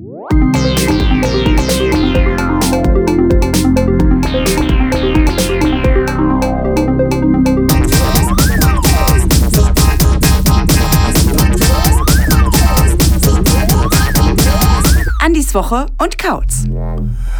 Andis 0.00 0.49
Woche 15.54 15.86
und 15.98 16.18
Kautz. 16.18 16.64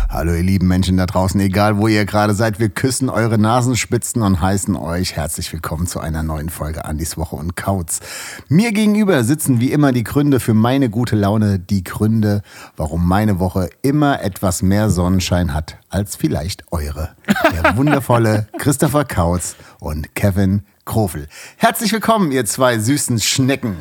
Hallo 0.09 0.35
ihr 0.35 0.43
lieben 0.43 0.67
Menschen 0.67 0.97
da 0.97 1.07
draußen, 1.07 1.41
egal 1.41 1.79
wo 1.79 1.87
ihr 1.87 2.05
gerade 2.05 2.35
seid, 2.35 2.59
wir 2.59 2.69
küssen 2.69 3.09
eure 3.09 3.39
Nasenspitzen 3.39 4.23
und 4.23 4.41
heißen 4.41 4.75
euch 4.77 5.15
herzlich 5.15 5.53
willkommen 5.53 5.87
zu 5.87 6.01
einer 6.01 6.23
neuen 6.23 6.49
Folge 6.49 6.85
Andis 6.85 7.17
Woche 7.17 7.37
und 7.37 7.57
Kautz. 7.57 8.01
Mir 8.49 8.73
gegenüber 8.73 9.23
sitzen 9.23 9.61
wie 9.61 9.71
immer 9.71 9.93
die 9.93 10.05
Gründe 10.05 10.41
für 10.41 10.55
meine 10.55 10.91
gute 10.91 11.15
Laune, 11.15 11.59
die 11.59 11.85
Gründe, 11.85 12.43
warum 12.77 13.07
meine 13.07 13.39
Woche 13.39 13.71
immer 13.83 14.23
etwas 14.23 14.63
mehr 14.63 14.91
Sonnenschein 14.91 15.55
hat 15.55 15.79
als 15.89 16.17
vielleicht 16.17 16.65
eure. 16.73 17.11
Der 17.53 17.77
wundervolle 17.77 18.49
Christopher 18.59 19.05
Kautz 19.05 19.57
und 19.79 20.15
Kevin 20.15 20.63
Krofel. 20.85 21.29
Herzlich 21.57 21.93
willkommen, 21.93 22.33
ihr 22.33 22.45
zwei 22.45 22.79
süßen 22.79 23.21
Schnecken. 23.21 23.77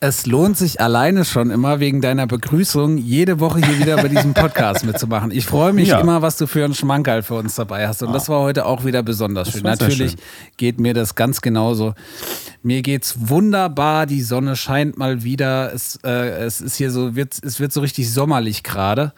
Es 0.00 0.26
lohnt 0.26 0.56
sich 0.56 0.80
alleine 0.80 1.24
schon 1.24 1.50
immer 1.50 1.80
wegen 1.80 2.00
deiner 2.00 2.28
Begrüßung, 2.28 2.98
jede 2.98 3.40
Woche 3.40 3.58
hier 3.58 3.80
wieder 3.80 3.96
bei 3.96 4.06
diesem 4.06 4.32
Podcast 4.32 4.84
mitzumachen. 4.84 5.32
Ich 5.32 5.44
freue 5.44 5.72
mich 5.72 5.88
Ja. 5.88 5.98
immer, 5.98 6.22
was 6.22 6.36
du 6.36 6.46
für 6.46 6.64
einen 6.64 6.74
Schmankerl 6.74 7.24
für 7.24 7.34
uns 7.34 7.56
dabei 7.56 7.88
hast. 7.88 8.04
Und 8.04 8.12
das 8.12 8.28
war 8.28 8.38
heute 8.42 8.64
auch 8.66 8.84
wieder 8.84 9.02
besonders 9.02 9.50
schön. 9.50 9.64
Natürlich 9.64 10.12
schön. 10.12 10.20
geht 10.56 10.78
mir 10.78 10.94
das 10.94 11.16
ganz 11.16 11.40
genauso. 11.40 11.94
Mir 12.62 12.82
geht's 12.82 13.16
wunderbar. 13.28 14.06
Die 14.06 14.22
Sonne 14.22 14.54
scheint 14.54 14.98
mal 14.98 15.24
wieder. 15.24 15.74
Es, 15.74 15.98
äh, 16.04 16.28
es 16.44 16.60
ist 16.60 16.76
hier 16.76 16.92
so, 16.92 17.16
wird, 17.16 17.34
es 17.42 17.58
wird 17.58 17.72
so 17.72 17.80
richtig 17.80 18.08
sommerlich 18.12 18.62
gerade. 18.62 19.12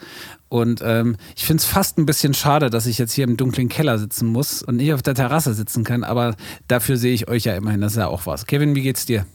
Und 0.48 0.80
ähm, 0.82 1.16
ich 1.36 1.44
finde 1.44 1.60
es 1.60 1.66
fast 1.66 1.98
ein 1.98 2.06
bisschen 2.06 2.32
schade, 2.32 2.70
dass 2.70 2.86
ich 2.86 2.96
jetzt 2.96 3.12
hier 3.12 3.24
im 3.24 3.36
dunklen 3.36 3.68
Keller 3.68 3.98
sitzen 3.98 4.28
muss 4.28 4.62
und 4.62 4.76
nicht 4.76 4.94
auf 4.94 5.02
der 5.02 5.14
Terrasse 5.14 5.52
sitzen 5.52 5.84
kann. 5.84 6.04
Aber 6.04 6.36
dafür 6.68 6.96
sehe 6.96 7.12
ich 7.12 7.28
euch 7.28 7.44
ja 7.44 7.54
immerhin. 7.54 7.82
Das 7.82 7.92
ist 7.92 7.98
ja 7.98 8.06
auch 8.08 8.24
was. 8.24 8.46
Kevin, 8.46 8.74
wie 8.74 8.80
geht's 8.82 9.04
dir? 9.04 9.26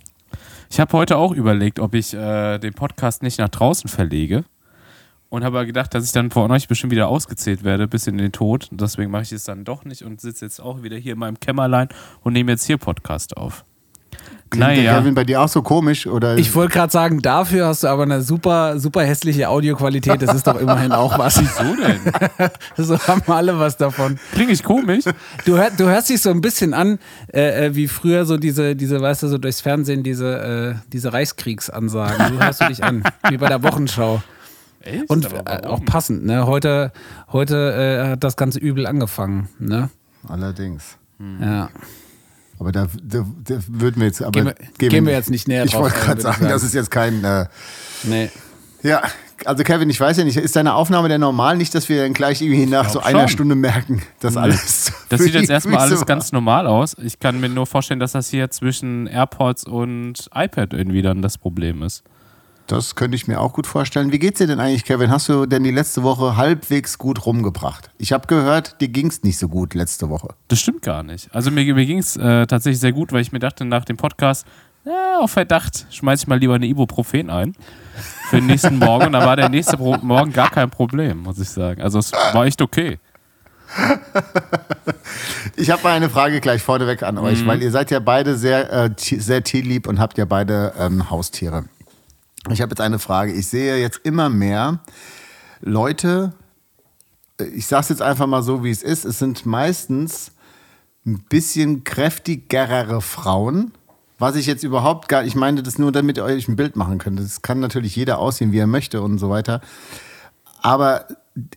Ich 0.70 0.80
habe 0.80 0.94
heute 0.94 1.18
auch 1.18 1.32
überlegt, 1.32 1.80
ob 1.80 1.94
ich 1.94 2.14
äh, 2.14 2.58
den 2.60 2.74
Podcast 2.74 3.24
nicht 3.24 3.40
nach 3.40 3.50
draußen 3.50 3.90
verlege. 3.90 4.44
Und 5.30 5.44
habe 5.44 5.66
gedacht, 5.66 5.94
dass 5.94 6.06
ich 6.06 6.12
dann 6.12 6.32
von 6.32 6.50
euch 6.52 6.68
bestimmt 6.68 6.92
wieder 6.92 7.10
ausgezählt 7.10 7.64
werde 7.64 7.88
bis 7.88 8.08
in 8.08 8.18
den 8.18 8.32
Tod. 8.32 8.70
Deswegen 8.72 9.12
mache 9.12 9.24
ich 9.24 9.32
es 9.34 9.44
dann 9.44 9.66
doch 9.66 9.84
nicht 9.84 10.04
und 10.04 10.22
sitze 10.22 10.46
jetzt 10.46 10.62
auch 10.62 10.84
wieder 10.84 10.98
hier 10.98 11.14
in 11.14 11.20
meinem 11.20 11.40
Kämmerlein 11.40 11.90
und 12.22 12.34
nehme 12.34 12.52
jetzt 12.52 12.66
hier 12.66 12.78
Podcast 12.78 13.36
auf. 13.36 13.66
Klingt 14.56 14.78
der 14.78 14.84
Naja, 14.84 15.00
Kevin 15.00 15.16
bei 15.16 15.24
dir 15.24 15.42
auch 15.42 15.48
so 15.48 15.62
komisch? 15.62 16.08
Oder? 16.08 16.38
Ich 16.38 16.54
wollte 16.56 16.74
gerade 16.74 16.92
sagen, 16.92 17.22
dafür 17.22 17.68
hast 17.68 17.84
du 17.84 17.88
aber 17.88 18.04
eine 18.04 18.22
super, 18.22 18.80
super 18.80 19.04
hässliche 19.04 19.50
Audioqualität. 19.50 20.22
Das 20.22 20.34
ist 20.34 20.48
doch 20.48 20.60
immerhin 20.60 20.92
auch 20.92 21.18
was. 21.18 21.40
wieso 21.42 21.76
denn? 21.76 22.00
So 22.78 23.00
haben 23.00 23.22
alle 23.28 23.58
was 23.58 23.78
davon. 23.78 24.20
Klinge 24.34 24.52
ich 24.52 24.64
komisch? 24.64 25.06
Du, 25.46 25.58
hör, 25.58 25.70
du 25.72 25.86
hörst 25.86 26.10
dich 26.10 26.22
so 26.22 26.30
ein 26.30 26.42
bisschen 26.42 26.74
an, 26.74 27.00
äh, 27.34 27.68
äh, 27.68 27.76
wie 27.76 27.88
früher 27.88 28.26
so 28.26 28.38
diese, 28.38 28.76
diese, 28.76 29.02
weißt 29.02 29.24
du, 29.24 29.28
so 29.28 29.38
durchs 29.38 29.62
Fernsehen 29.62 30.04
diese, 30.04 30.76
äh, 30.78 30.90
diese 30.92 31.14
Reichskriegsansagen. 31.14 32.34
So 32.34 32.44
hörst 32.44 32.62
du 32.62 32.68
dich 32.68 32.84
an, 32.84 33.04
wie 33.30 33.38
bei 33.38 33.48
der 33.48 33.64
Wochenschau. 33.64 34.22
Echt? 34.82 35.10
Und 35.10 35.32
äh, 35.34 35.66
auch 35.66 35.84
passend, 35.86 36.26
ne? 36.26 36.46
Heute, 36.46 36.92
heute 37.32 38.06
äh, 38.08 38.12
hat 38.12 38.24
das 38.24 38.36
ganze 38.36 38.60
Übel 38.60 38.86
angefangen, 38.86 39.50
ne? 39.58 39.90
Allerdings. 40.28 40.98
Ja. 41.42 41.70
Aber 42.66 42.72
da, 42.72 42.88
da, 43.04 43.24
da 43.44 43.60
würden 43.68 43.98
wir 44.02 44.08
jetzt. 44.08 44.24
Aber 44.24 44.32
Gehen 44.32 44.46
wir- 44.80 44.90
gehen 44.90 45.06
wir 45.06 45.14
jetzt 45.14 45.30
nicht 45.30 45.48
näher 45.48 45.66
Ich 45.66 45.72
drauf 45.72 45.84
wollte 45.84 45.98
ein, 45.98 46.02
gerade 46.02 46.18
ich 46.18 46.24
sagen, 46.24 46.42
das 46.42 46.50
sagen. 46.62 46.66
ist 46.66 46.74
jetzt 46.74 46.90
kein. 46.90 47.24
Äh, 47.24 47.46
Nee. 48.04 48.32
ja, 48.82 49.04
also 49.46 49.64
Kevin, 49.64 49.88
ich 49.92 50.00
weiß 50.00 50.18
ja 50.18 50.24
nicht, 50.24 50.36
ist 50.38 50.56
deine 50.56 50.74
Aufnahme 50.74 51.08
denn 51.08 51.22
normal? 51.22 51.58
Nicht, 51.58 51.76
dass 51.76 51.90
wir 51.90 52.02
dann 52.02 52.14
gleich 52.14 52.42
irgendwie 52.42 52.66
nach 52.66 52.90
so 52.90 53.02
einer 53.02 53.20
schon. 53.20 53.28
Stunde 53.30 53.54
merken, 53.56 54.02
dass 54.20 54.36
alles. 54.36 54.92
Das 55.10 55.22
sieht 55.22 55.36
jetzt 55.36 55.52
erstmal 55.52 55.78
alles 55.78 56.00
war. 56.00 56.06
ganz 56.08 56.32
normal 56.32 56.66
aus. 56.66 56.96
Ich 57.04 57.20
kann 57.20 57.40
mir 57.40 57.50
nur 57.50 57.68
vorstellen, 57.68 58.00
dass 58.00 58.14
das 58.14 58.30
hier 58.30 58.50
zwischen 58.50 59.06
AirPods 59.06 59.66
und 59.66 60.28
iPad 60.34 60.74
irgendwie 60.74 61.04
dann 61.04 61.22
das 61.22 61.38
Problem 61.38 61.84
ist. 61.84 62.02
Das 62.68 62.96
könnte 62.96 63.16
ich 63.16 63.28
mir 63.28 63.40
auch 63.40 63.54
gut 63.54 63.68
vorstellen. 63.68 64.12
Wie 64.12 64.18
geht's 64.20 64.40
dir 64.40 64.48
denn 64.48 64.60
eigentlich, 64.60 64.86
Kevin? 64.86 65.12
Hast 65.12 65.30
du 65.30 65.46
denn 65.46 65.64
die 65.64 65.72
letzte 65.72 66.02
Woche 66.02 66.36
halbwegs 66.36 66.98
gut 66.98 67.26
rumgebracht? 67.26 67.92
Ich 68.00 68.12
habe 68.12 68.26
gehört, 68.28 68.82
dir 68.82 68.88
ging's 68.88 69.22
nicht 69.24 69.38
so 69.38 69.48
gut 69.50 69.74
letzte 69.76 70.10
Woche. 70.10 70.30
Das 70.48 70.60
stimmt 70.60 70.82
gar 70.82 71.04
nicht. 71.04 71.30
Also 71.34 71.52
mir, 71.52 71.64
mir 71.76 71.86
ging 71.86 72.00
es 72.00 72.18
äh, 72.18 72.48
tatsächlich 72.48 72.80
sehr 72.80 72.92
gut, 72.92 73.12
weil 73.14 73.22
ich 73.22 73.32
mir 73.32 73.40
dachte 73.40 73.66
nach 73.66 73.86
dem 73.86 73.98
Podcast, 73.98 74.48
ja, 74.84 75.20
auf 75.20 75.32
Verdacht 75.32 75.86
schmeiß 75.92 76.22
ich 76.24 76.28
mal 76.28 76.40
lieber 76.40 76.56
eine 76.56 76.66
Ibuprofen 76.68 77.30
ein 77.30 77.56
für 78.30 78.38
den 78.38 78.48
nächsten 78.48 78.78
Morgen. 78.80 79.08
Und 79.08 79.12
dann 79.14 79.26
war 79.26 79.36
der 79.36 79.50
nächste 79.50 79.78
Pro 79.78 79.98
Morgen 80.02 80.34
gar 80.34 80.50
kein 80.50 80.70
Problem, 80.72 81.20
muss 81.24 81.40
ich 81.40 81.50
sagen. 81.50 81.82
Also 81.82 82.00
es 82.00 82.12
war 82.12 82.46
echt 82.46 82.62
okay. 82.62 82.98
Ich 85.56 85.70
habe 85.72 85.84
mal 85.84 85.94
eine 85.94 86.10
Frage 86.10 86.40
gleich 86.42 86.62
vorneweg 86.62 87.04
an 87.04 87.18
euch, 87.18 87.42
Mhm. 87.44 87.48
weil 87.48 87.62
ihr 87.64 87.72
seid 87.72 87.92
ja 87.92 88.00
beide 88.00 88.36
sehr, 88.38 88.72
äh, 88.72 88.90
sehr 88.98 89.44
tierlieb 89.44 89.88
und 89.88 90.00
habt 90.00 90.18
ja 90.18 90.26
beide 90.26 90.74
ähm, 90.80 91.10
Haustiere. 91.10 91.66
Ich 92.50 92.62
habe 92.62 92.72
jetzt 92.72 92.82
eine 92.82 93.00
Frage. 93.00 93.34
Ich 93.34 93.48
sehe 93.48 93.78
jetzt 93.78 94.02
immer 94.04 94.30
mehr 94.30 94.80
Leute, 95.62 96.34
äh, 97.40 97.46
ich 97.46 97.68
sage 97.68 97.82
es 97.82 97.90
jetzt 97.90 98.02
einfach 98.02 98.28
mal 98.28 98.44
so, 98.44 98.64
wie 98.64 98.72
es 98.72 98.84
ist, 98.84 99.06
es 99.06 99.20
sind 99.20 99.46
meistens 99.46 100.32
ein 101.06 101.24
bisschen 101.30 101.84
kräftigerere 101.84 103.02
Frauen. 103.02 103.72
Was 104.18 104.36
ich 104.36 104.46
jetzt 104.46 104.64
überhaupt 104.64 105.10
gar, 105.10 105.26
ich 105.26 105.36
meine 105.36 105.62
das 105.62 105.78
nur, 105.78 105.92
damit 105.92 106.18
ihr 106.18 106.24
euch 106.24 106.48
ein 106.48 106.56
Bild 106.56 106.76
machen 106.76 107.00
könnt. 107.00 107.20
Das 107.20 107.42
kann 107.42 107.60
natürlich 107.60 107.96
jeder 107.96 108.18
aussehen, 108.18 108.52
wie 108.54 108.60
er 108.60 108.68
möchte 108.68 109.02
und 109.02 109.18
so 109.18 109.30
weiter. 109.30 109.62
Aber 110.62 111.08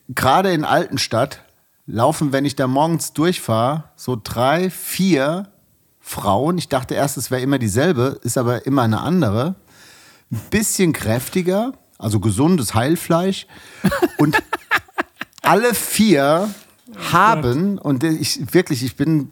gerade 0.09 0.53
in 0.53 0.65
Altenstadt 0.65 1.45
laufen, 1.87 2.33
wenn 2.33 2.45
ich 2.45 2.57
da 2.57 2.67
morgens 2.67 3.13
durchfahre, 3.13 3.85
so 3.95 4.21
drei, 4.23 4.71
vier 4.71 5.49
Frauen. 6.01 6.59
Ich 6.59 6.69
dachte 6.69 6.95
erst, 6.95 7.17
es 7.17 7.31
wäre 7.31 7.43
immer 7.43 7.59
dieselbe, 7.59 8.19
ist 8.23 8.37
aber 8.37 8.67
immer 8.67 8.83
eine 8.83 9.01
andere. 9.01 9.55
Ein 10.31 10.41
bisschen 10.51 10.93
kräftiger, 10.93 11.73
also 11.99 12.21
gesundes 12.21 12.75
Heilfleisch. 12.75 13.47
Und 14.19 14.37
alle 15.43 15.75
vier 15.75 16.51
haben, 17.13 17.79
und 17.79 18.05
ich 18.05 18.53
wirklich, 18.53 18.83
ich 18.83 18.97
bin 18.97 19.31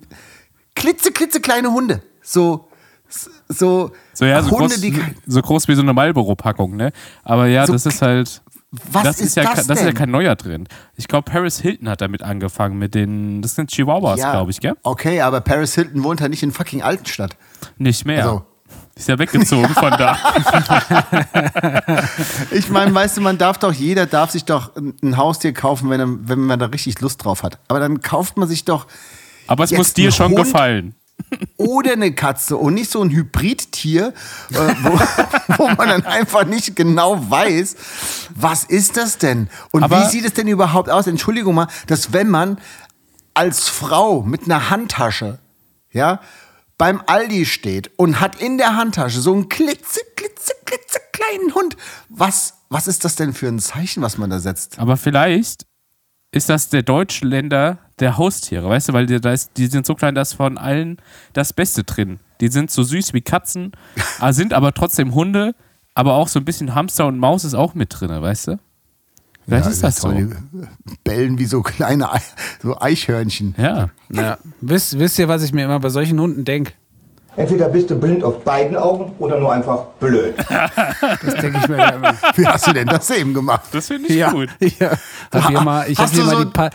klitze, 0.75 1.13
klitze 1.13 1.41
kleine 1.41 1.73
Hunde. 1.73 2.03
So, 2.23 2.69
so, 3.49 3.93
So, 4.15 4.25
ja, 4.25 4.43
so, 4.43 4.51
Hunde, 4.51 4.69
groß, 4.75 4.81
die. 4.81 5.01
so 5.27 5.41
groß 5.43 5.69
wie 5.69 5.75
so 5.75 5.83
eine 5.83 5.93
Marlboro-Packung, 5.93 6.77
ne? 6.77 6.93
Aber 7.23 7.47
ja, 7.47 7.67
So 7.67 7.73
das 7.73 7.87
ist 7.87 8.03
halt. 8.03 8.43
Was 8.93 9.05
das 9.05 9.21
ist 9.21 9.37
ja, 9.37 9.45
das 9.45 9.67
das 9.67 9.79
ist 9.79 9.87
ja 9.87 9.93
kein 9.93 10.11
neuer 10.11 10.37
Trend. 10.37 10.69
Ich 10.97 11.07
glaube, 11.09 11.31
Paris 11.31 11.61
Hilton 11.61 11.89
hat 11.89 12.01
damit 12.01 12.23
angefangen 12.23 12.79
mit 12.79 12.95
den. 12.95 13.41
Das 13.41 13.55
sind 13.55 13.71
Chihuahuas, 13.71 14.21
glaube 14.21 14.51
ich, 14.51 14.61
gell? 14.61 14.75
Okay, 14.83 15.21
aber 15.21 15.41
Paris 15.41 15.75
Hilton 15.75 16.03
wohnt 16.03 16.21
ja 16.21 16.29
nicht 16.29 16.43
in 16.43 16.53
fucking 16.53 16.83
Altenstadt. 16.83 17.37
Nicht 17.79 18.05
mehr. 18.05 18.25
Also, 18.25 18.45
Ist 18.99 19.09
ja 19.09 19.19
weggezogen 19.19 19.69
von 19.75 19.91
da. 19.91 20.17
ich 22.51 22.71
meine, 22.71 22.95
weißt 22.95 23.19
du, 23.19 23.21
man 23.21 23.37
darf 23.37 23.59
doch, 23.59 23.73
jeder 23.75 24.07
darf 24.07 24.31
sich 24.31 24.47
doch 24.47 24.71
ein 24.77 25.19
Haustier 25.19 25.53
kaufen, 25.53 25.91
wenn, 25.91 26.01
er, 26.01 26.07
wenn 26.29 26.41
man 26.41 26.59
da 26.59 26.67
richtig 26.67 27.01
Lust 27.01 27.23
drauf 27.23 27.43
hat. 27.43 27.59
Aber 27.69 27.79
dann 27.79 28.01
kauft 28.01 28.39
man 28.39 28.49
sich 28.49 28.65
doch 28.65 28.87
Aber 29.49 29.65
es 29.65 29.73
muss 29.73 29.93
dir 29.93 30.11
schon 30.13 30.29
Hund? 30.33 30.37
gefallen. 30.37 30.95
oder 31.59 31.93
eine 31.93 32.13
Katze 32.15 32.57
und 32.57 32.73
nicht 32.75 32.91
so 32.91 33.03
ein 33.03 33.11
Hybridtier, 33.11 34.15
äh, 34.53 34.55
wo, 34.83 34.99
wo 35.59 35.67
man 35.69 35.89
dann 35.89 36.07
einfach 36.07 36.45
nicht 36.47 36.75
genau 36.75 37.31
weiß, 37.31 37.77
was 38.35 38.65
ist 38.65 38.97
das 38.97 39.19
denn? 39.19 39.51
Und 39.73 39.83
Aber- 39.83 40.01
wie 40.01 40.07
sieht 40.07 40.25
es 40.25 40.33
denn 40.33 40.49
überhaupt 40.49 40.89
aus? 40.89 41.07
Entschuldigung 41.07 41.55
mal, 41.55 41.69
dass 41.87 42.15
wenn 42.15 42.31
man 42.31 42.59
als 43.35 43.69
Frau 43.69 44.23
mit 44.23 44.45
einer 44.45 44.71
Handtasche, 44.71 45.39
ja, 45.93 46.21
beim 46.79 47.03
Aldi 47.07 47.47
steht 47.47 47.91
und 47.97 48.21
hat 48.21 48.41
in 48.41 48.59
der 48.59 48.77
Handtasche 48.77 49.21
so 49.21 49.33
einen 49.33 49.49
klitze, 49.49 50.01
klitze, 50.17 50.53
klitze 50.65 50.99
kleinen 51.13 51.55
Hund. 51.55 51.77
Was, 52.09 52.63
was 52.69 52.87
ist 52.87 53.05
das 53.05 53.17
denn 53.17 53.33
für 53.33 53.49
ein 53.49 53.59
Zeichen, 53.59 54.03
was 54.03 54.19
man 54.19 54.31
da 54.31 54.39
setzt? 54.39 54.79
Aber 54.79 54.97
vielleicht 54.97 55.67
ist 56.33 56.49
das 56.49 56.69
der 56.69 56.83
Deutschländer 56.83 57.79
der 57.99 58.19
Haustiere, 58.19 58.69
weißt 58.69 58.91
du, 58.91 58.93
weil 58.93 59.07
die, 59.07 59.21
die 59.57 59.67
sind 59.67 59.87
so 59.87 59.95
klein, 59.95 60.15
da 60.15 60.23
ist 60.23 60.35
von 60.35 60.59
allen 60.59 60.99
das 61.33 61.53
Beste 61.53 61.85
drin. 61.85 62.21
Die 62.41 62.49
sind 62.49 62.71
so 62.71 62.83
süß 62.83 63.15
wie 63.15 63.23
Katzen, 63.23 63.73
sind 64.31 64.53
aber 64.53 64.75
trotzdem 64.75 65.15
Hunde, 65.15 65.55
aber 65.95 66.15
auch 66.15 66.29
so 66.29 66.39
ein 66.39 66.45
bisschen 66.45 66.75
Hamster 66.75 67.07
und 67.07 67.19
Maus 67.19 67.45
ist 67.45 67.55
auch 67.55 67.75
mit 67.75 67.99
drin, 67.99 68.11
weißt 68.11 68.49
du? 68.49 68.59
Vielleicht 69.47 69.65
Ja, 69.67 69.71
ist 69.71 69.83
das 69.85 69.97
so. 69.97 70.09
toll, 70.11 70.31
die 70.53 70.95
Bellen 71.05 71.39
wie 71.39 71.45
so 71.47 71.63
kleine 71.63 72.13
Ei- 72.13 72.21
so 72.63 72.79
Eichhörnchen. 72.81 73.55
Ja. 73.59 73.89
Ja. 74.13 74.39
Wisst, 74.61 74.99
wisst 74.99 75.19
ihr, 75.19 75.29
was 75.29 75.43
ich 75.43 75.53
mir 75.53 75.65
immer 75.65 75.79
bei 75.81 75.89
solchen 75.89 76.19
Hunden 76.21 76.45
denke? 76.45 76.73
Entweder 77.37 77.69
bist 77.69 77.91
du 77.91 77.97
blind 78.01 78.25
auf 78.25 78.43
beiden 78.45 78.77
Augen 78.77 79.13
oder 79.19 79.39
nur 79.39 79.53
einfach 79.53 79.85
blöd. 80.01 80.35
Das 81.23 81.35
denke 81.35 81.59
ich 81.63 81.69
mir 81.69 81.93
immer. 81.95 82.15
Wie 82.35 82.47
hast 82.47 82.67
du 82.67 82.73
denn 82.73 82.87
das 82.89 83.11
eben 83.11 83.35
gemacht? 83.35 83.63
Das 83.73 83.89
finde 83.89 84.09
ich 84.09 84.17
ja, 84.17 84.31
gut. 84.33 84.49
Ja. 84.81 84.93
Hab 85.33 85.49
hier 85.49 85.61
mal, 85.61 85.89
ich 85.91 85.99
habe 85.99 86.09
Hast 86.09 86.15
hier 86.15 86.25
du 86.25 86.31
mal 86.31 86.37
so- 86.39 86.45
die, 86.45 86.51
pa 86.51 86.71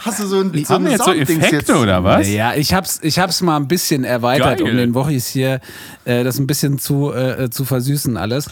hast 0.00 0.20
du 0.20 0.26
so 0.26 0.40
ein, 0.40 0.52
so 0.64 0.78
jetzt 0.78 1.04
so 1.04 1.12
Effekte 1.12 1.56
jetzt? 1.56 1.70
oder 1.70 2.04
was? 2.04 2.28
Ja, 2.28 2.54
ich 2.54 2.72
hab's, 2.74 3.00
ich 3.02 3.18
hab's 3.18 3.40
mal 3.40 3.56
ein 3.56 3.66
bisschen 3.66 4.04
erweitert, 4.04 4.58
Geil. 4.58 4.70
um 4.70 4.76
den 4.76 4.94
Wochis 4.94 5.26
hier 5.26 5.60
äh, 6.04 6.22
das 6.24 6.38
ein 6.38 6.46
bisschen 6.46 6.78
zu, 6.78 7.12
äh, 7.12 7.48
zu 7.50 7.64
versüßen 7.64 8.16
alles. 8.16 8.48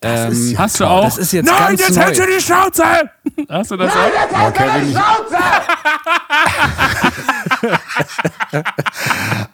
Ähm, 0.00 0.52
ja 0.52 0.58
Hast 0.58 0.78
du 0.78 0.84
toll. 0.84 0.92
auch? 0.92 1.04
Das 1.04 1.18
ist 1.18 1.32
jetzt 1.32 1.46
Nein, 1.46 1.58
ganz 1.58 1.80
jetzt 1.80 1.96
neu. 1.96 2.02
hältst 2.02 2.20
du 2.20 2.26
die 2.26 2.40
Schnauze! 2.40 2.84
Hast 3.48 3.70
du 3.72 3.76
das 3.76 3.92
auch? 3.92 4.46
Oh, 4.46 4.50
Kevin, 4.52 4.90
ich, 4.90 4.96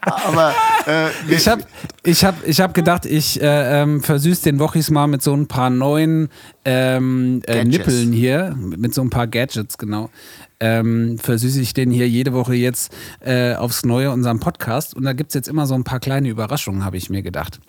aber 0.01 0.53
äh, 0.87 1.09
Ich 1.33 1.47
habe 1.47 1.63
ich 2.03 2.23
hab, 2.23 2.47
ich 2.47 2.61
hab 2.61 2.73
gedacht, 2.73 3.05
ich 3.05 3.41
äh, 3.41 3.81
ähm, 3.81 4.03
versüß 4.03 4.41
den 4.41 4.59
Wochis 4.59 4.91
mal 4.91 5.07
mit 5.07 5.21
so 5.23 5.33
ein 5.33 5.47
paar 5.47 5.69
neuen 5.69 6.29
ähm, 6.63 7.41
äh. 7.47 7.63
Nippeln 7.63 8.11
hier, 8.11 8.55
mit 8.55 8.93
so 8.93 9.01
ein 9.01 9.09
paar 9.09 9.27
Gadgets, 9.27 9.77
genau. 9.77 10.09
Ähm, 10.59 11.17
versüße 11.17 11.59
ich 11.59 11.73
den 11.73 11.91
hier 11.91 12.07
jede 12.07 12.33
Woche 12.33 12.55
jetzt 12.55 12.93
äh, 13.19 13.55
aufs 13.55 13.85
Neue 13.85 14.11
unseren 14.11 14.39
Podcast. 14.39 14.95
Und 14.95 15.03
da 15.03 15.13
gibt 15.13 15.31
es 15.31 15.33
jetzt 15.35 15.47
immer 15.47 15.65
so 15.65 15.75
ein 15.75 15.83
paar 15.83 15.99
kleine 15.99 16.29
Überraschungen, 16.29 16.85
habe 16.85 16.97
ich 16.97 17.09
mir 17.09 17.21
gedacht. 17.21 17.59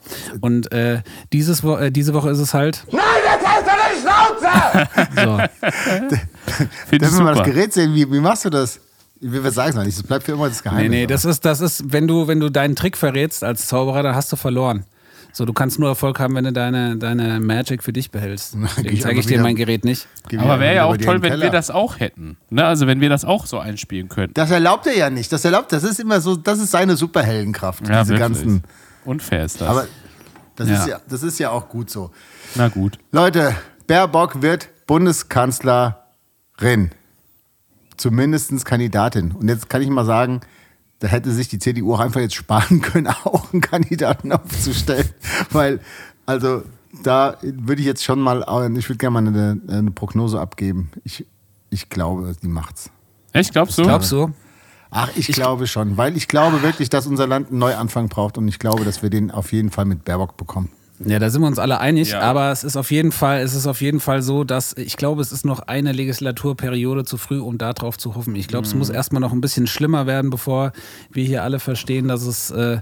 Und 0.41 0.71
äh, 0.73 1.03
dieses 1.33 1.65
Wo 1.65 1.77
äh, 1.77 1.91
diese 1.91 2.15
Woche 2.15 2.31
ist 2.31 2.39
es 2.39 2.55
halt. 2.55 2.85
Nein, 2.93 3.01
jetzt 3.25 3.47
hältst 3.47 3.71
du 3.71 3.77
die 3.93 4.01
Schnauze! 4.03 4.47
So. 5.17 5.41
Ich 6.91 6.99
Dürfen 6.99 7.19
wir 7.19 7.25
mal 7.25 7.35
das. 7.35 7.45
Gerät 7.45 7.73
sehen? 7.73 7.95
Wie, 7.95 8.11
wie 8.11 8.21
machst 8.21 8.45
du 8.45 8.51
das? 8.51 8.79
Wir, 9.21 9.43
wir 9.43 9.51
sagen 9.51 9.71
es 9.71 9.77
noch 9.77 9.85
nicht. 9.85 9.99
Das 9.99 10.07
bleibt 10.07 10.25
für 10.25 10.33
immer 10.33 10.49
das 10.49 10.63
Geheimnis. 10.63 10.91
Nee, 10.91 10.97
nee, 11.01 11.07
das 11.07 11.25
ist, 11.25 11.45
das 11.45 11.61
ist, 11.61 11.93
wenn 11.93 12.07
du, 12.07 12.29
wenn 12.29 12.39
du 12.39 12.51
deinen 12.51 12.77
Trick 12.77 12.97
verrätst 12.97 13.43
als 13.43 13.67
Zauberer, 13.67 14.03
dann 14.03 14.15
hast 14.15 14.31
du 14.31 14.37
verloren. 14.37 14.85
So, 15.37 15.45
du 15.45 15.53
kannst 15.53 15.79
nur 15.79 15.91
Erfolg 15.91 16.19
haben, 16.19 16.35
wenn 16.35 16.45
du 16.45 16.53
deine, 16.55 16.97
deine 16.97 17.41
Magic 17.41 17.83
für 17.83 17.93
dich 17.93 18.11
behältst. 18.11 18.57
Deswegen 18.79 18.95
ich 18.95 19.03
zeige 19.03 19.21
ich 19.21 19.27
dir 19.27 19.43
mein 19.43 19.55
Gerät 19.55 19.85
nicht. 19.85 20.09
Aber 20.39 20.61
wäre 20.61 20.77
ja 20.77 20.85
auch 20.87 20.97
toll, 20.97 21.21
wenn 21.21 21.43
wir 21.43 21.51
das 21.51 21.71
auch 21.71 22.01
hätten. 22.01 22.39
Ne? 22.49 22.65
Also 22.65 22.87
wenn 22.87 23.03
wir 23.03 23.11
das 23.11 23.27
auch 23.27 23.45
so 23.45 23.59
einspielen 23.59 24.09
könnten. 24.09 24.33
Das 24.33 24.51
erlaubt 24.51 24.87
er 24.87 24.97
ja 24.97 25.11
nicht. 25.11 25.31
Das 25.31 25.45
erlaubt, 25.45 25.73
das 25.73 25.85
ist 25.85 26.01
immer 26.01 26.23
so, 26.23 26.37
das 26.37 26.59
ist 26.59 26.71
seine 26.71 26.97
Superheldenkraft. 26.97 27.87
Ja, 27.87 28.01
diese 28.01 28.15
wirklich. 28.15 28.19
ganzen. 28.19 28.63
Unfair 29.05 29.45
ist 29.45 29.61
das. 29.61 29.69
Aber 29.69 29.87
das, 30.57 30.71
Ja. 30.71 30.75
Ist 30.77 30.89
ja, 30.89 31.01
das 31.07 31.23
ist 31.23 31.39
ja 31.39 31.51
auch 31.51 31.69
gut 31.69 31.91
so. 31.91 32.13
Na 32.55 32.69
gut. 32.69 32.99
Leute, 33.13 33.55
Baerbock 33.87 34.41
wird 34.41 34.71
Bundeskanzlerin. 34.87 36.93
Zumindest 37.99 38.65
Kandidatin. 38.65 39.33
Und 39.33 39.51
jetzt 39.51 39.69
kann 39.69 39.83
ich 39.83 39.91
mal 39.91 40.07
sagen, 40.07 40.41
da 40.99 41.09
hätte 41.09 41.31
sich 41.31 41.49
die 41.49 41.59
CDU 41.59 41.95
auch 41.95 42.01
einfach 42.01 42.21
jetzt 42.21 42.35
sparen 42.35 42.81
können, 42.81 43.07
auch 43.25 43.53
einen 43.53 43.61
Kandidaten 43.61 44.33
aufzustellen. 44.33 45.09
Weil, 45.51 45.81
also, 46.25 46.63
da 47.03 47.37
würde 47.43 47.81
ich 47.81 47.87
jetzt 47.87 48.05
schon 48.05 48.21
mal, 48.21 48.41
ich 48.77 48.89
würde 48.89 48.99
gerne 48.99 49.21
mal 49.21 49.27
eine, 49.27 49.61
eine 49.69 49.91
Prognose 49.91 50.41
abgeben. 50.41 50.91
Ich, 51.05 51.27
ich 51.71 51.89
glaube, 51.89 52.35
die 52.43 52.49
macht's. 52.49 52.91
Echt, 53.33 53.53
glaubst 53.53 53.77
du? 53.79 53.83
Glaubst 53.83 54.13
du? 54.13 54.33
Ach, 54.91 55.11
ich, 55.17 55.27
glaube 55.27 55.67
schon, 55.67 55.97
weil 55.97 56.17
ich 56.17 56.29
glaube 56.29 56.63
wirklich, 56.63 56.89
dass 56.89 57.07
unser 57.07 57.27
Land 57.27 57.51
einen 57.51 57.59
Neuanfang 57.59 58.09
braucht 58.09 58.39
und 58.39 58.49
ich 58.49 58.59
glaube, 58.59 58.85
dass 58.85 59.03
wir 59.03 59.11
den 59.11 59.31
auf 59.31 59.53
jeden 59.53 59.71
Fall 59.71 59.85
mit 59.85 60.05
Baerbock 60.05 60.37
bekommen. 60.37 60.71
Ja, 61.05 61.19
da 61.19 61.29
sind 61.29 61.43
wir 61.43 61.47
uns 61.47 61.59
alle 61.59 61.79
einig, 61.81 62.11
Ja. 62.11 62.21
aber 62.21 62.51
es 62.53 62.65
ist 62.65 62.77
auf 62.77 62.91
jeden 62.91 63.13
Fall, 63.13 63.41
es 63.41 63.55
ist 63.55 63.67
auf 63.67 63.81
jeden 63.83 64.01
Fall 64.01 64.23
so, 64.23 64.45
dass 64.45 64.75
ich 64.77 64.97
glaube, 64.97 65.21
es 65.21 65.31
ist 65.31 65.45
noch 65.45 65.61
eine 65.61 65.93
Legislaturperiode 65.93 67.05
zu 67.05 67.19
früh, 67.19 67.39
um 67.39 67.59
darauf 67.59 67.99
zu 67.99 68.15
hoffen. 68.15 68.35
Ich 68.37 68.49
glaube, 68.49 68.67
es 68.67 68.75
muss 68.75 68.89
erstmal 68.89 69.21
noch 69.21 69.33
ein 69.33 69.41
bisschen 69.41 69.67
schlimmer 69.67 70.07
werden, 70.07 70.31
bevor 70.31 70.73
wir 71.13 71.25
hier 71.25 71.43
alle 71.43 71.59
verstehen, 71.59 72.09
dass 72.09 72.23
es 72.23 72.51
äh, 72.51 72.79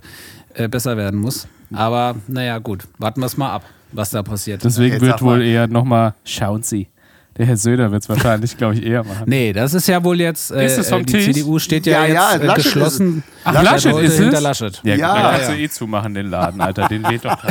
äh, 0.55 0.69
besser 0.69 0.97
werden 0.97 1.19
muss. 1.21 1.49
Aber 1.73 2.15
naja, 2.29 2.59
gut, 2.59 2.85
warten 2.99 3.21
wir 3.21 3.27
es 3.27 3.37
mal 3.37 3.53
ab, 3.53 3.65
was 3.93 4.11
da 4.11 4.23
passiert. 4.23 4.63
Deswegen 4.63 5.01
wird 5.01 5.21
wohl 5.23 5.43
eher 5.43 5.67
nochmal, 5.67 6.15
schauen 6.25 6.63
Sie. 6.63 6.89
Der 7.37 7.47
Herr 7.47 7.57
Söder 7.57 7.91
wird 7.91 8.03
es 8.05 8.09
wahrscheinlich, 8.09 8.57
glaube 8.57 8.75
ich, 8.77 8.85
eher 8.87 9.03
machen. 9.03 9.25
Nee, 9.27 9.53
das 9.53 9.75
ist 9.75 9.89
ja 9.89 10.05
wohl 10.05 10.21
jetzt, 10.21 10.53
äh, 10.53 10.67
Ist 10.67 10.79
es 10.79 10.89
vom 10.89 11.01
äh, 11.01 11.05
die 11.05 11.13
Tisch? 11.15 11.25
CDU 11.35 11.59
steht 11.59 11.85
ja, 11.85 12.05
Ja, 12.07 12.15
ja, 12.15 12.33
jetzt 12.35 12.43
äh, 12.43 12.47
Laschet 12.47 12.59
ist 12.59 12.65
geschlossen. 12.73 13.25
es. 13.27 13.33
Ach, 13.45 13.63
Laschet 13.63 13.93
heute 13.93 14.07
ist 14.07 14.13
es? 14.15 14.19
hinter 14.21 14.41
Laschet. 14.41 14.81
Ja, 14.85 14.95
Ja. 14.95 15.15
dann 15.15 15.23
kannst 15.33 15.49
Ja. 15.49 15.55
du 15.57 15.61
eh 15.61 15.69
zumachen, 15.69 16.15
den 16.15 16.27
Laden, 16.27 16.61
Alter. 16.61 16.87
Den 16.89 17.03
weht 17.09 17.25
doch. 17.25 17.37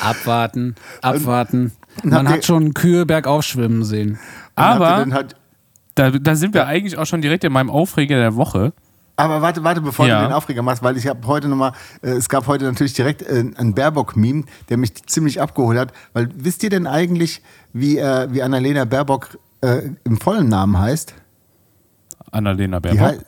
Abwarten, 0.00 0.74
abwarten. 1.02 1.72
Und 2.02 2.10
Man 2.12 2.28
hat 2.28 2.44
schon 2.44 2.74
Kühe 2.74 3.06
bergauf 3.06 3.44
schwimmen 3.44 3.84
sehen. 3.84 4.18
Aber 4.54 5.06
halt- 5.10 5.36
da, 5.94 6.10
da 6.10 6.34
sind 6.34 6.54
wir 6.54 6.66
eigentlich 6.66 6.98
auch 6.98 7.06
schon 7.06 7.22
direkt 7.22 7.44
in 7.44 7.52
meinem 7.52 7.70
Aufreger 7.70 8.16
der 8.16 8.34
Woche. 8.36 8.72
Aber 9.18 9.40
warte, 9.40 9.64
warte, 9.64 9.80
bevor 9.80 10.06
Ja. 10.06 10.20
du 10.20 10.26
den 10.28 10.32
Aufreger 10.34 10.60
machst, 10.62 10.82
weil 10.82 10.96
ich 10.98 11.06
habe 11.06 11.26
heute 11.26 11.48
nochmal, 11.48 11.72
äh, 12.02 12.10
es 12.10 12.28
gab 12.28 12.46
heute 12.46 12.64
natürlich 12.66 12.92
direkt 12.92 13.22
äh, 13.22 13.44
einen 13.56 13.74
Baerbock-Meme, 13.74 14.44
der 14.68 14.76
mich 14.76 14.94
ziemlich 15.06 15.40
abgeholt 15.40 15.78
hat. 15.78 15.92
Weil 16.12 16.28
wisst 16.34 16.62
ihr 16.62 16.70
denn 16.70 16.86
eigentlich, 16.86 17.40
wie, 17.72 17.96
äh, 17.98 18.28
wie 18.30 18.42
Annalena 18.42 18.84
Baerbock 18.84 19.38
äh, 19.62 19.88
im 20.04 20.20
vollen 20.20 20.48
Namen 20.48 20.78
heißt? 20.78 21.14
Annalena 22.30 22.80
Die 22.80 22.88
Baerbock. 22.88 23.06
hei- 23.06 23.18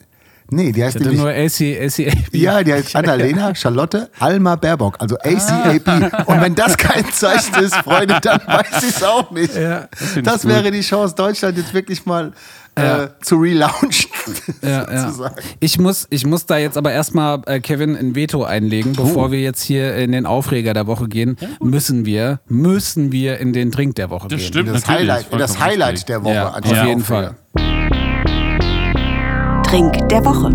nee, 0.51 0.73
die 0.73 0.85
heißt 0.85 0.97
Ich 0.97 1.01
hatte 1.07 1.15
nämlich. 1.17 1.21
nur 1.21 1.31
AC, 1.31 2.11
ACAB. 2.13 2.35
Ja, 2.37 2.63
die 2.63 2.73
heißt 2.75 2.95
Annalena 2.97 3.55
Charlotte 3.55 4.11
Alma 4.19 4.57
Baerbock, 4.57 4.97
also 5.01 5.17
ACAP. 5.19 5.89
Ah. 5.89 6.23
Und 6.25 6.41
wenn 6.41 6.55
das 6.55 6.77
kein 6.77 7.05
Zeichen 7.13 7.55
ist, 7.63 7.75
Freunde, 7.77 8.19
dann 8.21 8.41
weiß 8.47 8.83
ich 8.83 8.97
es 8.97 9.03
auch 9.03 9.31
nicht. 9.31 9.55
Ja. 9.55 9.89
das 10.23 10.45
ich 10.45 10.51
wäre 10.51 10.71
die 10.71 10.81
Chance, 10.83 11.15
Deutschland 11.15 11.57
jetzt 11.57 11.73
wirklich 11.73 12.05
mal 12.07 12.33
äh, 12.79 12.87
Ja. 12.87 13.11
zu 13.21 13.37
relaunchen. 13.37 14.11
Ja, 14.63 14.91
ja. 14.93 15.01
sozusagen. 15.07 15.37
Ich, 15.61 15.79
muss, 15.79 16.07
ich 16.11 16.27
muss 16.27 16.45
da 16.45 16.59
jetzt 16.59 16.77
aber 16.77 16.93
erstmal, 16.93 17.41
äh, 17.47 17.61
Kevin, 17.61 17.97
ein 17.97 18.15
Veto 18.15 18.45
einlegen, 18.45 18.93
bevor 18.93 19.33
wir 19.33 19.41
jetzt 19.41 19.63
hier 19.63 19.95
in 19.97 20.13
den 20.13 20.27
Aufreger 20.27 20.75
der 20.75 20.87
Woche 20.87 21.09
gehen. 21.09 21.39
müssen 21.63 22.05
wir, 22.05 22.41
müssen 22.47 23.11
wir 23.11 23.39
in 23.39 23.55
den 23.55 23.73
Trink 23.73 23.95
der 23.95 24.11
Woche 24.11 24.29
Das 24.29 24.39
gehen. 24.41 24.49
stimmt 24.49 24.69
Das. 24.69 24.87
Highlight, 24.87 25.27
das 25.33 25.59
Highlight 25.59 25.93
richtig. 25.93 26.07
der 26.09 26.25
Woche. 26.25 26.35
Ja, 26.35 26.49
auf 26.55 26.67
jeden 26.67 27.01
Aufreger. 27.03 27.37
Fall. 27.55 28.79
Trink 29.65 30.09
der 30.09 30.25
Woche. 30.25 30.51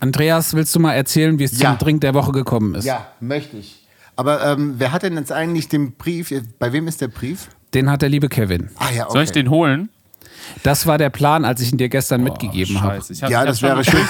Andreas, 0.00 0.54
willst 0.54 0.74
du 0.74 0.80
mal 0.80 0.92
erzählen, 0.94 1.38
wie 1.38 1.44
es 1.44 1.58
Ja. 1.58 1.70
zum 1.70 1.78
Trink 1.78 2.00
der 2.02 2.14
Woche 2.14 2.32
gekommen 2.32 2.74
ist? 2.74 2.84
Ja, 2.84 3.06
möchte 3.20 3.56
ich. 3.56 3.82
Aber 4.14 4.44
ähm, 4.46 4.74
wer 4.78 4.92
hat 4.92 5.02
denn 5.02 5.16
jetzt 5.16 5.32
eigentlich 5.32 5.68
den 5.68 5.92
Brief? 5.92 6.32
Bei 6.58 6.72
wem 6.72 6.86
ist 6.88 7.00
der 7.00 7.08
Brief? 7.08 7.48
Den 7.74 7.90
hat 7.90 8.02
der 8.02 8.08
liebe 8.08 8.28
Kevin. 8.28 8.70
Ah 8.78 8.86
ja, 8.94 9.04
okay. 9.04 9.12
Soll 9.12 9.22
ich 9.24 9.32
den 9.32 9.50
holen? 9.50 9.88
Das 10.62 10.86
war 10.86 10.98
der 10.98 11.10
Plan, 11.10 11.44
als 11.44 11.60
ich 11.60 11.72
ihn 11.72 11.78
dir 11.78 11.88
gestern 11.88 12.22
mitgegeben 12.22 12.80
habe. 12.80 12.98
Hab, 12.98 13.30
Ja, 13.30 13.42
ich 13.42 13.48
das 13.48 13.62
wäre 13.62 13.84
schön. 13.84 14.00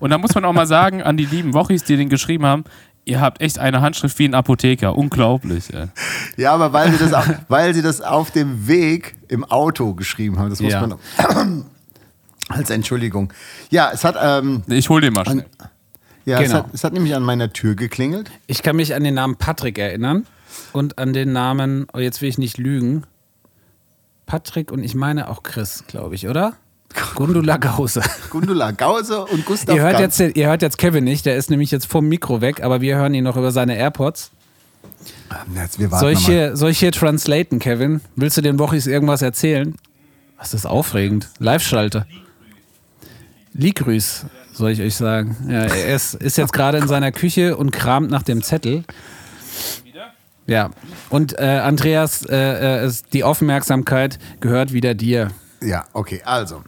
Und 0.00 0.10
da 0.10 0.18
muss 0.18 0.34
man 0.34 0.44
auch 0.44 0.52
mal 0.52 0.66
sagen, 0.66 1.02
an 1.02 1.16
die 1.16 1.26
lieben 1.26 1.54
Wochis, 1.54 1.84
die 1.84 1.96
den 1.96 2.08
geschrieben 2.08 2.46
haben, 2.46 2.64
ihr 3.04 3.20
habt 3.20 3.40
echt 3.42 3.58
eine 3.58 3.80
Handschrift 3.80 4.18
wie 4.18 4.26
ein 4.26 4.34
Apotheker. 4.34 4.96
Unglaublich. 4.96 5.72
Ey. 5.74 5.86
Ja, 6.36 6.52
aber 6.54 6.72
weil 6.72 6.90
sie, 6.92 6.98
das 6.98 7.12
auf, 7.12 7.28
weil 7.48 7.74
sie 7.74 7.82
das 7.82 8.00
auf 8.00 8.30
dem 8.30 8.66
Weg 8.66 9.14
im 9.28 9.44
Auto 9.44 9.94
geschrieben 9.94 10.38
haben. 10.38 10.50
Das 10.50 10.60
muss 10.60 10.72
Ja. 10.72 10.86
man 10.86 10.98
als 12.48 12.70
Entschuldigung. 12.70 13.32
Ja, 13.70 13.90
es 13.92 14.04
hat, 14.04 14.16
ähm, 14.20 14.62
Ich 14.68 14.88
hol 14.88 15.00
den 15.00 15.12
mal 15.12 15.24
schnell. 15.24 15.44
ja, 16.24 16.40
es, 16.40 16.48
Genau. 16.48 16.58
hat, 16.64 16.66
es 16.74 16.84
hat 16.84 16.92
nämlich 16.92 17.14
an 17.14 17.22
meiner 17.22 17.52
Tür 17.52 17.74
geklingelt. 17.74 18.30
Ich 18.46 18.62
kann 18.62 18.76
mich 18.76 18.94
an 18.94 19.04
den 19.04 19.14
Namen 19.14 19.36
Patrick 19.36 19.78
erinnern 19.78 20.26
und 20.72 20.98
an 20.98 21.12
den 21.12 21.32
Namen, 21.32 21.86
oh, 21.92 21.98
jetzt 21.98 22.20
will 22.22 22.28
ich 22.28 22.38
nicht 22.38 22.58
lügen, 22.58 23.04
Patrick 24.26 24.72
und 24.72 24.82
ich 24.82 24.94
meine 24.94 25.28
auch 25.28 25.42
Chris, 25.42 25.84
glaube 25.86 26.14
ich, 26.14 26.28
oder? 26.28 26.54
Gundula 27.14 27.56
Gause. 27.56 28.02
Gundula 28.30 28.70
Gause 28.70 29.24
und 29.24 29.44
Gustav 29.44 29.74
Ihr 29.74 29.82
hört, 29.82 29.98
Ganz. 29.98 30.18
jetzt, 30.18 30.36
ihr 30.36 30.46
hört 30.46 30.62
jetzt 30.62 30.78
Kevin 30.78 31.04
nicht, 31.04 31.26
der 31.26 31.36
ist 31.36 31.50
nämlich 31.50 31.70
jetzt 31.70 31.86
vom 31.86 32.08
Mikro 32.08 32.40
weg, 32.40 32.62
aber 32.62 32.80
wir 32.80 32.96
hören 32.96 33.14
ihn 33.14 33.24
noch 33.24 33.36
über 33.36 33.50
seine 33.50 33.76
AirPods. 33.76 34.30
Jetzt, 35.54 35.78
wir 35.78 35.90
warten 35.90 36.06
ich 36.68 36.78
hier 36.78 36.92
translaten, 36.92 37.58
Kevin? 37.58 38.00
Willst 38.16 38.36
du 38.36 38.40
den 38.42 38.58
Wochis 38.58 38.86
irgendwas 38.86 39.22
erzählen? 39.22 39.74
Das 40.38 40.54
ist 40.54 40.66
aufregend. 40.66 41.28
Live-Schalte. 41.38 42.06
Ligrüß, 43.54 44.26
soll 44.52 44.70
ich 44.70 44.80
euch 44.80 44.94
sagen. 44.96 45.36
Ja, 45.48 45.64
er 45.64 45.94
ist, 45.94 46.14
ist 46.14 46.36
jetzt 46.36 46.52
gerade 46.52 46.78
in 46.78 46.88
seiner 46.88 47.12
Küche 47.12 47.56
und 47.56 47.70
kramt 47.70 48.10
nach 48.10 48.22
dem 48.22 48.42
Zettel. 48.42 48.84
Ja, 50.46 50.70
und 51.10 51.38
äh, 51.38 51.60
Andreas, 51.62 52.22
äh, 52.26 52.36
äh, 52.36 52.84
es- 52.84 53.04
die 53.04 53.24
Aufmerksamkeit 53.24 54.18
gehört 54.40 54.72
wieder 54.72 54.94
dir. 54.94 55.30
Ja, 55.62 55.86
okay, 55.94 56.22
also. 56.24 56.62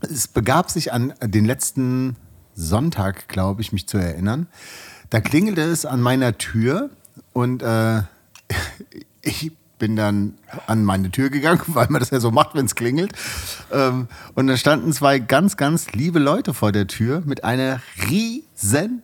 Es 0.00 0.28
begab 0.28 0.70
sich 0.70 0.92
an 0.92 1.12
den 1.22 1.44
letzten 1.44 2.16
Sonntag, 2.54 3.28
glaube 3.28 3.60
ich, 3.62 3.72
mich 3.72 3.86
zu 3.86 3.98
erinnern. 3.98 4.46
Da 5.10 5.20
klingelte 5.20 5.62
es 5.62 5.84
an 5.84 6.00
meiner 6.00 6.38
Tür 6.38 6.90
und 7.32 7.62
äh, 7.62 8.02
ich 9.22 9.52
bin 9.78 9.94
dann 9.94 10.38
an 10.66 10.84
meine 10.84 11.10
Tür 11.10 11.28
gegangen, 11.28 11.60
weil 11.66 11.88
man 11.90 12.00
das 12.00 12.10
ja 12.10 12.20
so 12.20 12.30
macht, 12.30 12.54
wenn 12.54 12.64
es 12.64 12.74
klingelt. 12.74 13.12
Ähm, 13.70 14.08
und 14.34 14.46
da 14.46 14.56
standen 14.56 14.92
zwei 14.94 15.18
ganz, 15.18 15.56
ganz 15.58 15.92
liebe 15.92 16.18
Leute 16.18 16.54
vor 16.54 16.72
der 16.72 16.86
Tür 16.86 17.22
mit 17.26 17.44
einer 17.44 17.80
riesen 18.08 19.02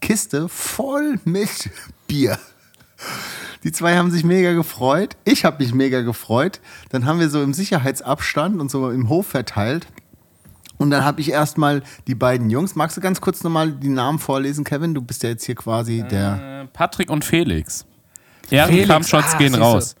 Kiste 0.00 0.48
voll 0.48 1.18
mit 1.24 1.70
Bier. 2.06 2.38
Die 3.62 3.72
zwei 3.72 3.96
haben 3.96 4.10
sich 4.10 4.24
mega 4.24 4.52
gefreut. 4.52 5.16
Ich 5.24 5.44
habe 5.44 5.62
mich 5.62 5.72
mega 5.74 6.02
gefreut. 6.02 6.60
Dann 6.90 7.06
haben 7.06 7.18
wir 7.18 7.30
so 7.30 7.42
im 7.42 7.54
Sicherheitsabstand 7.54 8.60
und 8.60 8.70
so 8.70 8.90
im 8.90 9.08
Hof 9.08 9.26
verteilt. 9.26 9.86
Und 10.76 10.90
dann 10.90 11.04
habe 11.04 11.20
ich 11.20 11.30
erstmal 11.30 11.82
die 12.06 12.14
beiden 12.14 12.50
Jungs. 12.50 12.74
Magst 12.74 12.96
du 12.96 13.00
ganz 13.00 13.20
kurz 13.20 13.42
nochmal 13.42 13.72
die 13.72 13.88
Namen 13.88 14.18
vorlesen, 14.18 14.64
Kevin? 14.64 14.92
Du 14.92 15.00
bist 15.00 15.22
ja 15.22 15.30
jetzt 15.30 15.44
hier 15.44 15.54
quasi 15.54 16.04
der. 16.10 16.62
Äh, 16.62 16.66
Patrick 16.72 17.10
und 17.10 17.24
Felix. 17.24 17.86
Ehrenkampfshots 18.50 19.34
Ah, 19.34 19.38
gehen 19.38 19.54
raus. 19.54 19.94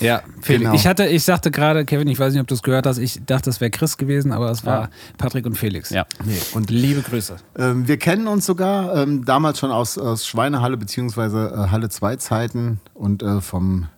Ja, 0.00 0.22
Felix. 0.40 0.64
Genau. 0.64 0.74
Ich 0.74 0.86
hatte, 0.86 1.06
ich 1.06 1.24
sagte 1.24 1.50
gerade, 1.50 1.84
Kevin, 1.84 2.08
ich 2.08 2.18
weiß 2.18 2.32
nicht, 2.32 2.40
ob 2.40 2.46
du 2.46 2.54
es 2.54 2.62
gehört 2.62 2.86
hast, 2.86 2.98
ich 2.98 3.20
dachte, 3.24 3.50
es 3.50 3.60
wäre 3.60 3.70
Chris 3.70 3.96
gewesen, 3.96 4.32
aber 4.32 4.50
es 4.50 4.64
war 4.64 4.90
Patrick 5.16 5.46
und 5.46 5.56
Felix. 5.56 5.90
Ja. 5.90 6.06
Nee, 6.24 6.38
und 6.54 6.70
Liebe 6.70 7.02
Grüße. 7.02 7.36
Ähm, 7.56 7.88
wir 7.88 7.98
kennen 7.98 8.26
uns 8.28 8.46
sogar 8.46 8.96
ähm, 8.96 9.24
damals 9.24 9.58
schon 9.58 9.70
aus, 9.70 9.98
aus 9.98 10.26
Schweinehalle 10.26 10.76
beziehungsweise 10.76 11.52
äh, 11.54 11.70
Halle 11.70 11.88
2 11.88 12.16
Zeiten 12.16 12.80
und 12.94 13.22
äh, 13.22 13.40
vom, 13.40 13.88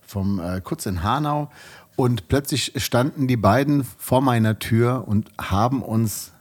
vom 0.00 0.40
äh, 0.40 0.60
Kutz 0.60 0.86
in 0.86 1.02
Hanau. 1.02 1.50
Und 1.96 2.28
plötzlich 2.28 2.72
standen 2.76 3.28
die 3.28 3.36
beiden 3.36 3.84
vor 3.98 4.20
meiner 4.20 4.58
Tür 4.58 5.04
und 5.06 5.30
haben 5.38 5.82
uns 5.82 6.32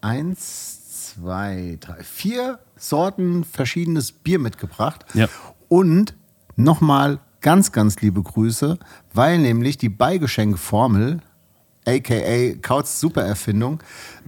eins, 0.00 1.12
zwei, 1.14 1.78
drei, 1.80 2.02
vier 2.02 2.58
Sorten 2.76 3.44
verschiedenes 3.44 4.12
Bier 4.12 4.38
mitgebracht. 4.38 5.04
Ja. 5.14 5.28
Und 5.68 6.14
nochmal 6.56 7.18
ganz, 7.46 7.70
ganz 7.70 8.00
liebe 8.00 8.20
Grüße, 8.20 8.76
weil 9.14 9.38
nämlich 9.38 9.78
die 9.78 9.88
Beigeschenkformel, 9.88 11.20
aka 11.86 12.54
Kauts 12.60 12.98
Supererfindung, 12.98 13.80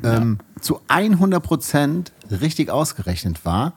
ähm, 0.05 0.39
zu 0.61 0.81
100% 0.87 2.13
richtig 2.41 2.71
ausgerechnet 2.71 3.45
war. 3.45 3.73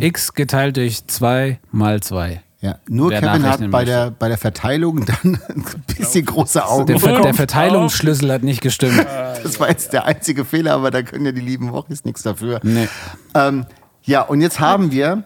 X 0.00 0.34
geteilt 0.34 0.76
durch 0.76 1.06
2 1.06 1.60
mal 1.70 2.00
2. 2.00 2.42
Ja, 2.60 2.80
nur 2.88 3.10
Wer 3.10 3.20
Kevin 3.20 3.44
hat 3.44 3.60
bei 3.60 3.66
möchte. 3.68 3.84
der, 3.84 4.10
bei 4.10 4.26
der 4.26 4.38
Verteilung 4.38 5.04
dann 5.06 5.38
ein 5.54 5.64
bisschen 5.96 6.24
große 6.24 6.66
Augen 6.66 6.86
Der, 6.86 6.98
Ver 6.98 7.20
der. 7.20 7.34
Verteilungsschlüssel 7.34 8.32
hat 8.32 8.42
nicht 8.42 8.60
gestimmt. 8.60 9.06
Das 9.44 9.60
war 9.60 9.68
jetzt 9.68 9.92
der 9.92 10.04
einzige 10.04 10.44
Fehler, 10.44 10.74
aber 10.74 10.90
da 10.90 11.02
können 11.02 11.24
ja 11.24 11.30
die 11.30 11.40
lieben 11.40 11.70
Wochis 11.70 12.04
nichts 12.04 12.24
dafür. 12.24 12.58
Nee. 12.64 12.88
Ähm, 13.36 13.66
ja, 14.02 14.22
und 14.22 14.40
jetzt 14.40 14.58
haben 14.58 14.90
wir 14.90 15.22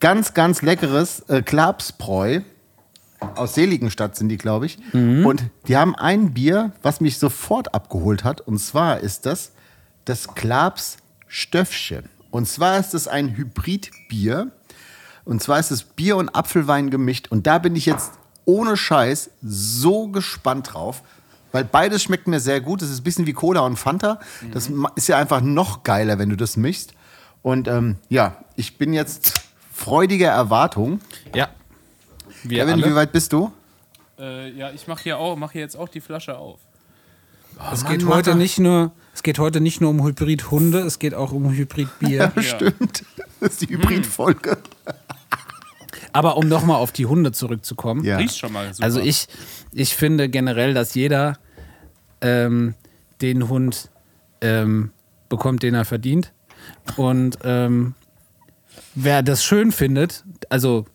ganz, 0.00 0.34
ganz 0.34 0.62
leckeres 0.62 1.20
äh, 1.28 1.42
Klapsbräu. 1.42 2.40
Aus 3.36 3.54
Seligenstadt 3.54 4.16
sind 4.16 4.28
die, 4.28 4.38
glaube 4.38 4.66
ich. 4.66 4.78
Und 4.92 5.44
die 5.68 5.76
haben 5.76 5.94
ein 5.96 6.32
Bier, 6.34 6.72
was 6.82 7.00
mich 7.00 7.18
sofort 7.18 7.74
abgeholt 7.74 8.24
hat. 8.24 8.40
Und 8.40 8.58
zwar 8.58 9.00
ist 9.00 9.26
das 9.26 9.52
das 10.04 10.34
Klaps 10.34 10.96
Stöffchen. 11.28 12.08
Und 12.30 12.46
zwar 12.48 12.78
ist 12.78 12.94
es 12.94 13.08
ein 13.08 13.36
Hybridbier. 13.36 14.50
Und 15.24 15.42
zwar 15.42 15.58
ist 15.60 15.70
es 15.70 15.84
Bier 15.84 16.16
und 16.16 16.28
Apfelwein 16.34 16.90
gemischt. 16.90 17.28
Und 17.30 17.46
da 17.46 17.58
bin 17.58 17.76
ich 17.76 17.86
jetzt 17.86 18.12
ohne 18.44 18.76
Scheiß 18.76 19.30
so 19.42 20.08
gespannt 20.08 20.72
drauf. 20.74 21.02
Weil 21.52 21.64
beides 21.64 22.02
schmeckt 22.02 22.26
mir 22.28 22.40
sehr 22.40 22.60
gut. 22.60 22.82
Das 22.82 22.90
ist 22.90 23.00
ein 23.00 23.04
bisschen 23.04 23.26
wie 23.26 23.32
Cola 23.34 23.60
und 23.60 23.76
Fanta. 23.78 24.18
Das 24.52 24.68
ma- 24.70 24.90
ist 24.96 25.06
ja 25.08 25.18
einfach 25.18 25.40
noch 25.42 25.82
geiler, 25.84 26.18
wenn 26.18 26.30
du 26.30 26.36
das 26.36 26.56
mischst. 26.56 26.94
Und 27.42 27.68
ähm, 27.68 27.96
ja, 28.08 28.36
ich 28.56 28.78
bin 28.78 28.92
jetzt 28.92 29.34
freudiger 29.72 30.30
Erwartung. 30.30 31.00
Ja. 31.34 31.48
Wir 32.44 32.64
Kevin, 32.64 32.78
wie 32.80 32.84
alle. 32.84 32.94
weit 32.94 33.12
bist 33.12 33.32
du? 33.32 33.52
Äh, 34.18 34.50
ja, 34.50 34.70
ich 34.70 34.86
mache 34.88 35.02
hier, 35.02 35.18
auch- 35.18 35.36
mach 35.36 35.52
hier 35.52 35.60
jetzt 35.62 35.76
auch 35.76 35.88
die 35.88 36.00
Flasche 36.00 36.36
auf. 36.36 36.60
Es 37.72 37.82
Mann, 37.84 37.92
geht 37.98 38.06
heute 38.06 38.30
Mann. 38.30 38.38
nicht 38.38 38.58
nur, 38.58 38.92
es 39.14 39.22
geht 39.22 39.38
heute 39.38 39.60
nicht 39.60 39.80
nur 39.80 39.90
um 39.90 40.02
Hybrid-Hunde, 40.04 40.80
es 40.80 40.98
geht 40.98 41.14
auch 41.14 41.32
um 41.32 41.50
Hybrid-Bier. 41.52 42.32
Stimmt. 42.40 43.04
Das 43.40 43.52
ist 43.52 43.60
die 43.62 43.68
Hybridfolge. 43.68 44.56
Aber 46.14 46.36
um 46.36 46.48
nochmal 46.48 46.76
auf 46.76 46.92
die 46.92 47.06
Hunde 47.06 47.32
zurückzukommen. 47.32 48.04
Ja. 48.04 48.16
Riecht 48.18 48.36
schon 48.38 48.52
mal 48.52 48.72
super. 48.72 48.84
Also 48.84 49.00
ich, 49.00 49.26
ich 49.72 49.94
finde 49.94 50.28
generell, 50.28 50.74
dass 50.74 50.94
jeder 50.94 51.38
ähm, 52.20 52.74
den 53.20 53.48
Hund 53.48 53.90
ähm, 54.40 54.90
bekommt, 55.28 55.62
den 55.62 55.74
er 55.74 55.84
verdient. 55.84 56.32
Und 56.96 57.38
ähm, 57.44 57.94
wer 58.94 59.22
das 59.22 59.44
schön 59.44 59.72
findet, 59.72 60.24
also 60.48 60.86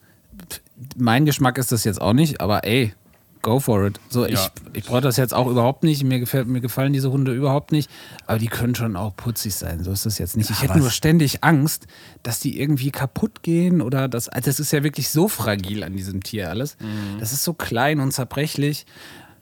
mein 0.96 1.26
Geschmack 1.26 1.58
ist 1.58 1.72
das 1.72 1.84
jetzt 1.84 2.02
auch 2.02 2.14
nicht, 2.14 2.42
aber 2.42 2.64
ey, 2.64 2.94
go 3.42 3.60
for 3.60 3.86
it. 3.88 4.00
So, 4.10 4.26
ich, 4.26 4.34
Ja. 4.34 4.48
ich 4.74 4.86
brauche 4.86 5.02
das 5.02 5.16
jetzt 5.18 5.34
auch 5.34 5.48
überhaupt 5.48 5.84
nicht. 5.84 6.04
Mir, 6.04 6.20
gefällt, 6.20 6.48
mir 6.48 6.60
gefallen 6.60 6.92
diese 6.94 7.12
Hunde 7.12 7.34
überhaupt 7.34 7.72
nicht, 7.72 7.90
aber 8.26 8.40
die 8.40 8.48
können 8.48 8.76
schon 8.76 8.96
auch 8.96 9.16
putzig 9.16 9.56
sein. 9.56 9.84
So 9.84 9.92
ist 9.92 10.06
das 10.06 10.18
jetzt 10.18 10.36
nicht. 10.38 10.50
Ich 10.50 10.62
hätte 10.62 10.74
was- 10.74 10.80
nur 10.82 10.90
ständig 10.90 11.44
Angst, 11.44 11.88
dass 12.24 12.40
die 12.40 12.60
irgendwie 12.60 12.92
kaputt 12.92 13.44
gehen 13.44 13.82
oder 13.82 14.08
das. 14.08 14.28
Also 14.28 14.48
das 14.48 14.60
ist 14.60 14.72
ja 14.74 14.84
wirklich 14.84 15.10
so 15.10 15.28
fragil 15.28 15.84
an 15.84 15.94
diesem 15.94 16.22
Tier 16.24 16.50
alles. 16.50 16.78
Das 17.20 17.32
ist 17.32 17.44
so 17.44 17.54
klein 17.54 18.00
und 18.00 18.12
zerbrechlich. 18.12 18.86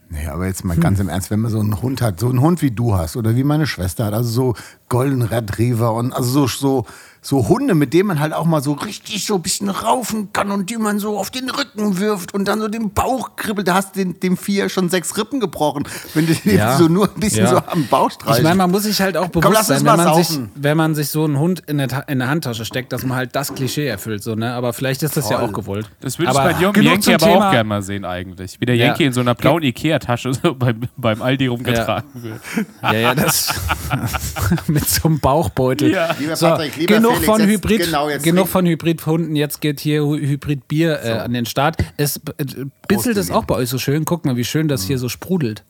Nee, 0.07 0.27
aber 0.27 0.45
jetzt 0.45 0.63
mal 0.63 0.77
ganz 0.77 0.99
im 0.99 1.09
Ernst, 1.09 1.31
wenn 1.31 1.39
man 1.39 1.49
so 1.49 1.59
einen 1.59 1.81
Hund 1.81 1.99
hat, 1.99 2.19
so 2.19 2.29
einen 2.29 2.39
Hund 2.39 2.61
wie 2.61 2.69
du 2.69 2.93
hast 2.95 3.17
oder 3.17 3.35
wie 3.35 3.43
meine 3.43 3.65
Schwester 3.65 4.05
hat, 4.05 4.13
also 4.13 4.29
so 4.29 4.53
Golden 4.87 5.23
Retriever 5.23 5.93
und 5.95 6.13
also 6.13 6.45
so, 6.45 6.47
so, 6.47 6.85
so 7.27 7.47
Hunde, 7.47 7.73
mit 7.73 7.91
denen 7.93 8.07
man 8.07 8.19
halt 8.19 8.33
auch 8.33 8.45
mal 8.45 8.61
so 8.61 8.73
richtig 8.73 9.25
so 9.25 9.33
ein 9.35 9.41
bisschen 9.41 9.69
raufen 9.69 10.31
kann 10.31 10.51
und 10.51 10.69
die 10.69 10.77
man 10.77 10.99
so 10.99 11.17
auf 11.17 11.31
den 11.31 11.49
Rücken 11.49 11.97
wirft 11.99 12.35
und 12.35 12.47
dann 12.47 12.59
so 12.61 12.67
den 12.67 12.91
Bauch 12.93 13.35
kribbelt, 13.35 13.67
da 13.67 13.73
hast 13.73 13.95
du 13.95 14.03
den, 14.03 14.19
dem 14.19 14.37
Vier 14.37 14.69
schon 14.69 14.89
sechs 14.89 15.17
Rippen 15.17 15.39
gebrochen, 15.39 15.87
wenn 16.13 16.27
du 16.27 16.35
den 16.35 16.57
Ja. 16.57 16.77
so 16.77 16.87
nur 16.87 17.05
ein 17.11 17.19
bisschen 17.19 17.45
Ja. 17.45 17.49
so 17.49 17.57
am 17.65 17.87
Bauch 17.87 18.11
streichst. 18.11 18.37
Ich 18.37 18.43
meine, 18.43 18.57
man 18.57 18.69
muss 18.69 18.83
sich 18.83 19.01
halt 19.01 19.17
auch 19.17 19.29
bewusst 19.29 19.57
uns 19.57 19.67
sein, 19.67 19.77
wenn 19.85 19.95
man, 19.97 20.23
sich, 20.23 20.39
wenn 20.53 20.77
man 20.77 20.93
sich 20.93 21.09
so 21.09 21.23
einen 21.23 21.39
Hund 21.39 21.63
in 21.65 21.79
der, 21.79 22.07
in 22.07 22.19
der 22.19 22.27
Handtasche 22.29 22.63
steckt, 22.63 22.93
dass 22.93 23.03
man 23.03 23.17
halt 23.17 23.35
das 23.35 23.55
Klischee 23.55 23.87
erfüllt. 23.87 24.21
So, 24.21 24.35
ne? 24.35 24.53
Aber 24.53 24.71
vielleicht 24.73 25.01
ist 25.01 25.17
das 25.17 25.27
ja 25.31 25.39
Voll. 25.39 25.49
auch 25.49 25.53
gewollt. 25.53 25.89
Das 26.01 26.19
würde 26.19 26.31
ich 26.31 26.37
bei 26.37 26.53
genug 26.53 26.77
Yankee 26.77 27.01
zum 27.01 27.13
aber 27.15 27.25
Thema- 27.25 27.47
auch 27.47 27.51
gerne 27.51 27.67
mal 27.67 27.81
sehen 27.81 28.05
eigentlich. 28.05 28.61
Wie 28.61 28.65
der 28.67 28.75
Ja. 28.75 28.85
Yankee 28.87 29.05
in 29.05 29.13
so 29.13 29.21
einer 29.21 29.33
blauen 29.33 29.63
Ikea-Tasche 29.63 30.31
so 30.31 30.53
beim, 30.53 30.81
beim 30.95 31.23
Aldi 31.23 31.47
rumgetragen 31.47 32.07
wird. 32.13 32.39
Ja, 32.83 32.93
ja, 32.93 33.15
das 33.15 33.51
mit 34.67 34.87
so 34.87 35.07
einem 35.07 35.19
Bauchbeutel. 35.19 35.91
Ja. 35.91 36.09
Lieber 36.19 36.35
so, 36.35 36.47
Patrick, 36.47 36.75
lieber 36.75 36.95
genug 36.95 37.14
Felix, 37.15 37.25
von 37.25 37.39
jetzt- 37.41 37.49
Hybrid, 37.49 37.79
genau, 37.85 38.09
jetzt 38.09 38.23
genug 38.23 38.47
von 38.47 38.65
Hybridhunden. 38.65 39.35
Jetzt 39.35 39.61
geht 39.61 39.79
hier 39.79 40.01
Hy- 40.01 40.19
Hybridbier 40.27 41.03
äh, 41.03 41.11
an 41.19 41.33
den 41.33 41.45
Start. 41.45 41.77
Es 41.97 42.17
äh, 42.17 42.65
bitzelt 42.87 43.17
es 43.17 43.31
auch 43.31 43.45
bei 43.45 43.55
euch 43.55 43.69
so 43.69 43.77
schön. 43.77 44.05
Guck 44.05 44.25
mal, 44.25 44.35
wie 44.35 44.43
schön 44.45 44.67
das 44.67 44.83
hier 44.83 44.97
so 44.97 45.09
sprudelt. 45.09 45.63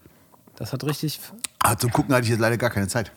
Das 0.58 0.72
hat 0.74 0.84
richtig. 0.84 1.20
ah, 1.60 1.76
zum 1.78 1.92
Gucken 1.92 2.14
hatte 2.16 2.24
ich 2.26 2.30
jetzt 2.32 2.40
leider 2.40 2.58
gar 2.58 2.70
keine 2.70 2.88
Zeit. 2.88 3.12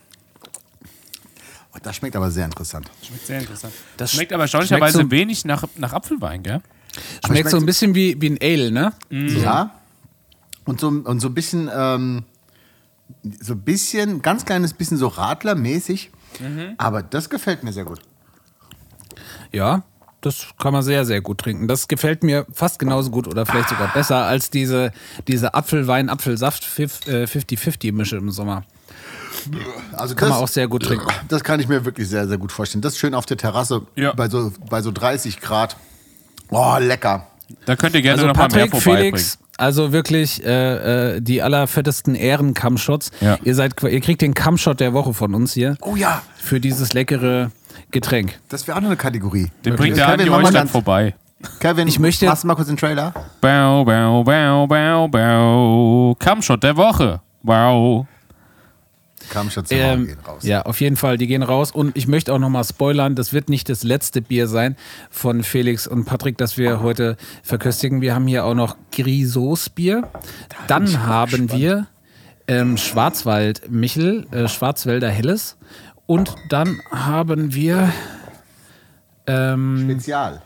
Oh, 1.75 1.79
das 1.83 1.97
schmeckt 1.97 2.17
aber 2.17 2.31
sehr 2.31 2.45
interessant. 2.47 2.91
Schmeckt 3.03 3.27
sehr 3.27 3.41
interessant. 3.41 3.73
Das 3.97 4.13
schmeckt 4.13 4.33
sch- 4.33 4.35
aber 4.35 4.45
erstaunlicherweise 4.45 4.99
so- 5.03 5.11
wenig 5.11 5.45
nach, 5.45 5.65
nach 5.77 5.93
Apfelwein, 5.93 6.43
gell? 6.43 6.61
Schmeckt 6.93 7.27
schmeckt 7.27 7.51
so 7.51 7.57
ein 7.59 7.61
so- 7.61 7.67
bisschen 7.67 7.95
wie, 7.95 8.21
wie 8.21 8.31
ein 8.31 8.39
Ale, 8.41 8.71
ne? 8.71 8.93
Ja. 9.11 9.75
Und 10.65 10.81
so, 10.81 10.89
und 10.89 11.21
so 11.21 11.29
ein 11.29 11.35
bisschen, 11.35 11.71
ähm, 11.73 12.25
so 13.41 13.53
ein 13.55 13.61
bisschen, 13.61 14.21
ganz 14.23 14.45
kleines 14.45 14.73
bisschen 14.73 14.97
so 14.99 15.09
Radlermäßig. 15.09 16.11
Aber 16.77 17.03
das 17.03 17.31
gefällt 17.31 17.65
mir 17.65 17.73
sehr 17.73 17.85
gut. 17.85 18.01
Ja, 19.53 19.83
das 20.21 20.47
kann 20.59 20.73
man 20.73 20.83
sehr, 20.83 21.05
sehr 21.05 21.21
gut 21.21 21.39
trinken. 21.39 21.69
Das 21.69 21.87
gefällt 21.89 22.23
mir 22.25 22.47
fast 22.53 22.79
genauso 22.79 23.11
gut 23.11 23.29
oder 23.29 23.47
vielleicht 23.47 23.69
sogar 23.69 23.93
besser 23.93 24.25
als 24.25 24.51
diese, 24.51 24.91
diese 25.29 25.55
Apfelwein-Apfelsaft-50-50-Mische 25.55 28.17
im 28.17 28.31
Sommer. 28.31 28.65
Also 29.93 30.15
Kann 30.15 30.29
das, 30.29 30.37
man 30.37 30.45
auch 30.45 30.49
sehr 30.49 30.69
gut 30.69 30.85
trinken. 30.85 31.07
Das 31.29 31.45
kann 31.45 31.61
ich 31.61 31.69
mir 31.69 31.85
wirklich 31.85 32.09
sehr, 32.09 32.27
sehr 32.27 32.39
gut 32.39 32.51
vorstellen. 32.53 32.83
Das 32.83 32.95
ist 32.95 32.99
schön 32.99 33.15
auf 33.15 33.27
der 33.27 33.37
Terrasse 33.37 33.83
Ja. 33.95 34.13
bei, 34.13 34.29
so, 34.29 34.53
bei 34.69 34.83
so 34.83 34.91
30 34.91 35.41
Grad. 35.41 35.77
Oh, 36.51 36.77
lecker. 36.81 37.27
Da 37.65 37.77
könnt 37.77 37.95
ihr 37.95 38.03
gerne 38.03 38.23
Also 38.23 38.27
noch 38.27 38.37
mal 38.37 38.49
mehr 38.49 38.67
Patrick, 38.67 38.83
vorbeibringen. 38.83 39.19
Felix, 39.19 39.39
also 39.57 39.93
wirklich 39.93 40.45
äh, 40.45 41.17
äh, 41.17 41.21
die 41.21 41.43
allerfettesten 41.43 42.15
Ehren-Kammshots. 42.15 43.11
Ja. 43.21 43.39
Ihr, 43.45 43.55
seid, 43.55 43.83
ihr 43.83 44.01
kriegt 44.01 44.23
den 44.23 44.35
Kammshot 44.35 44.81
der 44.81 44.93
Woche 44.93 45.15
von 45.15 45.35
uns 45.35 45.55
hier 45.55 45.77
Oh 45.81 45.97
ja, 45.97 46.23
für 46.37 46.61
dieses 46.61 46.93
leckere 46.93 47.51
Getränk. 47.91 48.39
das 48.49 48.67
wäre 48.67 48.77
auch 48.77 48.81
noch 48.83 48.89
eine 48.89 48.97
Kategorie. 48.97 49.51
Den 49.65 49.77
bringt 49.77 49.97
der 49.97 50.09
Andi 50.09 50.29
euch 50.29 50.51
dann 50.51 50.69
vorbei. 50.69 51.15
Kevin, 51.61 51.87
Ich 51.89 51.99
möchte- 51.99 52.27
machst 52.27 52.43
du 52.43 52.49
mal 52.49 52.55
kurz 52.57 52.67
den 52.69 52.77
Trailer? 52.77 53.13
Bau, 53.41 53.85
bau, 53.85 54.25
bau, 54.25 54.67
bau, 54.67 55.09
bau. 55.09 56.17
Kammshot 56.19 56.63
der 56.63 56.77
Woche. 56.77 57.21
Wow. 57.43 58.07
Kam 59.31 59.51
schon 59.51 59.65
zu 59.67 59.75
Ähm, 59.75 60.07
gehen 60.07 60.19
raus. 60.27 60.43
ja, 60.43 60.63
auf 60.63 60.81
jeden 60.81 60.97
Fall, 60.97 61.19
die 61.19 61.27
gehen 61.27 61.43
raus. 61.43 61.71
Und 61.71 61.97
ich 61.97 62.09
möchte 62.09 62.33
auch 62.33 62.39
nochmal 62.39 62.65
spoilern, 62.65 63.15
das 63.15 63.33
wird 63.33 63.51
nicht 63.51 63.69
das 63.69 63.83
letzte 63.85 64.23
Bier 64.23 64.49
sein 64.49 64.77
von 65.11 65.43
Felix 65.43 65.87
und 65.87 66.07
Patrick, 66.07 66.39
das 66.39 66.57
wir 66.57 66.81
heute 66.81 67.17
verköstigen. 67.43 68.01
Wir 68.01 68.15
haben 68.15 68.27
hier 68.27 68.45
auch 68.45 68.55
noch 68.55 68.77
Grisos 68.91 69.69
Bier. 69.69 70.09
Dann 70.67 71.07
haben 71.07 71.53
wir 71.53 71.87
ähm, 72.47 72.79
Schwarzwald 72.79 73.71
Michel, 73.71 74.27
äh, 74.31 74.49
Schwarzwälder 74.49 75.11
Helles. 75.11 75.57
Und 76.09 76.35
dann 76.49 76.81
haben 76.91 77.55
wir 77.55 77.93
ähm, 79.27 79.83
Spezial. 79.91 80.41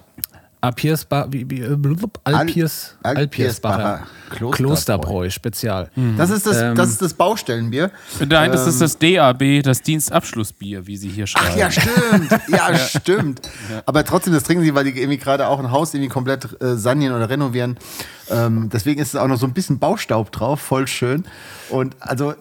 Wie, 1.31 1.61
äh, 1.61 1.77
blub, 1.77 2.21
Alpirs, 2.25 2.97
Al- 3.03 3.17
Alpirsbacher 3.17 3.77
Alpirsbacher 3.79 4.07
Klosterbräu. 4.31 4.51
Klosterbräu 4.57 5.31
Spezial. 5.31 5.91
Das 6.17 6.31
ist 6.31 6.47
das, 6.47 6.57
Ähm, 6.57 6.75
das, 6.77 6.89
ist 6.91 7.01
das 7.03 7.15
Baustellenbier. 7.15 7.91
Nein, 8.29 8.51
das 8.53 8.67
ist 8.67 8.81
das 8.81 8.97
DAB, 8.99 9.63
das 9.63 9.83
Dienstabschlussbier, 9.83 10.87
wie 10.87 10.97
sie 10.97 11.09
hier 11.09 11.27
schreiben. 11.29 11.47
Ach 11.53 11.57
ja, 11.57 11.71
stimmt. 11.71 12.31
Ja, 12.49 12.77
stimmt. 12.77 13.41
Aber 13.87 14.05
trotzdem, 14.05 14.33
das 14.35 14.43
trinken 14.43 14.63
sie, 14.65 14.75
weil 14.75 14.85
die 14.85 14.91
irgendwie 15.01 15.19
gerade 15.19 15.47
auch 15.47 15.59
ein 15.61 15.71
Haus 15.71 15.95
irgendwie 15.95 16.11
komplett 16.11 16.61
äh, 16.61 16.77
sanieren 16.77 17.15
oder 17.17 17.29
renovieren. 17.31 17.77
Ähm, 18.31 18.69
deswegen 18.73 19.01
ist 19.01 19.09
es 19.15 19.17
auch 19.17 19.29
noch 19.29 19.39
so 19.39 19.47
ein 19.47 19.53
bisschen 19.55 19.79
Baustaub 19.79 20.31
drauf, 20.33 20.61
voll 20.61 20.87
schön. 20.89 21.25
Und 21.71 21.97
also 22.01 22.35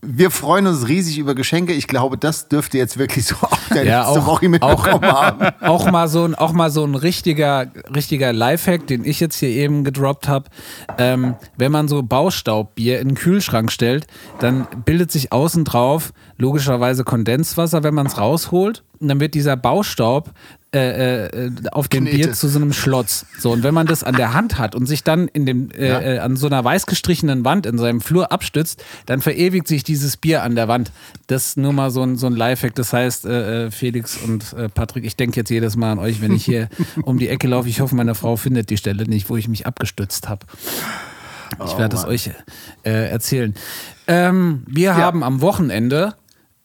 wir 0.00 0.30
freuen 0.30 0.68
uns 0.68 0.86
riesig 0.86 1.18
über 1.18 1.34
Geschenke. 1.34 1.72
Ich 1.72 1.88
glaube, 1.88 2.16
das 2.16 2.48
dürfte 2.48 2.78
jetzt 2.78 2.98
wirklich 2.98 3.24
so 3.26 3.34
auch 3.36 3.58
der 3.74 3.84
Ja, 3.84 4.02
letzte 4.02 4.20
auch, 4.20 4.26
Woche 4.26 4.46
auch, 4.46 4.50
mitbekommen 4.50 5.12
haben. 5.12 5.46
auch 5.60 5.90
mal 5.90 6.06
so 6.08 6.24
ein, 6.24 6.34
auch 6.36 6.52
mal 6.52 6.70
so 6.70 6.84
ein 6.84 6.94
richtiger, 6.94 7.66
richtiger 7.92 8.32
Lifehack, 8.32 8.86
den 8.86 9.04
ich 9.04 9.18
jetzt 9.18 9.38
hier 9.38 9.48
eben 9.48 9.82
gedroppt 9.82 10.28
habe. 10.28 10.50
Ähm, 10.98 11.34
wenn 11.56 11.72
man 11.72 11.88
so 11.88 12.02
Baustaubbier 12.02 13.00
in 13.00 13.08
den 13.08 13.14
Kühlschrank 13.16 13.72
stellt, 13.72 14.06
dann 14.38 14.68
bildet 14.84 15.10
sich 15.10 15.32
außen 15.32 15.64
drauf 15.64 16.12
logischerweise 16.36 17.02
Kondenswasser, 17.02 17.82
wenn 17.82 17.94
man 17.94 18.06
es 18.06 18.18
rausholt. 18.18 18.84
Und 19.00 19.08
dann 19.08 19.20
wird 19.20 19.34
dieser 19.34 19.56
Baustaub 19.56 20.30
äh, 20.74 21.26
äh, 21.46 21.50
auf 21.72 21.88
dem 21.88 22.04
Knete. 22.04 22.16
Bier 22.16 22.32
zu 22.34 22.46
so 22.48 22.58
einem 22.58 22.74
Schlotz. 22.74 23.24
So, 23.38 23.52
und 23.52 23.62
wenn 23.62 23.72
man 23.72 23.86
das 23.86 24.04
an 24.04 24.16
der 24.16 24.34
Hand 24.34 24.58
hat 24.58 24.74
und 24.74 24.84
sich 24.86 25.02
dann 25.02 25.26
in 25.28 25.46
dem, 25.46 25.70
äh, 25.70 25.88
Ja. 25.88 26.00
äh, 26.00 26.18
an 26.18 26.36
so 26.36 26.46
einer 26.46 26.62
weiß 26.62 26.84
gestrichenen 26.86 27.44
Wand 27.44 27.64
in 27.64 27.78
seinem 27.78 28.02
Flur 28.02 28.32
abstützt, 28.32 28.84
dann 29.06 29.22
verewigt 29.22 29.66
sich 29.66 29.82
dieses 29.82 30.18
Bier 30.18 30.42
an 30.42 30.54
der 30.56 30.68
Wand. 30.68 30.92
Das 31.26 31.46
ist 31.46 31.56
nur 31.56 31.72
mal 31.72 31.90
so 31.90 32.02
ein, 32.02 32.16
so 32.16 32.26
ein 32.26 32.34
Lifehack. 32.34 32.74
Das 32.74 32.92
heißt, 32.92 33.24
äh, 33.24 33.66
äh, 33.66 33.70
Felix 33.70 34.18
und 34.18 34.52
äh, 34.52 34.68
Patrick, 34.68 35.04
ich 35.04 35.16
denke 35.16 35.40
jetzt 35.40 35.48
jedes 35.48 35.76
Mal 35.76 35.92
an 35.92 35.98
euch, 35.98 36.20
wenn 36.20 36.34
ich 36.34 36.44
hier 36.44 36.68
um 37.02 37.18
die 37.18 37.28
Ecke 37.28 37.48
laufe. 37.48 37.68
Ich 37.68 37.80
hoffe, 37.80 37.94
meine 37.94 38.14
Frau 38.14 38.36
findet 38.36 38.68
die 38.68 38.76
Stelle 38.76 39.04
nicht, 39.04 39.30
wo 39.30 39.36
ich 39.38 39.48
mich 39.48 39.66
abgestützt 39.66 40.28
habe. 40.28 40.44
Ich 41.64 41.78
werde 41.78 41.96
es 41.96 42.04
euch 42.04 42.30
äh, 42.84 43.08
erzählen. 43.10 43.54
Ähm, 44.06 44.64
wir 44.66 44.96
haben 44.96 45.22
am 45.24 45.40
Wochenende 45.40 46.14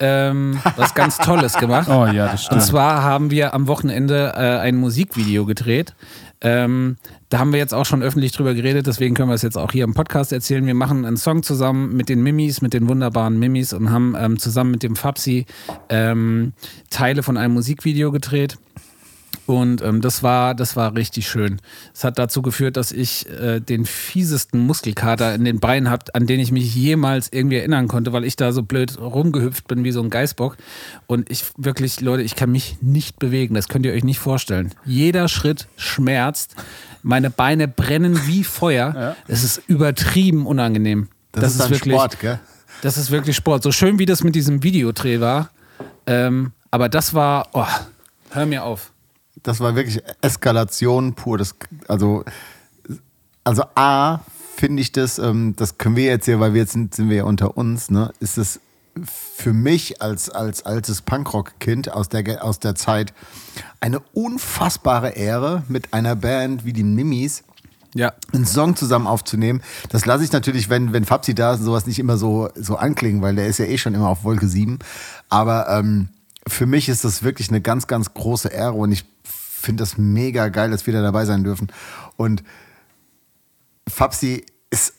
ähm, 0.04 0.60
was 0.76 0.94
ganz 0.94 1.18
Tolles 1.18 1.54
gemacht. 1.54 1.88
Oh 1.90 2.06
ja, 2.06 2.26
das 2.26 2.32
Und 2.32 2.40
stimmt. 2.40 2.64
zwar 2.64 3.04
haben 3.04 3.32
wir 3.32 3.54
am 3.54 3.68
Wochenende 3.68 4.34
äh, 4.36 4.60
ein 4.60 4.76
Musikvideo 4.76 5.46
gedreht. 5.46 5.94
Ähm, 6.42 6.98
da 7.30 7.40
haben 7.40 7.54
wir 7.54 7.60
jetzt 7.60 7.74
auch 7.74 7.86
schon 7.86 8.04
öffentlich 8.04 8.34
drüber 8.34 8.54
geredet, 8.54 8.86
deswegen 8.86 9.16
können 9.16 9.30
wir 9.30 9.36
es 9.36 9.44
jetzt 9.44 9.58
auch 9.58 9.72
hier 9.72 9.86
im 9.86 9.94
Podcast 9.94 10.34
erzählen. 10.34 10.66
Wir 10.66 10.74
machen 10.74 11.06
einen 11.06 11.16
Song 11.16 11.42
zusammen 11.42 11.96
mit 11.96 12.10
den 12.10 12.22
Mimis, 12.22 12.62
mit 12.62 12.74
den 12.74 12.90
wunderbaren 12.90 13.40
Mimis 13.40 13.72
und 13.72 13.92
haben 13.92 14.14
ähm, 14.20 14.38
zusammen 14.38 14.72
mit 14.72 14.84
dem 14.84 14.98
Fabsi 14.98 15.46
ähm, 15.88 16.52
Teile 16.90 17.24
von 17.24 17.38
einem 17.38 17.54
Musikvideo 17.54 18.12
gedreht. 18.12 18.58
Und 19.46 19.82
ähm, 19.82 20.02
das 20.02 20.24
war, 20.24 20.56
das 20.56 20.76
war 20.76 20.96
richtig 20.96 21.28
schön. 21.28 21.60
Es 21.94 22.04
hat 22.04 22.18
dazu 22.18 22.42
geführt, 22.42 22.78
dass 22.78 22.92
ich 22.92 23.30
äh, 23.30 23.60
den 23.60 23.86
fiesesten 23.86 24.60
Muskelkater 24.60 25.36
in 25.36 25.44
den 25.44 25.60
Beinen 25.60 25.90
habe, 25.90 26.14
an 26.14 26.28
den 26.28 26.40
ich 26.40 26.52
mich 26.52 26.74
jemals 26.76 27.28
irgendwie 27.32 27.58
erinnern 27.58 27.88
konnte, 27.88 28.14
weil 28.14 28.24
ich 28.24 28.36
da 28.36 28.52
so 28.52 28.64
blöd 28.64 29.00
rumgehüpft 29.00 29.68
bin 29.68 29.84
wie 29.84 29.92
so 29.92 30.02
ein 30.02 30.10
Geißbock. 30.10 30.58
Und 31.08 31.30
ich 31.30 31.46
wirklich, 31.58 32.00
Leute, 32.00 32.24
ich 32.24 32.36
kann 32.36 32.52
mich 32.52 32.78
nicht 32.82 33.20
bewegen. 33.20 33.56
Das 33.56 33.68
könnt 33.68 33.86
ihr 33.86 33.94
euch 33.94 34.04
nicht 34.04 34.20
vorstellen. 34.20 34.72
Jeder 34.86 35.28
Schritt 35.28 35.68
schmerzt. 35.76 36.56
Meine 37.02 37.30
Beine 37.30 37.68
brennen 37.68 38.26
wie 38.28 38.46
Feuer. 38.46 39.16
Es 39.28 39.44
ist 39.44 39.62
übertrieben 39.68 40.46
unangenehm. 40.46 41.10
Das, 41.34 41.52
ist 41.52 41.60
dann 41.60 41.72
wirklich, 41.72 41.96
Sport, 41.96 42.20
gell? 42.22 42.40
das 42.82 42.98
ist 42.98 43.12
wirklich 43.12 43.36
Sport. 43.36 43.64
So 43.64 43.72
schön 43.72 44.00
wie 44.00 44.06
das 44.06 44.24
mit 44.24 44.36
diesem 44.36 44.64
Videodreh 44.64 45.20
war. 45.20 45.50
Ähm, 46.06 46.52
aber 46.72 46.88
das 46.88 47.14
war, 47.14 47.50
oh, 47.54 47.66
hör 48.32 48.46
mir 48.46 48.64
auf. 48.64 48.93
Das 49.44 49.60
war 49.60 49.76
wirklich 49.76 50.02
Eskalation 50.22 51.14
pur. 51.14 51.38
Das, 51.38 51.56
also, 51.88 52.24
also 53.44 53.64
A, 53.76 54.20
finde 54.56 54.82
ich 54.82 54.92
das, 54.92 55.20
ähm, 55.20 55.56
das 55.58 55.78
können 55.78 55.96
wir 55.96 56.06
jetzt 56.06 56.26
hier, 56.26 56.40
weil 56.40 56.54
wir 56.54 56.62
jetzt 56.62 56.74
sind, 56.74 56.96
sind 56.96 57.10
wir 57.10 57.18
ja 57.18 57.24
unter 57.26 57.58
uns, 57.58 57.92
ne, 57.92 58.12
ist 58.20 58.38
es 58.38 58.60
für 59.06 59.54
mich 59.54 60.02
als, 60.02 60.30
als 60.30 60.66
altes 60.66 61.02
Punkrock-Kind 61.02 61.92
aus 61.92 62.10
der, 62.10 62.44
aus 62.44 62.60
der 62.60 62.76
Zeit 62.76 63.14
eine 63.80 64.00
unfassbare 64.14 65.10
Ehre, 65.12 65.64
mit 65.68 65.94
einer 65.94 66.16
Band 66.16 66.64
wie 66.64 66.74
die 66.74 66.84
Mimis 66.84 67.44
Ja. 67.96 68.14
einen 68.34 68.46
Song 68.46 68.76
zusammen 68.76 69.08
aufzunehmen. 69.08 69.62
Das 69.90 70.06
lasse 70.06 70.24
ich 70.24 70.32
natürlich, 70.32 70.70
wenn, 70.70 70.94
wenn 70.94 71.06
Fabsi 71.06 71.34
da 71.34 71.54
ist 71.54 71.60
und 71.60 71.66
sowas 71.66 71.88
nicht 71.88 72.00
immer 72.00 72.18
so, 72.18 72.50
so 72.56 72.76
anklingen, 72.76 73.22
weil 73.24 73.36
der 73.36 73.48
ist 73.48 73.58
ja 73.58 73.66
eh 73.66 73.78
schon 73.80 73.96
immer 73.96 74.10
auf 74.10 74.24
Wolke 74.24 74.48
7. 74.48 74.78
Aber 75.28 75.68
ähm, 75.70 76.10
für 76.48 76.68
mich 76.68 76.88
ist 76.88 77.04
das 77.04 77.24
wirklich 77.24 77.50
eine 77.50 77.62
ganz, 77.62 77.88
ganz 77.88 78.14
große 78.14 78.50
Ehre 78.50 78.74
und 78.74 78.92
ich 78.92 79.06
finde 79.64 79.82
das 79.82 79.98
mega 79.98 80.50
geil, 80.50 80.72
dass 80.72 80.86
wir 80.86 80.94
da 80.94 81.02
dabei 81.02 81.26
sein 81.26 81.44
dürfen. 81.44 81.72
Und 82.18 82.44
Fabsi 83.88 84.46
ist 84.70 84.94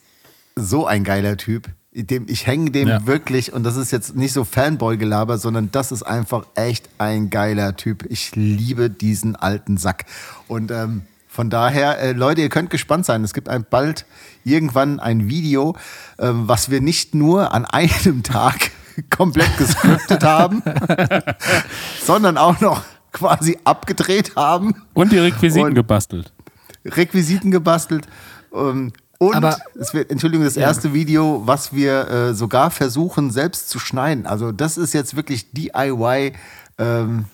so 0.57 0.87
ein 0.87 1.05
geiler 1.05 1.37
Typ. 1.37 1.69
Dem, 1.93 2.27
ich 2.29 2.47
hänge 2.47 2.71
dem 2.73 2.89
Ja. 2.89 3.07
wirklich, 3.07 3.53
und 3.53 3.63
das 3.63 3.77
ist 3.77 3.93
jetzt 3.93 4.17
nicht 4.17 4.33
so 4.33 4.45
Fanboy-Gelaber, 4.45 5.39
sondern 5.39 5.71
das 5.71 5.93
ist 5.93 6.03
einfach 6.03 6.45
echt 6.57 6.89
ein 6.99 7.31
geiler 7.31 7.77
Typ. 7.77 8.05
Ich 8.09 8.35
liebe 8.35 8.91
diesen 8.91 9.37
alten 9.37 9.77
Sack. 9.77 10.05
Und 10.49 10.73
ähm, 10.73 11.03
von 11.29 11.51
daher, 11.51 11.99
äh, 12.01 12.13
Leute, 12.13 12.41
ihr 12.41 12.49
könnt 12.49 12.71
gespannt 12.71 13.07
sein. 13.07 13.23
Es 13.23 13.33
gibt 13.33 13.49
ein, 13.49 13.65
bald 13.69 14.07
irgendwann 14.45 14.99
ein 14.99 15.29
Video, 15.29 15.77
ähm, 16.19 16.49
was 16.49 16.69
wir 16.71 16.81
nicht 16.81 17.15
nur 17.15 17.53
an 17.55 17.65
einem 17.71 18.23
Tag 18.25 18.71
komplett 19.11 19.57
gescriptet 19.57 20.23
haben, 20.25 20.63
sondern 22.05 22.39
auch 22.39 22.61
noch 22.61 22.83
quasi 23.15 23.59
abgedreht 23.65 24.37
haben. 24.37 24.75
Und 24.93 25.11
die 25.13 25.19
Requisiten 25.19 25.69
Und- 25.69 25.75
gebastelt. 25.75 26.31
Requisiten 26.85 27.51
gebastelt. 27.51 28.07
Ähm, 28.55 28.93
und 29.19 29.35
Aber- 29.37 29.57
es 29.81 29.95
wird, 29.95 30.11
Entschuldigung, 30.11 30.45
das 30.45 30.59
erste 30.59 30.93
Video, 30.93 31.43
was 31.47 31.73
wir 31.73 32.09
äh, 32.11 32.35
sogar 32.35 32.71
versuchen, 32.71 33.31
selbst 33.31 33.71
zu 33.71 33.79
schneiden. 33.79 34.27
Also, 34.27 34.53
das 34.53 34.77
ist 34.77 34.93
jetzt 34.93 35.17
wirklich 35.17 35.51
DIY. 35.53 36.35
Ähm, 36.77 37.25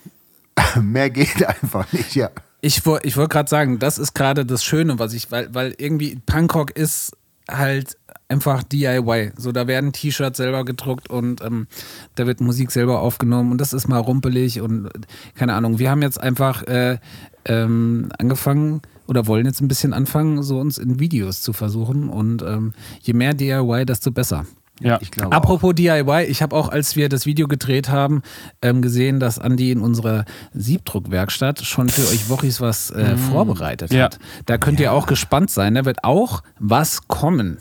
mehr 0.80 1.10
geht 1.10 1.44
einfach 1.44 1.90
nicht, 1.92 2.14
ja. 2.14 2.30
Ich, 2.60 2.84
woll- 2.86 3.00
ich 3.02 3.16
wollte 3.16 3.30
gerade 3.32 3.48
sagen, 3.48 3.78
das 3.78 3.98
ist 3.98 4.14
gerade 4.14 4.44
das 4.46 4.62
Schöne, 4.62 4.98
was 4.98 5.14
ich, 5.14 5.32
weil, 5.32 5.52
weil 5.54 5.74
irgendwie 5.78 6.20
Punkrock 6.26 6.70
ist 6.72 7.12
halt 7.50 7.96
einfach 8.30 8.62
DIY. 8.62 9.32
So, 9.36 9.52
da 9.52 9.66
werden 9.66 9.92
T-Shirts 9.92 10.38
selber 10.38 10.64
gedruckt 10.64 11.10
und 11.10 11.42
ähm, 11.42 11.66
da 12.14 12.26
wird 12.26 12.40
Musik 12.40 12.70
selber 12.70 13.00
aufgenommen 13.00 13.50
und 13.52 13.60
das 13.60 13.72
ist 13.72 13.88
mal 13.88 13.98
rumpelig 13.98 14.60
und 14.60 14.86
äh, 14.86 14.90
keine 15.34 15.54
Ahnung. 15.54 15.78
Wir 15.78 15.90
haben 15.90 16.02
jetzt 16.02 16.20
einfach 16.20 16.62
äh, 16.64 16.98
ähm, 17.44 18.10
angefangen 18.18 18.82
oder 19.06 19.26
wollen 19.26 19.46
jetzt 19.46 19.60
ein 19.60 19.68
bisschen 19.68 19.92
anfangen, 19.92 20.42
so 20.42 20.58
uns 20.60 20.78
in 20.78 21.00
Videos 21.00 21.42
zu 21.42 21.52
versuchen 21.52 22.08
und 22.08 22.42
ähm, 22.42 22.72
je 23.02 23.12
mehr 23.12 23.34
DIY, 23.34 23.84
desto 23.86 24.10
besser. 24.12 24.46
Ja. 24.82 24.98
Ich 25.02 25.10
glaube 25.10 25.28
auch. 25.28 25.36
Apropos 25.36 25.74
DIY, 25.74 26.24
ich 26.28 26.40
habe 26.40 26.56
auch, 26.56 26.68
als 26.70 26.96
wir 26.96 27.08
das 27.10 27.26
Video 27.26 27.48
gedreht 27.48 27.90
haben, 27.90 28.22
ähm, 28.62 28.80
gesehen, 28.80 29.20
dass 29.20 29.38
Andi 29.38 29.72
in 29.72 29.80
unserer 29.80 30.24
Siebdruckwerkstatt 30.54 31.60
schon 31.66 31.88
für 31.90 32.02
euch 32.02 32.30
Wochis 32.30 32.60
was 32.62 32.90
äh, 32.90 33.16
vorbereitet 33.16 33.92
Ja. 33.92 34.04
hat. 34.04 34.18
Da 34.46 34.56
könnt 34.56 34.80
ihr 34.80 34.92
auch 34.92 35.06
gespannt 35.06 35.50
sein. 35.50 35.74
Da 35.74 35.84
wird 35.84 36.02
auch 36.04 36.42
was 36.58 37.08
kommen. 37.08 37.58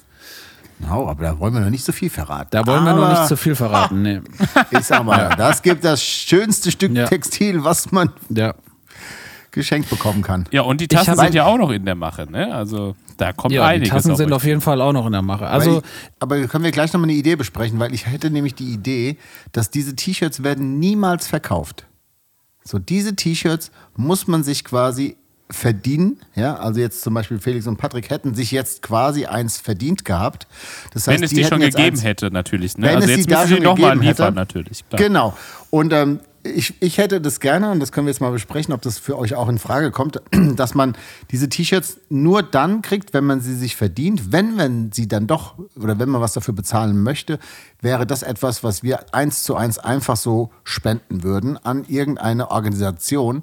Genau, 0.80 1.08
aber 1.08 1.24
da 1.24 1.40
wollen 1.40 1.54
wir 1.54 1.60
noch 1.60 1.70
nicht 1.70 1.84
so 1.84 1.92
viel 1.92 2.10
verraten. 2.10 2.50
Da 2.52 2.66
wollen 2.66 2.84
wir 2.86 2.94
noch 2.94 3.04
Aber 3.04 3.14
nicht 3.20 3.28
zu 3.28 3.36
viel 3.38 3.56
verraten. 3.56 4.02
Nee. 4.02 4.22
Ich 4.72 4.86
sag 4.86 5.04
mal, 5.04 5.34
das 5.38 5.62
gibt 5.62 5.84
das 5.84 6.02
schönste 6.02 6.72
Stück 6.72 6.96
Ja. 6.96 7.06
Textil, 7.06 7.64
was 7.64 7.92
man 7.92 8.12
Ja. 8.30 8.54
geschenkt 9.52 9.90
bekommen 9.90 10.22
kann. 10.22 10.46
Ja, 10.52 10.62
und 10.62 10.80
die 10.80 10.88
Tassen 10.88 11.16
sind 11.18 11.34
ja 11.34 11.46
auch 11.46 11.58
noch 11.58 11.72
in 11.72 11.84
der 11.86 11.96
Mache, 11.96 12.28
ne? 12.32 12.54
Also 12.54 12.96
da 13.18 13.34
kommt 13.34 13.54
ja, 13.54 13.64
die 13.64 13.68
einiges. 13.76 13.90
Tassen 13.90 14.16
sind 14.16 14.32
auf 14.32 14.46
jeden 14.46 14.62
Fall 14.62 14.80
auch 14.82 14.94
noch 14.94 15.06
in 15.06 15.12
der 15.12 15.22
Mache. 15.22 15.48
Also, 15.48 15.80
ich, 15.80 15.84
aber 16.20 16.40
können 16.48 16.64
wir 16.64 16.72
gleich 16.72 16.94
nochmal 16.94 17.10
eine 17.10 17.18
Idee 17.18 17.36
besprechen, 17.36 17.78
weil 17.80 17.94
ich 17.94 18.06
hätte 18.06 18.30
nämlich 18.30 18.56
die 18.56 18.72
Idee, 18.72 19.18
dass 19.52 19.70
diese 19.70 19.96
T-Shirts 19.96 20.44
werden 20.44 20.80
niemals 20.80 21.28
verkauft. 21.28 21.86
So, 22.64 22.80
diese 22.80 23.16
T-Shirts 23.16 23.72
muss 23.98 24.28
man 24.28 24.44
sich 24.44 24.64
quasi 24.64 25.18
verdienen. 25.52 26.20
Ja, 26.36 26.56
also 26.58 26.80
jetzt 26.80 27.02
zum 27.02 27.14
Beispiel 27.14 27.40
Felix 27.40 27.66
und 27.68 27.78
Patrick 27.78 28.10
hätten 28.10 28.36
sich 28.36 28.52
jetzt 28.52 28.82
quasi 28.82 29.26
eins 29.26 29.58
verdient 29.58 30.06
gehabt. 30.06 30.48
Das 30.94 31.08
heißt, 31.08 31.18
Wenn 31.20 31.24
es 31.24 31.32
die, 31.32 31.38
schon 31.44 31.54
hätten 31.54 31.62
jetzt 31.64 31.76
gegeben 31.76 31.96
eins- 31.98 32.04
hätte, 32.04 32.32
natürlich. 32.32 32.78
Ne? 32.78 32.88
Wenn 32.88 32.96
Also 32.98 33.10
es 33.10 33.16
jetzt 33.18 33.26
die 33.26 33.32
da 33.32 33.40
müssen 33.42 33.50
sie 33.50 33.56
schon 33.56 33.64
nochmal 33.64 33.92
gegeben 33.94 34.08
liefern, 34.10 34.26
hätte. 34.28 34.36
natürlich. 34.36 34.88
Klar. 34.90 35.02
Genau. 35.02 35.38
Und 35.72 35.92
ähm, 35.94 36.20
ich, 36.44 36.74
ich 36.82 36.98
hätte 37.00 37.20
das 37.20 37.40
gerne, 37.42 37.70
und 37.72 37.80
das 37.82 37.92
können 37.92 38.08
wir 38.08 38.12
jetzt 38.12 38.22
mal 38.22 38.32
besprechen, 38.32 38.74
ob 38.74 38.82
das 38.82 38.98
für 38.98 39.18
euch 39.18 39.36
auch 39.36 39.50
in 39.50 39.58
Frage 39.60 39.92
kommt, 39.92 40.22
dass 40.56 40.74
man 40.74 40.96
diese 41.32 41.50
T-Shirts 41.50 41.98
nur 42.10 42.44
dann 42.44 42.82
kriegt, 42.82 43.14
wenn 43.14 43.26
man 43.26 43.42
sie 43.42 43.56
sich 43.56 43.76
verdient. 43.76 44.32
Wenn 44.32 44.56
man 44.56 44.92
sie 44.94 45.08
dann 45.08 45.28
doch 45.28 45.56
oder 45.76 46.00
wenn 46.00 46.10
man 46.10 46.22
was 46.22 46.34
dafür 46.34 46.54
bezahlen 46.54 47.02
möchte, 47.04 47.40
wäre 47.82 48.06
das 48.08 48.24
etwas, 48.24 48.64
was 48.64 48.84
wir 48.84 49.14
eins 49.14 49.44
zu 49.44 49.56
eins 49.56 49.80
einfach 49.80 50.16
so 50.16 50.52
spenden 50.64 51.24
würden 51.24 51.58
an 51.58 51.84
irgendeine 51.88 52.52
Organisation, 52.52 53.42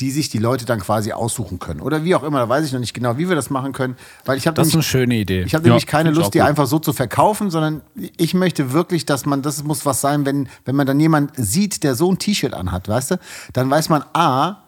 die 0.00 0.10
sich 0.10 0.28
die 0.28 0.38
Leute 0.38 0.66
dann 0.66 0.80
quasi 0.80 1.12
aussuchen 1.12 1.58
können. 1.58 1.80
Oder 1.80 2.04
wie 2.04 2.14
auch 2.14 2.22
immer, 2.22 2.38
da 2.40 2.48
weiß 2.48 2.66
ich 2.66 2.72
noch 2.72 2.80
nicht 2.80 2.92
genau, 2.92 3.16
wie 3.16 3.28
wir 3.28 3.36
das 3.36 3.48
machen 3.48 3.72
können, 3.72 3.96
weil 4.26 4.36
ich 4.36 4.46
habe 4.46 4.54
das 4.54 4.68
ist 4.68 4.74
eine 4.74 4.78
nämlich 4.80 4.88
schöne 4.90 5.14
Idee. 5.16 5.42
ich 5.44 5.54
habe 5.54 5.64
Ja, 5.64 5.70
nämlich 5.70 5.86
keine 5.86 6.10
Lust, 6.10 6.34
die 6.34 6.42
einfach 6.42 6.66
so 6.66 6.78
zu 6.78 6.92
verkaufen, 6.92 7.50
sondern 7.50 7.80
ich 8.16 8.34
möchte 8.34 8.72
wirklich, 8.72 9.06
dass 9.06 9.24
man, 9.24 9.40
das 9.42 9.64
muss 9.64 9.86
was 9.86 10.00
sein, 10.02 10.26
wenn, 10.26 10.48
wenn 10.66 10.76
man 10.76 10.86
dann 10.86 11.00
jemand 11.00 11.32
sieht, 11.36 11.82
der 11.82 11.94
so 11.94 12.10
ein 12.12 12.18
T-Shirt 12.18 12.52
anhat, 12.52 12.88
weißt 12.88 13.12
du, 13.12 13.16
dann 13.54 13.70
weiß 13.70 13.88
man, 13.88 14.04
A, 14.12 14.62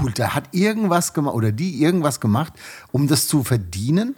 cool, 0.00 0.12
der 0.12 0.34
hat 0.34 0.44
irgendwas 0.52 1.12
gemacht 1.12 1.34
oder 1.34 1.50
die 1.50 1.82
irgendwas 1.82 2.20
gemacht, 2.20 2.52
um 2.92 3.08
das 3.08 3.26
zu 3.26 3.42
verdienen, 3.42 4.14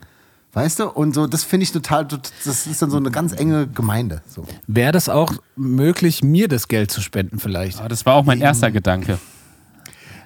weißt 0.52 0.80
du, 0.80 0.90
und 0.90 1.14
so, 1.14 1.26
das 1.26 1.42
finde 1.42 1.64
ich 1.64 1.72
total, 1.72 2.04
das 2.06 2.66
ist 2.66 2.82
dann 2.82 2.90
so 2.90 2.98
eine 2.98 3.10
ganz 3.10 3.32
enge 3.32 3.66
Gemeinde. 3.66 4.20
So. 4.28 4.44
Wäre 4.66 4.92
das 4.92 5.08
auch 5.08 5.32
möglich, 5.56 6.22
mir 6.22 6.48
das 6.48 6.68
Geld 6.68 6.90
zu 6.90 7.00
spenden 7.00 7.38
vielleicht? 7.38 7.80
Ah, 7.80 7.88
Das 7.88 8.04
war 8.04 8.14
auch 8.14 8.24
mein 8.24 8.40
erster 8.42 8.70
Gedanke. 8.70 9.18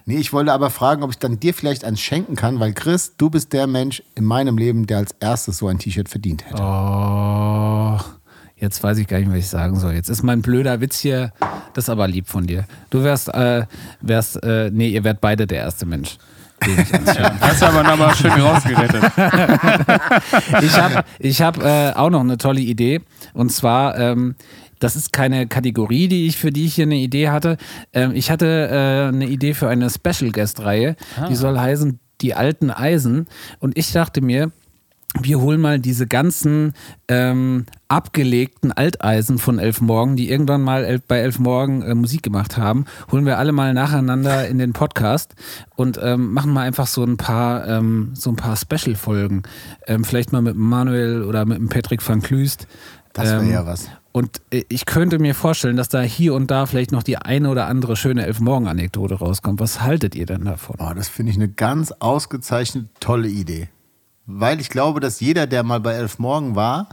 Nee, 0.09 0.17
ich 0.17 0.33
wollte 0.33 0.55
aber 0.55 0.71
fragen, 0.71 1.03
ob 1.03 1.11
ich 1.11 1.19
dann 1.19 1.39
dir 1.39 1.53
vielleicht 1.53 1.85
eins 1.85 2.01
schenken 2.01 2.35
kann, 2.35 2.61
weil 2.61 2.73
Chris, 2.73 3.13
du 3.19 3.29
bist 3.29 3.53
der 3.53 3.67
Mensch 3.67 4.03
in 4.15 4.25
meinem 4.25 4.57
Leben, 4.57 4.87
der 4.87 4.97
als 4.97 5.15
erstes 5.21 5.59
so 5.59 5.69
ein 5.69 5.79
T-Shirt 5.79 6.09
verdient 6.09 6.47
hätte. 6.47 6.63
Oh, 6.63 7.99
Jetzt 8.57 8.83
weiß 8.83 8.97
ich 8.97 9.07
gar 9.07 9.19
nicht, 9.19 9.29
was 9.29 9.37
ich 9.37 9.49
sagen 9.49 9.79
soll. 9.79 9.93
Jetzt 9.93 10.09
ist 10.09 10.23
mein 10.23 10.41
blöder 10.41 10.81
Witz 10.81 10.99
hier, 10.99 11.35
das 11.75 11.85
ist 11.85 11.89
aber 11.91 12.09
lieb 12.09 12.27
von 12.27 12.47
dir. 12.47 12.65
Du 12.89 13.05
wärst, 13.05 13.29
äh, 13.35 13.67
wärst, 14.01 14.43
äh, 14.43 14.71
nee, 14.73 14.89
ihr 14.89 15.05
werdet 15.05 15.21
beide 15.21 15.47
der 15.47 15.59
erste 15.59 15.85
Mensch. 15.85 16.17
den 16.65 16.81
ich 16.81 16.95
anschreibe. 16.95 17.41
Hast 17.43 17.61
du 17.61 17.67
aber 17.67 17.83
nochmal 17.83 18.15
schön 18.15 18.31
rausgerettet. 18.31 19.05
ich 20.63 20.81
habe 20.81 21.05
ich 21.19 21.43
hab, 21.43 21.63
äh, 21.63 21.93
auch 21.93 22.09
noch 22.09 22.21
eine 22.21 22.39
tolle 22.39 22.61
Idee. 22.61 23.03
Und 23.35 23.53
zwar, 23.53 23.99
ähm, 23.99 24.37
das 24.81 24.97
ist 24.97 25.13
keine 25.13 25.47
Kategorie, 25.47 26.09
die 26.09 26.27
ich 26.27 26.37
für 26.37 26.51
die 26.51 26.67
ich 26.67 26.75
hier 26.75 26.85
eine 26.87 26.97
Idee 26.97 27.29
hatte. 27.29 27.57
Ähm, 27.93 28.13
ich 28.15 28.31
hatte 28.31 28.69
äh, 28.71 29.09
eine 29.09 29.27
Idee 29.29 29.55
für 29.55 29.69
eine 29.69 29.91
Special 29.91 30.31
Guest 30.33 30.61
Reihe. 30.65 30.97
Die 31.29 31.35
soll 31.37 31.59
heißen 31.59 31.99
Die 32.21 32.35
alten 32.35 32.71
Eisen. 32.71 33.27
Und 33.61 33.79
ich 33.79 33.93
dachte 33.93 34.21
mir, 34.21 34.51
wir 35.21 35.41
holen 35.41 35.61
mal 35.61 35.79
diese 35.81 36.07
ganzen 36.07 36.75
ähm, 37.09 37.65
abgelegten 37.89 38.73
Alteisen 38.73 39.39
von 39.39 39.59
Elf 39.59 39.81
Morgen, 39.81 40.17
die 40.17 40.31
irgendwann 40.31 40.61
mal 40.63 40.85
elf, 40.85 41.03
bei 41.09 41.19
Elf 41.19 41.39
Morgen 41.39 41.83
äh, 41.83 41.95
Musik 41.95 42.23
gemacht 42.23 42.57
haben, 42.59 42.85
holen 43.11 43.25
wir 43.25 43.39
alle 43.39 43.53
mal 43.53 43.73
nacheinander 43.73 44.47
in 44.47 44.59
den 44.59 44.75
Podcast 44.75 45.35
und 45.77 45.99
ähm, 46.03 46.33
machen 46.35 46.53
mal 46.53 46.63
einfach 46.63 46.87
so 46.87 47.03
ein 47.05 47.17
paar, 47.17 47.67
ähm, 47.67 48.11
so 48.15 48.31
ein 48.31 48.37
paar 48.37 48.57
Special-Folgen. 48.57 49.45
Ähm, 49.87 50.05
vielleicht 50.05 50.33
mal 50.33 50.43
mit 50.43 50.55
dem 50.55 50.69
Manuel 50.69 51.23
oder 51.23 51.47
mit 51.47 51.57
dem 51.59 51.69
Patrick 51.69 52.07
van 52.07 52.21
Klüst. 52.21 52.67
Das 53.15 53.27
wäre 53.31 53.43
Ähm, 53.43 53.51
ja 53.51 53.67
was. 53.67 53.89
Und 54.13 54.41
äh, 54.51 54.65
ich 54.69 54.87
könnte 54.87 55.19
mir 55.19 55.35
vorstellen, 55.35 55.77
dass 55.77 55.89
da 55.89 56.01
hier 56.01 56.35
und 56.35 56.51
da 56.51 56.67
vielleicht 56.67 56.93
noch 56.93 57.03
die 57.03 57.19
eine 57.19 57.51
oder 57.51 57.67
andere 57.67 57.97
schöne 57.97 58.27
Elf-Morgen-Anekdote 58.27 59.17
rauskommt. 59.17 59.61
Was 59.61 59.81
haltet 59.81 60.15
ihr 60.15 60.27
denn 60.27 60.45
davon? 60.45 60.77
Oh, 60.79 60.93
das 60.95 61.09
finde 61.09 61.31
ich 61.33 61.37
eine 61.37 61.49
ganz 61.49 61.93
ausgezeichnete, 61.93 62.89
tolle 63.01 63.29
Idee. 63.29 63.69
Weil 64.27 64.61
ich 64.61 64.69
glaube, 64.69 65.01
dass 65.01 65.21
jeder, 65.21 65.47
der 65.47 65.63
mal 65.63 65.81
bei 65.81 65.95
Elf 65.95 66.19
Morgen 66.19 66.55
war, 66.55 66.89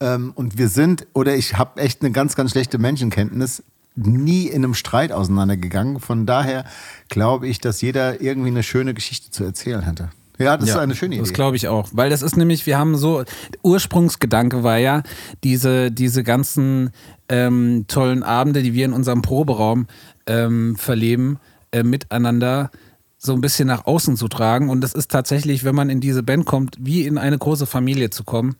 ähm, 0.00 0.32
und 0.34 0.58
wir 0.58 0.68
sind, 0.68 1.06
oder 1.12 1.36
ich 1.36 1.56
habe 1.56 1.80
echt 1.80 2.02
eine 2.02 2.10
ganz, 2.10 2.34
ganz 2.34 2.50
schlechte 2.50 2.78
Menschenkenntnis, 2.78 3.62
nie 3.94 4.46
in 4.46 4.64
einem 4.64 4.74
Streit 4.74 5.12
auseinandergegangen. 5.12 6.00
Von 6.00 6.26
daher 6.26 6.64
glaube 7.08 7.46
ich, 7.46 7.60
dass 7.60 7.80
jeder 7.82 8.20
irgendwie 8.20 8.48
eine 8.48 8.62
schöne 8.62 8.94
Geschichte 8.94 9.30
zu 9.30 9.44
erzählen 9.44 9.82
hätte. 9.82 10.10
Ja, 10.42 10.56
das 10.56 10.68
ist 10.68 10.76
eine 10.76 10.94
schöne 10.94 11.14
Idee. 11.14 11.22
Das 11.22 11.32
glaube 11.32 11.56
ich 11.56 11.68
auch. 11.68 11.88
Weil 11.92 12.10
das 12.10 12.22
ist 12.22 12.36
nämlich, 12.36 12.66
wir 12.66 12.78
haben 12.78 12.96
so, 12.96 13.24
Ursprungsgedanke 13.62 14.62
war 14.62 14.78
ja, 14.78 15.02
diese, 15.44 15.90
diese 15.90 16.22
ganzen 16.22 16.90
ähm, 17.28 17.86
tollen 17.88 18.22
Abende, 18.22 18.62
die 18.62 18.74
wir 18.74 18.84
in 18.84 18.92
unserem 18.92 19.22
Proberaum 19.22 19.86
ähm, 20.26 20.76
verleben, 20.76 21.38
äh, 21.70 21.82
miteinander 21.82 22.70
so 23.18 23.32
ein 23.32 23.40
bisschen 23.40 23.68
nach 23.68 23.86
außen 23.86 24.16
zu 24.16 24.28
tragen. 24.28 24.68
Und 24.68 24.80
das 24.80 24.94
ist 24.94 25.10
tatsächlich, 25.10 25.64
wenn 25.64 25.74
man 25.74 25.90
in 25.90 26.00
diese 26.00 26.22
Band 26.22 26.44
kommt, 26.44 26.76
wie 26.80 27.06
in 27.06 27.18
eine 27.18 27.38
große 27.38 27.66
Familie 27.66 28.10
zu 28.10 28.24
kommen. 28.24 28.56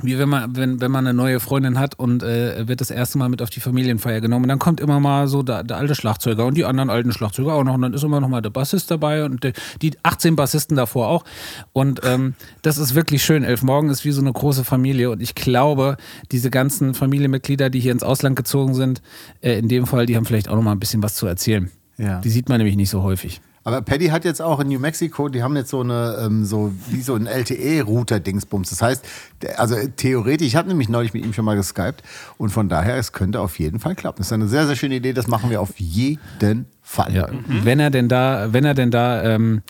Wie 0.00 0.16
wenn 0.16 0.28
man, 0.28 0.54
wenn, 0.54 0.80
wenn 0.80 0.92
man 0.92 1.06
eine 1.06 1.16
neue 1.16 1.40
Freundin 1.40 1.78
hat 1.78 1.98
und 1.98 2.22
äh, 2.22 2.68
wird 2.68 2.80
das 2.80 2.90
erste 2.90 3.18
Mal 3.18 3.28
mit 3.28 3.42
auf 3.42 3.50
die 3.50 3.58
Familienfeier 3.58 4.20
genommen. 4.20 4.44
Und 4.44 4.48
dann 4.48 4.60
kommt 4.60 4.80
immer 4.80 5.00
mal 5.00 5.26
so 5.26 5.42
der, 5.42 5.64
der 5.64 5.76
alte 5.76 5.96
Schlagzeuger 5.96 6.46
und 6.46 6.56
die 6.56 6.64
anderen 6.64 6.88
alten 6.88 7.12
Schlagzeuger 7.12 7.54
auch 7.54 7.64
noch. 7.64 7.74
Und 7.74 7.82
dann 7.82 7.94
ist 7.94 8.04
immer 8.04 8.20
noch 8.20 8.28
mal 8.28 8.40
der 8.40 8.50
Bassist 8.50 8.90
dabei 8.90 9.24
und 9.24 9.42
die, 9.42 9.52
die 9.82 9.92
18 10.04 10.36
Bassisten 10.36 10.76
davor 10.76 11.08
auch. 11.08 11.24
Und 11.72 12.00
ähm, 12.04 12.34
das 12.62 12.78
ist 12.78 12.94
wirklich 12.94 13.24
schön. 13.24 13.42
Elf 13.42 13.62
Morgen 13.62 13.90
ist 13.90 14.04
wie 14.04 14.12
so 14.12 14.20
eine 14.20 14.32
große 14.32 14.62
Familie. 14.62 15.10
Und 15.10 15.20
ich 15.20 15.34
glaube, 15.34 15.96
diese 16.30 16.50
ganzen 16.50 16.94
Familienmitglieder, 16.94 17.68
die 17.68 17.80
hier 17.80 17.92
ins 17.92 18.04
Ausland 18.04 18.36
gezogen 18.36 18.74
sind, 18.74 19.02
äh, 19.40 19.58
in 19.58 19.68
dem 19.68 19.86
Fall, 19.86 20.06
die 20.06 20.16
haben 20.16 20.26
vielleicht 20.26 20.48
auch 20.48 20.54
noch 20.54 20.62
mal 20.62 20.72
ein 20.72 20.80
bisschen 20.80 21.02
was 21.02 21.16
zu 21.16 21.26
erzählen. 21.26 21.70
Ja. 21.96 22.20
Die 22.20 22.30
sieht 22.30 22.48
man 22.48 22.58
nämlich 22.58 22.76
nicht 22.76 22.90
so 22.90 23.02
häufig. 23.02 23.40
Aber 23.68 23.82
Paddy 23.82 24.06
hat 24.06 24.24
jetzt 24.24 24.40
auch 24.40 24.60
in 24.60 24.68
New 24.68 24.78
Mexico, 24.78 25.28
die 25.28 25.42
haben 25.42 25.54
jetzt 25.54 25.68
so 25.68 25.80
eine, 25.82 26.16
ähm, 26.24 26.46
so 26.46 26.72
wie 26.88 27.02
so 27.02 27.14
ein 27.16 27.26
LTE-Router-Dingsbums. 27.26 28.70
Das 28.70 28.80
heißt, 28.80 29.04
der, 29.42 29.60
also 29.60 29.76
theoretisch, 29.94 30.46
ich 30.46 30.56
habe 30.56 30.68
nämlich 30.68 30.88
neulich 30.88 31.12
mit 31.12 31.22
ihm 31.22 31.34
schon 31.34 31.44
mal 31.44 31.54
geskypt 31.54 32.02
und 32.38 32.48
von 32.48 32.70
daher, 32.70 32.96
es 32.96 33.12
könnte 33.12 33.40
auf 33.40 33.58
jeden 33.58 33.78
Fall 33.78 33.94
klappen. 33.94 34.20
Das 34.20 34.28
ist 34.28 34.32
eine 34.32 34.48
sehr, 34.48 34.66
sehr 34.66 34.74
schöne 34.74 34.94
Idee, 34.94 35.12
das 35.12 35.26
machen 35.26 35.50
wir 35.50 35.60
auf 35.60 35.78
jeden 35.78 36.64
Fall. 36.82 37.14
Ja, 37.14 37.28
wenn 37.62 37.78
er 37.78 37.90
denn 37.90 38.08
da, 38.08 38.54
wenn 38.54 38.64
er 38.64 38.72
denn 38.72 38.90
da 38.90 39.22
ähm, 39.22 39.60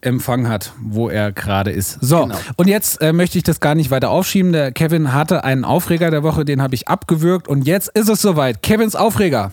Empfang 0.00 0.48
hat, 0.48 0.72
wo 0.80 1.10
er 1.10 1.30
gerade 1.30 1.72
ist. 1.72 1.98
So, 2.00 2.22
Genau. 2.22 2.38
und 2.56 2.68
jetzt 2.68 3.02
äh, 3.02 3.12
möchte 3.12 3.36
ich 3.36 3.44
das 3.44 3.60
gar 3.60 3.74
nicht 3.74 3.90
weiter 3.90 4.08
aufschieben. 4.08 4.52
Der 4.52 4.72
Kevin 4.72 5.12
hatte 5.12 5.44
einen 5.44 5.66
Aufreger 5.66 6.10
der 6.10 6.22
Woche, 6.22 6.46
den 6.46 6.62
habe 6.62 6.74
ich 6.74 6.88
abgewürgt 6.88 7.48
und 7.48 7.66
jetzt 7.66 7.90
ist 7.90 8.08
es 8.08 8.22
soweit. 8.22 8.62
Kevins 8.62 8.96
Aufreger. 8.96 9.52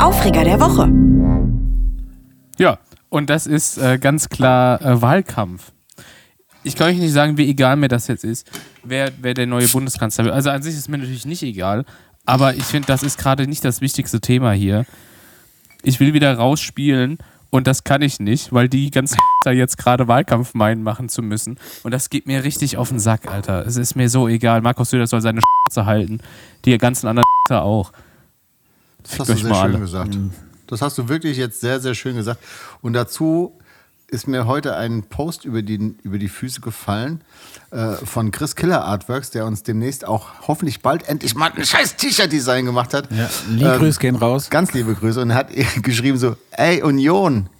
Aufreger 0.00 0.44
der 0.44 0.60
Woche. 0.60 0.88
Ja, 2.56 2.78
und 3.08 3.30
das 3.30 3.48
ist 3.48 3.78
äh, 3.78 3.98
ganz 3.98 4.28
klar 4.28 4.80
äh, 4.80 5.02
Wahlkampf. 5.02 5.72
Ich 6.62 6.76
kann 6.76 6.88
euch 6.88 6.98
nicht 6.98 7.12
sagen, 7.12 7.36
wie 7.36 7.50
egal 7.50 7.76
mir 7.76 7.88
das 7.88 8.06
jetzt 8.06 8.22
ist, 8.22 8.48
wer, 8.84 9.10
wer 9.20 9.34
der 9.34 9.46
neue 9.46 9.66
Bundeskanzler 9.66 10.24
wird. 10.24 10.34
Also 10.34 10.50
an 10.50 10.62
sich 10.62 10.74
ist 10.76 10.88
mir 10.88 10.98
natürlich 10.98 11.26
nicht 11.26 11.42
egal, 11.42 11.84
aber 12.26 12.54
ich 12.54 12.62
finde, 12.62 12.86
das 12.86 13.02
ist 13.02 13.18
gerade 13.18 13.48
nicht 13.48 13.64
das 13.64 13.80
wichtigste 13.80 14.20
Thema 14.20 14.52
hier. 14.52 14.86
Ich 15.82 15.98
will 15.98 16.14
wieder 16.14 16.32
rausspielen 16.34 17.18
und 17.50 17.66
das 17.66 17.82
kann 17.82 18.02
ich 18.02 18.20
nicht, 18.20 18.52
weil 18.52 18.68
die 18.68 18.90
ganzen 18.90 19.18
da 19.44 19.50
jetzt 19.50 19.78
gerade 19.78 20.06
Wahlkampf 20.06 20.54
meinen, 20.54 20.84
machen 20.84 21.08
zu 21.08 21.22
müssen. 21.22 21.58
Und 21.82 21.92
das 21.92 22.08
geht 22.08 22.26
mir 22.26 22.44
richtig 22.44 22.76
auf 22.76 22.90
den 22.90 23.00
Sack, 23.00 23.26
Alter. 23.26 23.66
Es 23.66 23.76
ist 23.76 23.96
mir 23.96 24.08
so 24.08 24.28
egal. 24.28 24.60
Markus 24.60 24.90
Söder 24.90 25.08
soll 25.08 25.22
seine 25.22 25.40
halten. 25.76 26.20
Die 26.64 26.76
ganzen 26.78 27.08
anderen 27.08 27.26
auch. 27.50 27.92
Das 29.02 29.20
hast 29.20 29.28
du 29.28 29.34
sehr 29.34 29.42
schön 29.42 29.52
alle. 29.54 29.78
gesagt. 29.78 30.18
Das 30.66 30.82
hast 30.82 30.98
du 30.98 31.08
wirklich 31.08 31.36
jetzt 31.36 31.60
sehr, 31.60 31.80
sehr 31.80 31.94
schön 31.94 32.16
gesagt. 32.16 32.42
Und 32.82 32.92
dazu 32.92 33.58
ist 34.10 34.26
mir 34.26 34.46
heute 34.46 34.76
ein 34.76 35.02
Post 35.02 35.44
über 35.44 35.62
die, 35.62 35.94
über 36.02 36.18
die 36.18 36.28
Füße 36.28 36.60
gefallen 36.60 37.22
äh, 37.70 37.92
von 37.92 38.30
Chris 38.30 38.56
Killer 38.56 38.84
Artworks, 38.84 39.30
der 39.30 39.44
uns 39.44 39.62
demnächst 39.62 40.06
auch 40.06 40.48
hoffentlich 40.48 40.80
bald 40.80 41.08
endlich 41.08 41.34
mal 41.34 41.52
ein 41.54 41.64
scheiß 41.64 41.96
T-Shirt-Design 41.96 42.64
gemacht 42.64 42.94
hat. 42.94 43.10
Ja, 43.12 43.28
liebe 43.48 43.76
Grüße 43.78 44.00
gehen 44.00 44.16
raus. 44.16 44.48
Ganz 44.48 44.72
liebe 44.72 44.94
Grüße. 44.94 45.20
Und 45.20 45.30
er 45.30 45.36
hat 45.36 45.48
geschrieben 45.82 46.16
so, 46.16 46.36
ey 46.52 46.82
Union, 46.82 47.50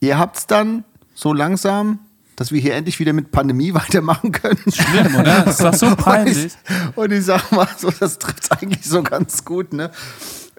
ihr 0.00 0.18
habt's 0.18 0.46
dann 0.46 0.84
so 1.14 1.32
langsam, 1.32 2.00
dass 2.36 2.52
wir 2.52 2.60
hier 2.60 2.74
endlich 2.74 2.98
wieder 3.00 3.12
mit 3.12 3.32
Pandemie 3.32 3.74
weitermachen 3.74 4.32
können. 4.32 4.58
Schlimm, 4.72 5.16
oder? 5.16 5.42
Das 5.44 5.60
ist 5.60 5.64
doch 5.64 5.74
so 5.74 5.86
Und 5.86 5.96
peinlich. 5.96 6.46
ich, 6.46 6.52
und 6.96 7.12
ich 7.12 7.24
sag 7.24 7.50
mal 7.52 7.68
so, 7.76 7.90
das 7.90 8.18
trifft 8.18 8.52
eigentlich 8.52 8.84
so 8.84 9.02
ganz 9.02 9.44
gut, 9.44 9.72
ne? 9.72 9.90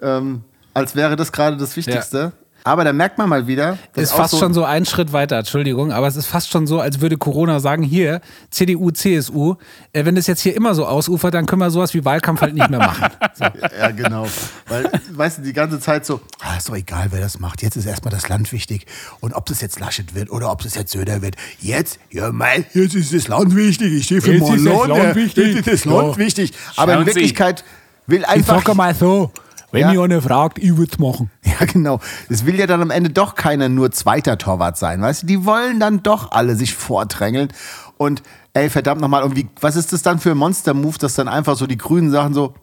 Ähm, 0.02 0.42
als 0.74 0.94
wäre 0.94 1.16
das 1.16 1.32
gerade 1.32 1.56
das 1.56 1.76
Wichtigste. 1.76 2.32
Aber 2.64 2.84
da 2.84 2.92
merkt 2.92 3.18
man 3.18 3.28
mal 3.28 3.46
wieder, 3.46 3.78
dass 3.94 4.04
Ist 4.04 4.12
fast 4.12 4.38
schon 4.38 4.52
so 4.52 4.64
ein 4.64 4.84
Schritt 4.84 5.12
weiter, 5.12 5.38
Entschuldigung, 5.38 5.92
aber 5.92 6.06
es 6.06 6.16
ist 6.16 6.26
fast 6.26 6.50
schon 6.50 6.66
so, 6.66 6.80
als 6.80 7.00
würde 7.00 7.16
Corona 7.16 7.60
sagen, 7.60 7.82
hier, 7.82 8.20
CDU, 8.50 8.90
CSU, 8.90 9.54
äh, 9.92 10.04
wenn 10.04 10.16
das 10.16 10.26
jetzt 10.26 10.40
hier 10.40 10.54
immer 10.54 10.74
so 10.74 10.84
ausufert, 10.86 11.32
dann 11.34 11.46
können 11.46 11.60
wir 11.62 11.70
sowas 11.70 11.94
wie 11.94 12.04
Wahlkampf 12.04 12.40
halt 12.42 12.54
nicht 12.54 12.68
mehr 12.70 12.78
machen. 12.80 13.06
So. 13.38 13.44
Ja, 13.78 13.90
genau. 13.92 14.26
Weil, 14.66 14.90
weißt 15.12 15.38
du, 15.38 15.42
die 15.42 15.52
ganze 15.52 15.78
Zeit 15.78 16.04
so, 16.04 16.20
ah, 16.40 16.56
ist 16.56 16.68
doch 16.68 16.74
egal, 16.74 17.06
wer 17.10 17.20
das 17.20 17.38
macht. 17.38 17.62
Jetzt 17.62 17.76
ist 17.76 17.86
erstmal 17.86 18.10
das 18.12 18.28
Land 18.28 18.50
wichtig. 18.52 18.84
Und 19.20 19.32
ob 19.32 19.46
das 19.46 19.60
jetzt 19.60 19.78
Laschet 19.78 20.14
wird 20.16 20.30
oder 20.30 20.50
ob 20.50 20.62
das 20.62 20.74
jetzt 20.74 20.90
Söder 20.90 21.22
wird. 21.22 21.36
Jetzt, 21.60 22.00
ja, 22.10 22.32
mein, 22.32 22.64
jetzt 22.74 22.96
ist 22.96 23.14
das 23.14 23.28
Land 23.28 23.54
wichtig. 23.54 23.92
Ich 23.92 24.06
stehe 24.06 24.20
für 24.20 24.32
Jetzt 24.32 24.48
mein 24.48 24.56
ist 24.56 24.66
das 24.66 24.74
Land. 24.88 24.88
Land 24.88 25.14
wichtig. 25.14 25.54
Jetzt 25.54 25.68
ist 25.68 25.84
das 25.86 25.92
Land 25.92 26.18
wichtig. 26.18 26.52
Aber 26.76 26.94
Schauen 26.94 27.02
in 27.02 27.08
Sie. 27.08 27.14
Wirklichkeit 27.14 27.64
will 28.08 28.20
Ich 28.22 28.28
einfach. 28.28 28.64
sage 28.64 28.74
mal 28.74 28.94
so, 28.94 29.30
wenn 29.72 29.82
Ja. 29.82 29.90
mich 29.90 30.00
einer 30.00 30.22
fragt, 30.22 30.58
ich 30.58 30.76
würde 30.76 30.92
es 30.92 30.98
machen. 30.98 31.30
Ja, 31.60 31.66
genau. 31.66 31.98
Es 32.28 32.46
will 32.46 32.56
ja 32.58 32.66
dann 32.66 32.80
am 32.82 32.90
Ende 32.90 33.10
doch 33.10 33.34
keiner 33.34 33.68
nur 33.68 33.90
zweiter 33.90 34.38
Torwart 34.38 34.76
sein, 34.78 35.00
weißt 35.02 35.22
du? 35.22 35.26
Die 35.26 35.44
wollen 35.44 35.80
dann 35.80 36.02
doch 36.02 36.30
alle 36.32 36.54
sich 36.54 36.74
vordrängeln. 36.74 37.48
Und 37.96 38.22
ey, 38.52 38.70
verdammt 38.70 39.00
nochmal, 39.00 39.24
und 39.24 39.34
wie, 39.34 39.48
was 39.60 39.74
ist 39.76 39.92
das 39.92 40.02
dann 40.02 40.20
für 40.20 40.30
ein 40.32 40.36
Monster-Move, 40.38 40.98
dass 40.98 41.14
dann 41.14 41.26
einfach 41.28 41.56
so 41.56 41.66
die 41.66 41.76
Grünen 41.76 42.10
sagen 42.12 42.32
so, 42.34 42.54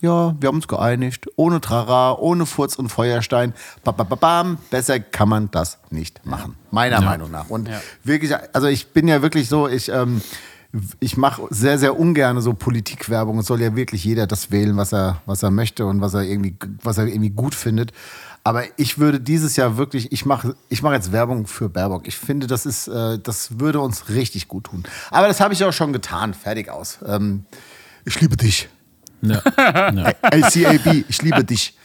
ja, 0.00 0.34
wir 0.40 0.46
haben 0.48 0.56
uns 0.56 0.68
geeinigt, 0.68 1.26
ohne 1.36 1.60
Trara, 1.60 2.12
ohne 2.16 2.46
Furz 2.46 2.76
und 2.76 2.88
Feuerstein, 2.88 3.52
ba, 3.84 3.92
ba, 3.92 4.04
ba, 4.04 4.14
bam, 4.14 4.58
besser 4.70 4.98
kann 5.00 5.28
man 5.28 5.50
das 5.50 5.78
nicht 5.90 6.24
machen, 6.24 6.56
meiner 6.70 7.00
Meinung 7.02 7.30
nach. 7.30 7.50
Und 7.50 7.68
wirklich, 8.02 8.32
also 8.54 8.68
ich 8.68 8.92
bin 8.94 9.08
ja 9.08 9.20
wirklich 9.22 9.48
so, 9.48 9.68
ich, 9.68 9.90
ähm, 9.90 10.22
ich 11.00 11.16
mache 11.16 11.42
sehr, 11.50 11.78
sehr 11.78 11.98
ungern 11.98 12.40
so 12.40 12.54
Politikwerbung. 12.54 13.38
Es 13.38 13.46
soll 13.46 13.60
ja 13.60 13.74
wirklich 13.74 14.04
jeder 14.04 14.26
das 14.26 14.50
wählen, 14.50 14.76
was 14.76 14.92
er, 14.92 15.20
was 15.26 15.42
er 15.42 15.50
möchte 15.50 15.86
und 15.86 16.00
was 16.00 16.14
er 16.14 16.22
irgendwie, 16.22 16.56
was 16.82 16.98
er 16.98 17.06
irgendwie 17.06 17.30
gut 17.30 17.54
findet. 17.54 17.92
Aber 18.44 18.64
ich 18.78 18.98
würde 18.98 19.20
dieses 19.20 19.56
Jahr 19.56 19.76
wirklich, 19.76 20.12
ich 20.12 20.24
mache 20.24 20.54
ich 20.68 20.82
mache 20.82 20.94
jetzt 20.94 21.12
Werbung 21.12 21.46
für 21.46 21.68
Baerbock. 21.68 22.06
Ich 22.06 22.16
finde, 22.16 22.46
das 22.46 22.66
ist, 22.66 22.88
äh, 22.88 23.18
das 23.18 23.58
würde 23.58 23.80
uns 23.80 24.08
richtig 24.08 24.48
gut 24.48 24.64
tun. 24.64 24.84
Aber 25.10 25.28
das 25.28 25.40
habe 25.40 25.52
ich 25.52 25.62
auch 25.64 25.72
schon 25.72 25.92
getan. 25.92 26.34
Fertig 26.34 26.70
aus. 26.70 26.98
Ähm, 27.04 27.44
ich 28.04 28.20
liebe 28.20 28.36
dich. 28.36 28.68
Ja. 29.22 29.42
ACAB, 30.22 31.04
ich 31.08 31.20
liebe 31.20 31.44
dich. 31.44 31.76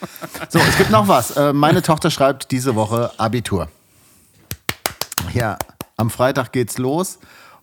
So, 0.50 0.60
es 0.60 0.78
gibt 0.78 0.92
noch 0.92 1.08
was. 1.08 1.32
Äh, 1.32 1.52
meine 1.52 1.82
Tochter 1.82 2.10
schreibt 2.10 2.52
diese 2.52 2.76
Woche 2.76 3.12
Abitur. 3.18 3.68
Ja, 5.34 5.58
am 5.98 6.10
Freitag 6.10 6.54
geht's 6.54 6.78
los 6.78 7.20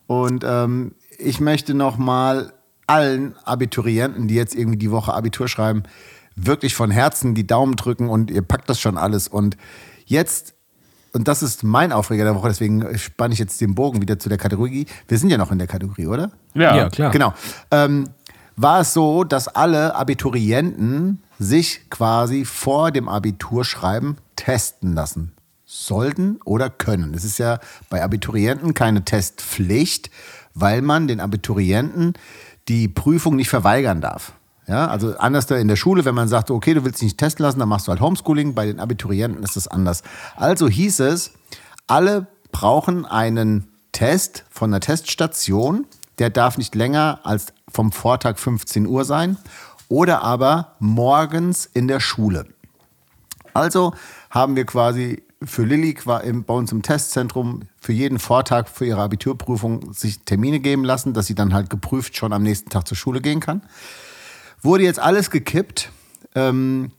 und 0.07 0.45
ähm, 0.47 0.95
ich 1.23 1.41
möchte 1.41 1.75
noch 1.75 1.99
mal 1.99 2.53
allen 2.87 3.37
Abiturienten, 3.45 4.29
die 4.29 4.35
jetzt 4.35 4.55
irgendwie 4.55 4.79
die 4.79 4.91
Woche 4.91 5.15
Abitur 5.15 5.49
schreiben, 5.49 5.85
wirklich 6.37 6.75
von 6.75 6.91
Herzen 6.91 7.35
die 7.35 7.47
Daumen 7.47 7.77
drücken 7.77 8.09
und 8.09 8.31
ihr 8.31 8.43
packt 8.43 8.69
das 8.69 8.81
schon 8.81 8.99
alles 8.99 9.29
und 9.29 9.57
jetzt 10.07 10.55
und 11.15 11.29
das 11.29 11.43
ist 11.43 11.63
mein 11.63 11.93
Aufreger 11.93 12.25
der 12.25 12.35
Woche, 12.35 12.49
deswegen 12.49 12.97
spanne 12.97 13.35
ich 13.35 13.39
jetzt 13.39 13.61
den 13.61 13.75
Bogen 13.75 14.01
wieder 14.01 14.19
zu 14.19 14.31
der 14.31 14.39
Kategorie. 14.39 14.87
Wir 15.09 15.19
sind 15.19 15.29
ja 15.29 15.37
noch 15.37 15.53
in 15.53 15.59
der 15.59 15.67
Kategorie, 15.67 16.07
oder? 16.07 16.31
Ja, 16.55 16.89
klar. 16.89 17.11
Genau. 17.11 17.35
Ähm, 17.71 18.09
war 18.57 18.81
es 18.81 18.95
so, 18.95 19.23
dass 19.23 19.47
alle 19.49 19.95
Abiturienten 19.95 21.23
sich 21.39 21.91
quasi 21.91 22.47
vor 22.47 22.91
dem 22.93 23.11
Abiturschreiben 23.11 24.17
testen 24.37 24.95
lassen 24.95 25.33
sollten 25.67 26.39
oder 26.45 26.71
können. 26.71 27.15
Es 27.15 27.25
ist 27.25 27.39
ja 27.39 27.59
bei 27.89 28.03
Abiturienten 28.03 28.75
keine 28.75 29.05
Testpflicht, 29.05 30.11
weil 30.55 30.83
man 30.83 31.09
den 31.09 31.21
Abiturienten 31.21 32.15
die 32.69 32.89
Prüfung 32.89 33.37
nicht 33.37 33.49
verweigern 33.49 34.01
darf. 34.01 34.33
Ja, 34.69 34.87
also 34.87 35.17
anders 35.19 35.47
da 35.47 35.57
in 35.57 35.67
der 35.69 35.77
Schule, 35.77 36.05
wenn 36.05 36.15
man 36.15 36.29
sagt, 36.29 36.51
okay, 36.51 36.75
du 36.75 36.85
willst 36.85 37.01
dich 37.01 37.07
nicht 37.07 37.19
testen 37.19 37.45
lassen, 37.45 37.59
dann 37.59 37.69
machst 37.69 37.89
du 37.89 37.91
halt 37.91 38.01
Homeschooling. 38.01 38.55
Bei 38.55 38.65
den 38.65 38.79
Abiturienten 38.79 39.43
ist 39.43 39.57
das 39.57 39.67
anders. 39.67 40.03
Also 40.37 40.69
hieß 40.69 41.01
es, 41.01 41.33
alle 41.89 42.29
brauchen 42.53 43.05
einen 43.05 43.67
Test 43.91 44.45
von 44.51 44.71
der 44.71 44.81
Teststation. 44.81 45.87
Der 46.19 46.31
darf 46.31 46.59
nicht 46.59 46.75
länger 46.75 47.21
als 47.25 47.53
vom 47.69 47.91
Vortag 47.91 48.39
15 48.39 48.87
Uhr 48.87 49.05
sein 49.05 49.37
oder 49.89 50.23
aber 50.23 50.77
morgens 50.79 51.67
in 51.67 51.89
der 51.89 52.01
Schule. 52.01 52.47
Also 53.55 53.93
haben 54.31 54.57
wir 54.57 54.65
quasi 54.65 55.23
für 55.47 55.65
Lilly 55.65 55.95
qua- 55.95 56.19
im- 56.19 56.45
bei 56.45 56.55
uns 56.55 56.73
im 56.73 56.83
Testzentrum 56.83 57.63
für 57.81 57.93
jeden 57.93 58.19
Vortag 58.19 58.69
für 58.69 58.85
ihre 58.87 59.01
Abiturprüfung 59.03 59.93
sich 59.93 60.21
Termine 60.21 60.61
geben 60.61 60.85
lassen, 60.85 61.13
dass 61.15 61.27
sie 61.27 61.35
dann 61.35 61.53
halt 61.55 61.71
geprüft 61.71 62.17
schon 62.17 62.33
am 62.33 62.43
nächsten 62.43 62.71
Tag 62.71 62.87
zur 62.87 62.97
Schule 62.97 63.21
gehen 63.21 63.41
kann. 63.41 63.63
Wurde 64.61 64.85
jetzt 64.85 64.99
alles 65.01 65.31
gekippt. 65.31 65.91
Ähm, 66.35 66.93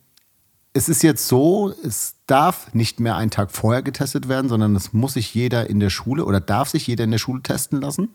es 0.73 0.89
ist 0.89 1.03
jetzt 1.03 1.27
so, 1.27 1.73
es 1.83 2.15
darf 2.27 2.73
nicht 2.73 2.99
mehr 2.99 3.15
einen 3.15 3.31
Tag 3.31 3.51
vorher 3.51 3.83
getestet 3.83 4.27
werden, 4.27 4.49
sondern 4.49 4.75
es 4.75 4.91
muss 4.91 5.13
sich 5.13 5.33
jeder 5.33 5.69
in 5.69 5.79
der 5.79 5.89
Schule 5.91 6.25
oder 6.25 6.41
darf 6.41 6.69
sich 6.69 6.87
jeder 6.87 7.03
in 7.03 7.11
der 7.11 7.19
Schule 7.19 7.43
testen 7.43 7.79
lassen. 7.81 8.09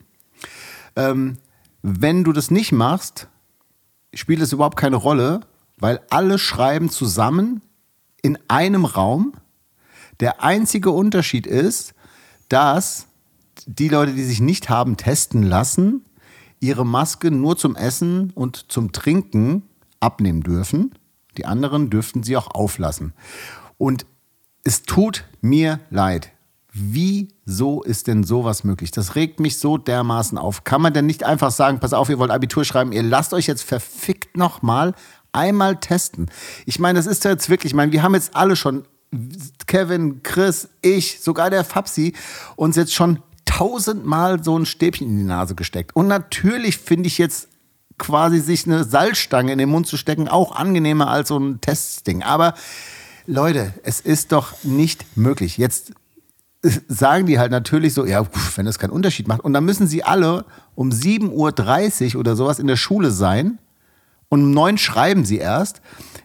Ähm, 0.96 1.38
wenn 1.82 2.24
du 2.24 2.32
das 2.32 2.50
nicht 2.50 2.72
machst, 2.72 3.28
spielt 4.12 4.40
es 4.40 4.52
überhaupt 4.52 4.76
keine 4.76 4.96
Rolle, 4.96 5.40
weil 5.78 6.00
alle 6.10 6.38
schreiben 6.38 6.90
zusammen 6.90 7.62
in 8.22 8.36
einem 8.48 8.84
Raum. 8.84 9.32
Der 10.20 10.42
einzige 10.42 10.90
Unterschied 10.90 11.46
ist, 11.46 11.94
dass 12.48 13.07
die 13.66 13.88
Leute, 13.88 14.12
die 14.12 14.24
sich 14.24 14.40
nicht 14.40 14.68
haben 14.68 14.96
testen 14.96 15.42
lassen, 15.42 16.04
ihre 16.61 16.87
Maske 16.87 17.31
nur 17.31 17.57
zum 17.57 17.76
Essen 17.76 18.31
und 18.35 18.70
zum 18.70 18.92
Trinken 18.92 19.62
abnehmen 20.00 20.42
dürfen. 20.42 20.94
Die 21.37 21.46
anderen 21.46 21.90
dürften 21.90 22.22
sie 22.22 22.37
auch 22.37 22.48
auflassen. 22.54 23.12
Und 23.76 24.07
es 24.64 24.83
tut 24.83 25.24
mir 25.40 25.81
leid. 25.90 26.33
Wieso 26.72 27.83
ist 27.83 28.07
denn 28.07 28.24
sowas 28.24 28.64
möglich? 28.64 28.90
Das 28.90 29.14
regt 29.14 29.40
mich 29.40 29.59
so 29.59 29.78
dermaßen 29.78 30.37
auf. 30.37 30.64
Kann 30.64 30.83
man 30.83 30.92
denn 30.92 31.07
nicht 31.07 31.24
einfach 31.24 31.50
sagen, 31.50 31.81
pass 31.81 31.92
auf, 31.92 32.09
ihr 32.09 32.18
wollt 32.18 32.31
Abitur 32.31 32.64
schreiben, 32.64 32.92
ihr 32.92 33.02
lasst 33.02 33.33
euch 33.33 33.46
jetzt 33.46 33.62
verfickt 33.62 34.37
nochmal 34.37 34.94
einmal 35.33 35.76
testen. 35.76 36.31
Ich 36.66 36.78
meine, 36.78 36.98
das 36.98 37.07
ist 37.07 37.24
jetzt 37.24 37.48
wirklich, 37.48 37.72
ich 37.72 37.76
meine, 37.76 37.92
wir 37.92 38.02
haben 38.02 38.14
jetzt 38.14 38.37
alle 38.37 38.57
schon, 38.57 38.85
Kevin, 39.66 40.22
Chris, 40.22 40.68
ich, 40.82 41.20
sogar 41.20 41.50
der 41.50 41.64
Fapsi, 41.64 42.14
uns 42.56 42.76
jetzt 42.76 42.94
schon 42.94 43.22
tausendmal 43.44 44.42
so 44.44 44.58
ein 44.58 44.66
Stäbchen 44.66 45.08
in 45.08 45.16
die 45.16 45.24
Nase 45.24 45.54
gesteckt. 45.54 45.96
Und 45.96 46.06
natürlich 46.06 46.78
finde 46.78 47.06
ich 47.06 47.18
jetzt 47.18 47.48
quasi 47.96 48.40
sich 48.40 48.66
eine 48.66 48.84
Salzstange 48.84 49.52
in 49.52 49.58
den 49.58 49.68
Mund 49.68 49.86
zu 49.86 49.96
stecken 49.96 50.28
auch 50.28 50.54
angenehmer 50.54 51.08
als 51.08 51.28
so 51.28 51.38
ein 51.38 51.60
Testding. 51.60 52.22
Aber 52.22 52.54
Leute, 53.26 53.74
es 53.82 54.00
ist 54.00 54.32
doch 54.32 54.62
nicht 54.62 55.16
möglich. 55.16 55.58
Jetzt 55.58 55.92
sagen 56.88 57.26
die 57.26 57.38
halt 57.38 57.50
natürlich 57.50 57.94
so, 57.94 58.04
ja, 58.04 58.26
wenn 58.56 58.66
das 58.66 58.78
keinen 58.78 58.90
Unterschied 58.90 59.28
macht. 59.28 59.40
Und 59.40 59.52
dann 59.52 59.64
müssen 59.64 59.86
sie 59.86 60.04
alle 60.04 60.44
um 60.74 60.90
7.30 60.90 62.14
Uhr 62.14 62.20
oder 62.20 62.36
sowas 62.36 62.58
in 62.58 62.66
der 62.66 62.76
Schule 62.76 63.10
sein. 63.10 63.58
Und 64.28 64.42
um 64.42 64.50
neun 64.52 64.78
schreiben 64.78 65.24
sie 65.24 65.38
erst. 65.38 65.80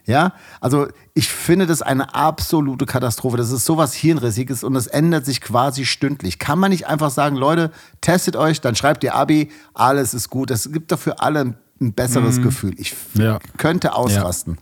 Ja, 0.06 0.34
also 0.60 0.88
ich 1.14 1.28
finde 1.28 1.66
das 1.66 1.80
eine 1.80 2.14
absolute 2.14 2.84
Katastrophe. 2.84 3.38
Das 3.38 3.50
ist 3.50 3.64
sowas 3.64 3.94
Hirnrissiges 3.94 4.62
und 4.62 4.76
es 4.76 4.86
ändert 4.86 5.24
sich 5.24 5.40
quasi 5.40 5.86
stündlich. 5.86 6.38
Kann 6.38 6.58
man 6.58 6.70
nicht 6.70 6.86
einfach 6.86 7.10
sagen, 7.10 7.36
Leute, 7.36 7.70
testet 8.02 8.36
euch, 8.36 8.60
dann 8.60 8.76
schreibt 8.76 9.02
ihr 9.02 9.14
Abi, 9.14 9.50
alles 9.72 10.12
ist 10.12 10.28
gut. 10.28 10.50
Es 10.50 10.70
gibt 10.70 10.92
doch 10.92 10.98
für 10.98 11.20
alle 11.20 11.40
ein 11.40 11.56
besseres 11.92 12.40
Gefühl. 12.42 12.74
Ich 12.78 12.94
Ja. 13.14 13.38
könnte 13.58 13.94
ausrasten. 13.94 14.58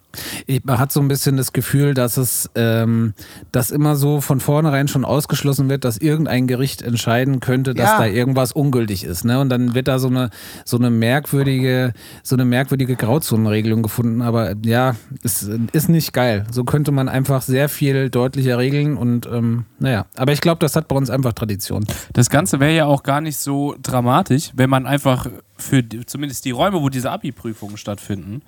Ich, 0.47 0.63
man 0.65 0.79
hat 0.79 0.93
so 0.93 1.01
ein 1.01 1.09
bisschen 1.09 1.39
das 1.39 1.53
Gefühl, 1.55 1.95
dass 1.95 2.19
es 2.19 2.51
ähm, 2.55 3.15
dass 3.51 3.71
immer 3.71 3.97
so 3.97 4.21
von 4.21 4.41
vornherein 4.41 4.87
schon 4.89 5.05
ausgeschlossen 5.07 5.71
wird, 5.71 5.85
dass 5.85 5.97
irgendein 5.97 6.47
Gericht 6.47 6.83
entscheiden 6.83 7.41
könnte, 7.41 7.73
dass 7.73 7.91
Ja. 7.93 7.99
da 7.99 8.07
irgendwas 8.07 8.53
ungültig 8.53 9.05
ist. 9.05 9.25
Ne? 9.25 9.41
Und 9.41 9.49
dann 9.49 9.75
wird 9.75 9.89
da 9.89 9.99
so 9.99 10.09
eine, 10.09 10.29
so 10.67 10.77
eine 10.77 10.91
merkwürdige, 10.91 11.93
so 12.23 12.37
eine 12.37 12.45
merkwürdige 12.45 12.97
Grauzonenregelung 12.97 13.83
gefunden. 13.83 14.21
Aber 14.23 14.55
ja, 14.65 14.97
es 15.23 15.49
ist 15.73 15.89
nicht 15.89 16.13
geil. 16.13 16.45
So 16.51 16.65
könnte 16.65 16.93
man 16.93 17.09
einfach 17.09 17.41
sehr 17.43 17.69
viel 17.71 18.11
deutlicher 18.11 18.59
regeln 18.59 18.97
und 18.99 19.27
ähm, 19.33 19.65
naja. 19.79 20.05
Aber 20.17 20.33
ich 20.33 20.41
glaube, 20.43 20.59
das 20.59 20.77
hat 20.77 20.89
bei 20.89 20.97
uns 20.97 21.09
einfach 21.09 21.33
Tradition. 21.33 21.87
Das 22.13 22.29
Ganze 22.29 22.61
wäre 22.61 22.75
ja 22.75 22.85
auch 22.85 23.03
gar 23.03 23.21
nicht 23.23 23.39
so 23.39 23.75
dramatisch, 23.83 24.51
wenn 24.55 24.69
man 24.69 24.87
einfach 24.87 25.27
für 25.63 25.83
die, 25.83 26.05
zumindest 26.07 26.45
die 26.45 26.51
Räume, 26.51 26.81
wo 26.83 26.89
diese 26.89 27.11
Abi-Prüfungen 27.11 27.77
stattfinden, 27.77 28.43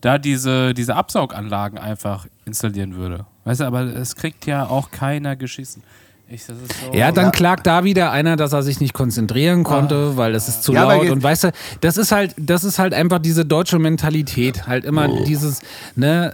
da 0.00 0.18
diese, 0.18 0.74
diese 0.74 0.96
Absauganlagen 0.96 1.78
einfach 1.78 2.26
installieren 2.44 2.96
würde. 2.96 3.26
Weißt 3.44 3.60
du, 3.60 3.64
aber 3.64 3.82
es 3.82 4.16
kriegt 4.16 4.46
ja 4.46 4.66
auch 4.66 4.90
keiner 4.90 5.36
geschissen. 5.36 5.82
Ich, 6.28 6.46
das 6.46 6.56
ist 6.56 6.72
so, 6.80 6.92
Ja, 6.96 7.12
dann 7.12 7.30
klagt 7.30 7.66
da 7.66 7.84
wieder 7.84 8.10
einer, 8.10 8.36
dass 8.36 8.52
er 8.54 8.62
sich 8.62 8.80
nicht 8.80 8.94
konzentrieren 8.94 9.64
konnte, 9.64 10.16
weil 10.16 10.34
es 10.34 10.48
ist 10.48 10.62
zu 10.62 10.72
Ja, 10.72 10.84
laut. 10.84 11.10
Und 11.10 11.22
weißt 11.22 11.44
du, 11.44 11.52
das 11.82 11.98
ist 11.98 12.10
halt, 12.10 12.34
das 12.38 12.64
ist 12.64 12.78
halt 12.78 12.94
einfach 12.94 13.18
diese 13.18 13.44
deutsche 13.44 13.78
Mentalität. 13.78 14.66
Halt 14.66 14.84
immer 14.86 15.08
Oh. 15.10 15.24
dieses, 15.24 15.60
ne, 15.94 16.32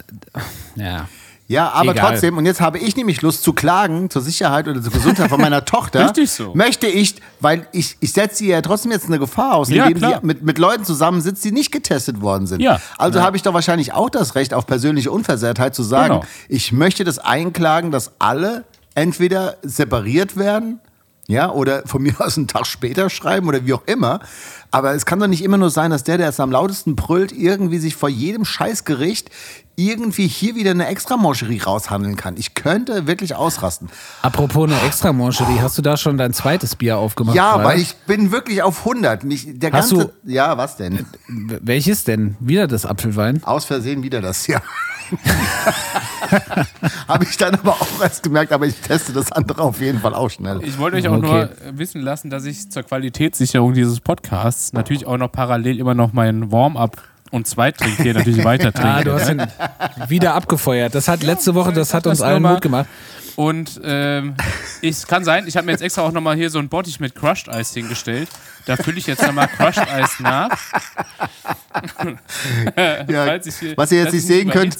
ja. 0.76 1.08
Ja, 1.50 1.70
aber 1.70 1.92
Egal. 1.92 2.10
trotzdem, 2.12 2.36
und 2.36 2.44
jetzt 2.44 2.60
habe 2.60 2.78
ich 2.78 2.94
nämlich 2.94 3.22
Lust 3.22 3.42
zu 3.42 3.54
klagen 3.54 4.10
zur 4.10 4.20
Sicherheit 4.20 4.68
oder 4.68 4.82
zur 4.82 4.92
Gesundheit 4.92 5.30
von 5.30 5.40
meiner 5.40 5.64
Tochter. 5.64 6.04
Richtig 6.04 6.30
so. 6.30 6.52
Möchte 6.54 6.86
ich, 6.86 7.14
weil 7.40 7.66
ich, 7.72 7.96
ich 8.00 8.12
setze 8.12 8.44
ihr 8.44 8.50
ja 8.56 8.60
trotzdem 8.60 8.92
jetzt 8.92 9.06
eine 9.06 9.18
Gefahr 9.18 9.54
aus, 9.54 9.70
Ja, 9.70 9.84
indem 9.86 9.98
klar. 9.98 10.18
sie 10.20 10.26
mit, 10.26 10.42
mit 10.42 10.58
Leuten 10.58 10.84
zusammensitzt, 10.84 11.42
die 11.42 11.50
nicht 11.52 11.72
getestet 11.72 12.20
worden 12.20 12.46
sind. 12.46 12.60
Ja. 12.60 12.82
Also 12.98 13.22
habe 13.22 13.36
ich 13.38 13.42
doch 13.42 13.54
wahrscheinlich 13.54 13.94
auch 13.94 14.10
das 14.10 14.34
Recht 14.34 14.52
auf 14.52 14.66
persönliche 14.66 15.10
Unversehrtheit 15.10 15.74
zu 15.74 15.82
sagen, 15.82 16.14
Genau. 16.20 16.24
ich 16.50 16.70
möchte 16.72 17.04
das 17.04 17.18
einklagen, 17.18 17.90
dass 17.92 18.12
alle 18.18 18.64
entweder 18.94 19.56
separiert 19.62 20.36
werden, 20.36 20.80
ja, 21.28 21.50
oder 21.50 21.82
von 21.86 22.02
mir 22.04 22.14
aus 22.20 22.36
einen 22.36 22.46
Tag 22.48 22.66
später 22.66 23.08
schreiben 23.08 23.48
oder 23.48 23.64
wie 23.64 23.72
auch 23.72 23.84
immer. 23.86 24.20
Aber 24.70 24.92
es 24.92 25.06
kann 25.06 25.18
doch 25.18 25.26
nicht 25.26 25.42
immer 25.42 25.56
nur 25.56 25.70
sein, 25.70 25.90
dass 25.90 26.04
der, 26.04 26.18
der 26.18 26.28
es 26.28 26.40
am 26.40 26.50
lautesten 26.52 26.94
brüllt, 26.94 27.32
irgendwie 27.32 27.78
sich 27.78 27.96
vor 27.96 28.10
jedem 28.10 28.44
Scheißgericht 28.44 29.30
irgendwie 29.78 30.26
hier 30.26 30.56
wieder 30.56 30.72
eine 30.72 30.88
Extramoncherie 30.88 31.60
raushandeln 31.62 32.16
kann. 32.16 32.36
Ich 32.36 32.54
könnte 32.54 33.06
wirklich 33.06 33.36
ausrasten. 33.36 33.88
Apropos 34.22 34.68
eine 34.68 34.80
Extramoncherie, 34.82 35.60
hast 35.60 35.78
du 35.78 35.82
da 35.82 35.96
schon 35.96 36.18
dein 36.18 36.32
zweites 36.32 36.74
Bier 36.74 36.98
aufgemacht? 36.98 37.36
Ja, 37.36 37.52
gerade? 37.52 37.64
weil 37.64 37.78
ich 37.78 37.94
bin 38.06 38.32
wirklich 38.32 38.62
auf 38.64 38.80
100. 38.80 39.22
Mich, 39.22 39.46
der 39.58 39.70
Hast 39.72 39.90
ganze, 39.90 40.12
ja, 40.24 40.58
was 40.58 40.76
denn? 40.76 41.06
Welches 41.28 42.02
denn? 42.02 42.36
Wieder 42.40 42.66
das 42.66 42.84
Apfelwein? 42.86 43.42
Aus 43.44 43.66
Versehen 43.66 44.02
wieder 44.02 44.20
das 44.20 44.44
hier. 44.44 44.60
Habe 47.08 47.24
ich 47.24 47.36
dann 47.36 47.54
aber 47.54 47.72
auch 47.72 48.02
erst 48.02 48.22
gemerkt, 48.22 48.52
aber 48.52 48.66
ich 48.66 48.76
teste 48.80 49.12
das 49.12 49.32
andere 49.32 49.62
auf 49.62 49.80
jeden 49.80 50.00
Fall 50.00 50.14
auch 50.14 50.28
schnell. 50.28 50.60
Ich 50.62 50.78
wollte 50.78 50.96
euch 50.96 51.08
auch 51.08 51.16
Okay. 51.18 51.26
nur 51.26 51.78
wissen 51.78 52.00
lassen, 52.02 52.30
dass 52.30 52.44
ich 52.44 52.70
zur 52.70 52.82
Qualitätssicherung 52.82 53.74
dieses 53.74 54.00
Podcasts 54.00 54.72
natürlich 54.72 55.06
auch 55.06 55.16
noch 55.16 55.32
parallel 55.32 55.78
immer 55.78 55.94
noch 55.94 56.12
meinen 56.12 56.52
Warm-up 56.52 56.96
und 57.30 57.46
Zweittrink 57.46 57.96
hier 57.96 58.14
natürlich 58.14 58.44
weiter 58.44 58.72
trinke. 58.72 58.88
Ah, 58.88 59.02
du 59.04 59.12
hast 59.12 59.28
ihn 59.30 59.42
wieder 60.08 60.34
abgefeuert. 60.34 60.94
Das 60.94 61.08
hat 61.08 61.22
letzte 61.22 61.54
Woche, 61.54 61.72
das 61.72 61.94
hat 61.94 62.06
uns 62.06 62.18
das 62.18 62.26
allen. 62.28 62.42
Mut 62.42 62.60
gemacht. 62.62 62.86
Und 63.36 63.80
ähm, 63.84 64.34
es 64.82 65.06
kann 65.06 65.24
sein, 65.24 65.46
ich 65.46 65.56
habe 65.56 65.64
mir 65.66 65.72
jetzt 65.72 65.82
extra 65.82 66.02
auch 66.02 66.10
nochmal 66.10 66.34
hier 66.34 66.50
so 66.50 66.58
ein 66.58 66.68
Bottich 66.68 66.98
mit 66.98 67.14
Crushed 67.14 67.48
Eis 67.48 67.72
hingestellt. 67.72 68.28
Da 68.66 68.76
fülle 68.76 68.98
ich 68.98 69.06
jetzt 69.06 69.22
nochmal 69.24 69.46
Crushed 69.48 69.86
Eis 69.88 70.18
nach. 70.18 70.50
Ja, 72.76 73.24
falls 73.26 73.46
ich 73.46 73.56
hier- 73.56 73.76
was 73.76 73.92
ihr 73.92 74.02
jetzt 74.02 74.12
nicht 74.12 74.22
ich 74.22 74.26
sehen 74.26 74.50
könnt. 74.50 74.76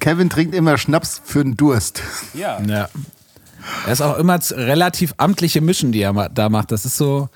Kevin 0.00 0.30
trinkt 0.30 0.54
immer 0.54 0.78
Schnaps 0.78 1.20
für 1.24 1.42
den 1.44 1.56
Durst. 1.56 2.02
Ja. 2.34 2.60
Ja. 2.62 2.88
Er 3.86 3.92
ist 3.92 4.00
auch 4.00 4.18
immer 4.18 4.38
relativ 4.52 5.14
amtliche 5.18 5.60
Mischen, 5.60 5.92
die 5.92 6.00
er 6.02 6.28
da 6.30 6.48
macht. 6.48 6.72
Das 6.72 6.84
ist 6.84 6.96
so. 6.96 7.28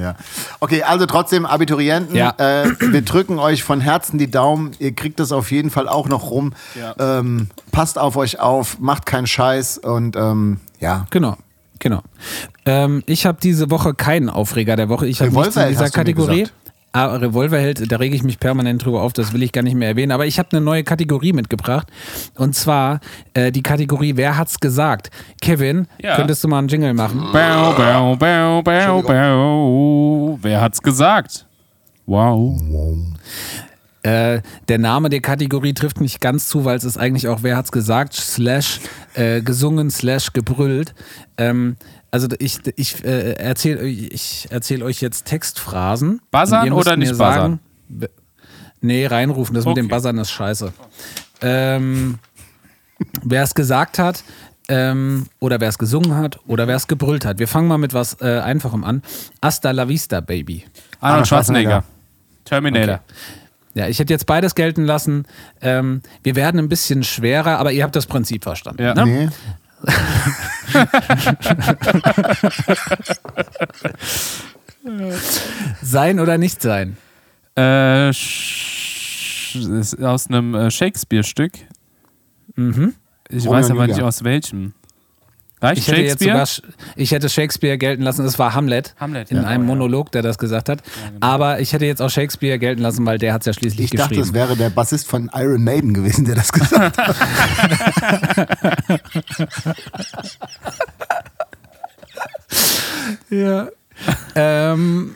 Ja. 0.00 0.14
Okay, 0.60 0.82
also 0.82 1.06
trotzdem, 1.06 1.46
Abiturienten, 1.46 2.16
Ja. 2.16 2.34
äh, 2.38 2.70
wir 2.80 3.02
drücken 3.02 3.38
euch 3.38 3.62
von 3.62 3.80
Herzen 3.80 4.18
die 4.18 4.30
Daumen. 4.30 4.72
Ihr 4.78 4.92
kriegt 4.94 5.20
das 5.20 5.32
auf 5.32 5.50
jeden 5.50 5.70
Fall 5.70 5.88
auch 5.88 6.08
noch 6.08 6.30
rum. 6.30 6.54
Ja. 6.78 6.94
Ähm, 7.18 7.48
passt 7.72 7.98
auf 7.98 8.16
euch 8.16 8.40
auf, 8.40 8.78
macht 8.78 9.06
keinen 9.06 9.26
Scheiß 9.26 9.78
und 9.78 10.16
ähm, 10.16 10.60
ja. 10.80 11.06
Genau. 11.10 11.36
Genau. 11.78 12.02
Ähm, 12.66 13.02
ich 13.06 13.24
habe 13.24 13.38
diese 13.42 13.70
Woche 13.70 13.94
keinen 13.94 14.28
Aufreger 14.28 14.76
der 14.76 14.88
Woche. 14.90 15.06
Ich 15.06 15.20
habe 15.22 15.32
nichts 15.32 15.56
in 15.56 15.68
dieser 15.68 15.88
Kategorie. 15.88 16.46
Ah, 16.92 17.06
Revolverheld, 17.14 17.90
da 17.92 17.96
rege 17.98 18.16
ich 18.16 18.24
mich 18.24 18.40
permanent 18.40 18.84
drüber 18.84 19.02
auf, 19.02 19.12
das 19.12 19.32
will 19.32 19.44
ich 19.44 19.52
gar 19.52 19.62
nicht 19.62 19.76
mehr 19.76 19.88
erwähnen. 19.90 20.10
Aber 20.10 20.26
ich 20.26 20.40
habe 20.40 20.48
eine 20.50 20.60
neue 20.60 20.82
Kategorie 20.82 21.32
mitgebracht. 21.32 21.86
Und 22.34 22.56
zwar 22.56 22.98
äh, 23.32 23.52
die 23.52 23.62
Kategorie 23.62 24.16
Wer 24.16 24.36
hat's 24.36 24.58
gesagt? 24.58 25.10
Kevin, 25.40 25.86
Ja. 26.02 26.16
könntest 26.16 26.42
du 26.42 26.48
mal 26.48 26.58
einen 26.58 26.66
Jingle 26.68 26.92
machen? 26.94 27.20
Bau, 27.32 27.72
bau, 27.74 28.16
bau, 28.16 28.62
bau, 28.62 29.02
bau. 29.02 30.38
Wer 30.42 30.60
hat's 30.60 30.82
gesagt? 30.82 31.46
Wow. 32.06 32.60
Äh, 34.02 34.40
der 34.68 34.78
Name 34.78 35.10
der 35.10 35.20
Kategorie 35.20 35.74
trifft 35.74 36.00
nicht 36.00 36.20
ganz 36.20 36.48
zu, 36.48 36.64
weil 36.64 36.76
es 36.76 36.84
ist 36.84 36.96
eigentlich 36.96 37.28
auch 37.28 37.40
Wer 37.42 37.56
hat's 37.56 37.70
gesagt? 37.70 38.14
Slash 38.14 38.80
äh, 39.14 39.42
gesungen, 39.42 39.90
slash 39.90 40.32
gebrüllt. 40.32 40.94
Ähm, 41.36 41.76
also 42.10 42.26
ich, 42.38 42.58
ich 42.76 43.04
äh, 43.04 43.32
erzähle 43.34 43.86
ich 43.86 44.48
erzähl 44.50 44.82
euch 44.82 45.00
jetzt 45.00 45.26
Textphrasen. 45.26 46.20
Buzzern 46.30 46.72
oder 46.72 46.96
nicht 46.96 47.14
sagen, 47.14 47.60
w- 47.88 48.08
Nee, 48.82 49.06
reinrufen, 49.06 49.54
das 49.54 49.64
mit 49.66 49.72
Okay. 49.72 49.82
dem 49.82 49.88
Buzzern 49.88 50.16
ist 50.18 50.30
scheiße. 50.30 50.72
Ähm, 51.42 52.18
wer 53.22 53.42
es 53.42 53.54
gesagt 53.54 53.98
hat, 53.98 54.24
ähm, 54.68 55.26
oder 55.38 55.60
wer 55.60 55.68
es 55.68 55.76
gesungen 55.78 56.16
hat, 56.16 56.38
oder 56.46 56.66
wer 56.66 56.76
es 56.76 56.86
gebrüllt 56.86 57.24
hat. 57.26 57.38
Wir 57.38 57.48
fangen 57.48 57.68
mal 57.68 57.76
mit 57.78 57.92
was 57.92 58.16
äh, 58.22 58.38
Einfachem 58.40 58.84
an. 58.84 59.02
Hasta 59.42 59.70
la 59.72 59.86
vista, 59.88 60.20
Baby. 60.20 60.64
Arnold 61.00 61.26
Schwarzenegger. 61.26 61.82
Schwarzenegger. 61.82 61.84
Terminator. 62.44 62.94
Okay. 62.94 63.14
Ja, 63.74 63.86
ich 63.88 63.98
hätte 63.98 64.12
jetzt 64.12 64.26
beides 64.26 64.54
gelten 64.54 64.84
lassen. 64.84 65.26
Ähm, 65.60 66.02
wir 66.22 66.34
werden 66.36 66.58
ein 66.58 66.68
bisschen 66.68 67.04
schwerer, 67.04 67.58
aber 67.58 67.72
ihr 67.72 67.84
habt 67.84 67.94
das 67.96 68.06
Prinzip 68.06 68.42
verstanden. 68.44 68.82
Ja. 68.82 68.94
Ne? 68.94 69.06
Nee. 69.06 69.28
Sein 75.82 76.20
oder 76.20 76.38
nicht 76.38 76.62
sein? 76.62 76.96
Äh, 77.56 78.12
aus 80.02 80.28
einem 80.28 80.54
äh, 80.54 80.70
Shakespeare-Stück. 80.70 81.52
Mhm. 82.56 82.94
Ich 83.28 83.46
Romeo 83.46 83.58
weiß 83.58 83.70
aber 83.70 83.80
Julia. 83.82 83.96
nicht 83.96 84.04
aus 84.04 84.24
welchem. 84.24 84.72
Reicht 85.62 85.82
Ich 85.82 85.88
hätte 85.88 86.00
jetzt 86.00 86.22
Shakespeare? 86.22 86.46
sogar, 86.46 86.46
Sch- 86.46 86.62
ich 86.96 87.10
hätte 87.12 87.28
Shakespeare 87.28 87.76
gelten 87.78 88.02
lassen. 88.02 88.24
Es 88.24 88.38
war 88.38 88.54
Hamlet, 88.54 88.94
Hamlet, 88.98 89.30
in 89.30 89.36
ja. 89.38 89.42
einem 89.44 89.66
Monolog, 89.66 90.10
der 90.12 90.22
das 90.22 90.38
gesagt 90.38 90.68
hat. 90.70 90.82
Aber 91.20 91.60
ich 91.60 91.72
hätte 91.74 91.84
jetzt 91.84 92.00
auch 92.00 92.08
Shakespeare 92.08 92.58
gelten 92.58 92.80
lassen, 92.82 93.04
weil 93.04 93.18
der 93.18 93.34
hat 93.34 93.42
es 93.42 93.46
ja 93.46 93.52
schließlich 93.52 93.86
Ich 93.86 93.90
dachte, 93.90 94.08
geschrieben. 94.14 94.28
es 94.28 94.32
wäre 94.34 94.56
der 94.56 94.70
Bassist 94.70 95.06
von 95.06 95.30
Iron 95.34 95.62
Maiden 95.62 95.92
gewesen, 95.92 96.24
der 96.24 96.36
das 96.36 96.50
gesagt 96.52 96.96
hat. 96.96 97.16
ja. 103.30 103.68
ähm, 104.34 105.14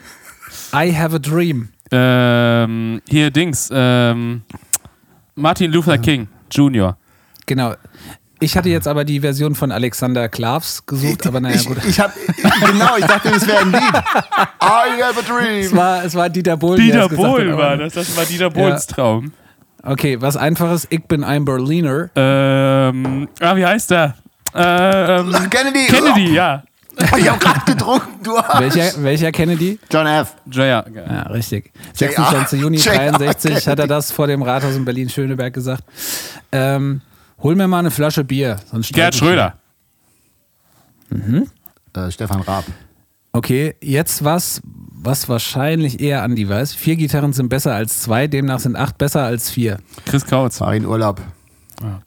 I 0.73 0.93
have 0.95 1.15
a 1.15 1.19
dream. 1.19 1.69
Ähm, 1.91 3.01
hier 3.07 3.31
Dings. 3.31 3.69
Ähm, 3.71 4.41
Martin 5.35 5.71
Luther 5.71 5.97
King 5.97 6.27
Jr. 6.51 6.97
Genau. 7.45 7.75
Ich 8.39 8.57
hatte 8.57 8.69
jetzt 8.69 8.87
aber 8.87 9.05
die 9.05 9.21
Version 9.21 9.55
von 9.55 9.71
Alexander 9.71 10.27
Klavs 10.27 10.85
gesucht, 10.85 11.25
aber 11.25 11.39
naja, 11.39 11.55
ich, 11.55 11.65
gut. 11.65 11.77
ich 11.87 11.99
hab, 11.99 12.13
genau, 12.15 12.97
ich 12.97 13.05
dachte, 13.05 13.31
das 13.31 13.47
wäre 13.47 13.59
ein 13.59 13.71
Lied. 13.71 13.81
I 13.81 15.01
have 15.01 15.17
a 15.17 15.19
Es 15.19 15.25
dream. 15.69 15.77
war, 15.77 16.03
es 16.03 16.15
war 16.15 16.29
Dieter 16.29 16.57
Bohlen. 16.57 16.81
Dieter 16.81 17.05
es 17.09 17.15
Bohlen 17.15 17.51
hat, 17.53 17.57
war 17.57 17.77
das. 17.77 17.93
Das 17.93 18.17
war 18.17 18.25
Dieter 18.25 18.49
Bohlens 18.49 18.87
Traum. 18.87 19.31
Okay, 19.83 20.19
was 20.19 20.35
einfaches. 20.35 20.87
Ich 20.89 21.03
bin 21.05 21.23
ein 21.23 21.45
Berliner. 21.45 22.09
Ähm, 22.15 23.29
ah, 23.39 23.55
wie 23.55 23.65
heißt 23.65 23.91
der? 23.91 24.15
Ähm, 24.53 25.31
Kennedy. 25.49 25.85
Kennedy, 25.87 26.33
ja. 26.33 26.63
Ich 27.17 27.29
hab 27.29 27.39
gerade 27.41 27.59
getrunken, 27.65 28.23
du 28.23 28.37
Arsch. 28.37 28.73
Welcher, 28.75 29.03
welcher 29.03 29.31
Kennedy? 29.33 29.77
John 29.91 30.07
F. 30.07 30.33
Ja, 30.51 30.65
ja. 30.65 30.85
Ja, 30.95 31.21
richtig. 31.23 31.73
JR. 31.97 32.11
26. 32.11 32.59
Juni 32.61 32.77
JR 32.77 33.11
63 33.11 33.67
hat 33.67 33.79
er 33.79 33.87
das 33.87 34.11
vor 34.13 34.27
dem 34.27 34.41
Rathaus 34.41 34.75
in 34.75 34.85
Berlin-Schöneberg 34.85 35.53
gesagt. 35.53 35.83
Ähm, 36.53 37.01
hol 37.45 37.55
mir 37.55 37.67
mal 37.67 37.79
eine 37.79 37.91
Flasche 37.91 38.23
Bier. 38.23 38.57
Sonst 38.71 38.91
Gerd 38.91 39.13
Schröder. 39.13 39.59
Äh, 41.11 42.09
Stefan 42.09 42.41
Raab. 42.41 42.65
Okay, 43.33 43.75
jetzt 43.81 44.23
was, 44.23 44.61
was 44.63 45.29
wahrscheinlich 45.29 45.99
eher 45.99 46.23
Andi 46.23 46.49
weiß. 46.49 46.73
Vier 46.73 46.95
Gitarren 46.95 47.33
sind 47.33 47.49
besser 47.49 47.75
als 47.75 48.01
zwei, 48.01 48.25
demnach 48.25 48.59
sind 48.59 48.75
acht 48.75 48.97
besser 48.97 49.23
als 49.23 49.51
vier. 49.51 49.77
Chris 50.05 50.25
Kautz. 50.25 50.59
War 50.59 50.73
in 50.73 50.85
Urlaub. 50.85 51.21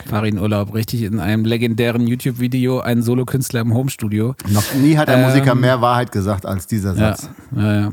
Farin 0.09 0.39
Urlaub, 0.39 0.75
richtig, 0.75 1.03
in 1.03 1.21
einem 1.21 1.45
legendären 1.45 2.07
YouTube-Video, 2.07 2.81
ein 2.81 3.03
Solokünstler 3.03 3.61
im 3.61 3.75
Homestudio. 3.75 4.35
Noch 4.49 4.75
nie 4.75 4.97
hat 4.97 5.09
der 5.09 5.17
Ähm, 5.19 5.25
Musiker 5.25 5.55
mehr 5.55 5.81
Wahrheit 5.81 6.13
gesagt 6.13 6.47
als 6.47 6.67
dieser 6.67 6.91
Ja, 6.95 7.17
Satz. 7.17 7.31
ja, 7.57 7.81
ja. 7.81 7.91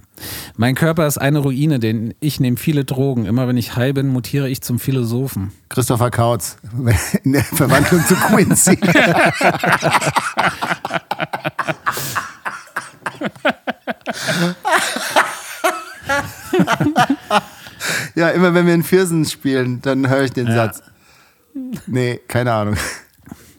Mein 0.58 0.76
Körper 0.76 1.08
ist 1.08 1.18
eine 1.18 1.40
Ruine, 1.40 1.80
denn 1.80 2.14
ich 2.20 2.40
nehme 2.40 2.58
viele 2.58 2.86
Drogen. 2.86 3.26
Immer 3.26 3.48
wenn 3.48 3.58
ich 3.58 3.76
high 3.76 3.94
bin, 3.94 4.08
mutiere 4.08 4.50
ich 4.50 4.62
zum 4.62 4.80
Philosophen. 4.80 5.52
Christopher 5.70 6.12
Kautz 6.12 6.58
in 7.24 7.34
der 7.34 7.44
Verwandlung 7.44 8.04
zu 8.06 8.16
Quincy. 8.16 8.78
ja, 18.16 18.30
immer 18.30 18.54
wenn 18.54 18.66
wir 18.66 18.74
in 18.74 18.84
Viersen 18.84 19.26
spielen, 19.26 19.82
dann 19.82 20.10
höre 20.10 20.24
ich 20.24 20.32
den 20.32 20.48
Satz. 20.52 20.82
Nee, 21.88 22.20
keine 22.28 22.52
Ahnung. 22.54 22.76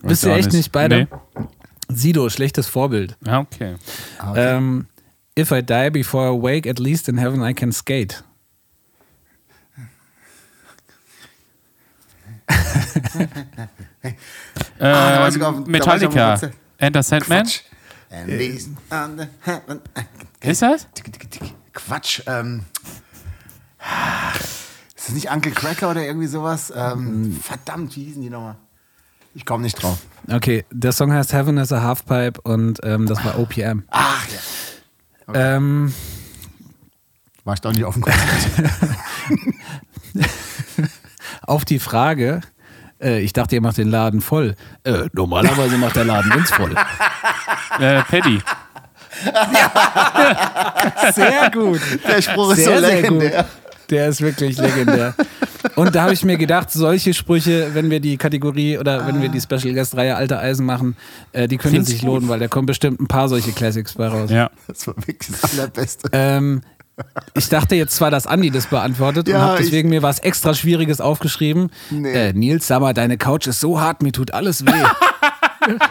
Bist 0.03 0.23
du 0.25 0.29
echt 0.31 0.47
nicht. 0.47 0.55
nicht 0.57 0.73
beide? 0.73 1.09
Nee. 1.11 1.45
Sido, 1.89 2.29
schlechtes 2.29 2.67
Vorbild. 2.69 3.17
Ja, 3.25 3.41
okay. 3.41 3.77
Ähm, 4.35 4.87
if 5.39 5.51
I 5.51 5.63
die 5.63 5.91
before 5.91 6.33
I 6.33 6.43
wake, 6.43 6.69
at 6.69 6.79
least 6.79 7.09
in 7.09 7.17
heaven 7.19 7.43
I 7.43 7.55
can 7.55 7.73
skate. 7.73 8.23
weiß 14.79 15.37
Ähm, 15.37 15.43
auf- 15.43 15.67
Metallica. 15.67 16.39
Enter 16.79 17.03
Sandman. 17.03 17.47
And 18.11 18.29
these 18.29 18.71
on 18.91 19.19
the 19.19 19.27
heaven- 19.41 19.81
Ist 20.41 20.63
das? 20.63 20.87
Quatsch. 21.73 22.23
Ähm, 22.27 22.63
ist 25.07 25.11
das 25.11 25.15
nicht 25.15 25.31
Uncle 25.31 25.53
Cracker 25.53 25.91
oder 25.93 26.05
irgendwie 26.05 26.27
sowas? 26.27 26.73
Ähm, 26.75 27.39
verdammt, 27.41 27.95
wie 27.95 28.05
hießen 28.07 28.21
die 28.21 28.29
nochmal? 28.29 28.57
Ich 29.35 29.47
komme 29.47 29.63
nicht 29.63 29.81
drauf. 29.81 29.99
Okay, 30.29 30.65
der 30.73 30.91
Song 30.91 31.13
heißt 31.13 31.33
Heaven 31.33 31.59
is 31.59 31.71
a 31.71 31.81
Halfpipe 31.81 32.41
und 32.41 32.81
ähm, 32.83 33.07
das 33.07 33.25
war 33.25 33.39
OPM. 33.39 33.85
Ach 33.91 34.27
ja. 35.29 35.57
Ähm, 35.57 35.95
War 37.45 37.55
ich 37.55 37.61
doch 37.61 37.71
nicht 37.73 37.85
auf 37.85 37.95
dem 37.95 38.03
Konzert. 38.03 38.25
auf 41.43 41.65
die 41.65 41.79
Frage, 41.79 42.41
äh, 43.01 43.21
ich 43.21 43.33
dachte, 43.33 43.55
ihr 43.55 43.61
macht 43.61 43.77
den 43.77 43.89
Laden 43.89 44.21
voll. 44.21 44.57
Äh, 44.83 45.05
normalerweise 45.13 45.79
macht 45.79 45.95
der 45.95 46.05
Laden 46.05 46.33
uns 46.33 46.51
voll. 46.51 46.75
Äh, 47.79 48.03
Paddy. 48.05 48.41
Sehr 51.15 51.51
gut. 51.51 51.81
Der 52.09 52.23
Spruch 52.23 52.53
ist 52.53 52.65
Sehr, 52.65 52.77
so 52.77 52.87
sehr 52.87 52.97
legendär. 52.97 53.43
gut. 53.43 53.66
Der 53.91 54.09
ist 54.09 54.21
wirklich 54.21 54.57
legendär. 54.59 55.15
Und 55.75 55.95
da 55.95 56.03
habe 56.03 56.13
ich 56.13 56.25
mir 56.25 56.37
gedacht, 56.37 56.71
solche 56.71 57.13
Sprüche, 57.15 57.71
wenn 57.75 57.91
wir 57.91 58.01
die 58.01 58.17
Kategorie 58.17 58.79
oder 58.79 59.07
wenn 59.07 59.21
wir 59.23 59.29
die 59.29 59.41
Special 59.41 59.75
Guest 59.75 59.97
Reihe 59.97 60.17
Alte 60.17 60.39
Eisen 60.39 60.65
machen, 60.67 60.97
äh, 61.33 61.49
die 61.49 61.57
können 61.57 61.75
Find's 61.75 61.91
sich 61.91 62.03
lohnen, 62.03 62.29
weil 62.29 62.39
da 62.39 62.49
kommen 62.49 62.67
bestimmt 62.67 63.01
ein 63.01 63.09
paar 63.09 63.29
solche 63.29 63.53
Classics 63.53 63.95
bei 63.95 64.09
raus. 64.09 64.31
Ja. 64.31 64.51
Das 64.69 64.87
war 64.87 64.97
wirklich 64.97 65.31
das 65.41 65.53
Allerbeste. 65.59 66.09
Ähm, 66.13 66.63
ich 67.35 67.49
dachte 67.49 67.75
jetzt 67.75 67.95
zwar, 67.97 68.11
dass 68.11 68.27
Andi 68.27 68.51
das 68.51 68.67
beantwortet 68.67 69.29
und 69.29 69.35
Ja, 69.35 69.41
habe 69.41 69.59
ich- 69.59 69.67
deswegen 69.67 69.89
mir 69.91 70.03
was 70.03 70.19
extra 70.21 70.55
Schwieriges 70.55 71.01
aufgeschrieben. 71.01 71.71
Nee. 71.91 72.13
Äh, 72.13 72.33
Nils, 72.33 72.67
sag 72.67 72.81
mal, 72.81 72.95
deine 72.95 73.19
Couch 73.19 73.47
ist 73.47 73.61
so 73.61 73.81
hart, 73.81 74.03
mir 74.03 74.13
tut 74.13 74.33
alles 74.33 74.65
weh. 74.65 74.71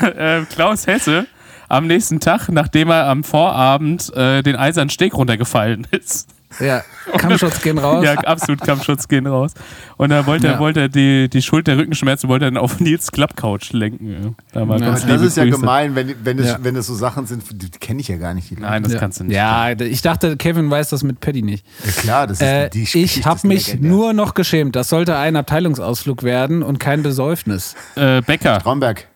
Äh, 0.00 0.42
Klaus 0.50 0.86
Hesse 0.86 1.26
am 1.68 1.86
nächsten 1.86 2.20
Tag, 2.20 2.48
nachdem 2.50 2.90
er 2.90 3.06
am 3.06 3.24
Vorabend 3.24 4.12
äh, 4.14 4.42
den 4.42 4.56
eisernen 4.56 4.90
Steg 4.90 5.14
runtergefallen 5.14 5.86
ist. 5.90 6.28
Ja, 6.60 6.82
Kampfschutz 7.18 7.60
gehen 7.62 7.78
raus. 7.78 8.04
Ja, 8.04 8.14
absolut 8.14 8.60
Kampfschutz 8.60 9.08
gehen 9.08 9.26
raus. 9.26 9.52
Und 9.96 10.10
da 10.10 10.26
wollte, 10.26 10.46
Ja. 10.46 10.54
er 10.54 10.58
wollte 10.58 10.80
er 10.80 10.88
die, 10.88 11.28
die 11.28 11.42
Schuld 11.42 11.66
der 11.66 11.76
Rückenschmerzen 11.78 12.28
wollte 12.28 12.44
er 12.46 12.50
dann 12.50 12.58
auf 12.62 12.80
Nils 12.80 13.10
Klappcouch 13.12 13.72
lenken. 13.72 14.10
Ja. 14.10 14.30
Da 14.52 14.68
war 14.68 14.78
Ja. 14.78 14.86
ganz 14.86 15.00
Das 15.02 15.10
liebe 15.10 15.24
ist 15.26 15.36
ja 15.36 15.44
Grüße. 15.44 15.58
gemein, 15.60 15.94
wenn, 15.94 16.14
wenn, 16.24 16.38
es, 16.38 16.46
Ja. 16.46 16.58
wenn 16.62 16.76
es 16.76 16.86
so 16.86 16.94
Sachen 16.94 17.26
sind, 17.26 17.42
die, 17.62 17.70
kenne 17.70 18.00
ich 18.00 18.08
ja 18.08 18.16
gar 18.16 18.34
nicht. 18.34 18.50
Die 18.50 18.54
Leute. 18.56 18.66
Nein, 18.66 18.82
das 18.82 18.92
ja. 18.92 18.98
kannst 18.98 19.20
du 19.20 19.24
nicht. 19.24 19.36
Ja, 19.36 19.70
ich 19.72 20.02
dachte, 20.02 20.36
Kevin 20.36 20.70
weiß 20.70 20.88
das 20.90 21.02
mit 21.02 21.20
Paddy 21.20 21.42
nicht. 21.42 21.66
Ja, 21.84 21.90
klar, 21.92 22.26
das 22.26 22.40
ist 22.40 22.46
Äh, 22.46 22.70
die 22.70 22.82
ich 22.82 22.92
Geschichte 22.92 23.24
habe 23.28 23.36
ist 23.36 23.44
mich 23.44 23.66
legendär. 23.68 23.90
nur 23.90 24.12
noch 24.12 24.34
geschämt. 24.34 24.74
Das 24.76 24.88
sollte 24.88 25.16
ein 25.16 25.36
Abteilungsausflug 25.36 26.22
werden 26.22 26.62
und 26.62 26.78
kein 26.78 27.02
Besäufnis. 27.02 27.74
Äh, 27.96 28.22
Becker. 28.22 28.60
Stromberg. 28.60 29.06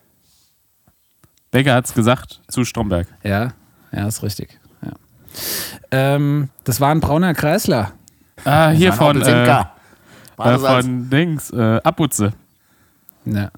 Becker 1.50 1.74
hat 1.74 1.86
es 1.86 1.94
gesagt 1.94 2.40
zu 2.48 2.64
Stromberg. 2.64 3.06
Ja, 3.22 3.52
ja, 3.92 4.06
ist 4.06 4.22
richtig. 4.22 4.58
Ähm, 5.90 6.48
das 6.64 6.80
war 6.80 6.90
ein 6.90 7.00
brauner 7.00 7.34
Kreisler. 7.34 7.92
Ah, 8.44 8.70
hier 8.70 8.92
von, 8.92 9.20
äh, 9.22 9.64
äh, 10.38 10.58
von 10.58 11.10
Dings, 11.10 11.50
äh, 11.50 11.80
Abutze. 11.82 12.32
Ja. 13.24 13.50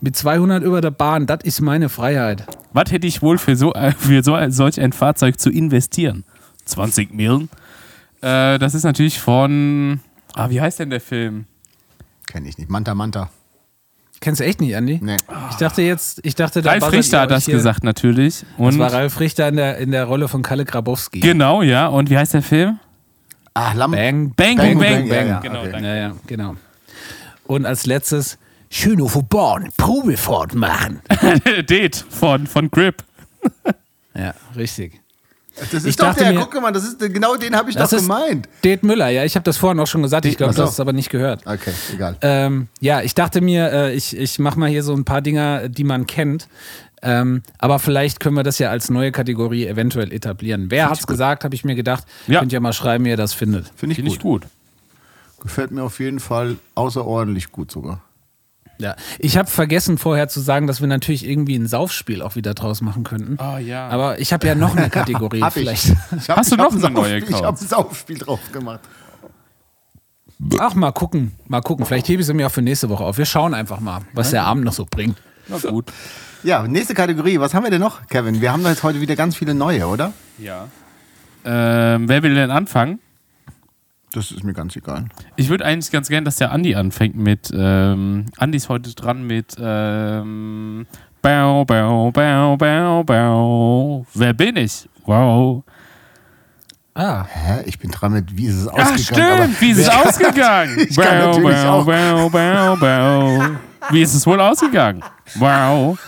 Mit 0.00 0.16
200 0.16 0.62
über 0.62 0.80
der 0.80 0.90
Bahn, 0.90 1.26
das 1.26 1.40
ist 1.44 1.60
meine 1.60 1.88
Freiheit. 1.88 2.44
Was 2.72 2.92
hätte 2.92 3.06
ich 3.06 3.22
wohl 3.22 3.38
für 3.38 3.56
so, 3.56 3.72
äh, 3.74 3.92
für 3.92 4.22
so 4.22 4.34
ein, 4.34 4.52
solch 4.52 4.80
ein 4.80 4.92
Fahrzeug 4.92 5.40
zu 5.40 5.50
investieren? 5.50 6.24
20 6.66 7.12
Millen. 7.12 7.48
Äh, 8.20 8.58
das 8.58 8.74
ist 8.74 8.84
natürlich 8.84 9.20
von. 9.20 10.00
Ah, 10.34 10.50
wie 10.50 10.60
heißt 10.60 10.78
denn 10.80 10.90
der 10.90 11.00
Film? 11.00 11.46
Kenn 12.26 12.44
ich 12.46 12.58
nicht. 12.58 12.70
Manta 12.70 12.94
Manta. 12.94 13.30
Kennst 14.24 14.40
du 14.40 14.44
echt 14.46 14.58
nicht, 14.62 14.74
Andi? 14.74 15.00
Nee. 15.02 15.18
Ich 15.50 15.56
dachte 15.56 15.82
jetzt, 15.82 16.18
ich 16.24 16.34
dachte, 16.34 16.62
da 16.62 16.70
Ralf 16.70 16.90
Richter 16.92 17.20
hat 17.20 17.30
das 17.30 17.44
hier- 17.44 17.56
gesagt, 17.56 17.84
natürlich. 17.84 18.40
Das 18.40 18.46
Und 18.56 18.78
war 18.78 18.90
Ralf 18.90 19.20
Richter 19.20 19.46
in 19.48 19.56
der, 19.56 19.76
in 19.76 19.90
der 19.90 20.04
Rolle 20.06 20.28
von 20.28 20.40
Kalle 20.42 20.64
Grabowski. 20.64 21.20
genau, 21.20 21.60
ja. 21.60 21.88
Und 21.88 22.08
wie 22.08 22.16
heißt 22.16 22.32
der 22.32 22.40
Film? 22.40 22.78
Ah, 23.52 23.74
Lam 23.74 23.90
Bang, 23.90 24.32
Bang, 24.34 24.56
Bang, 24.56 24.78
Bang, 24.78 24.78
Bang. 24.78 24.80
Bang, 24.80 25.06
ja, 25.08 25.24
ja, 25.26 25.40
genau, 25.40 25.60
okay. 25.60 25.70
danke. 25.72 25.86
Ja, 25.88 25.94
ja, 25.94 26.12
genau. 26.26 26.56
Und 27.46 27.66
als 27.66 27.84
letztes 27.84 28.38
Schönofer 28.70 29.22
Born, 29.22 29.68
Probefahrt 29.76 30.54
machen. 30.54 31.00
Date 31.68 32.04
von, 32.08 32.46
von 32.46 32.70
Grip. 32.70 33.04
Ja, 34.16 34.32
richtig. 34.56 35.00
Das 35.56 35.72
ist 35.72 35.86
Ich 35.86 35.96
doch 35.96 36.06
dachte 36.06 36.24
der, 36.24 36.32
mir- 36.32 36.40
guck 36.50 36.60
mal, 36.60 36.72
das 36.72 36.84
ist, 36.84 36.98
genau 36.98 37.36
den 37.36 37.54
habe 37.56 37.70
ich 37.70 37.76
Das 37.76 37.90
doch 37.90 37.96
ist 37.98 38.04
gemeint. 38.04 38.48
Det 38.64 38.82
Müller, 38.82 39.08
ja, 39.10 39.24
ich 39.24 39.36
habe 39.36 39.44
das 39.44 39.56
vorhin 39.56 39.78
auch 39.80 39.86
schon 39.86 40.02
gesagt, 40.02 40.26
ich 40.26 40.36
glaube, 40.36 40.52
du 40.54 40.62
hast 40.62 40.72
es 40.72 40.80
aber 40.80 40.92
nicht 40.92 41.10
gehört. 41.10 41.46
Okay, 41.46 41.72
egal. 41.92 42.16
Ähm, 42.22 42.68
ja, 42.80 43.02
ich 43.02 43.14
dachte 43.14 43.40
mir, 43.40 43.70
äh, 43.72 43.94
ich, 43.94 44.16
ich 44.16 44.38
mache 44.40 44.58
mal 44.58 44.68
hier 44.68 44.82
so 44.82 44.92
ein 44.94 45.04
paar 45.04 45.20
Dinger, 45.22 45.68
die 45.68 45.84
man 45.84 46.06
kennt. 46.06 46.48
Ähm, 47.02 47.42
aber 47.58 47.78
vielleicht 47.78 48.18
können 48.18 48.34
wir 48.34 48.42
das 48.44 48.58
ja 48.58 48.70
als 48.70 48.88
neue 48.90 49.12
Kategorie 49.12 49.66
eventuell 49.66 50.10
etablieren. 50.12 50.70
Wer 50.70 50.88
hat's 50.90 51.06
gesagt, 51.06 51.44
habe 51.44 51.54
ich 51.54 51.62
mir 51.62 51.74
gedacht. 51.74 52.04
Ja. 52.26 52.40
Könnt 52.40 52.52
ihr 52.52 52.60
mal 52.60 52.72
schreiben, 52.72 53.04
wie 53.04 53.10
ihr 53.10 53.16
das 53.16 53.32
findet. 53.34 53.70
Finde 53.76 53.92
ich 53.92 53.96
Finde 53.96 54.10
gut. 54.10 54.16
ich 54.16 54.22
gut. 54.22 54.42
Gefällt 55.42 55.70
mir 55.70 55.82
auf 55.82 56.00
jeden 56.00 56.18
Fall 56.20 56.56
außerordentlich 56.74 57.52
gut 57.52 57.70
sogar. 57.70 58.00
Ja. 58.78 58.96
Ich 59.18 59.36
habe 59.38 59.48
vergessen 59.50 59.98
vorher 59.98 60.28
zu 60.28 60.40
sagen, 60.40 60.66
dass 60.66 60.80
wir 60.80 60.88
natürlich 60.88 61.26
irgendwie 61.28 61.56
ein 61.56 61.66
Saufspiel 61.66 62.22
auch 62.22 62.34
wieder 62.36 62.54
draus 62.54 62.80
machen 62.80 63.04
könnten. 63.04 63.38
Oh 63.40 63.58
ja. 63.58 63.88
Aber 63.88 64.18
ich 64.18 64.32
habe 64.32 64.46
ja 64.46 64.54
noch 64.54 64.76
eine 64.76 64.90
Kategorie. 64.90 65.40
Hab 65.42 65.56
ich. 65.56 65.62
vielleicht. 65.62 65.84
ich 66.16 66.28
hab, 66.30 66.36
Hast 66.38 66.50
du 66.50 66.56
ich 66.56 66.60
noch 66.62 66.72
ein 66.72 66.84
eine 66.84 66.94
neue 66.94 67.20
Saufspiel- 67.20 67.36
Ich 67.36 67.42
habe 67.44 67.58
ein 67.60 67.66
Saufspiel 67.66 68.18
drauf 68.18 68.40
gemacht. 68.52 68.80
Ach, 70.58 70.74
mal 70.74 70.92
gucken. 70.92 71.32
Mal 71.46 71.60
gucken. 71.60 71.86
Vielleicht 71.86 72.08
hebe 72.08 72.20
ich 72.20 72.26
sie 72.26 72.34
mir 72.34 72.46
auch 72.48 72.50
für 72.52 72.62
nächste 72.62 72.88
Woche 72.88 73.04
auf. 73.04 73.16
Wir 73.18 73.24
schauen 73.26 73.54
einfach 73.54 73.80
mal, 73.80 74.02
was 74.12 74.30
der 74.30 74.44
Abend 74.44 74.64
noch 74.64 74.72
so 74.72 74.86
bringt. 74.88 75.16
Na 75.48 75.58
gut. 75.58 75.86
Ja, 76.42 76.66
nächste 76.66 76.94
Kategorie. 76.94 77.38
Was 77.40 77.54
haben 77.54 77.64
wir 77.64 77.70
denn 77.70 77.80
noch, 77.80 78.06
Kevin? 78.08 78.40
Wir 78.40 78.52
haben 78.52 78.62
da 78.62 78.70
jetzt 78.70 78.82
heute 78.82 79.00
wieder 79.00 79.16
ganz 79.16 79.36
viele 79.36 79.54
neue, 79.54 79.86
oder? 79.86 80.12
Ja. 80.38 80.66
Ähm, 81.44 82.08
wer 82.08 82.22
will 82.22 82.34
denn 82.34 82.50
anfangen? 82.50 82.98
Das 84.14 84.30
ist 84.30 84.44
mir 84.44 84.52
ganz 84.52 84.76
egal. 84.76 85.06
Ich 85.34 85.48
würde 85.48 85.64
eigentlich 85.64 85.90
ganz 85.90 86.08
gern, 86.08 86.24
dass 86.24 86.36
der 86.36 86.52
Andi 86.52 86.76
anfängt 86.76 87.16
mit. 87.16 87.50
Ähm, 87.52 88.26
Andi 88.38 88.56
ist 88.56 88.68
heute 88.68 88.94
dran 88.94 89.26
mit. 89.26 89.56
Ähm, 89.58 90.86
bau, 91.20 91.64
bau, 91.64 92.12
bau, 92.12 92.56
bau, 92.56 93.02
bau. 93.02 94.06
Wer 94.14 94.32
bin 94.32 94.56
ich? 94.56 94.88
Wow. 95.04 95.64
Ah, 96.94 97.24
Hä? 97.28 97.62
Ich 97.66 97.80
bin 97.80 97.90
dran 97.90 98.12
mit, 98.12 98.36
wie 98.36 98.46
ist 98.46 98.54
es 98.54 98.68
Ach, 98.68 98.92
ausgegangen? 98.92 99.52
stimmt. 99.54 99.60
Wie 99.60 99.70
ist 99.70 99.78
es 99.78 99.88
ausgegangen? 99.88 100.86
Ich 100.88 100.96
kann 100.96 101.18
natürlich 101.30 101.56
bau, 101.62 101.80
auch. 101.80 101.84
bau, 101.84 102.28
bau, 102.30 102.76
bau. 102.76 103.42
Wie 103.90 104.00
ist 104.02 104.14
es 104.14 104.24
wohl 104.28 104.40
ausgegangen? 104.40 105.02
Wow. 105.34 105.98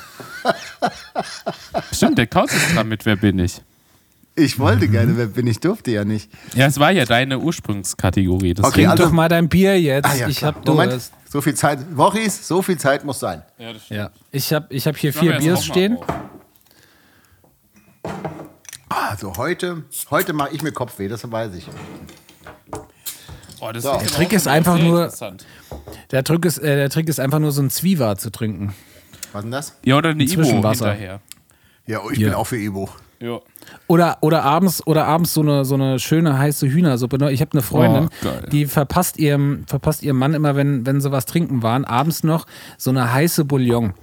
Stimmt, 1.92 2.18
der 2.18 2.28
Kauz 2.28 2.54
ist 2.54 2.72
dran 2.76 2.88
mit 2.88 3.04
Wer 3.04 3.16
bin 3.16 3.40
ich? 3.40 3.60
Ich 4.38 4.58
wollte 4.58 4.86
gerne, 4.88 5.16
wer 5.16 5.26
bin 5.28 5.46
ich, 5.46 5.60
durfte 5.60 5.90
ja 5.92 6.04
nicht. 6.04 6.30
Ja, 6.54 6.66
es 6.66 6.78
war 6.78 6.90
ja 6.92 7.06
deine 7.06 7.38
Ursprungskategorie. 7.38 8.52
deswegen- 8.52 8.66
Okay, 8.66 8.74
trink 8.82 8.90
also- 8.90 9.04
doch 9.04 9.12
mal 9.12 9.28
dein 9.30 9.48
Bier 9.48 9.80
jetzt. 9.80 10.04
Ah, 10.06 10.14
ja, 10.14 10.28
ich 10.28 10.44
habe 10.44 10.60
Moment, 10.66 10.92
Durst. 10.92 11.12
so 11.28 11.40
viel 11.40 11.54
Zeit. 11.54 11.78
Wochis, 11.96 12.46
so 12.46 12.60
viel 12.60 12.76
Zeit 12.76 13.02
muss 13.04 13.18
sein. 13.18 13.42
Ja, 13.58 13.72
das 13.72 13.84
stimmt. 13.86 13.98
Ja. 13.98 14.10
Ich 14.30 14.52
habe 14.52 14.66
ich 14.74 14.86
hab 14.86 14.96
hier 14.98 15.14
wir 15.14 15.20
vier 15.22 15.32
Biers 15.38 15.64
stehen. 15.64 15.96
auf. 15.96 16.06
Also 18.88 19.36
heute, 19.36 19.84
heute 20.10 20.32
mache 20.32 20.50
ich 20.54 20.62
mir 20.62 20.72
Kopfweh, 20.72 21.08
das 21.08 21.30
weiß 21.30 21.54
ich. 21.54 21.66
Oh, 23.60 23.70
das 23.72 23.82
So. 23.84 23.92
Der 23.98 24.06
Trick 24.06 24.32
ist 24.32 24.46
einfach 24.46 24.78
nur- 24.78 25.04
interessant. 25.04 25.46
Der 26.10 26.22
Trick, 26.24 26.44
ist, 26.44 26.58
äh, 26.58 26.76
der 26.76 26.90
Trick 26.90 27.08
ist 27.08 27.18
einfach 27.20 27.38
nur 27.38 27.52
so 27.52 27.62
ein 27.62 27.70
Zwieber 27.70 28.16
zu 28.16 28.30
trinken. 28.30 28.74
Was 29.32 29.42
denn 29.42 29.50
das? 29.50 29.74
Ja, 29.84 29.96
oder 29.96 30.10
eine 30.10 30.22
Ibo 30.24 30.42
hinterher. 30.44 31.20
Ja, 31.86 32.00
ich 32.12 32.18
Ja. 32.18 32.28
bin 32.28 32.34
auch 32.34 32.46
für 32.46 32.58
Ibo. 32.58 32.88
Ja. 33.18 33.40
Oder, 33.86 34.18
oder 34.20 34.42
abends, 34.42 34.86
oder 34.86 35.06
abends 35.06 35.34
so, 35.34 35.42
eine, 35.42 35.64
so 35.64 35.74
eine 35.74 35.98
schöne 35.98 36.38
heiße 36.38 36.66
Hühnersuppe. 36.68 37.30
Ich 37.30 37.40
habe 37.40 37.52
eine 37.52 37.62
Freundin, 37.62 38.08
Oh, 38.24 38.28
die 38.50 38.66
verpasst 38.66 39.18
ihrem, 39.18 39.64
verpasst 39.66 40.02
ihrem 40.02 40.18
Mann 40.18 40.34
immer, 40.34 40.56
wenn, 40.56 40.86
wenn 40.86 41.00
sie 41.00 41.12
was 41.12 41.26
trinken 41.26 41.62
waren, 41.62 41.84
abends 41.84 42.24
noch 42.24 42.46
so 42.78 42.90
eine 42.90 43.12
heiße 43.12 43.44
Bouillon. 43.44 43.94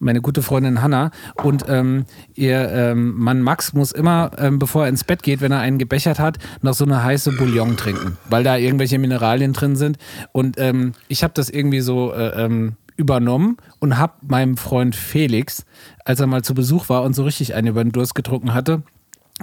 Meine 0.00 0.20
gute 0.20 0.42
Freundin 0.42 0.80
Hanna. 0.80 1.10
Und 1.42 1.64
ähm, 1.68 2.04
ihr 2.34 2.70
ähm, 2.70 3.14
Mann 3.16 3.42
Max 3.42 3.72
muss 3.72 3.90
immer, 3.92 4.30
ähm, 4.38 4.58
bevor 4.58 4.84
er 4.84 4.88
ins 4.88 5.04
Bett 5.04 5.22
geht, 5.22 5.40
wenn 5.40 5.52
er 5.52 5.60
einen 5.60 5.78
gebechert 5.78 6.18
hat, 6.18 6.38
noch 6.62 6.74
so 6.74 6.84
eine 6.84 7.02
heiße 7.02 7.32
Bouillon 7.32 7.76
trinken, 7.76 8.16
weil 8.30 8.44
da 8.44 8.56
irgendwelche 8.56 8.98
Mineralien 8.98 9.52
drin 9.52 9.76
sind. 9.76 9.98
Und 10.32 10.56
ähm, 10.58 10.92
ich 11.08 11.24
habe 11.24 11.34
das 11.34 11.50
irgendwie 11.50 11.80
so 11.80 12.12
äh, 12.12 12.44
ähm, 12.44 12.76
übernommen 12.96 13.56
und 13.78 13.96
habe 13.96 14.14
meinem 14.22 14.56
Freund 14.56 14.94
Felix, 14.94 15.64
als 16.04 16.20
er 16.20 16.26
mal 16.26 16.42
zu 16.42 16.54
Besuch 16.54 16.88
war 16.88 17.02
und 17.02 17.14
so 17.14 17.24
richtig 17.24 17.54
einen 17.54 17.68
über 17.68 17.82
den 17.82 17.92
Durst 17.92 18.14
getrunken 18.14 18.54
hatte, 18.54 18.82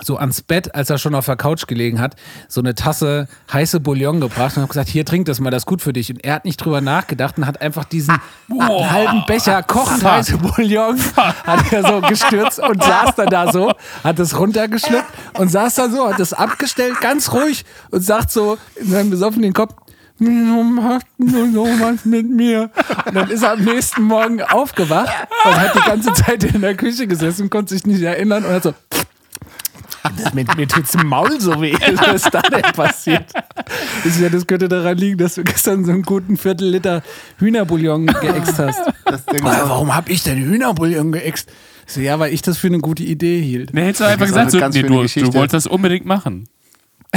so 0.04 0.18
ans 0.18 0.42
Bett, 0.42 0.76
als 0.76 0.90
er 0.90 0.98
schon 0.98 1.16
auf 1.16 1.26
der 1.26 1.38
Couch 1.38 1.68
gelegen 1.68 2.02
hat, 2.02 2.16
so 2.48 2.62
eine 2.62 2.76
Tasse 2.76 3.28
heiße 3.52 3.80
Bouillon 3.80 4.20
gebracht 4.20 4.58
und 4.58 4.64
habe 4.64 4.68
gesagt, 4.68 4.90
hier 4.90 5.06
trink 5.06 5.26
das 5.26 5.40
mal, 5.40 5.52
das 5.52 5.62
ist 5.62 5.68
gut 5.68 5.82
für 5.82 5.94
dich. 5.94 6.10
Und 6.10 6.24
er 6.24 6.36
hat 6.36 6.46
nicht 6.46 6.58
drüber 6.58 6.82
nachgedacht 6.82 7.38
und 7.38 7.46
hat 7.48 7.62
einfach 7.62 7.86
diesen 7.86 8.20
Boah. 8.48 8.92
halben 8.92 9.24
Becher 9.26 9.64
kochend 9.64 10.04
heiße 10.04 10.38
Bouillon 10.38 11.00
hat 11.16 11.72
er 11.72 11.88
so 11.88 12.02
gestürzt 12.02 12.60
und 12.60 12.84
saß 12.84 13.16
dann 13.16 13.28
da 13.28 13.52
so, 13.52 13.72
hat 14.04 14.20
es 14.20 14.38
runtergeschluckt 14.38 15.06
und 15.40 15.50
saß 15.50 15.76
da 15.76 15.90
so, 15.90 16.10
hat 16.10 16.20
es 16.20 16.34
abgestellt, 16.34 17.00
ganz 17.00 17.32
ruhig 17.32 17.64
und 17.92 18.02
sagt 18.02 18.32
so 18.32 18.58
in 18.76 18.90
seinem 18.90 19.10
besoffenen 19.10 19.54
Kopf, 19.54 19.76
macht 20.18 21.08
nur 21.18 21.52
sowas 21.52 22.06
mit 22.06 22.30
mir? 22.30 22.70
Und 23.06 23.16
dann 23.16 23.30
ist 23.30 23.44
er 23.44 23.54
am 23.54 23.64
nächsten 23.64 24.04
Morgen 24.04 24.42
aufgewacht 24.42 25.12
und 25.46 25.60
hat 25.60 25.76
die 25.76 25.90
ganze 25.90 26.14
Zeit 26.14 26.44
in 26.44 26.62
der 26.62 26.76
Küche 26.76 27.08
gesessen, 27.08 27.50
konnte 27.50 27.74
sich 27.74 27.86
nicht 27.86 28.02
erinnern 28.02 28.46
und 28.46 28.52
hat 28.52 28.64
so, 28.64 28.74
das 30.18 30.34
mit 30.34 30.56
mir 30.56 30.68
tut's 30.68 30.96
im 30.96 31.08
Maul 31.08 31.40
so 31.40 31.62
weh. 31.62 31.74
Was 31.96 32.26
ist 32.26 32.34
da 32.34 32.42
denn 32.42 32.62
passiert? 32.74 33.26
Das, 34.04 34.06
ist 34.06 34.20
ja, 34.20 34.30
das 34.30 34.48
könnte 34.48 34.68
daran 34.68 34.98
liegen, 34.98 35.18
dass 35.18 35.36
du 35.36 35.44
gestern 35.44 35.86
so 35.86 35.92
einen 35.92 36.04
guten 36.04 36.38
Viertel 36.38 36.70
Liter 36.70 37.04
Hühnerbouillon 37.38 38.08
geäxt 38.08 38.60
hast. 38.60 38.80
Warum 39.42 39.96
habe 39.96 40.12
ich 40.12 40.24
denn 40.24 40.38
Hühnerbouillon 40.38 41.12
geäxt? 41.12 41.52
So, 41.88 42.02
ja, 42.02 42.20
weil 42.20 42.34
ich 42.34 42.42
das 42.42 42.58
für 42.58 42.68
eine 42.68 42.80
gute 42.80 43.04
Idee 43.04 43.42
hielt. 43.42 43.74
Ne, 43.74 43.82
hättest 43.82 44.02
du 44.02 44.06
einfach 44.06 44.26
gesagt, 44.26 44.56
eine 44.56 44.72
so, 44.74 44.80
nee, 44.82 45.08
du, 45.08 45.32
du 45.32 45.34
wolltest 45.34 45.54
das 45.54 45.68
unbedingt 45.68 46.06
machen. 46.06 46.48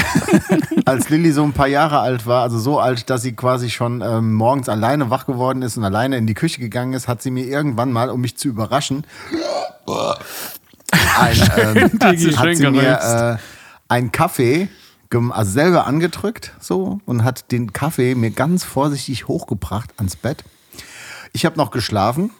als 0.84 1.08
Lilly 1.08 1.32
so 1.32 1.42
ein 1.42 1.52
paar 1.52 1.66
Jahre 1.66 2.00
alt 2.00 2.26
war, 2.26 2.42
also 2.42 2.58
so 2.58 2.78
alt, 2.78 3.10
dass 3.10 3.22
sie 3.22 3.32
quasi 3.32 3.70
schon 3.70 4.02
ähm, 4.02 4.34
morgens 4.34 4.68
alleine 4.68 5.10
wach 5.10 5.26
geworden 5.26 5.62
ist 5.62 5.76
und 5.76 5.84
alleine 5.84 6.16
in 6.16 6.26
die 6.26 6.34
Küche 6.34 6.60
gegangen 6.60 6.92
ist, 6.92 7.08
hat 7.08 7.22
sie 7.22 7.30
mir 7.30 7.46
irgendwann 7.46 7.92
mal, 7.92 8.10
um 8.10 8.20
mich 8.20 8.36
zu 8.36 8.48
überraschen, 8.48 9.04
ein, 10.92 11.50
ähm, 11.56 12.00
Hat 12.00 12.18
sie 12.18 12.36
hat 12.36 12.44
schön 12.44 12.56
sie 12.56 12.70
mir 12.70 13.38
äh, 13.38 13.92
einen 13.92 14.12
Kaffee, 14.12 14.68
also 15.10 15.50
selber 15.50 15.86
angedrückt, 15.86 16.52
so 16.60 17.00
und 17.06 17.24
hat 17.24 17.50
den 17.52 17.72
Kaffee 17.72 18.14
mir 18.14 18.30
ganz 18.30 18.64
vorsichtig 18.64 19.28
hochgebracht 19.28 19.92
ans 19.96 20.16
Bett. 20.16 20.44
Ich 21.32 21.44
habe 21.44 21.56
noch 21.56 21.70
geschlafen 21.70 22.30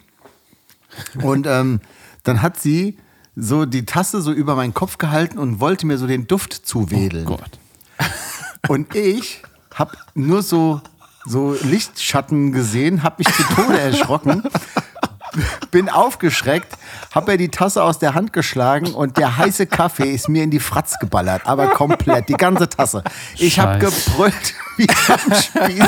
und 1.21 1.47
ähm, 1.47 1.79
dann 2.23 2.41
hat 2.41 2.59
sie 2.59 2.97
so 3.35 3.65
die 3.65 3.85
Tasse 3.85 4.21
so 4.21 4.31
über 4.31 4.55
meinen 4.55 4.73
Kopf 4.73 4.97
gehalten 4.97 5.37
und 5.39 5.59
wollte 5.59 5.85
mir 5.85 5.97
so 5.97 6.07
den 6.07 6.27
Duft 6.27 6.53
zuwedeln. 6.53 7.25
Oh 7.27 7.37
Gott. 7.37 7.59
Und 8.67 8.95
ich 8.95 9.41
habe 9.73 9.97
nur 10.13 10.43
so, 10.43 10.81
so 11.25 11.55
Lichtschatten 11.63 12.51
gesehen, 12.51 13.03
habe 13.03 13.15
mich 13.19 13.33
zu 13.33 13.43
Tode 13.43 13.79
erschrocken, 13.79 14.43
bin 15.71 15.89
aufgeschreckt, 15.89 16.73
habe 17.13 17.31
mir 17.31 17.37
die 17.37 17.49
Tasse 17.49 17.83
aus 17.83 17.99
der 17.99 18.13
Hand 18.13 18.33
geschlagen 18.33 18.93
und 18.93 19.17
der 19.17 19.37
heiße 19.37 19.67
Kaffee 19.67 20.11
ist 20.11 20.29
mir 20.29 20.43
in 20.43 20.51
die 20.51 20.59
Fratz 20.59 20.99
geballert, 20.99 21.43
aber 21.45 21.67
komplett, 21.67 22.29
die 22.29 22.33
ganze 22.33 22.69
Tasse. 22.69 23.03
Ich 23.35 23.59
habe 23.59 23.79
gebrüllt 23.79 24.53
wie 24.77 24.87
am 25.07 25.33
Spieß. 25.33 25.87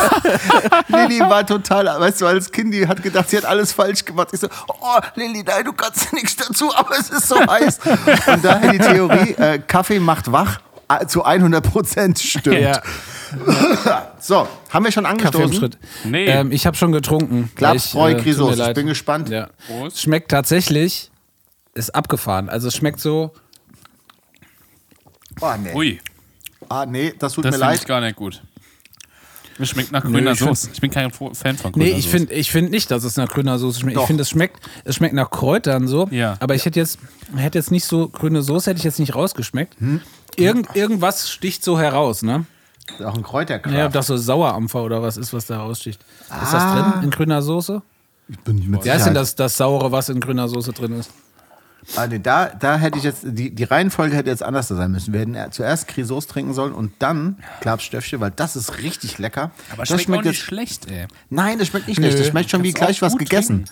Lilly 0.88 1.20
war 1.22 1.46
total, 1.46 1.86
weißt 2.00 2.22
du, 2.22 2.28
als 2.28 2.52
Kind, 2.52 2.74
die 2.74 2.88
hat 2.88 3.02
gedacht, 3.02 3.30
sie 3.30 3.38
hat 3.38 3.46
alles 3.46 3.72
falsch 3.72 4.06
gemacht. 4.06 4.30
Ich 4.32 4.40
so, 4.40 4.48
oh, 4.68 5.00
Lilly, 5.16 5.44
nein, 5.44 5.64
du 5.64 5.74
kannst 5.74 6.12
nichts 6.14 6.36
dazu, 6.36 6.76
aber 6.76 6.98
es 7.00 7.10
ist 7.10 7.28
so 7.28 7.38
heiß. 7.40 7.80
Und 8.28 8.44
daher 8.44 8.72
die 8.72 8.80
Theorie, 8.80 9.32
äh, 9.34 9.60
Kaffee 9.60 10.00
macht 10.00 10.32
wach, 10.32 10.60
zu 11.08 11.24
100 11.24 11.64
Prozent 11.72 12.20
stimmt. 12.20 12.60
Ja, 12.60 12.82
So, 14.20 14.48
haben 14.70 14.86
wir 14.86 14.92
schon 14.92 15.04
Kaffee 15.06 15.18
im 15.18 15.26
angestoßen? 15.28 15.56
Schritt. 15.58 15.78
Nee. 16.04 16.26
Ähm, 16.26 16.52
ich 16.52 16.66
habe 16.68 16.76
schon 16.78 16.92
getrunken. 16.92 17.50
Klaps, 17.56 17.88
Ich, 17.88 17.96
Roy, 17.96 18.14
äh, 18.14 18.30
Ich 18.30 18.38
leid. 18.58 18.76
bin 18.76 18.88
gespannt. 18.88 19.30
Ja. 19.30 19.50
Schmeckt 19.96 20.32
tatsächlich, 20.32 21.10
ist 21.74 21.96
abgefahren. 21.96 22.50
Also 22.50 22.68
es 22.68 22.76
schmeckt 22.76 23.00
so, 23.00 23.32
Oh, 25.40 25.54
nee. 25.62 25.74
Ui, 25.74 26.00
Ah, 26.70 26.86
nee, 26.86 27.14
das 27.18 27.34
tut 27.34 27.46
das 27.46 27.52
mir 27.54 27.60
finde 27.60 27.74
ich 27.76 27.80
leid. 27.82 27.88
gar 27.88 28.02
nicht 28.02 28.16
gut. 28.16 28.42
Mir 29.58 29.66
schmeckt 29.66 29.92
nach 29.92 30.04
grüner 30.04 30.32
ich 30.32 30.38
find- 30.40 30.50
Soße. 30.50 30.70
Ich 30.74 30.82
bin 30.82 30.90
kein 30.92 31.12
Fan 31.12 31.34
von 31.58 31.72
grüner 31.72 31.86
Nee, 31.86 31.92
ich 31.92 32.06
Soße. 32.06 32.10
finde 32.18 32.34
ich 32.34 32.52
find 32.52 32.72
nicht, 32.72 32.90
dass 32.92 33.04
es 33.04 33.18
nach 33.18 33.28
grüner 33.30 33.60
Soße 33.60 33.80
schmeckt. 33.82 33.98
Doch. 33.98 34.04
Ich 34.04 34.08
finde, 34.08 34.22
es 34.22 34.30
schmeckt, 34.30 34.60
es 34.86 34.96
schmeckt 34.96 35.14
nach 35.14 35.30
Kräutern 35.30 35.88
so. 35.88 36.08
Ja. 36.12 36.38
Aber 36.40 36.56
ich 36.56 36.66
hätte 36.66 36.80
jetzt, 36.80 37.00
hätte 37.36 37.58
jetzt 37.58 37.72
nicht 37.72 37.86
so, 37.86 38.08
grüne 38.10 38.42
Soße 38.42 38.70
hätte 38.70 38.78
ich 38.80 38.84
jetzt 38.84 39.00
nicht 39.00 39.14
rausgeschmeckt. 39.16 39.80
Hm. 39.80 40.02
Irgend, 40.38 40.76
irgendwas 40.76 41.30
sticht 41.30 41.64
so 41.64 41.80
heraus, 41.80 42.22
ne? 42.24 42.46
Das 42.88 43.00
ist 43.00 43.06
auch 43.06 43.16
ein 43.16 43.24
Kräuterkraft. 43.24 43.76
Ja, 43.76 43.86
ob 43.86 43.94
das 43.94 44.08
so 44.08 44.18
Sauerampfer 44.18 44.84
oder 44.84 45.02
was 45.02 45.18
ist, 45.18 45.34
was 45.34 45.46
da 45.46 45.60
raussticht. 45.60 46.02
Ist 46.02 46.54
das 46.54 46.62
Ah. 46.62 46.92
drin 46.94 47.04
in 47.04 47.10
grüner 47.12 47.42
Soße? 47.42 47.82
ich 48.28 48.40
bin 48.40 48.56
nicht 48.56 48.70
mit 48.70 48.84
Wer 48.86 48.96
ist 48.96 49.06
denn 49.06 49.14
das, 49.14 49.36
das 49.36 49.58
Saure, 49.58 49.92
was 49.92 50.08
in 50.10 50.20
grüner 50.20 50.48
Soße 50.48 50.72
drin 50.74 50.94
ist? 51.00 51.12
Ah, 51.96 52.06
nee, 52.08 52.20
da, 52.20 52.46
da 52.48 52.78
hätte 52.78 52.98
ich 53.00 53.04
jetzt, 53.04 53.22
die, 53.26 53.54
die 53.54 53.64
Reihenfolge 53.64 54.16
hätte 54.16 54.30
jetzt 54.30 54.44
anders 54.44 54.68
sein 54.68 54.92
müssen. 54.92 55.14
Wir 55.14 55.22
hätten 55.22 55.36
zuerst 55.52 55.88
Crisos 55.88 56.28
trinken 56.28 56.54
sollen 56.54 56.74
und 56.74 56.94
dann 57.00 57.38
Klapstöffchen, 57.60 58.20
weil 58.22 58.32
das 58.32 58.56
ist 58.56 58.78
richtig 58.78 59.18
lecker. 59.18 59.52
Aber 59.74 59.84
das 59.84 59.90
schmeckt, 60.02 60.20
auch 60.20 60.24
nicht 60.24 60.38
jetzt, 60.38 60.46
schlecht, 60.46 60.90
ey. 60.92 61.08
Nein, 61.30 61.58
das 61.60 61.68
schmeckt 61.70 61.88
nicht 61.88 61.98
schlecht. 61.98 62.20
Das 62.20 62.28
schmeckt 62.28 62.52
schon 62.52 62.64
wie 62.64 62.72
gleich 62.72 62.98
auch 63.00 63.08
was 63.08 63.18
gegessen. 63.18 63.66
trinken. 63.66 63.72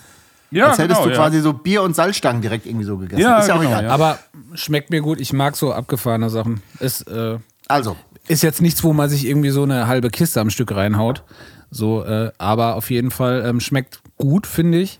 Ja, 0.50 0.66
Als 0.70 0.78
hättest 0.78 0.98
genau, 0.98 1.04
du 1.04 1.10
ja. 1.10 1.16
quasi 1.16 1.40
so 1.40 1.52
Bier 1.52 1.82
und 1.84 1.94
Salzstangen 1.94 2.42
direkt 2.42 2.66
irgendwie 2.66 2.84
so 2.84 2.98
gegessen. 2.98 3.22
Ja, 3.22 3.38
ist 3.38 3.46
ja 3.46 3.54
auch 3.54 3.58
genau, 3.60 3.70
egal. 3.70 3.84
ja. 3.84 3.90
Aber 3.92 4.18
schmeckt 4.54 4.90
mir 4.90 5.00
gut. 5.00 5.20
Ich 5.20 5.32
mag 5.32 5.56
so 5.56 5.72
abgefahrene 5.72 6.30
Sachen. 6.30 6.62
Ist, 6.78 7.02
äh, 7.08 7.38
Also, 7.68 7.96
ist 8.28 8.42
jetzt 8.42 8.60
nichts, 8.60 8.84
wo 8.84 8.92
man 8.92 9.08
sich 9.08 9.26
irgendwie 9.26 9.50
so 9.50 9.62
eine 9.62 9.86
halbe 9.86 10.10
Kiste 10.10 10.40
am 10.40 10.50
Stück 10.50 10.74
reinhaut. 10.74 11.24
So, 11.70 12.04
äh, 12.04 12.32
aber 12.38 12.74
auf 12.76 12.90
jeden 12.90 13.10
Fall 13.10 13.44
ähm, 13.46 13.60
schmeckt 13.60 14.00
gut, 14.16 14.46
finde 14.46 14.78
ich. 14.80 14.98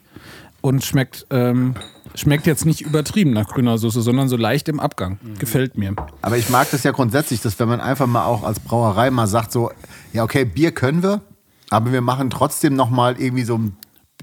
Und 0.63 0.85
schmeckt, 0.85 1.27
ähm, 1.31 1.75
schmeckt 2.15 2.47
jetzt 2.47 2.67
nicht 2.67 2.83
übertrieben 2.83 3.33
nach 3.33 3.49
grüner 3.49 3.79
Soße, 3.79 4.03
sondern 4.03 4.29
so 4.29 4.37
leicht 4.37 4.69
im 4.69 4.79
Abgang. 4.79 5.19
Gefällt 5.39 5.79
mir. 5.79 5.95
aber 6.21 6.37
ich 6.37 6.51
mag 6.51 6.71
das 6.71 6.83
ja 6.83 6.91
grundsätzlich, 6.93 7.41
dass 7.41 7.59
wenn 7.59 7.69
man 7.69 7.81
einfach 7.81 8.07
mal 8.07 8.27
auch 8.27 8.43
als 8.45 8.61
Brauerei 8.61 9.11
mal 9.11 9.27
sagt 9.27 9.53
so, 9.53 9.71
ja 10.13 10.23
okay, 10.23 10.45
Bier 10.45 10.73
können 10.73 11.03
wir, 11.03 11.23
aber 11.71 11.93
wir 11.93 12.03
machen 12.03 12.29
trotzdem 12.29 12.75
noch 12.75 12.91
mal 12.91 13.19
irgendwie 13.19 13.45
so 13.45 13.57
ein 13.57 13.77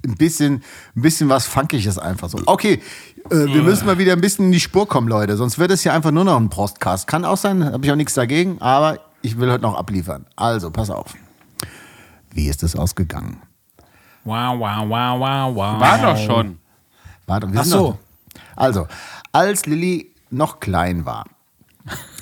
ein 0.05 0.15
bisschen, 0.15 0.63
ein 0.95 1.01
bisschen 1.01 1.29
was 1.29 1.47
Funkiges 1.47 1.97
einfach 1.97 2.29
so. 2.29 2.39
Okay, 2.45 2.81
äh, 3.31 3.45
wir 3.53 3.63
müssen 3.63 3.85
mal 3.85 3.97
wieder 3.97 4.13
ein 4.13 4.21
bisschen 4.21 4.45
in 4.45 4.51
die 4.51 4.59
Spur 4.59 4.87
kommen, 4.87 5.07
Leute. 5.07 5.35
Sonst 5.37 5.59
wird 5.59 5.71
es 5.71 5.83
ja 5.83 5.93
einfach 5.93 6.11
nur 6.11 6.23
noch 6.23 6.37
ein 6.37 6.49
Postcast. 6.49 7.07
Kann 7.07 7.25
auch 7.25 7.37
sein, 7.37 7.63
habe 7.63 7.85
ich 7.85 7.91
auch 7.91 7.95
nichts 7.95 8.13
dagegen, 8.13 8.61
aber 8.61 8.99
ich 9.21 9.39
will 9.39 9.51
heute 9.51 9.63
noch 9.63 9.75
abliefern. 9.75 10.25
Also, 10.35 10.71
pass 10.71 10.89
auf. 10.89 11.13
Wie 12.31 12.47
ist 12.47 12.63
es 12.63 12.75
ausgegangen? 12.75 13.41
Wow, 14.23 14.59
wow, 14.59 14.83
wow, 14.87 15.19
wow, 15.19 15.55
wow. 15.55 15.79
War 15.81 15.97
doch 16.13 16.17
schon. 16.17 16.59
Warte, 17.25 17.51
wir 17.51 17.59
Ach 17.59 17.63
sind 17.63 17.71
so. 17.71 17.89
noch- 17.91 17.97
Also, 18.55 18.87
als 19.31 19.65
Lilly 19.65 20.13
noch 20.29 20.59
klein 20.59 21.05
war, 21.05 21.25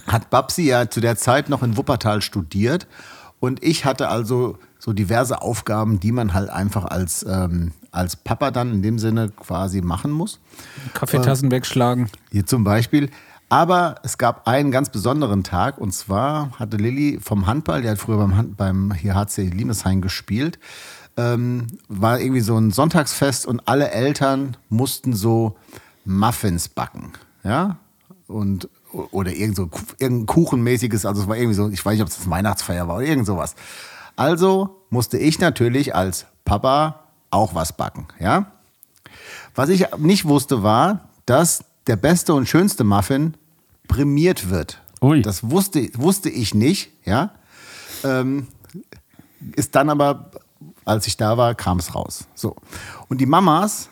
hat 0.08 0.30
Babsi 0.30 0.64
ja 0.64 0.90
zu 0.90 1.02
der 1.02 1.18
Zeit 1.18 1.50
noch 1.50 1.64
in 1.64 1.78
Wuppertal 1.78 2.22
studiert 2.22 2.88
und 3.40 3.64
ich 3.64 3.86
hatte 3.86 4.08
also 4.10 4.58
so 4.78 4.94
diverse 4.94 5.42
Aufgaben, 5.42 6.00
die 6.00 6.12
man 6.12 6.34
halt 6.36 6.50
einfach 6.52 6.86
als, 6.86 7.26
ähm, 7.28 7.72
als 7.96 8.16
Papa 8.16 8.52
dann 8.52 8.74
in 8.74 8.82
dem 8.82 9.00
Sinne 9.00 9.30
quasi 9.30 9.82
machen 9.82 10.12
muss. 10.12 10.40
Kaffeetassen 10.94 11.52
wegschlagen. 11.52 12.10
Hier 12.32 12.46
zum 12.46 12.64
Beispiel. 12.64 13.10
Aber 13.50 13.96
es 14.04 14.18
gab 14.18 14.48
einen 14.48 14.72
ganz 14.72 14.90
besonderen 14.90 15.44
Tag 15.44 15.78
und 15.78 15.94
zwar 15.94 16.52
hatte 16.58 16.78
Lilly 16.78 17.20
vom 17.22 17.46
Handball, 17.46 17.82
die 17.84 17.90
hat 17.90 18.00
früher 18.00 18.18
beim, 18.18 18.36
Hand, 18.36 18.58
beim 18.58 18.92
hier 18.94 19.16
HC 19.16 19.50
Limeshain 19.50 20.02
gespielt, 20.02 20.60
ähm, 21.16 21.68
war 21.88 22.20
irgendwie 22.20 22.42
so 22.42 22.58
ein 22.58 22.72
Sonntagsfest 22.72 23.46
und 23.46 23.68
alle 23.68 23.92
Eltern 23.92 24.58
mussten 24.70 25.14
so 25.14 25.56
Muffins 26.06 26.70
backen. 26.70 27.14
Ja? 27.44 27.78
Und, 28.28 28.68
oder 28.92 29.32
irgend 29.32 29.56
so, 29.56 29.70
irgendein 30.00 30.26
Kuchenmäßiges, 30.26 31.06
also 31.06 31.22
es 31.22 31.28
war 31.28 31.38
irgendwie 31.38 31.56
so, 31.56 31.70
ich 31.70 31.86
weiß 31.86 31.94
nicht, 31.94 32.02
ob 32.02 32.10
es 32.10 32.30
Weihnachtsfeier 32.30 32.88
war 32.88 32.98
oder 32.98 33.06
irgend 33.06 33.28
sowas. 33.28 33.56
Also 34.16 34.82
musste 34.90 35.18
ich 35.18 35.40
natürlich 35.40 35.94
als 35.94 36.26
Papa 36.46 37.05
auch 37.36 37.54
was 37.54 37.74
backen. 37.74 38.08
Ja? 38.20 38.52
Was 39.54 39.70
ich 39.70 39.86
nicht 39.98 40.26
wusste, 40.26 40.64
war, 40.64 41.10
dass 41.26 41.64
der 41.88 41.96
beste 41.96 42.34
und 42.34 42.48
schönste 42.48 42.84
Muffin 42.84 43.36
prämiert 43.88 44.50
wird. 44.50 44.82
Ui. 45.02 45.22
Das 45.22 45.50
wusste, 45.50 45.90
wusste 45.94 46.30
ich 46.30 46.54
nicht, 46.54 46.92
ja. 47.06 47.32
Ähm, 48.04 48.48
ist 49.56 49.76
dann 49.76 49.90
aber, 49.90 50.32
als 50.84 51.08
ich 51.08 51.18
da 51.18 51.38
war, 51.38 51.54
kam 51.56 51.80
es 51.80 51.94
raus. 51.94 52.26
So. 52.34 52.56
Und 53.08 53.22
die 53.22 53.26
Mamas 53.26 53.90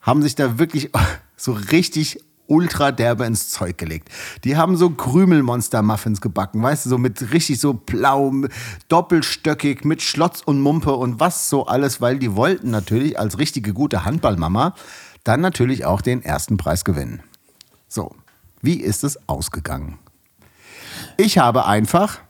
haben 0.00 0.22
sich 0.22 0.34
da 0.34 0.58
wirklich 0.58 0.90
so 1.36 1.52
richtig 1.52 2.20
ultra 2.46 2.92
derbe 2.92 3.24
ins 3.24 3.50
Zeug 3.50 3.78
gelegt. 3.78 4.08
Die 4.44 4.56
haben 4.56 4.76
so 4.76 4.90
Krümelmonster-Muffins 4.90 6.20
gebacken, 6.20 6.62
weißt 6.62 6.86
du, 6.86 6.90
so 6.90 6.98
mit 6.98 7.32
richtig 7.32 7.60
so 7.60 7.74
blau, 7.74 8.32
doppelstöckig, 8.88 9.84
mit 9.84 10.02
Schlotz 10.02 10.42
und 10.44 10.60
Mumpe 10.60 10.92
und 10.92 11.20
was 11.20 11.48
so 11.48 11.66
alles, 11.66 12.00
weil 12.00 12.18
die 12.18 12.34
wollten 12.34 12.70
natürlich 12.70 13.18
als 13.18 13.38
richtige 13.38 13.72
gute 13.72 14.04
Handballmama 14.04 14.74
dann 15.24 15.40
natürlich 15.40 15.84
auch 15.86 16.02
den 16.02 16.22
ersten 16.22 16.56
Preis 16.56 16.84
gewinnen. 16.84 17.22
So, 17.88 18.14
wie 18.60 18.80
ist 18.80 19.04
es 19.04 19.28
ausgegangen? 19.28 19.98
Ich 21.16 21.38
habe 21.38 21.66
einfach 21.66 22.20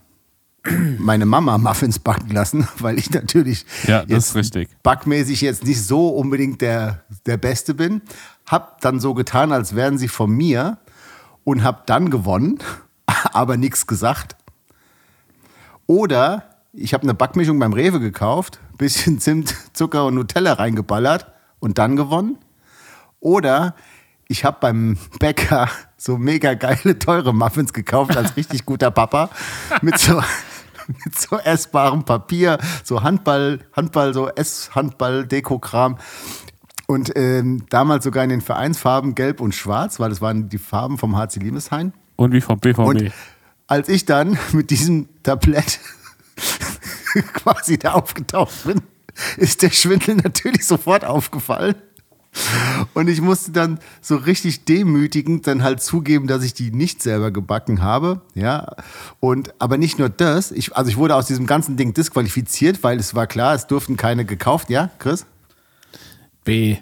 meine 0.97 1.25
Mama 1.25 1.57
Muffins 1.57 1.99
backen 1.99 2.31
lassen, 2.31 2.67
weil 2.79 2.97
ich 2.97 3.11
natürlich 3.11 3.65
Ja, 3.87 4.01
das 4.01 4.09
jetzt 4.09 4.27
ist 4.29 4.35
richtig. 4.35 4.69
backmäßig 4.83 5.41
jetzt 5.41 5.63
nicht 5.63 5.83
so 5.83 6.09
unbedingt 6.09 6.61
der, 6.61 7.03
der 7.25 7.37
Beste 7.37 7.73
bin. 7.73 8.01
Hab 8.47 8.81
dann 8.81 8.99
so 8.99 9.13
getan, 9.13 9.51
als 9.51 9.75
wären 9.75 9.97
sie 9.97 10.07
von 10.07 10.29
mir 10.31 10.77
und 11.43 11.63
hab 11.63 11.85
dann 11.87 12.09
gewonnen, 12.09 12.59
aber 13.33 13.57
nichts 13.57 13.87
gesagt. 13.87 14.35
Oder 15.87 16.43
ich 16.73 16.93
habe 16.93 17.03
eine 17.03 17.13
Backmischung 17.13 17.59
beim 17.59 17.73
Rewe 17.73 17.99
gekauft, 17.99 18.59
bisschen 18.77 19.19
Zimt, 19.19 19.55
Zucker 19.73 20.05
und 20.05 20.15
Nutella 20.15 20.53
reingeballert 20.53 21.27
und 21.59 21.77
dann 21.77 21.95
gewonnen. 21.95 22.37
Oder 23.19 23.75
ich 24.27 24.43
habe 24.43 24.57
beim 24.59 24.97
Bäcker 25.19 25.69
so 25.97 26.17
mega 26.17 26.53
geile, 26.55 26.97
teure 26.99 27.33
Muffins 27.33 27.73
gekauft 27.73 28.17
als 28.17 28.35
richtig 28.35 28.65
guter 28.65 28.91
Papa 28.91 29.29
mit 29.81 29.97
so, 29.99 30.21
mit 30.87 31.17
so 31.17 31.37
essbarem 31.37 32.03
Papier, 32.03 32.57
so 32.83 33.03
Handball, 33.03 33.59
Handball, 33.73 34.13
so 34.13 34.27
Ess-Handball-Deko-Kram. 34.29 35.97
Und 36.87 37.11
ähm, 37.15 37.65
damals 37.69 38.03
sogar 38.03 38.23
in 38.23 38.29
den 38.29 38.41
Vereinsfarben 38.41 39.15
Gelb 39.15 39.41
und 39.41 39.55
Schwarz, 39.55 39.99
weil 39.99 40.09
das 40.09 40.21
waren 40.21 40.49
die 40.49 40.59
Farben 40.59 40.97
vom 40.97 41.17
HC 41.17 41.39
Limeshain. 41.39 41.93
Und 42.15 42.31
wie 42.31 42.41
vom 42.41 42.59
BVB. 42.59 42.79
Und 42.79 43.11
als 43.67 43.89
ich 43.89 44.05
dann 44.05 44.37
mit 44.51 44.69
diesem 44.69 45.09
Tablett 45.23 45.79
quasi 47.33 47.79
da 47.79 47.93
aufgetaucht 47.93 48.65
bin, 48.65 48.81
ist 49.37 49.61
der 49.61 49.71
Schwindel 49.71 50.17
natürlich 50.17 50.67
sofort 50.67 51.05
aufgefallen. 51.05 51.75
Und 52.93 53.07
ich 53.07 53.21
musste 53.21 53.51
dann 53.51 53.79
so 54.01 54.15
richtig 54.17 54.65
demütigend 54.65 55.47
dann 55.47 55.63
halt 55.63 55.81
zugeben, 55.81 56.27
dass 56.27 56.43
ich 56.43 56.53
die 56.53 56.71
nicht 56.71 57.01
selber 57.01 57.31
gebacken 57.31 57.81
habe. 57.81 58.21
Ja. 58.33 58.75
Und 59.19 59.53
aber 59.59 59.77
nicht 59.77 59.99
nur 59.99 60.09
das, 60.09 60.51
ich, 60.51 60.75
also 60.75 60.89
ich 60.89 60.97
wurde 60.97 61.15
aus 61.15 61.27
diesem 61.27 61.45
ganzen 61.45 61.77
Ding 61.77 61.93
disqualifiziert, 61.93 62.83
weil 62.83 62.99
es 62.99 63.15
war 63.15 63.27
klar, 63.27 63.55
es 63.55 63.67
durften 63.67 63.95
keine 63.97 64.25
gekauft, 64.25 64.69
ja, 64.69 64.89
Chris? 64.99 65.25
B. 66.43 66.77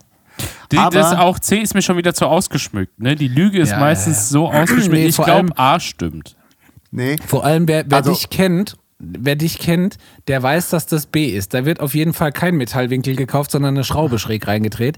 Die, 0.71 0.77
aber- 0.77 0.89
das 0.97 1.13
auch 1.13 1.37
C 1.39 1.59
ist 1.59 1.75
mir 1.75 1.81
schon 1.81 1.97
wieder 1.97 2.13
zu 2.13 2.25
ausgeschmückt. 2.25 2.99
Ne? 2.99 3.15
Die 3.15 3.27
Lüge 3.27 3.59
ist 3.59 3.69
Ja, 3.71 3.79
meistens 3.79 4.17
ja, 4.17 4.21
so 4.23 4.47
ausgeschmückt. 4.51 4.91
Nee, 4.91 5.05
ich 5.05 5.17
glaube, 5.17 5.55
A 5.57 5.79
stimmt. 5.79 6.35
Nee. 6.91 7.17
Vor 7.25 7.45
allem, 7.45 7.67
wer, 7.67 7.85
wer 7.87 7.97
Also- 7.99 8.11
dich 8.11 8.29
kennt, 8.29 8.75
wer 9.03 9.35
dich 9.35 9.59
kennt, 9.59 9.97
der 10.27 10.41
weiß, 10.41 10.69
dass 10.69 10.85
das 10.85 11.05
B 11.05 11.25
ist. 11.25 11.53
Da 11.53 11.65
wird 11.65 11.79
auf 11.79 11.93
jeden 11.93 12.13
Fall 12.13 12.31
kein 12.31 12.55
Metallwinkel 12.55 13.15
gekauft, 13.15 13.51
sondern 13.51 13.75
eine 13.75 13.83
Schraube 13.83 14.19
schräg 14.19 14.47
reingedreht. 14.47 14.97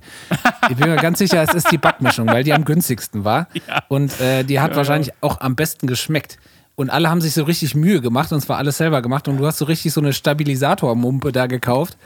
Ich 0.69 0.75
bin 0.77 0.89
mir 0.89 0.95
ganz 0.97 1.19
sicher, 1.19 1.41
es 1.41 1.53
ist 1.53 1.71
die 1.71 1.77
Backmischung, 1.77 2.27
weil 2.27 2.43
die 2.43 2.53
am 2.53 2.65
günstigsten 2.65 3.23
war. 3.23 3.47
Und 3.87 4.19
äh, 4.21 4.43
die 4.43 4.59
hat 4.59 4.75
wahrscheinlich 4.75 5.11
auch 5.21 5.41
am 5.41 5.55
besten 5.55 5.87
geschmeckt. 5.87 6.37
Und 6.75 6.89
alle 6.89 7.09
haben 7.09 7.21
sich 7.21 7.33
so 7.33 7.43
richtig 7.43 7.73
Mühe 7.73 8.01
gemacht 8.01 8.33
und 8.33 8.39
es 8.39 8.49
war 8.49 8.57
alles 8.57 8.75
selber 8.77 9.01
gemacht. 9.01 9.29
Und 9.29 9.37
du 9.37 9.45
hast 9.47 9.59
so 9.59 9.65
richtig 9.65 9.93
so 9.93 10.01
eine 10.01 10.11
Stabilisatormumpe 10.11 11.31
da 11.31 11.47
gekauft. 11.47 11.97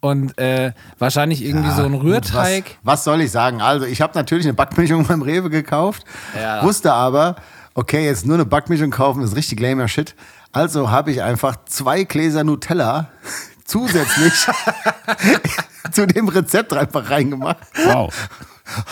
Und 0.00 0.36
äh, 0.38 0.72
wahrscheinlich 0.98 1.44
irgendwie 1.44 1.70
so 1.70 1.82
ein 1.84 1.94
Rührteig. 1.94 2.64
Was, 2.82 2.98
was 2.98 3.04
soll 3.04 3.20
ich 3.20 3.30
sagen? 3.30 3.60
Also, 3.62 3.86
ich 3.86 4.00
habe 4.00 4.14
natürlich 4.16 4.44
eine 4.44 4.54
Backmischung 4.54 5.06
beim 5.08 5.22
Rewe 5.22 5.48
gekauft, 5.48 6.04
Ja. 6.36 6.62
wusste 6.64 6.92
aber, 6.92 7.36
okay, 7.74 8.04
jetzt 8.04 8.26
nur 8.26 8.34
eine 8.34 8.44
Backmischung 8.44 8.90
kaufen 8.90 9.22
ist 9.22 9.36
richtig 9.36 9.60
lamer 9.60 9.86
Shit. 9.88 10.14
Also 10.52 10.90
habe 10.90 11.10
ich 11.10 11.22
einfach 11.22 11.56
zwei 11.66 12.04
Gläser 12.04 12.44
Nutella 12.44 13.10
zusätzlich 13.64 14.32
zu 15.92 16.06
dem 16.06 16.28
Rezept 16.28 16.72
einfach 16.72 17.10
reingemacht. 17.10 17.58
Wow. 17.84 18.12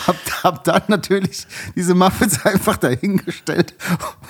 Hab, 0.07 0.15
hab 0.43 0.63
dann 0.63 0.83
natürlich 0.87 1.47
diese 1.75 1.95
Muffins 1.95 2.45
einfach 2.45 2.77
dahingestellt 2.77 3.73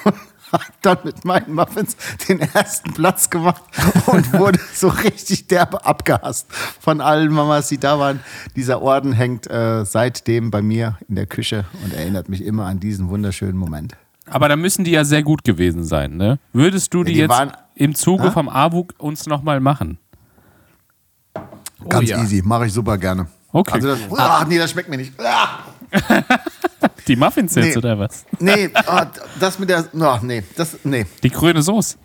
und 0.03 0.15
hab 0.51 0.81
dann 0.81 0.97
mit 1.03 1.25
meinen 1.25 1.53
Muffins 1.53 1.95
den 2.27 2.39
ersten 2.39 2.93
Platz 2.93 3.29
gemacht 3.29 3.63
und 4.05 4.33
wurde 4.33 4.59
so 4.73 4.87
richtig 4.87 5.47
derbe 5.47 5.85
abgehasst 5.85 6.47
von 6.79 7.01
allen 7.01 7.31
Mamas, 7.31 7.69
die 7.69 7.77
da 7.77 7.99
waren. 7.99 8.21
Dieser 8.55 8.81
Orden 8.81 9.13
hängt 9.13 9.47
äh, 9.49 9.85
seitdem 9.85 10.51
bei 10.51 10.61
mir 10.61 10.97
in 11.07 11.15
der 11.15 11.25
Küche 11.25 11.65
und 11.83 11.93
erinnert 11.93 12.29
mich 12.29 12.43
immer 12.43 12.65
an 12.65 12.79
diesen 12.79 13.09
wunderschönen 13.09 13.57
Moment. 13.57 13.95
Aber 14.29 14.49
da 14.49 14.55
müssen 14.55 14.83
die 14.83 14.91
ja 14.91 15.03
sehr 15.05 15.23
gut 15.23 15.43
gewesen 15.43 15.83
sein, 15.83 16.17
ne? 16.17 16.39
Würdest 16.53 16.93
du 16.93 17.03
die, 17.03 17.13
die 17.13 17.19
jetzt 17.19 17.29
waren- 17.29 17.51
im 17.75 17.93
Zuge 17.93 18.25
Ah? 18.29 18.31
vom 18.31 18.49
AWUG 18.49 18.93
uns 18.97 19.27
nochmal 19.27 19.59
machen? 19.59 19.99
Ganz 21.89 22.09
ja. 22.09 22.21
easy, 22.21 22.41
mache 22.43 22.65
ich 22.67 22.73
super 22.73 22.97
gerne. 22.97 23.27
Okay. 23.51 23.73
Also 23.73 23.89
das, 23.89 23.99
ah, 24.17 24.45
nee, 24.47 24.57
das 24.57 24.71
schmeckt 24.71 24.89
mir 24.89 24.97
nicht. 24.97 25.13
Ah. 25.19 25.59
Die 27.07 27.15
Muffins 27.15 27.53
jetzt 27.55 27.65
Nee. 27.67 27.77
oder 27.77 27.99
was? 27.99 28.25
Nee, 28.39 28.69
oh, 28.87 29.01
das 29.39 29.59
mit 29.59 29.69
der. 29.69 29.85
Oh, 29.93 30.17
nee, 30.23 30.43
das, 30.55 30.77
nee. 30.83 31.05
Die 31.23 31.29
grüne 31.29 31.61
Soße. 31.61 31.97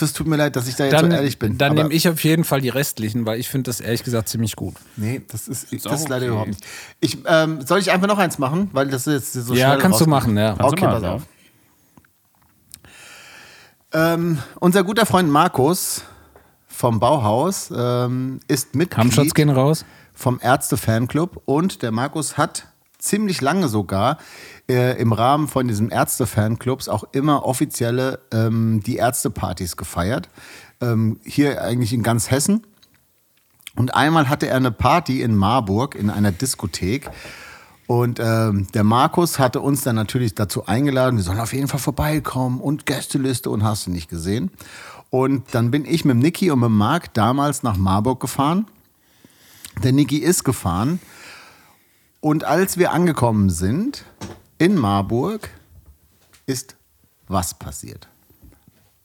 Das 0.00 0.12
tut 0.12 0.26
mir 0.26 0.36
leid, 0.36 0.56
dass 0.56 0.68
ich 0.68 0.76
da 0.76 0.84
jetzt 0.84 0.92
Dann, 0.94 1.10
so 1.10 1.16
ehrlich 1.16 1.38
bin. 1.38 1.58
dann 1.58 1.74
nehme 1.74 1.92
ich 1.92 2.08
auf 2.08 2.22
jeden 2.24 2.44
Fall 2.44 2.60
die 2.60 2.68
restlichen, 2.68 3.26
weil 3.26 3.38
ich 3.40 3.48
finde 3.48 3.68
das 3.68 3.80
ehrlich 3.80 4.02
gesagt 4.04 4.28
ziemlich 4.28 4.56
gut. 4.56 4.74
Nee, 4.96 5.22
das 5.30 5.48
ist, 5.48 5.72
Ist 5.72 5.86
das 5.86 6.00
ist 6.02 6.08
leider 6.08 6.24
okay. 6.26 6.30
überhaupt 6.32 6.48
nicht. 6.48 6.64
Ich, 7.00 7.18
ähm, 7.26 7.60
soll 7.66 7.78
ich 7.78 7.90
einfach 7.90 8.06
noch 8.08 8.18
eins 8.18 8.38
machen? 8.38 8.70
Weil 8.72 8.88
das 8.88 9.06
ist 9.06 9.34
jetzt 9.34 9.46
so 9.46 9.54
Ja, 9.54 9.68
schnell 9.70 9.78
kannst 9.78 10.00
du 10.00 10.06
machen, 10.06 10.36
ja. 10.36 10.54
Kannst 10.56 10.62
du 10.62 10.66
Okay, 10.66 10.84
machen, 10.86 10.94
pass 10.94 11.02
ja. 11.02 11.12
auf. 11.14 11.22
Ähm, 13.92 14.38
unser 14.60 14.84
guter 14.84 15.06
Freund 15.06 15.30
Markus 15.30 16.02
vom 16.66 17.00
Bauhaus 17.00 17.72
ähm, 17.74 18.40
ist 18.46 18.72
Kampfschutz 18.72 19.16
Mitglied 19.28 19.34
gehen 19.34 19.50
raus. 19.50 19.84
vom 20.14 20.38
Ärzte-Fanclub 20.42 21.42
und 21.46 21.82
der 21.82 21.90
Markus 21.90 22.36
hat 22.36 22.68
ziemlich 22.98 23.40
lange 23.40 23.68
sogar 23.68 24.18
äh, 24.68 25.00
im 25.00 25.12
Rahmen 25.12 25.48
von 25.48 25.68
diesem 25.68 25.90
Ärzte-Fanclubs 25.90 26.88
auch 26.88 27.04
immer 27.12 27.46
offizielle 27.46 28.20
ähm, 28.32 28.82
die 28.84 28.96
Ärzte-Partys 28.96 29.76
gefeiert. 29.76 30.28
Ähm, 30.80 31.20
hier 31.24 31.62
eigentlich 31.62 31.92
in 31.92 32.02
ganz 32.02 32.30
Hessen. 32.30 32.66
Und 33.76 33.94
einmal 33.94 34.28
hatte 34.28 34.48
er 34.48 34.56
eine 34.56 34.72
Party 34.72 35.22
in 35.22 35.36
Marburg 35.36 35.94
in 35.94 36.10
einer 36.10 36.32
Diskothek. 36.32 37.10
Und 37.86 38.20
ähm, 38.20 38.66
der 38.74 38.84
Markus 38.84 39.38
hatte 39.38 39.60
uns 39.60 39.82
dann 39.82 39.96
natürlich 39.96 40.34
dazu 40.34 40.66
eingeladen, 40.66 41.16
wir 41.16 41.22
sollen 41.22 41.40
auf 41.40 41.54
jeden 41.54 41.68
Fall 41.68 41.80
vorbeikommen 41.80 42.60
und 42.60 42.84
Gästeliste 42.84 43.48
und 43.48 43.64
hast 43.64 43.86
du 43.86 43.90
nicht 43.90 44.10
gesehen. 44.10 44.50
Und 45.08 45.54
dann 45.54 45.70
bin 45.70 45.86
ich 45.86 46.04
mit 46.04 46.18
Niki 46.18 46.50
und 46.50 46.60
mit 46.60 46.70
Marc 46.70 47.14
damals 47.14 47.62
nach 47.62 47.78
Marburg 47.78 48.20
gefahren. 48.20 48.66
Der 49.82 49.92
Niki 49.92 50.18
ist 50.18 50.44
gefahren. 50.44 51.00
Und 52.20 52.44
als 52.44 52.78
wir 52.78 52.92
angekommen 52.92 53.50
sind 53.50 54.04
in 54.58 54.76
Marburg, 54.76 55.50
ist 56.46 56.76
was 57.28 57.54
passiert. 57.54 58.08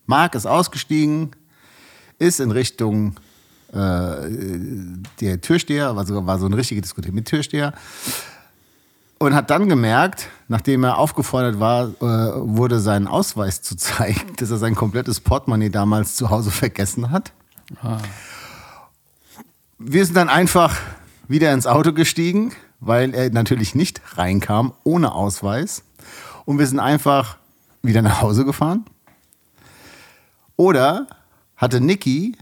Marc 0.06 0.36
ist 0.36 0.46
ausgestiegen, 0.46 1.32
ist 2.18 2.40
in 2.40 2.52
Richtung 2.52 3.16
äh, 3.72 4.30
der 5.20 5.42
Türsteher, 5.42 5.96
war 5.96 6.06
so, 6.06 6.26
war 6.26 6.40
so 6.40 6.46
eine 6.46 6.58
richtige 6.58 6.82
Diskothek 6.82 7.14
mit 7.14 7.28
Türsteher, 7.28 7.74
und 9.20 9.34
hat 9.34 9.50
dann 9.50 9.70
gemerkt, 9.70 10.28
nachdem 10.48 10.84
er 10.84 10.98
aufgefordert 10.98 11.60
war, 11.60 11.88
äh, 11.88 12.02
wurde 12.02 12.80
seinen 12.80 13.08
Ausweis 13.08 13.62
zu 13.62 13.76
zeigen, 13.76 14.34
dass 14.38 14.52
er 14.52 14.58
sein 14.58 14.76
komplettes 14.76 15.20
Portemonnaie 15.20 15.70
damals 15.70 16.16
zu 16.16 16.30
Hause 16.30 16.52
vergessen 16.52 17.12
hat. 17.12 17.32
Wir 19.80 20.06
sind 20.06 20.16
dann 20.16 20.30
einfach 20.30 20.76
wieder 21.28 21.54
ins 21.54 21.66
Auto 21.66 21.94
gestiegen, 21.94 22.52
weil 22.86 23.14
er 23.14 23.30
natürlich 23.30 23.76
nicht 23.76 24.02
reinkam 24.18 24.74
ohne 24.84 25.14
Ausweis. 25.14 25.84
Und 26.46 26.60
wir 26.60 26.68
sind 26.68 26.80
einfach 26.80 27.38
wieder 27.82 28.02
nach 28.02 28.22
Hause 28.22 28.46
gefahren. 28.46 28.86
Oder 30.56 31.08
hatte 31.56 31.82
Niki 31.82 32.36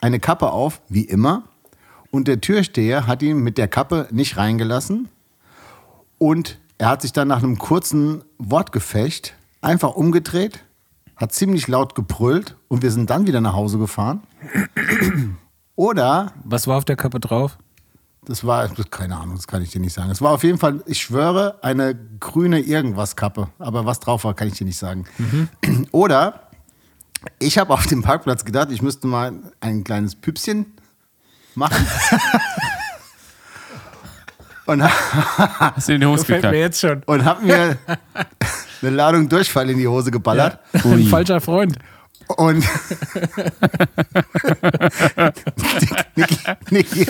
eine 0.00 0.20
Kappe 0.20 0.50
auf, 0.50 0.80
wie 0.88 1.04
immer, 1.04 1.44
und 2.10 2.28
der 2.28 2.40
Türsteher 2.40 3.06
hat 3.06 3.22
ihn 3.22 3.38
mit 3.38 3.58
der 3.58 3.68
Kappe 3.68 4.08
nicht 4.10 4.36
reingelassen. 4.36 5.08
Und 6.18 6.58
er 6.78 6.88
hat 6.88 7.02
sich 7.02 7.12
dann 7.12 7.28
nach 7.28 7.42
einem 7.42 7.58
kurzen 7.58 8.24
Wortgefecht 8.38 9.34
einfach 9.60 9.94
umgedreht, 9.94 10.60
hat 11.16 11.32
ziemlich 11.32 11.68
laut 11.68 11.94
gebrüllt 11.94 12.56
und 12.68 12.82
wir 12.82 12.90
sind 12.90 13.10
dann 13.10 13.26
wieder 13.26 13.40
nach 13.40 13.54
Hause 13.54 13.78
gefahren. 13.78 14.22
Oder 15.76 16.32
Was 16.44 16.66
war 16.66 16.78
auf 16.78 16.84
der 16.84 16.96
Kappe 16.96 17.20
drauf? 17.20 17.58
Das 18.26 18.44
war, 18.44 18.68
keine 18.90 19.16
Ahnung, 19.16 19.36
das 19.36 19.46
kann 19.46 19.62
ich 19.62 19.70
dir 19.70 19.80
nicht 19.80 19.92
sagen. 19.92 20.10
Es 20.10 20.20
war 20.20 20.32
auf 20.32 20.42
jeden 20.42 20.58
Fall, 20.58 20.82
ich 20.86 21.00
schwöre, 21.00 21.58
eine 21.62 21.96
grüne 22.20 22.60
Irgendwas-Kappe. 22.60 23.48
Aber 23.58 23.86
was 23.86 24.00
drauf 24.00 24.24
war, 24.24 24.34
kann 24.34 24.48
ich 24.48 24.54
dir 24.54 24.64
nicht 24.64 24.78
sagen. 24.78 25.06
Oder 25.92 26.48
ich 27.38 27.58
habe 27.58 27.72
auf 27.72 27.86
dem 27.86 28.02
Parkplatz 28.02 28.44
gedacht, 28.44 28.70
ich 28.70 28.82
müsste 28.82 29.06
mal 29.06 29.32
ein 29.60 29.84
kleines 29.84 30.14
Püpschen 30.16 30.74
machen. 31.54 31.86
und 34.66 34.82
Hast 34.82 35.88
du 35.88 35.94
in 35.94 36.00
die 36.00 36.06
Hose 36.06 36.26
gekackt? 36.26 36.54
jetzt 36.54 36.80
schon. 36.80 37.02
und 37.06 37.24
habe 37.24 37.44
mir 37.44 37.78
eine 38.82 38.90
Ladung 38.90 39.28
Durchfall 39.28 39.70
in 39.70 39.78
die 39.78 39.88
Hose 39.88 40.10
geballert. 40.10 40.58
Ein 40.72 41.04
falscher 41.04 41.40
Freund. 41.40 41.78
Und 42.28 42.64
Niki, 46.16 46.36
Niki, 46.70 47.06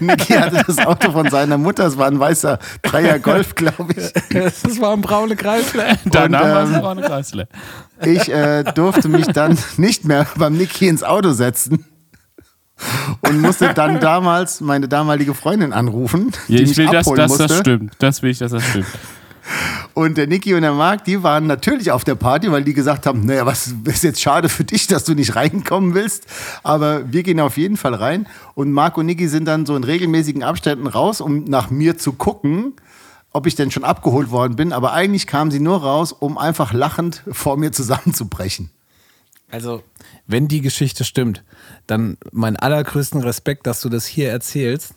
Niki 0.00 0.32
hatte 0.32 0.62
das 0.66 0.78
Auto 0.78 1.12
von 1.12 1.28
seiner 1.30 1.58
Mutter, 1.58 1.86
es 1.86 1.98
war 1.98 2.06
ein 2.06 2.18
weißer 2.18 2.58
Dreier 2.82 3.18
Golf, 3.18 3.54
glaube 3.54 3.92
ich. 3.96 4.12
Das 4.32 4.80
war 4.80 4.92
ein 4.94 5.02
braune 5.02 5.36
Kreisler. 5.36 5.98
Danach 6.04 6.42
war 6.42 6.62
es 6.64 6.70
ähm, 6.70 6.76
noch 6.76 6.88
eine 6.90 7.02
Kreisle. 7.02 7.48
Ich 8.04 8.30
äh, 8.32 8.64
durfte 8.74 9.08
mich 9.08 9.26
dann 9.26 9.58
nicht 9.76 10.04
mehr 10.04 10.26
beim 10.36 10.56
Niki 10.56 10.88
ins 10.88 11.02
Auto 11.02 11.32
setzen 11.32 11.84
und 13.20 13.40
musste 13.40 13.74
dann 13.74 14.00
damals 14.00 14.60
meine 14.60 14.88
damalige 14.88 15.34
Freundin 15.34 15.72
anrufen, 15.72 16.32
die 16.48 16.56
Ich 16.62 16.68
mich 16.70 16.78
will, 16.78 16.86
dass, 16.86 17.06
abholen 17.06 17.16
dass 17.18 17.28
musste. 17.30 17.46
das 17.48 17.58
stimmt. 17.58 17.92
Das 17.98 18.22
will 18.22 18.30
ich, 18.30 18.38
dass 18.38 18.52
das 18.52 18.64
stimmt. 18.64 18.86
Und 19.94 20.16
der 20.16 20.26
Niki 20.26 20.54
und 20.54 20.62
der 20.62 20.72
Marc, 20.72 21.04
die 21.04 21.22
waren 21.22 21.46
natürlich 21.46 21.90
auf 21.90 22.04
der 22.04 22.14
Party, 22.14 22.50
weil 22.50 22.64
die 22.64 22.74
gesagt 22.74 23.06
haben, 23.06 23.26
naja, 23.26 23.44
was 23.44 23.74
ist 23.84 24.04
jetzt 24.04 24.20
schade 24.20 24.48
für 24.48 24.64
dich, 24.64 24.86
dass 24.86 25.04
du 25.04 25.14
nicht 25.14 25.36
reinkommen 25.36 25.94
willst. 25.94 26.26
Aber 26.62 27.12
wir 27.12 27.22
gehen 27.22 27.40
auf 27.40 27.56
jeden 27.56 27.76
Fall 27.76 27.94
rein. 27.94 28.26
Und 28.54 28.72
Marc 28.72 28.96
und 28.96 29.06
Niki 29.06 29.28
sind 29.28 29.46
dann 29.46 29.66
so 29.66 29.76
in 29.76 29.84
regelmäßigen 29.84 30.42
Abständen 30.42 30.86
raus, 30.86 31.20
um 31.20 31.44
nach 31.44 31.70
mir 31.70 31.98
zu 31.98 32.12
gucken, 32.12 32.74
ob 33.32 33.46
ich 33.46 33.54
denn 33.54 33.70
schon 33.70 33.84
abgeholt 33.84 34.30
worden 34.30 34.56
bin. 34.56 34.72
Aber 34.72 34.92
eigentlich 34.92 35.26
kamen 35.26 35.50
sie 35.50 35.60
nur 35.60 35.82
raus, 35.82 36.12
um 36.12 36.38
einfach 36.38 36.72
lachend 36.72 37.22
vor 37.30 37.56
mir 37.56 37.72
zusammenzubrechen. 37.72 38.70
Also, 39.50 39.82
wenn 40.26 40.48
die 40.48 40.62
Geschichte 40.62 41.04
stimmt, 41.04 41.44
dann 41.86 42.16
meinen 42.30 42.56
allergrößten 42.56 43.20
Respekt, 43.20 43.66
dass 43.66 43.82
du 43.82 43.90
das 43.90 44.06
hier 44.06 44.30
erzählst. 44.30 44.94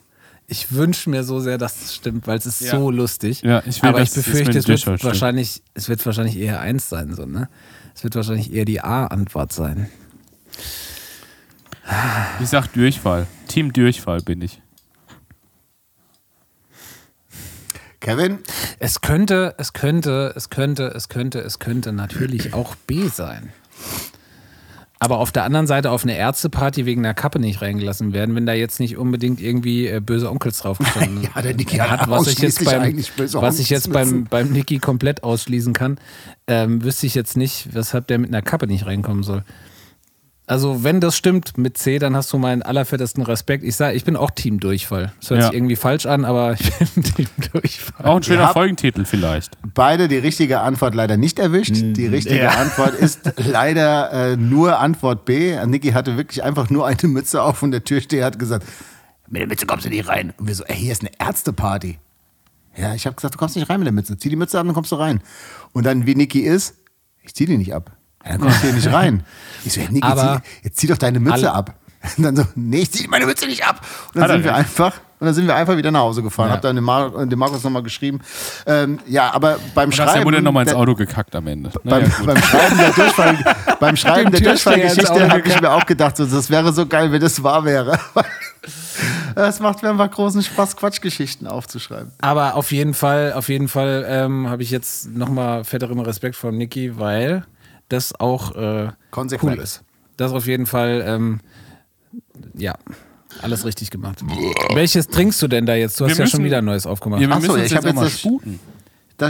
Ich 0.48 0.72
wünsche 0.72 1.10
mir 1.10 1.24
so 1.24 1.40
sehr, 1.40 1.58
dass 1.58 1.82
es 1.82 1.96
stimmt, 1.96 2.28
weil 2.28 2.38
es 2.38 2.46
ist 2.46 2.62
Ja. 2.62 2.72
so 2.78 2.92
lustig. 2.92 3.42
Ja, 3.42 3.64
ich 3.66 3.82
will, 3.82 3.90
Aber 3.90 4.02
ich 4.02 4.12
befürchte, 4.14 4.58
es 4.58 4.68
wird, 4.68 4.80
stimmt. 4.80 5.04
wahrscheinlich, 5.04 5.64
es 5.74 5.90
wird 5.90 6.06
wahrscheinlich 6.06 6.38
eher 6.38 6.60
eins 6.62 6.88
sein, 6.88 7.16
so, 7.16 7.26
ne? 7.26 7.50
Es 7.96 8.04
wird 8.04 8.16
wahrscheinlich 8.16 8.54
eher 8.54 8.66
die 8.66 8.82
A-Antwort 8.82 9.54
sein. 9.54 9.90
Ich 12.42 12.50
sag 12.50 12.68
Durchfall. 12.74 13.26
Team 13.48 13.74
Durchfall 13.74 14.20
bin 14.22 14.42
ich. 14.42 14.62
Kevin, 18.00 18.40
Es 18.80 19.02
könnte, 19.02 19.56
es 19.58 19.74
könnte, 19.74 20.34
es 20.36 20.50
könnte, 20.52 20.88
es 20.90 21.10
könnte, 21.10 21.40
es 21.40 21.58
könnte 21.60 21.92
natürlich 21.92 22.54
auch 22.54 22.76
B 22.76 23.08
sein. 23.08 23.52
Aber 25.00 25.20
auf 25.20 25.32
der 25.32 25.44
anderen 25.44 25.68
Seite 25.68 25.92
auf 25.92 26.04
eine 26.04 26.18
Ärzteparty 26.18 26.86
wegen 26.86 27.04
der 27.04 27.14
Kappe 27.14 27.40
nicht 27.40 27.62
reingelassen 27.62 28.14
werden, 28.14 28.34
wenn 28.36 28.46
da 28.46 28.54
jetzt 28.54 28.80
nicht 28.80 28.98
unbedingt 28.98 29.42
irgendwie 29.42 29.88
äh, 29.88 30.00
böse 30.00 30.30
Onkels 30.32 30.60
drauf 30.60 30.78
gestanden 30.80 31.24
Ja, 31.24 31.42
der 31.42 31.56
Niki 31.56 31.78
hat 31.78 32.02
hat, 32.02 32.10
was 32.10 32.28
ich 32.28 32.40
jetzt 32.40 32.64
beim, 32.64 33.04
was 33.34 33.60
ich 33.60 33.70
jetzt 33.70 33.92
beim, 33.92 34.26
beim 34.26 34.52
Niki 34.52 34.80
komplett 34.80 35.24
ausschließen 35.24 35.74
kann, 35.74 35.98
ähm, 36.48 36.84
wüsste 36.84 37.08
ich 37.08 37.16
jetzt 37.16 37.36
nicht, 37.38 37.74
weshalb 37.74 38.08
der 38.08 38.20
mit 38.20 38.30
einer 38.30 38.42
Kappe 38.42 38.68
nicht 38.68 38.86
reinkommen 38.86 39.24
soll. 39.24 39.44
Also, 40.48 40.84
wenn 40.84 41.02
das 41.02 41.18
stimmt 41.18 41.58
mit 41.58 41.76
C, 41.76 41.98
dann 41.98 42.16
hast 42.16 42.32
du 42.32 42.38
meinen 42.38 42.62
allerfettesten 42.62 43.24
Respekt. 43.24 43.64
Ich 43.64 43.76
sage, 43.76 43.96
ich 43.98 44.06
bin 44.06 44.16
auch 44.16 44.30
Team 44.30 44.60
Durchfall. 44.60 45.12
Das 45.20 45.32
hört 45.32 45.40
Ja. 45.42 45.48
sich 45.48 45.56
irgendwie 45.56 45.76
falsch 45.76 46.06
an, 46.06 46.24
aber 46.24 46.54
ich 46.54 46.72
bin 46.94 47.04
Team 47.16 47.28
Durchfall. 47.52 48.06
Auch 48.06 48.18
ein 48.18 48.24
schöner 48.24 48.42
Ja. 48.42 48.54
Folgentitel 48.54 49.06
vielleicht. 49.06 49.58
beide 49.74 50.08
die 50.08 50.18
richtige 50.20 50.60
Antwort 50.60 50.94
leider 50.94 51.18
nicht 51.18 51.40
erwischt. 51.40 51.74
Die 51.76 52.06
richtige 52.06 52.52
Antwort 52.52 52.94
ist 52.94 53.22
leider 53.38 54.12
äh, 54.12 54.38
nur 54.38 54.78
Antwort 54.80 55.26
B. 55.26 55.58
Niki 55.66 55.92
hatte 55.94 56.16
wirklich 56.16 56.44
einfach 56.44 56.70
nur 56.70 56.86
eine 56.86 57.08
Mütze 57.10 57.42
auf 57.42 57.64
und 57.64 57.72
der 57.72 57.84
Türsteher 57.84 58.24
hat 58.26 58.38
gesagt, 58.38 58.66
mit 59.28 59.42
der 59.42 59.48
Mütze 59.48 59.66
kommst 59.66 59.86
du 59.86 59.90
nicht 59.90 60.08
rein. 60.08 60.32
Und 60.38 60.48
wir 60.48 60.54
so, 60.54 60.64
ey, 60.66 60.76
hier 60.76 60.92
ist 60.92 61.02
eine 61.02 61.10
Ärzteparty. 61.18 61.98
Ja, 62.78 62.94
ich 62.94 63.08
habe 63.08 63.16
gesagt, 63.16 63.34
du 63.34 63.40
kommst 63.40 63.56
nicht 63.56 63.68
rein 63.68 63.80
mit 63.80 63.88
der 63.88 63.94
Mütze. 63.94 64.16
Zieh 64.16 64.30
die 64.30 64.36
Mütze 64.36 64.60
ab, 64.60 64.66
dann 64.68 64.76
kommst 64.76 64.92
du 64.92 64.96
rein. 64.98 65.22
Und 65.74 65.86
dann, 65.88 66.06
wie 66.06 66.14
Niki 66.14 66.42
ist, 66.42 66.76
ich 67.24 67.34
zieh 67.34 67.48
die 67.48 67.58
nicht 67.58 67.74
ab. 67.74 67.92
Ja, 68.26 68.32
dann 68.32 68.42
kommst 68.42 68.58
du 68.58 68.68
hier 68.68 68.74
nicht 68.74 68.92
rein. 68.92 69.24
Ich 69.64 69.74
so, 69.74 69.82
ja, 69.82 69.90
Niki, 69.90 70.06
Aber 70.06 70.42
zieh, 70.44 70.64
jetzt 70.64 70.78
zieh 70.78 70.88
doch 70.88 70.98
deine 70.98 71.20
Mütze 71.20 71.52
ab. 71.52 71.76
Und 72.18 72.24
dann 72.24 72.36
so, 72.36 72.44
nee, 72.56 72.82
ich 72.82 72.92
zieh 72.92 73.08
meine 73.08 73.26
Mütze 73.26 73.46
nicht 73.48 73.66
ab. 73.66 73.82
Und 74.14 74.22
dann 74.22 74.30
sind 74.30 74.44
wir 74.44 74.56
einfach, 74.56 74.94
und 75.20 75.26
dann 75.26 75.34
sind 75.34 75.48
wir 75.48 75.56
einfach 75.56 75.78
wieder 75.78 75.92
nach 75.92 76.02
Hause 76.02 76.22
gefahren. 76.22 76.50
Ja. 76.50 76.56
Hab 76.56 76.62
dann 76.62 76.76
dem, 76.76 76.84
Mar 76.84 77.26
dem 77.26 77.40
Markus 77.40 77.64
nochmal 77.64 77.84
geschrieben. 77.84 78.20
Ähm, 78.66 79.00
ja, 79.08 79.32
aber 79.34 79.58
beim 79.74 79.90
Und 79.90 79.92
hast 79.92 79.98
der 79.98 80.08
Schreiben. 80.08 80.24
Mutter 80.26 80.42
nochmal 80.42 80.64
ins 80.64 80.74
Auto 80.76 80.96
gekackt 80.96 81.36
am 81.36 81.48
Ende. 81.48 81.72
beim, 81.84 82.04
gut. 82.04 82.26
beim 82.26 82.38
Schreiben 82.38 82.78
der 82.78 82.90
Durchfall, 82.92 83.56
beim 83.80 83.96
Schreiben 83.96 84.32
der 84.32 84.42
Durchfallgeschichte 84.42 85.30
habe 85.30 85.42
ich 85.46 85.62
mir 85.62 85.72
auch 85.72 85.86
gedacht, 85.86 86.18
so, 86.18 86.26
das 86.26 86.50
wäre 86.50 86.74
so 86.74 86.86
geil, 86.86 87.12
wenn 87.12 87.22
das 87.22 87.42
wahr 87.42 87.64
wäre. 87.66 88.00
Es 89.36 89.60
macht 89.60 89.84
mir 89.84 89.90
einfach 89.90 90.10
großen 90.10 90.42
Spaß, 90.42 90.78
Quatschgeschichten 90.78 91.46
aufzuschreiben. 91.46 92.14
Aber 92.22 92.56
auf 92.56 92.72
jeden 92.72 92.94
Fall, 92.94 93.34
auf 93.34 93.50
jeden 93.50 93.68
Fall 93.68 94.06
ähm, 94.08 94.50
habe 94.50 94.64
ich 94.64 94.72
jetzt 94.72 95.10
nochmal 95.10 95.66
fetteren 95.66 96.00
Respekt 96.00 96.38
vor 96.38 96.54
Niki, 96.54 96.98
weil 96.98 97.46
das 97.90 98.20
auch 98.20 98.56
äh, 98.56 98.90
Konsequent. 99.12 99.58
cool 99.58 99.64
ist. 99.64 99.84
Das 100.18 100.32
auf 100.32 100.48
jeden 100.48 100.66
Fall, 100.66 101.04
ähm, 101.06 101.40
ja. 102.54 102.76
Alles 103.42 103.66
richtig 103.66 103.92
gemacht. 103.92 104.24
Welches 104.74 105.08
trinkst 105.08 105.42
du 105.42 105.48
denn 105.50 105.66
da 105.66 105.76
jetzt? 105.76 106.00
Du 106.00 106.06
hast 106.06 106.12
Wir 106.18 106.24
ja 106.24 106.28
schon 106.30 106.40
müssen- 106.42 106.46
wieder 106.46 106.60
ein 106.60 106.66
neues 106.66 106.86
aufgemacht. 106.88 107.22
Ja, 107.22 107.28
wir 107.28 107.36
Ach 107.36 107.42
so, 107.42 107.48
müssen 107.48 107.56
uns 107.60 107.66
ich 107.66 107.72
jetzt 107.74 107.86
hab 107.86 107.94
jetzt 107.94 108.02
das- 108.04 108.20
sputen. 108.20 108.60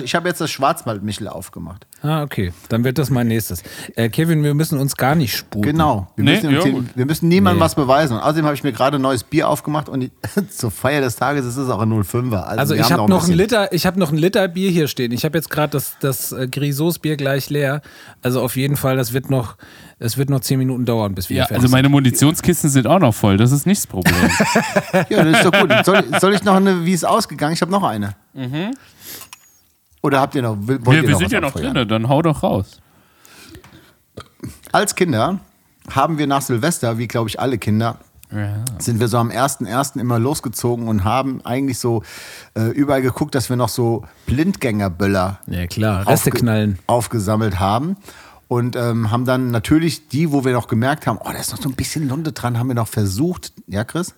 Ich 0.04 0.16
habe 0.16 0.28
jetzt 0.28 0.42
das 0.42 0.50
Schwarzwaldmichel 0.50 1.28
aufgemacht. 1.28 1.86
Ah, 2.02 2.24
okay. 2.24 2.54
Dann 2.70 2.84
wird 2.84 2.98
das 2.98 3.10
mein 3.12 3.28
nächstes. 3.28 3.62
Äh, 3.96 4.10
Kevin, 4.10 4.44
wir 4.44 4.54
müssen 4.56 4.80
uns 4.80 4.96
gar 4.96 5.14
nicht 5.16 5.36
sputen. 5.36 5.62
Genau. 5.72 6.08
Wir, 6.16 6.24
Nee, 6.26 6.32
müssen, 6.42 6.52
ja, 6.52 6.84
wir 6.96 7.06
müssen 7.06 7.28
niemandem 7.30 7.60
Nee. 7.60 7.66
was 7.66 7.76
beweisen. 7.76 8.14
Und 8.18 8.24
außerdem 8.24 8.46
habe 8.46 8.56
ich 8.56 8.64
mir 8.64 8.72
gerade 8.72 8.98
ein 8.98 9.02
neues 9.02 9.24
Bier 9.24 9.48
aufgemacht 9.48 9.88
und 9.88 10.00
die, 10.00 10.12
zur 10.50 10.72
Feier 10.72 11.02
des 11.02 11.16
Tages 11.18 11.46
ist 11.46 11.58
es 11.58 11.70
auch 11.70 11.80
ein 11.82 11.92
05er. 11.92 12.42
Also 12.42 12.74
wir 12.74 12.82
ich 12.82 12.92
habe 12.92 13.04
ein 13.04 13.10
noch, 13.10 13.28
ein 13.28 13.34
Liter, 13.34 13.72
ich 13.74 13.86
habe 13.86 14.00
noch 14.00 14.12
ein 14.12 14.18
Liter 14.18 14.48
Bier 14.48 14.72
hier 14.72 14.88
stehen. 14.88 15.12
Ich 15.12 15.24
habe 15.24 15.38
jetzt 15.38 15.50
gerade 15.52 15.72
das, 15.72 15.98
das 16.00 16.32
äh, 16.32 16.48
Grisos 16.48 16.98
Bier 17.00 17.16
gleich 17.16 17.50
leer. 17.52 17.82
Also 18.24 18.42
auf 18.42 18.56
jeden 18.56 18.78
Fall, 18.78 18.98
das 18.98 19.14
wird 19.14 19.30
noch, 19.30 19.56
es 20.00 20.18
wird 20.18 20.30
noch 20.32 20.40
zehn 20.40 20.58
Minuten 20.58 20.86
dauern, 20.86 21.14
bis 21.14 21.30
wir 21.30 21.38
Ja, 21.38 21.46
fertig 21.46 21.64
also 21.64 21.72
meine 21.76 21.90
Munitionskisten 21.90 22.70
sind 22.72 22.88
auch 22.88 23.00
noch 23.00 23.14
voll. 23.14 23.38
Das 23.38 23.52
ist 23.52 23.66
nicht 23.68 23.82
das 23.82 23.88
Problem. 23.88 24.16
Ja, 25.10 25.24
das 25.24 25.38
ist 25.38 25.46
doch 25.46 25.60
gut. 25.60 25.72
Soll, 25.86 26.04
soll 26.20 26.34
ich 26.34 26.44
noch 26.44 26.56
eine, 26.56 26.86
wie 26.86 26.94
ist 26.94 27.04
ausgegangen? 27.06 27.54
Ich 27.54 27.62
habe 27.62 27.72
noch 27.72 27.84
eine. 27.84 28.16
Oder 30.06 30.22
habt 30.22 30.36
ihr 30.36 30.42
noch, 30.44 30.56
wollt 30.60 30.86
wir 30.86 30.94
ihr 30.94 31.04
wir 31.04 31.10
noch 31.12 31.18
sind 31.20 31.26
was 31.26 31.32
ja 31.32 31.42
noch 31.42 31.52
drin, 31.54 31.88
dann 31.88 32.08
hau 32.10 32.22
doch 32.22 32.44
raus. 32.44 32.80
Als 34.72 34.96
Kinder 34.96 35.40
haben 35.90 36.18
wir 36.18 36.28
nach 36.28 36.42
Silvester, 36.42 36.98
wie 36.98 37.08
glaube 37.08 37.30
ich 37.30 37.40
alle 37.40 37.58
Kinder, 37.58 37.98
Ja. 38.32 38.64
sind 38.80 39.00
wir 39.00 39.08
so 39.08 39.18
am 39.18 39.30
1.1. 39.30 40.00
immer 40.00 40.20
losgezogen 40.20 40.88
und 40.88 41.04
haben 41.04 41.44
eigentlich 41.46 41.80
so 41.80 42.04
äh, 42.56 42.70
überall 42.70 43.02
geguckt, 43.02 43.36
dass 43.36 43.50
wir 43.50 43.56
noch 43.56 43.70
so 43.70 44.04
Blindgängerböller. 44.26 45.40
Ja 45.48 45.68
klar, 45.68 46.08
Reste 46.08 46.32
aufge- 46.32 46.40
knallen. 46.40 46.80
aufgesammelt 46.88 47.60
haben. 47.60 47.98
Und 48.48 48.76
ähm, 48.76 49.10
haben 49.10 49.26
dann 49.26 49.50
natürlich 49.50 50.08
die, 50.10 50.32
wo 50.32 50.46
wir 50.46 50.54
noch 50.54 50.68
gemerkt 50.68 51.08
haben, 51.08 51.18
oh, 51.20 51.30
da 51.32 51.38
ist 51.40 51.52
noch 51.52 51.60
so 51.62 51.68
ein 51.68 51.74
bisschen 51.76 52.08
Lunde 52.08 52.32
dran, 52.32 52.60
haben 52.60 52.68
wir 52.68 52.76
noch 52.76 52.88
versucht. 52.88 53.54
Ja, 53.66 53.84
Chris? 53.84 54.14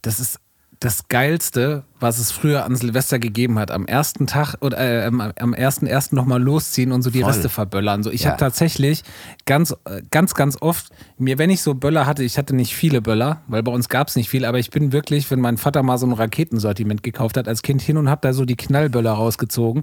Das 0.00 0.18
ist 0.18 0.38
das 0.82 1.08
Geilste, 1.08 1.84
was 2.00 2.18
es 2.18 2.32
früher 2.32 2.64
an 2.64 2.74
Silvester 2.74 3.18
gegeben 3.18 3.58
hat. 3.58 3.70
Am 3.70 3.84
ersten 3.84 4.26
Tag 4.26 4.54
oder 4.62 4.78
äh, 4.78 5.04
am- 5.04 5.52
ersten 5.52 5.86
ersten 5.86 6.16
nochmal 6.16 6.42
losziehen 6.42 6.90
und 6.92 7.02
so 7.02 7.10
die 7.10 7.20
Voll. 7.20 7.32
Reste 7.32 7.50
verböllern. 7.50 8.02
So, 8.02 8.10
ich 8.10 8.22
Ja. 8.22 8.30
habe 8.30 8.40
tatsächlich 8.40 9.02
ganz, 9.44 9.72
äh, 9.84 10.00
ganz, 10.10 10.32
ganz 10.34 10.56
oft 10.62 10.88
mir, 11.18 11.36
wenn 11.36 11.50
ich 11.50 11.60
so 11.60 11.74
Böller 11.74 12.06
hatte, 12.06 12.24
ich 12.24 12.38
hatte 12.38 12.56
nicht 12.56 12.74
viele 12.74 13.02
Böller, 13.02 13.42
weil 13.46 13.62
bei 13.62 13.70
uns 13.70 13.90
gab 13.90 14.08
es 14.08 14.16
nicht 14.16 14.30
viel, 14.30 14.46
aber 14.46 14.58
ich 14.58 14.70
bin 14.70 14.90
wirklich, 14.92 15.30
wenn 15.30 15.40
mein 15.40 15.58
Vater 15.58 15.82
mal 15.82 15.98
so 15.98 16.06
ein 16.06 16.12
Raketensortiment 16.12 17.02
gekauft 17.02 17.36
hat 17.36 17.46
als 17.46 17.60
Kind 17.60 17.82
hin 17.82 17.98
und 17.98 18.08
habe 18.08 18.22
da 18.22 18.32
so 18.32 18.46
die 18.46 18.56
Knallböller 18.56 19.12
rausgezogen 19.12 19.82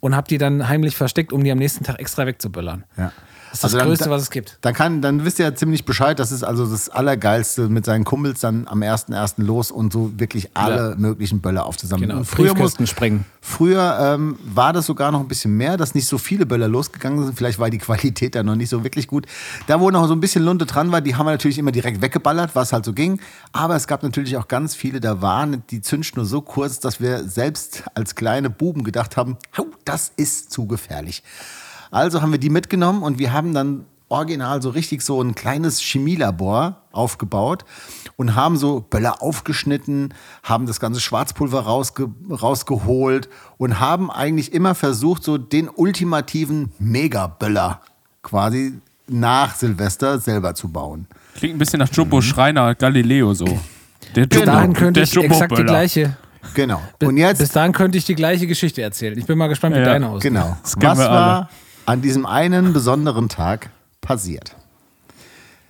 und 0.00 0.16
habe 0.16 0.26
die 0.26 0.38
dann 0.38 0.68
heimlich 0.68 0.96
versteckt, 0.96 1.34
um 1.34 1.44
die 1.44 1.50
am 1.52 1.58
nächsten 1.58 1.84
Tag 1.84 2.00
extra 2.00 2.24
wegzuböllern. 2.24 2.84
Ja. 2.96 3.12
Das 3.50 3.64
ist 3.64 3.74
das 3.74 3.82
Größte, 3.82 4.10
was 4.10 4.22
es 4.22 4.30
gibt. 4.30 4.58
Dann, 4.60 4.74
kann, 4.74 5.02
dann 5.02 5.24
wisst 5.24 5.38
ihr 5.40 5.44
ja 5.44 5.54
ziemlich 5.54 5.84
Bescheid, 5.84 6.18
das 6.18 6.30
ist 6.32 6.44
also 6.44 6.64
das 6.66 6.88
Allergeilste, 6.88 7.68
mit 7.68 7.84
seinen 7.84 8.04
Kumpels 8.04 8.40
dann 8.40 8.68
am 8.68 8.80
1.1. 8.82 9.42
los 9.42 9.70
und 9.70 9.92
so 9.92 10.12
wirklich 10.18 10.50
alle 10.54 10.90
Ja. 10.90 10.96
möglichen 10.96 11.40
Böller 11.40 11.66
aufzusammeln. 11.66 12.08
Genau, 12.10 12.20
Und 12.20 12.26
früher, 12.26 12.48
muss, 12.50 12.54
Briefkästen 12.74 12.86
sprengen. 12.86 13.24
früher 13.40 13.98
ähm, 14.00 14.38
war 14.44 14.72
das 14.72 14.86
sogar 14.86 15.10
noch 15.10 15.20
ein 15.20 15.28
bisschen 15.28 15.56
mehr, 15.56 15.76
dass 15.76 15.94
nicht 15.94 16.06
so 16.06 16.16
viele 16.18 16.46
Böller 16.46 16.68
losgegangen 16.68 17.24
sind. 17.24 17.36
Vielleicht 17.36 17.58
war 17.58 17.70
die 17.70 17.78
Qualität 17.78 18.34
da 18.34 18.42
noch 18.42 18.54
nicht 18.54 18.68
so 18.68 18.84
wirklich 18.84 19.08
gut. 19.08 19.26
Da, 19.66 19.80
wo 19.80 19.90
noch 19.90 20.06
so 20.06 20.14
ein 20.14 20.20
bisschen 20.20 20.44
Lunte 20.44 20.64
dran 20.66 20.92
war, 20.92 21.00
die 21.00 21.16
haben 21.16 21.26
wir 21.26 21.32
natürlich 21.32 21.58
immer 21.58 21.72
direkt 21.72 22.00
weggeballert, 22.02 22.54
was 22.54 22.72
halt 22.72 22.84
so 22.84 22.92
ging. 22.92 23.20
Aber 23.52 23.74
es 23.74 23.86
gab 23.88 24.02
natürlich 24.04 24.36
auch 24.36 24.46
ganz 24.48 24.74
viele, 24.76 25.00
da 25.00 25.20
waren 25.22 25.64
die 25.70 25.80
Zündschnur 25.80 26.24
so 26.24 26.40
kurz, 26.40 26.78
dass 26.78 27.00
wir 27.00 27.24
selbst 27.24 27.82
als 27.94 28.14
kleine 28.14 28.48
Buben 28.48 28.84
gedacht 28.84 29.16
haben, 29.16 29.36
"Hau, 29.58 29.66
das 29.84 30.12
ist 30.16 30.52
zu 30.52 30.66
gefährlich. 30.66 31.22
Also 31.90 32.22
haben 32.22 32.32
wir 32.32 32.38
die 32.38 32.50
mitgenommen 32.50 33.02
und 33.02 33.18
wir 33.18 33.32
haben 33.32 33.54
dann 33.54 33.84
original 34.08 34.60
so 34.60 34.70
richtig 34.70 35.02
so 35.02 35.22
ein 35.22 35.34
kleines 35.34 35.80
Chemielabor 35.80 36.82
aufgebaut 36.92 37.64
und 38.16 38.34
haben 38.34 38.56
so 38.56 38.80
Böller 38.80 39.22
aufgeschnitten, 39.22 40.12
haben 40.42 40.66
das 40.66 40.80
ganze 40.80 41.00
Schwarzpulver 41.00 41.60
rausge 41.60 42.08
rausgeholt 42.28 43.28
und 43.56 43.78
haben 43.78 44.10
eigentlich 44.10 44.52
immer 44.52 44.74
versucht, 44.74 45.22
so 45.22 45.38
den 45.38 45.68
ultimativen 45.68 46.72
Megaböller 46.78 47.80
quasi 48.22 48.74
nach 49.08 49.54
Silvester 49.54 50.18
selber 50.18 50.54
zu 50.54 50.68
bauen. 50.68 51.06
Klingt 51.36 51.54
ein 51.54 51.58
bisschen 51.58 51.78
nach 51.78 51.88
Jumbo 51.92 52.20
Schreiner 52.20 52.74
Galileo 52.74 53.32
so. 53.32 53.46
Der 54.16 54.26
Bis 54.26 54.38
Jumbo, 54.38 54.52
dahin 54.52 54.72
könnte 54.72 55.00
der 55.00 55.04
ich 55.04 55.16
exakt 55.16 55.56
die 55.56 55.62
gleiche. 55.62 56.16
Genau. 56.54 56.80
Bis, 56.98 57.08
Und 57.08 57.16
jetzt 57.16 57.38
bis 57.38 57.52
dahin 57.52 57.72
könnte 57.72 57.98
ich 57.98 58.04
die 58.04 58.14
gleiche 58.14 58.46
Geschichte 58.46 58.82
erzählen. 58.82 59.16
Ich 59.18 59.26
bin 59.26 59.38
mal 59.38 59.48
gespannt, 59.48 59.76
wie 59.76 59.80
Ja, 59.80 59.84
deine 59.84 60.08
aussieht. 60.08 60.32
Genau. 60.32 60.56
Was 60.62 60.98
wir 60.98 61.04
war 61.04 61.36
alle. 61.36 61.48
An 61.90 62.02
diesem 62.02 62.24
einen 62.24 62.72
besonderen 62.72 63.28
Tag 63.28 63.70
passiert? 64.00 64.54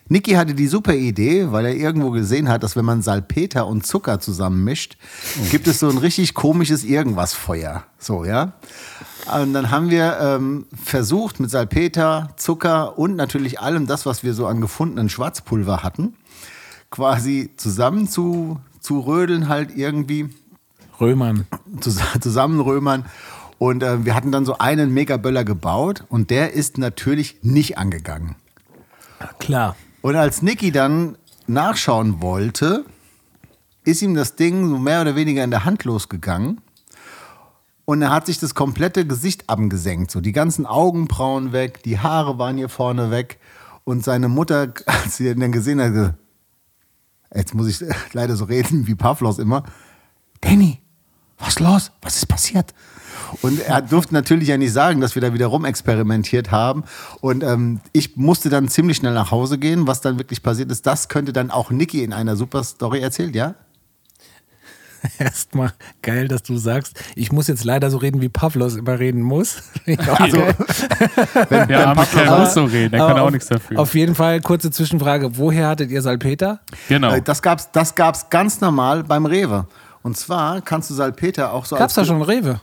Niki 0.08 0.32
hatte 0.32 0.54
die 0.54 0.66
super 0.66 0.92
Idee, 0.92 1.50
weil 1.50 1.64
er 1.64 1.74
irgendwo 1.74 2.10
gesehen 2.10 2.48
hat, 2.50 2.62
dass 2.62 2.76
wenn 2.76 2.84
man 2.84 3.00
Salpeter 3.00 3.66
und 3.66 3.86
Zucker 3.86 4.20
zusammenmischt, 4.20 4.98
gibt 5.50 5.66
es 5.66 5.78
so 5.78 5.88
ein 5.88 5.96
richtig 5.96 6.34
komisches 6.34 6.84
Irgendwas-Feuer. 6.84 7.84
So, 7.98 8.24
ja. 8.26 8.52
Und 9.32 9.54
dann 9.54 9.70
haben 9.70 9.88
wir 9.88 10.18
ähm, 10.20 10.66
versucht, 10.84 11.40
mit 11.40 11.50
Salpeter, 11.50 12.34
Zucker 12.36 12.98
und 12.98 13.16
natürlich 13.16 13.60
allem 13.60 13.86
das, 13.86 14.04
was 14.04 14.22
wir 14.22 14.34
so 14.34 14.46
an 14.46 14.60
gefundenen 14.60 15.08
Schwarzpulver 15.08 15.82
hatten, 15.82 16.14
quasi 16.90 17.50
zusammen 17.56 18.08
zu, 18.08 18.60
zu 18.80 19.00
rödeln 19.00 19.48
halt 19.48 19.74
irgendwie 19.74 20.28
Römern. 21.00 21.46
zus- 21.80 22.20
zusammenrömern. 22.20 23.06
Und 23.60 23.82
äh, 23.82 24.06
wir 24.06 24.14
hatten 24.14 24.32
dann 24.32 24.46
so 24.46 24.56
einen 24.56 24.90
Megaböller 24.94 25.44
gebaut 25.44 26.04
und 26.08 26.30
der 26.30 26.54
ist 26.54 26.78
natürlich 26.78 27.36
nicht 27.42 27.76
angegangen. 27.76 28.36
Klar. 29.38 29.76
Und 30.00 30.16
als 30.16 30.40
Niki 30.40 30.72
dann 30.72 31.18
nachschauen 31.46 32.22
wollte, 32.22 32.86
ist 33.84 34.00
ihm 34.00 34.14
das 34.14 34.34
Ding 34.34 34.66
so 34.66 34.78
mehr 34.78 35.02
oder 35.02 35.14
weniger 35.14 35.44
in 35.44 35.50
der 35.50 35.66
Hand 35.66 35.84
losgegangen. 35.84 36.62
Und 37.84 38.00
er 38.00 38.10
hat 38.10 38.24
sich 38.24 38.40
das 38.40 38.54
komplette 38.54 39.06
Gesicht 39.06 39.50
abgesenkt. 39.50 40.10
So 40.10 40.22
die 40.22 40.32
ganzen 40.32 40.64
Augenbrauen 40.64 41.52
weg, 41.52 41.82
die 41.82 41.98
Haare 41.98 42.38
waren 42.38 42.56
hier 42.56 42.70
vorne 42.70 43.10
weg. 43.10 43.38
Und 43.84 44.02
seine 44.02 44.28
Mutter, 44.28 44.72
als 44.86 45.18
sie 45.18 45.28
ihn 45.28 45.38
dann 45.38 45.52
gesehen 45.52 45.82
hat, 45.82 45.92
gesagt, 45.92 46.14
jetzt 47.34 47.54
muss 47.54 47.68
ich 47.68 47.86
leider 48.14 48.36
so 48.36 48.46
reden 48.46 48.86
wie 48.86 48.94
Pavlos 48.94 49.38
immer. 49.38 49.64
Danny, 50.40 50.80
was 51.40 51.48
ist 51.50 51.60
los? 51.60 51.90
Was 52.02 52.16
ist 52.16 52.26
passiert? 52.26 52.74
Und 53.42 53.60
er 53.60 53.80
durfte 53.82 54.14
natürlich 54.14 54.48
ja 54.48 54.56
nicht 54.56 54.72
sagen, 54.72 55.00
dass 55.00 55.14
wir 55.14 55.22
da 55.22 55.32
wieder 55.32 55.46
rumexperimentiert 55.46 56.50
haben. 56.50 56.84
Und 57.20 57.42
ähm, 57.42 57.80
ich 57.92 58.16
musste 58.16 58.48
dann 58.50 58.68
ziemlich 58.68 58.96
schnell 58.96 59.14
nach 59.14 59.30
Hause 59.30 59.58
gehen. 59.58 59.86
Was 59.86 60.00
dann 60.00 60.18
wirklich 60.18 60.42
passiert 60.42 60.70
ist, 60.70 60.86
das 60.86 61.08
könnte 61.08 61.32
dann 61.32 61.50
auch 61.50 61.70
Niki 61.70 62.02
in 62.02 62.12
einer 62.12 62.36
super 62.36 62.64
Story 62.64 63.00
erzählt, 63.00 63.34
ja? 63.34 63.54
Erstmal 65.18 65.72
geil, 66.02 66.28
dass 66.28 66.42
du 66.42 66.56
sagst, 66.56 67.02
ich 67.14 67.32
muss 67.32 67.46
jetzt 67.48 67.64
leider 67.64 67.90
so 67.90 67.96
reden, 67.98 68.20
wie 68.20 68.28
Pavlos 68.28 68.76
immer 68.76 68.98
reden 68.98 69.22
muss. 69.22 69.62
Also, 70.18 70.38
wenn, 71.48 71.68
Der 71.68 71.88
arme 71.88 72.06
Kerl 72.06 72.40
muss 72.40 72.54
so 72.54 72.64
reden, 72.64 72.92
der 72.92 73.00
kann 73.00 73.18
auch 73.18 73.26
auf, 73.26 73.30
nichts 73.32 73.48
dafür. 73.48 73.78
Auf 73.78 73.94
jeden 73.94 74.14
Fall, 74.14 74.40
kurze 74.40 74.70
Zwischenfrage, 74.70 75.36
woher 75.36 75.68
hattet 75.68 75.90
ihr 75.90 76.02
Salpeter? 76.02 76.60
genau. 76.88 77.14
äh, 77.14 77.22
das 77.22 77.42
gab's, 77.42 77.70
das 77.72 77.94
gab's 77.94 78.28
ganz 78.30 78.60
normal 78.60 79.04
beim 79.04 79.26
Rewe. 79.26 79.66
Und 80.02 80.16
zwar 80.16 80.60
kannst 80.62 80.90
du 80.90 80.94
Salpeter 80.94 81.52
auch 81.52 81.64
so 81.64 81.76
Gab's 81.76 81.94
da 81.94 82.04
schon 82.04 82.22
Rewe? 82.22 82.60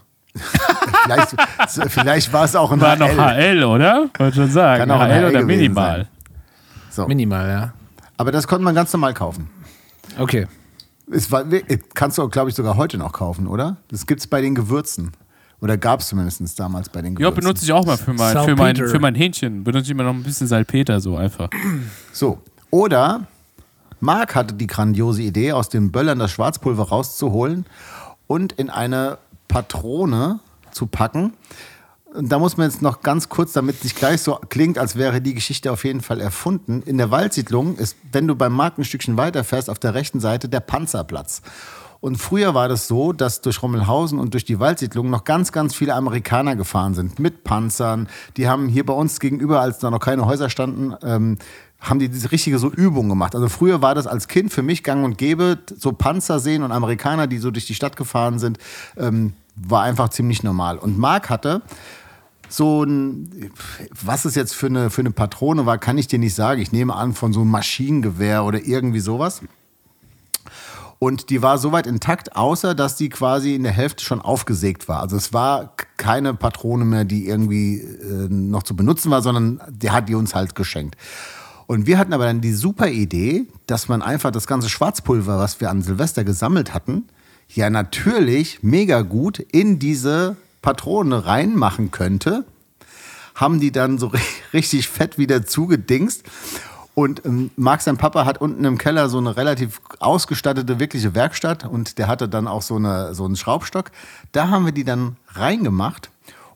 Vielleicht, 1.04 1.36
vielleicht 1.92 2.34
war 2.34 2.46
es 2.46 2.56
auch 2.56 2.72
ein 2.72 2.82
War 2.82 2.96
noch 2.96 3.10
HL. 3.10 3.64
Oder? 3.64 4.10
Wollte 4.18 4.36
schon 4.38 4.52
sagen. 4.52 4.80
Kann 4.80 4.92
auch 4.92 5.00
ein 5.02 5.12
HL 5.12 5.24
HL 5.24 5.30
oder 5.30 5.44
Minimal. 5.44 6.08
So. 6.90 7.08
Minimal, 7.08 7.50
ja. 7.50 7.74
Aber 8.18 8.32
das 8.32 8.48
konnte 8.48 8.64
man 8.64 8.74
ganz 8.74 8.92
normal 8.94 9.14
kaufen. 9.14 9.50
Okay. 10.18 10.48
Es 11.12 11.32
war, 11.32 11.46
kannst 11.94 12.18
du, 12.18 12.28
glaube 12.28 12.50
ich, 12.50 12.56
sogar 12.56 12.76
heute 12.76 12.98
noch 12.98 13.14
kaufen, 13.14 13.48
oder? 13.48 13.78
Das 13.90 14.06
gibt 14.08 14.20
es 14.20 14.28
bei 14.28 14.42
den 14.42 14.56
Gewürzen. 14.56 15.12
Oder 15.62 15.78
gab 15.78 16.02
es 16.02 16.08
zumindest 16.10 16.60
damals 16.60 16.90
bei 16.90 17.02
den 17.02 17.14
Ja, 17.14 17.30
Gewürzen. 17.30 17.42
benutze 17.42 17.66
ich 17.66 17.74
auch 17.74 17.86
mal 17.86 17.98
für 17.98 18.14
mein, 18.14 18.38
für, 18.44 18.56
mein, 18.56 18.76
für 18.76 19.00
mein 19.00 19.16
Hähnchen. 19.16 19.64
Benutze 19.64 19.86
ich 19.86 19.92
immer 19.92 20.04
noch 20.04 20.14
ein 20.14 20.24
bisschen 20.24 20.48
Salpeter 20.48 21.00
so 21.00 21.16
einfach. 21.18 21.50
So. 22.12 22.40
Oder 22.70 23.22
Marc 24.00 24.36
hatte 24.36 24.54
die 24.54 24.68
grandiose 24.68 25.22
Idee, 25.22 25.54
aus 25.54 25.70
den 25.70 25.92
Böllern 25.92 26.20
das 26.20 26.32
Schwarzpulver 26.32 26.90
rauszuholen 26.90 27.66
und 28.28 28.54
in 28.54 28.70
eine 28.70 29.18
Patrone 29.48 30.40
zu 30.72 30.88
packen. 30.88 31.34
Und 32.14 32.32
da 32.32 32.40
muss 32.40 32.58
man 32.58 32.70
jetzt 32.70 32.82
noch 32.82 33.02
ganz 33.02 33.30
kurz, 33.30 33.54
damit 33.54 33.78
es 33.78 33.84
nicht 33.84 33.98
gleich 33.98 34.22
so 34.22 34.40
klingt, 34.50 34.78
als 34.78 34.96
wäre 34.96 35.22
die 35.22 35.34
Geschichte 35.34 35.72
auf 35.72 35.84
jeden 35.84 36.02
Fall 36.02 36.22
erfunden. 36.22 36.82
In 36.84 36.98
der 36.98 37.12
Waldsiedlung 37.12 37.76
ist, 37.76 37.98
wenn 38.12 38.28
du 38.28 38.36
beim 38.36 38.54
Markt 38.54 38.78
ein 38.78 38.86
Stückchen 38.86 39.18
weiterfährst, 39.18 39.70
auf 39.70 39.80
der 39.80 39.94
rechten 39.94 40.20
Seite 40.20 40.50
der 40.50 40.62
Panzerplatz. 40.62 41.42
Und 42.00 42.18
früher 42.18 42.54
war 42.54 42.70
das 42.70 42.88
so, 42.88 43.12
dass 43.12 43.42
durch 43.42 43.62
Rommelhausen 43.62 44.20
und 44.20 44.34
durch 44.34 44.46
die 44.46 44.60
Waldsiedlung 44.60 45.10
noch 45.10 45.24
ganz, 45.24 45.52
ganz 45.52 45.76
viele 45.76 45.96
Amerikaner 45.96 46.56
gefahren 46.56 46.94
sind 46.94 47.20
mit 47.20 47.44
Panzern. 47.44 48.08
Die 48.38 48.48
haben 48.48 48.68
hier 48.68 48.86
bei 48.86 48.94
uns 48.94 49.20
gegenüber, 49.20 49.62
als 49.62 49.80
da 49.80 49.90
noch 49.90 50.00
keine 50.00 50.26
Häuser 50.26 50.50
standen, 50.50 50.96
ähm, 51.04 51.38
haben 51.80 52.00
die 52.00 52.10
diese 52.10 52.32
richtige 52.32 52.60
so 52.60 52.72
Übung 52.72 53.10
gemacht. 53.10 53.36
Also 53.36 53.50
früher 53.50 53.82
war 53.82 53.96
das 53.96 54.08
als 54.08 54.28
Kind 54.28 54.52
für 54.52 54.64
mich 54.64 54.84
gang 54.84 55.06
und 55.06 55.18
gäbe, 55.18 55.60
so 55.78 55.92
Panzer 55.92 56.40
sehen 56.40 56.64
und 56.64 56.72
Amerikaner, 56.72 57.28
die 57.28 57.38
so 57.38 57.52
durch 57.52 57.68
die 57.68 57.76
Stadt 57.76 57.96
gefahren 57.96 58.40
sind, 58.40 58.58
ähm, 58.98 59.34
war 59.56 59.84
einfach 59.84 60.10
ziemlich 60.10 60.44
normal. 60.44 60.78
Und 60.78 60.98
Marc 60.98 61.30
hatte 61.30 61.62
so 62.50 62.84
ein, 62.84 63.52
was 63.90 64.26
es 64.26 64.36
jetzt 64.36 64.56
für 64.56 64.68
eine, 64.68 64.90
für 64.90 65.02
eine 65.02 65.12
Patrone 65.12 65.66
war, 65.66 65.78
kann 65.78 65.98
ich 65.98 66.08
dir 66.08 66.20
nicht 66.20 66.36
sagen. 66.36 66.62
Ich 66.62 66.72
nehme 66.72 66.96
an 66.96 67.14
von 67.14 67.34
so 67.34 67.42
einem 67.42 67.52
Maschinengewehr 67.52 68.44
oder 68.44 68.66
irgendwie 68.66 69.00
sowas. 69.00 69.42
Und 71.00 71.30
die 71.30 71.44
war 71.44 71.60
soweit 71.60 71.86
intakt, 71.86 72.36
außer 72.36 72.74
dass 72.74 72.96
die 72.96 73.10
quasi 73.10 73.54
in 73.54 73.64
der 73.64 73.72
Hälfte 73.72 74.04
schon 74.04 74.20
aufgesägt 74.20 74.88
war. 74.88 75.02
Also 75.02 75.16
es 75.16 75.32
war 75.32 75.74
keine 75.98 76.34
Patrone 76.34 76.86
mehr, 76.86 77.06
die 77.06 77.28
irgendwie 77.28 77.82
äh, 77.82 78.28
noch 78.30 78.64
zu 78.64 78.76
benutzen 78.76 79.12
war, 79.12 79.22
sondern 79.22 79.62
der 79.70 79.94
hat 79.94 80.10
die 80.10 80.16
uns 80.16 80.34
halt 80.34 80.56
geschenkt. 80.56 80.96
Und 81.68 81.86
wir 81.86 81.98
hatten 81.98 82.14
aber 82.14 82.26
dann 82.26 82.42
die 82.42 82.54
super 82.54 82.88
Idee, 82.90 83.46
dass 83.68 83.90
man 83.90 84.02
einfach 84.02 84.32
das 84.32 84.48
ganze 84.48 84.70
Schwarzpulver, 84.70 85.38
was 85.38 85.60
wir 85.60 85.70
an 85.70 85.82
Silvester 85.82 86.24
gesammelt 86.24 86.74
hatten, 86.74 87.06
ja 87.50 87.70
natürlich 87.70 88.60
mega 88.64 89.02
gut 89.02 89.40
in 89.40 89.78
diese 89.80 90.38
Patrone 90.62 91.26
reinmachen 91.26 91.92
könnte. 91.92 92.46
Haben 93.36 93.60
die 93.60 93.72
dann 93.72 94.00
so 94.00 94.08
ri- 94.08 94.20
richtig 94.54 94.88
fett 94.88 95.18
wieder 95.18 95.46
zugedingst. 95.46 96.24
Und 96.96 97.26
ähm, 97.26 97.52
Marc, 97.58 97.82
sein 97.82 97.98
Papa, 97.98 98.26
hat 98.26 98.40
unten 98.42 98.64
im 98.66 98.78
Keller 98.78 99.08
so 99.10 99.20
eine 99.20 99.38
relativ 99.38 99.82
ausgestattete, 100.00 100.80
wirkliche 100.80 101.14
Werkstatt 101.14 101.64
und 101.64 102.00
der 102.00 102.08
hatte 102.08 102.28
dann 102.28 102.48
auch 102.48 102.64
so, 102.64 102.78
eine, 102.78 103.14
so 103.14 103.26
einen 103.26 103.36
Schraubstock. 103.36 103.92
Da 104.32 104.50
haben 104.50 104.66
wir 104.66 104.72
die 104.72 104.84
dann 104.84 105.18
reingemacht 105.34 106.10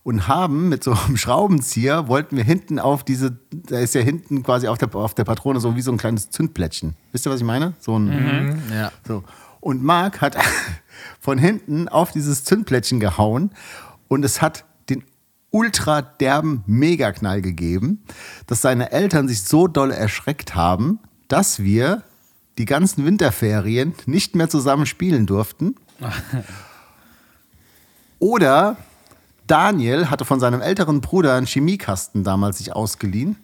und 0.03 0.27
haben 0.27 0.69
mit 0.69 0.83
so 0.83 0.93
einem 0.93 1.17
Schraubenzieher, 1.17 2.07
wollten 2.07 2.35
wir 2.35 2.43
hinten 2.43 2.79
auf 2.79 3.03
diese, 3.03 3.37
da 3.51 3.79
ist 3.79 3.93
ja 3.93 4.01
hinten 4.01 4.41
quasi 4.43 4.67
auf 4.67 4.77
der, 4.77 4.93
auf 4.95 5.13
der 5.13 5.23
Patrone 5.25 5.59
so 5.59 5.75
wie 5.75 5.81
so 5.81 5.91
ein 5.91 5.97
kleines 5.97 6.29
Zündplättchen. 6.31 6.95
Wisst 7.11 7.27
ihr, 7.27 7.31
was 7.31 7.39
ich 7.39 7.45
meine? 7.45 7.73
So 7.79 7.97
ein, 7.97 8.61
Ja. 8.73 8.91
so. 9.07 9.23
Und 9.59 9.83
Marc 9.83 10.21
hat 10.21 10.35
von 11.19 11.37
hinten 11.37 11.87
auf 11.87 12.11
dieses 12.11 12.43
Zündplättchen 12.43 12.99
gehauen 12.99 13.51
und 14.07 14.25
es 14.25 14.41
hat 14.41 14.65
den 14.89 15.03
ultra 15.51 16.01
derben 16.01 16.63
Megaknall 16.65 17.41
gegeben, 17.41 18.03
dass 18.47 18.61
seine 18.61 18.91
Eltern 18.91 19.27
sich 19.27 19.43
so 19.43 19.67
doll 19.67 19.91
erschreckt 19.91 20.55
haben, 20.55 20.99
dass 21.27 21.59
wir 21.59 22.01
die 22.57 22.65
ganzen 22.65 23.05
Winterferien 23.05 23.93
nicht 24.07 24.35
mehr 24.35 24.49
zusammen 24.49 24.85
spielen 24.87 25.25
durften. 25.27 25.75
Oder 28.19 28.77
Daniel 29.51 30.09
hatte 30.09 30.23
von 30.23 30.39
seinem 30.39 30.61
älteren 30.61 31.01
Bruder 31.01 31.33
einen 31.33 31.45
Chemiekasten 31.45 32.23
damals 32.23 32.59
sich 32.59 32.73
ausgeliehen. 32.73 33.35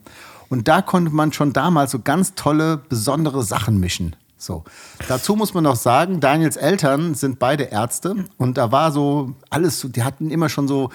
Und 0.47 0.69
da 0.69 0.81
konnte 0.81 1.11
man 1.11 1.33
schon 1.33 1.51
damals 1.51 1.91
so 1.91 1.99
ganz 1.99 2.33
tolle, 2.33 2.77
besondere 2.77 3.43
Sachen 3.43 3.77
mischen. 3.81 4.15
So. 4.37 4.63
Dazu 5.09 5.35
muss 5.35 5.53
man 5.53 5.65
noch 5.65 5.75
sagen, 5.75 6.21
Daniels 6.21 6.55
Eltern 6.55 7.13
sind 7.13 7.39
beide 7.39 7.65
Ärzte 7.65 8.23
und 8.37 8.57
da 8.57 8.71
war 8.71 8.93
so 8.93 9.33
alles, 9.49 9.85
die 9.89 10.03
hatten 10.03 10.31
immer 10.31 10.47
schon 10.47 10.69
so, 10.69 10.91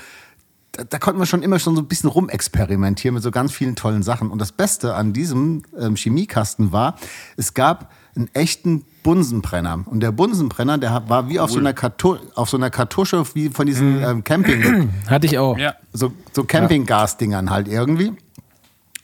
da, 0.70 0.84
da 0.84 0.98
konnte 0.98 1.18
man 1.18 1.26
schon 1.26 1.42
immer 1.42 1.58
schon 1.58 1.76
so 1.76 1.82
ein 1.82 1.88
bisschen 1.88 2.08
rumexperimentieren 2.08 3.12
mit 3.12 3.22
so 3.22 3.30
ganz 3.30 3.52
vielen 3.52 3.76
tollen 3.76 4.02
Sachen. 4.02 4.30
Und 4.30 4.38
das 4.38 4.52
Beste 4.52 4.94
an 4.94 5.12
diesem 5.12 5.64
ähm, 5.78 5.94
Chemiekasten 5.94 6.72
war, 6.72 6.96
es 7.36 7.52
gab 7.52 7.92
einen 8.14 8.28
echten 8.34 8.84
Bunsenbrenner. 9.02 9.84
Und 9.86 10.00
der 10.00 10.12
Bunsenbrenner, 10.12 10.78
der 10.78 11.08
war 11.08 11.28
wie 11.28 11.40
auf 11.40 11.50
so 11.50 11.58
einer, 11.58 11.72
Kartu 11.72 12.16
auf 12.34 12.50
so 12.50 12.56
einer 12.56 12.70
Kartusche, 12.70 13.24
wie 13.34 13.48
von 13.48 13.66
diesen 13.66 14.02
ähm, 14.02 14.24
Camping, 14.24 14.90
Hatte 15.08 15.26
ich 15.26 15.38
auch. 15.38 15.58
Ja. 15.58 15.74
so, 15.92 16.12
so 16.32 16.44
Campinggas-Dingern 16.44 17.50
halt 17.50 17.68
irgendwie. 17.68 18.12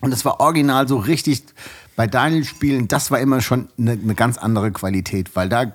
Und 0.01 0.13
es 0.13 0.25
war 0.25 0.41
original 0.41 0.87
so 0.87 0.99
richtig, 0.99 1.43
bei 1.97 2.07
Daniel 2.07 2.45
Spielen, 2.45 2.87
das 2.87 3.11
war 3.11 3.19
immer 3.19 3.41
schon 3.41 3.69
eine, 3.77 3.93
eine 3.93 4.15
ganz 4.15 4.39
andere 4.39 4.71
Qualität, 4.71 5.35
weil 5.35 5.49
da, 5.49 5.73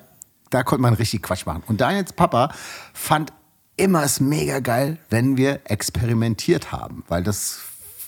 da 0.50 0.62
konnte 0.62 0.82
man 0.82 0.94
richtig 0.94 1.22
Quatsch 1.22 1.44
machen. 1.44 1.62
Und 1.66 1.80
Daniels 1.80 2.14
Papa 2.14 2.50
fand 2.94 3.32
immer 3.76 4.04
es 4.04 4.20
mega 4.20 4.60
geil, 4.60 4.98
wenn 5.10 5.36
wir 5.36 5.60
experimentiert 5.64 6.72
haben, 6.72 7.04
weil 7.08 7.22
das 7.22 7.58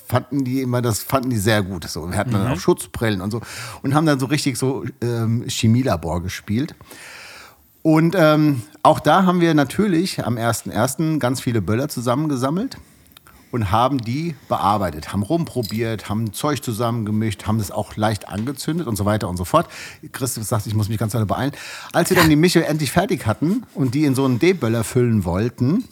fanden 0.07 0.43
die 0.43 0.61
immer, 0.61 0.81
das 0.81 1.03
fanden 1.03 1.29
die 1.29 1.37
sehr 1.37 1.61
gut. 1.61 1.83
So, 1.85 2.09
wir 2.09 2.17
hatten 2.17 2.31
dann 2.31 2.47
auch 2.47 2.59
Schutzbrillen 2.59 3.21
und 3.21 3.31
so 3.31 3.41
und 3.83 3.93
haben 3.93 4.05
dann 4.05 4.19
so 4.19 4.25
richtig 4.25 4.57
so 4.57 4.85
ähm, 5.01 5.45
Chemielabor 5.47 6.23
gespielt. 6.23 6.75
Und 7.81 8.15
ähm, 8.17 8.63
auch 8.83 8.99
da 8.99 9.23
haben 9.25 9.39
wir 9.39 9.53
natürlich 9.53 10.25
am 10.25 10.35
1.1. 10.35 11.19
ganz 11.19 11.41
viele 11.41 11.61
Böller 11.61 11.87
zusammengesammelt 11.87 12.77
und 13.51 13.71
haben 13.71 13.99
die 13.99 14.35
bearbeitet, 14.49 15.13
haben 15.13 15.23
rumprobiert, 15.23 16.09
haben 16.09 16.33
Zeug 16.33 16.61
zusammengemischt, 16.61 17.47
haben 17.47 17.59
es 17.59 17.71
auch 17.71 17.95
leicht 17.95 18.27
angezündet 18.27 18.87
und 18.87 18.97
so 18.97 19.05
weiter 19.05 19.29
und 19.29 19.37
so 19.37 19.45
fort. 19.45 19.67
Christoph 20.11 20.43
sagt, 20.43 20.67
ich 20.67 20.75
muss 20.75 20.89
mich 20.89 20.97
ganz 20.97 21.13
doll 21.13 21.25
beeilen. 21.25 21.53
Als 21.93 22.09
wir 22.09 22.17
dann 22.17 22.29
die 22.29 22.35
Mische 22.35 22.65
endlich 22.65 22.91
fertig 22.91 23.25
hatten 23.25 23.63
und 23.73 23.95
die 23.95 24.03
in 24.03 24.15
so 24.15 24.25
einen 24.25 24.39
D-Böller 24.39 24.83
füllen 24.83 25.23
wollten, 25.23 25.85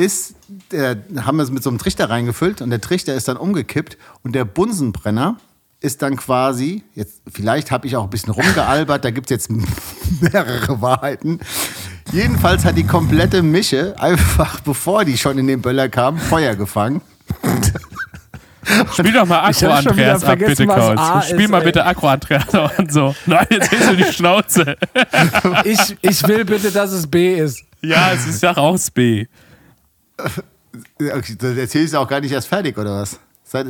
ist, 0.00 0.34
der, 0.72 0.96
haben 1.24 1.36
wir 1.36 1.44
es 1.44 1.50
mit 1.50 1.62
so 1.62 1.70
einem 1.70 1.78
Trichter 1.78 2.10
reingefüllt 2.10 2.62
und 2.62 2.70
der 2.70 2.80
Trichter 2.80 3.14
ist 3.14 3.28
dann 3.28 3.36
umgekippt 3.36 3.98
und 4.22 4.34
der 4.34 4.44
Bunsenbrenner 4.44 5.36
ist 5.80 6.02
dann 6.02 6.16
quasi, 6.16 6.82
jetzt 6.94 7.22
vielleicht 7.30 7.70
habe 7.70 7.86
ich 7.86 7.96
auch 7.96 8.04
ein 8.04 8.10
bisschen 8.10 8.32
rumgealbert, 8.32 9.04
da 9.04 9.10
gibt 9.10 9.30
es 9.30 9.48
jetzt 9.48 9.50
mehrere 10.20 10.80
Wahrheiten. 10.80 11.40
Jedenfalls 12.12 12.64
hat 12.64 12.76
die 12.76 12.84
komplette 12.84 13.42
Mische 13.42 13.94
einfach, 13.98 14.60
bevor 14.60 15.04
die 15.04 15.16
schon 15.16 15.38
in 15.38 15.46
den 15.46 15.62
Böller 15.62 15.88
kam, 15.88 16.18
Feuer 16.18 16.56
gefangen. 16.56 17.00
Spiel 18.92 19.12
doch 19.12 19.26
mal 19.26 19.40
Akro 19.40 19.68
Andreas 19.68 20.24
ab, 20.24 20.38
bitte, 20.38 20.66
Kauz. 20.66 21.26
Spiel 21.26 21.40
ist, 21.40 21.50
mal 21.50 21.58
ey. 21.58 21.64
bitte 21.64 21.84
Akro 21.84 22.08
Andreas 22.08 22.44
und 22.78 22.92
so. 22.92 23.14
Nein, 23.26 23.46
jetzt 23.50 23.70
hältst 23.70 23.90
du 23.90 23.96
die 23.96 24.12
Schnauze. 24.12 24.76
Ich, 25.64 25.96
ich 26.02 26.28
will 26.28 26.44
bitte, 26.44 26.70
dass 26.70 26.92
es 26.92 27.06
B 27.06 27.36
ist. 27.36 27.62
Ja, 27.82 28.12
es 28.12 28.26
ist 28.26 28.42
ja 28.42 28.50
raus 28.50 28.90
B. 28.90 29.26
Das 31.38 31.56
erzähle 31.56 31.84
ich 31.84 31.96
auch 31.96 32.08
gar 32.08 32.20
nicht 32.20 32.32
erst 32.32 32.48
fertig, 32.48 32.78
oder 32.78 33.02
was? 33.02 33.18
Seid, 33.42 33.66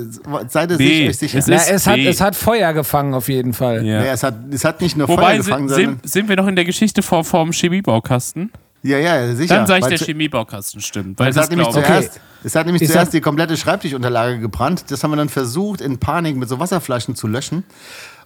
seid 0.48 0.70
ihr 0.72 1.08
euch 1.08 1.16
sicher? 1.16 1.38
Es 1.38 1.46
Na, 1.46 1.56
es, 1.56 1.86
hat, 1.86 1.98
es 1.98 2.20
hat 2.20 2.36
Feuer 2.36 2.74
gefangen, 2.74 3.14
auf 3.14 3.30
jeden 3.30 3.54
Fall. 3.54 3.86
Ja. 3.86 4.02
Nee, 4.02 4.08
es, 4.08 4.22
hat, 4.22 4.34
es 4.50 4.62
hat 4.62 4.82
nicht 4.82 4.94
nur 4.94 5.06
Feuer 5.06 5.16
Wobei, 5.16 5.36
gefangen, 5.38 5.68
sind, 5.70 5.84
sondern. 5.84 6.00
sind, 6.04 6.28
wir 6.28 6.36
noch 6.36 6.46
in 6.46 6.56
der 6.56 6.66
Geschichte 6.66 7.00
vom, 7.00 7.24
vom 7.24 7.50
Chemiebaukasten? 7.50 8.52
Ja, 8.82 8.98
ja, 8.98 9.34
sicher. 9.34 9.56
Dann 9.56 9.66
sage 9.66 9.78
ich, 9.78 9.84
Weil 9.84 9.96
der 9.96 10.06
Chemiebaukasten 10.06 10.82
stimmt. 10.82 11.18
Weil 11.18 11.30
Es 11.30 11.36
hat, 11.38 11.48
nämlich 11.48 11.68
zuerst, 11.70 12.20
es 12.44 12.54
hat 12.54 12.66
nämlich 12.66 12.82
Ich 12.82 12.90
zuerst 12.90 13.14
die 13.14 13.22
komplette 13.22 13.56
Schreibtischunterlage 13.56 14.38
gebrannt. 14.38 14.84
Das 14.88 15.02
haben 15.02 15.12
wir 15.12 15.16
dann 15.16 15.30
versucht, 15.30 15.80
in 15.80 15.98
Panik 15.98 16.36
mit 16.36 16.50
so 16.50 16.60
Wasserflaschen 16.60 17.14
zu 17.14 17.26
löschen. 17.26 17.64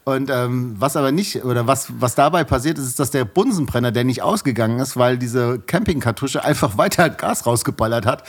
Und 0.05 0.29
ähm, 0.31 0.77
was 0.79 0.97
aber 0.97 1.13
nicht, 1.13 1.45
oder 1.45 1.67
was, 1.67 1.89
was 1.99 2.15
dabei 2.15 2.45
passiert 2.45 2.77
ist, 2.77 2.85
ist, 2.85 3.01
dass 3.01 3.11
der 3.11 3.25
Bunsenbrenner, 3.25 3.91
der 3.91 4.05
nicht 4.05 4.21
ausgegangen 4.21 4.79
ist, 4.79 4.99
weil 4.99 5.17
diese 5.17 5.59
Campingkartusche 5.61 6.45
einfach 6.45 6.77
weiter 6.79 7.09
Gas 7.09 7.47
rausgeballert 7.47 8.05
hat, 8.05 8.23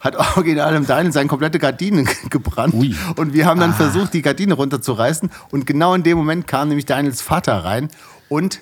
hat 0.00 0.16
original 0.36 0.74
im 0.74 0.86
Daniel 0.86 1.12
seine 1.12 1.28
komplette 1.28 1.58
Gardine 1.58 2.04
gebrannt. 2.30 2.74
Ui. 2.74 2.94
Und 3.16 3.32
wir 3.32 3.46
haben 3.46 3.60
dann 3.60 3.72
versucht, 3.72 4.12
die 4.12 4.20
Gardine 4.20 4.54
runterzureißen. 4.54 5.30
Und 5.50 5.66
genau 5.66 5.94
in 5.94 6.02
dem 6.02 6.18
Moment 6.18 6.46
kam 6.46 6.68
nämlich 6.68 6.84
Daniels 6.84 7.22
Vater 7.22 7.64
rein 7.64 7.88
und 8.28 8.60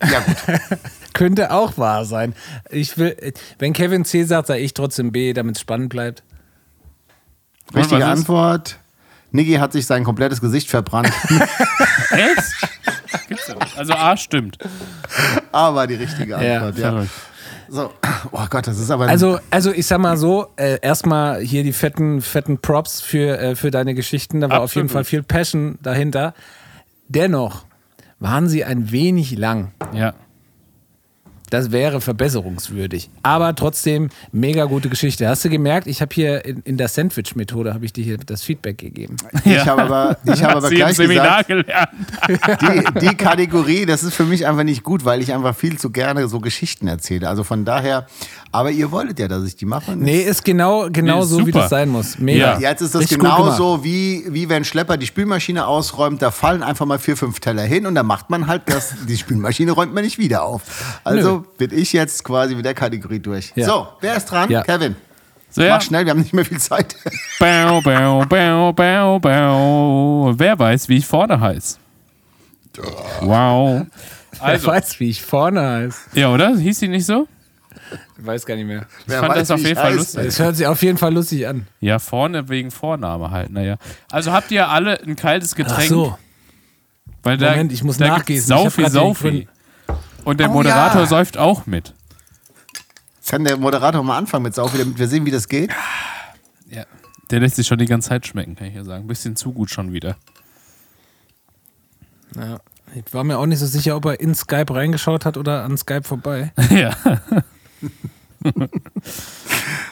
ja 0.00 0.20
gut. 0.20 0.36
Könnte 1.12 1.50
auch 1.50 1.78
wahr 1.78 2.04
sein. 2.04 2.34
Ich 2.70 2.98
will, 2.98 3.16
wenn 3.58 3.72
Kevin 3.72 4.04
C 4.04 4.24
sagt, 4.24 4.48
sage 4.48 4.60
ich 4.60 4.74
trotzdem 4.74 5.10
B, 5.10 5.32
damit 5.32 5.56
es 5.56 5.62
spannend 5.62 5.88
bleibt. 5.88 6.22
Richtige? 7.74 8.04
Antwort. 8.04 8.78
Niggi 9.36 9.54
hat 9.54 9.72
sich 9.72 9.86
sein 9.86 10.02
komplettes 10.02 10.40
Gesicht 10.40 10.68
verbrannt. 10.68 11.12
Echt? 12.10 13.28
Gibt's 13.28 13.48
ja 13.48 13.54
nicht. 13.54 13.78
Also 13.78 13.92
A 13.94 14.16
stimmt. 14.16 14.58
Aber 15.52 15.86
die 15.86 15.94
richtige 15.94 16.32
Ja, 16.32 16.56
Antwort, 16.56 16.78
ja. 16.78 16.90
verrückt. 16.90 17.10
So. 17.68 17.92
Oh 18.32 18.46
Gott, 18.48 18.66
das 18.66 18.78
ist 18.78 18.90
aber. 18.90 19.06
Also, 19.08 19.38
also 19.50 19.72
ich 19.72 19.86
sag 19.86 19.98
mal 19.98 20.16
so, 20.16 20.48
äh, 20.56 20.78
erstmal 20.82 21.40
hier 21.40 21.64
die 21.64 21.72
fetten, 21.72 22.20
fetten 22.20 22.58
Props 22.58 23.00
für, 23.00 23.38
äh, 23.38 23.56
für 23.56 23.70
deine 23.70 23.94
Geschichten. 23.94 24.40
Da 24.40 24.50
war 24.50 24.60
auf 24.60 24.74
jeden 24.74 24.86
Absolut. 24.86 24.92
Fall 24.92 25.04
viel 25.04 25.22
Passion 25.22 25.78
dahinter. 25.82 26.34
Dennoch 27.08 27.64
waren 28.20 28.48
sie 28.48 28.64
ein 28.64 28.90
wenig 28.92 29.36
lang. 29.36 29.72
Ja. 29.92 30.14
Das 31.50 31.70
wäre 31.70 32.00
verbesserungswürdig. 32.00 33.08
Aber 33.22 33.54
trotzdem, 33.54 34.08
mega 34.32 34.64
gute 34.64 34.88
Geschichte. 34.88 35.28
Hast 35.28 35.44
du 35.44 35.48
gemerkt, 35.48 35.86
ich 35.86 36.00
habe 36.00 36.12
hier 36.14 36.44
in, 36.44 36.60
in 36.62 36.76
der 36.76 36.88
Sandwich-Methode 36.88 37.72
habe 37.72 37.84
ich 37.84 37.92
dir 37.92 38.02
hier 38.02 38.18
das 38.18 38.42
Feedback 38.42 38.78
gegeben. 38.78 39.16
ich 39.44 39.66
habe 39.66 39.82
aber, 39.82 40.16
ich 40.24 40.42
habe 40.42 40.56
aber 40.56 40.68
Sie 40.68 40.74
gleich 40.74 40.96
Seminar 40.96 41.44
gesagt, 41.44 41.48
gelernt. 41.48 42.94
die, 42.94 43.00
die 43.06 43.14
Kategorie, 43.14 43.86
das 43.86 44.02
ist 44.02 44.14
für 44.14 44.24
mich 44.24 44.46
einfach 44.46 44.64
nicht 44.64 44.82
gut, 44.82 45.04
weil 45.04 45.22
ich 45.22 45.32
einfach 45.32 45.54
viel 45.54 45.78
zu 45.78 45.90
gerne 45.90 46.26
so 46.28 46.40
Geschichten 46.40 46.88
erzähle. 46.88 47.28
Also 47.28 47.44
von 47.44 47.64
daher, 47.64 48.06
aber 48.50 48.70
ihr 48.70 48.90
wolltet 48.90 49.18
ja, 49.20 49.28
dass 49.28 49.44
ich 49.44 49.54
die 49.54 49.66
mache. 49.66 49.96
Nee, 49.96 50.22
ist 50.22 50.44
genau, 50.44 50.88
genau 50.90 51.20
Nee, 51.20 51.26
so, 51.26 51.38
wie 51.40 51.44
super. 51.46 51.60
das 51.60 51.70
sein 51.70 51.88
muss. 51.88 52.18
Mega. 52.18 52.58
Jetzt 52.58 52.80
ist 52.80 52.94
das 52.94 53.02
Richtig 53.02 53.18
genauso 53.18 53.84
wie, 53.84 54.24
wie 54.28 54.48
wenn 54.48 54.62
ein 54.62 54.64
Schlepper 54.64 54.96
die 54.96 55.06
Spülmaschine 55.06 55.66
ausräumt, 55.66 56.22
da 56.22 56.30
fallen 56.30 56.62
einfach 56.62 56.86
mal 56.86 56.98
vier, 56.98 57.16
fünf 57.16 57.38
Teller 57.38 57.62
hin 57.62 57.86
und 57.86 57.94
dann 57.94 58.06
macht 58.06 58.30
man 58.30 58.46
halt 58.48 58.62
das, 58.66 58.94
die 59.08 59.16
Spülmaschine 59.16 59.72
räumt 59.72 59.94
man 59.94 60.02
nicht 60.02 60.18
wieder 60.18 60.42
auf. 60.42 60.62
Also 61.04 61.35
bin 61.40 61.72
ich 61.76 61.92
jetzt 61.92 62.22
quasi 62.24 62.54
mit 62.54 62.64
der 62.64 62.74
Kategorie 62.74 63.18
durch. 63.20 63.52
Ja. 63.54 63.66
So, 63.66 63.88
wer 64.00 64.16
ist 64.16 64.26
dran? 64.26 64.50
Ja. 64.50 64.62
Kevin. 64.62 64.96
So, 65.50 65.62
ja. 65.62 65.74
Mach 65.76 65.82
schnell, 65.82 66.04
wir 66.04 66.10
haben 66.10 66.20
nicht 66.20 66.32
mehr 66.34 66.44
viel 66.44 66.58
Zeit. 66.58 66.96
Bau, 67.38 67.80
bau, 67.80 68.24
bau, 68.26 68.72
bau, 68.72 69.18
bau. 69.18 70.34
Wer 70.36 70.58
weiß, 70.58 70.88
wie 70.88 70.98
ich 70.98 71.06
vorne 71.06 71.40
heiße? 71.40 71.78
Wow. 73.20 73.86
Wer 74.32 74.42
Also, 74.42 74.66
weiß, 74.66 75.00
wie 75.00 75.10
ich 75.10 75.22
vorne 75.22 75.62
heiße. 75.62 75.98
ja, 76.14 76.28
oder? 76.32 76.56
Hieß 76.56 76.78
sie 76.80 76.88
nicht 76.88 77.06
so? 77.06 77.26
Ich 78.18 78.26
weiß 78.26 78.44
gar 78.46 78.56
nicht 78.56 78.66
mehr. 78.66 78.86
Ich 79.06 79.14
fand 79.14 79.36
das 79.36 79.50
auf 79.50 79.60
jeden 79.60 79.76
Fall 79.76 79.94
lustig. 79.94 80.26
Es 80.26 80.38
hört 80.38 80.56
sich 80.56 80.66
auf 80.66 80.82
jeden 80.82 80.98
Fall 80.98 81.14
lustig 81.14 81.46
an. 81.46 81.66
Ja, 81.80 81.98
vorne 81.98 82.48
wegen 82.48 82.70
Vorname 82.70 83.30
halt, 83.30 83.50
naja. 83.50 83.76
Also 84.10 84.32
habt 84.32 84.50
ihr 84.50 84.68
alle 84.68 85.00
ein 85.02 85.16
kaltes 85.16 85.54
Getränk? 85.54 85.78
Ach 85.84 85.88
so. 85.88 86.18
Weil 87.22 87.38
da, 87.38 87.50
Moment, 87.50 87.72
ich 87.72 87.82
muss 87.84 87.98
da 87.98 88.08
nachgießen. 88.08 88.26
gibt's 88.26 88.42
Ich 88.42 88.48
Sau 88.48 88.64
hab 88.66 88.72
viel 88.72 88.84
grad 88.84 88.92
den 88.94 89.00
Saufi. 89.00 89.48
Und 90.26 90.40
der 90.40 90.50
Oh 90.50 90.54
Moderator 90.54 91.02
ja. 91.02 91.06
säuft 91.06 91.38
auch 91.38 91.66
mit. 91.66 91.94
Kann 93.28 93.44
der 93.44 93.56
Moderator 93.56 94.02
mal 94.02 94.18
anfangen 94.18 94.42
mit 94.44 94.54
Saufen, 94.54 94.78
damit 94.78 94.98
wir 94.98 95.08
sehen, 95.08 95.24
wie 95.24 95.30
das 95.30 95.48
geht? 95.48 95.70
Ja. 96.68 96.84
Der 97.30 97.40
lässt 97.40 97.56
sich 97.56 97.66
schon 97.66 97.78
die 97.78 97.86
ganze 97.86 98.08
Zeit 98.10 98.26
schmecken, 98.26 98.54
kann 98.56 98.68
ich 98.68 98.74
ja 98.74 98.84
sagen. 98.84 99.04
Ein 99.04 99.08
bisschen 99.08 99.34
zu 99.36 99.52
gut 99.52 99.70
schon 99.70 99.92
wieder. 99.92 100.16
Ja. 102.36 102.58
Ich 102.94 103.12
war 103.12 103.24
mir 103.24 103.38
auch 103.38 103.46
nicht 103.46 103.58
so 103.58 103.66
sicher, 103.66 103.96
ob 103.96 104.04
er 104.04 104.20
in 104.20 104.34
Skype 104.34 104.72
reingeschaut 104.72 105.24
hat 105.24 105.36
oder 105.36 105.64
an 105.64 105.76
Skype 105.76 106.02
vorbei. 106.04 106.52
ja. 106.70 106.96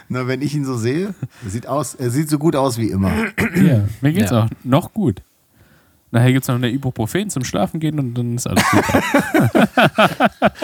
Na, 0.09 0.26
wenn 0.28 0.43
ich 0.43 0.55
ihn 0.55 0.64
so 0.64 0.76
sehe, 0.76 1.14
er 1.45 1.51
sieht, 1.51 1.66
aus, 1.66 1.95
er 1.95 2.11
sieht 2.11 2.28
so 2.30 2.39
gut 2.39 2.55
aus 2.57 2.78
wie 2.78 2.89
immer. 2.91 3.11
ja. 3.57 3.85
Mir 4.01 4.12
geht's 4.12 4.30
Ja. 4.30 4.45
auch 4.45 4.49
noch 4.62 4.93
gut. 4.95 5.22
Nachher 6.15 6.33
gibt's 6.33 6.47
noch 6.47 6.55
eine 6.55 6.71
Ibuprofen 6.71 7.29
zum 7.29 7.43
Schlafen 7.43 7.81
gehen 7.81 7.99
und 7.99 8.15
dann 8.15 8.37
ist 8.37 8.47
alles 8.47 8.62
super. 8.71 9.03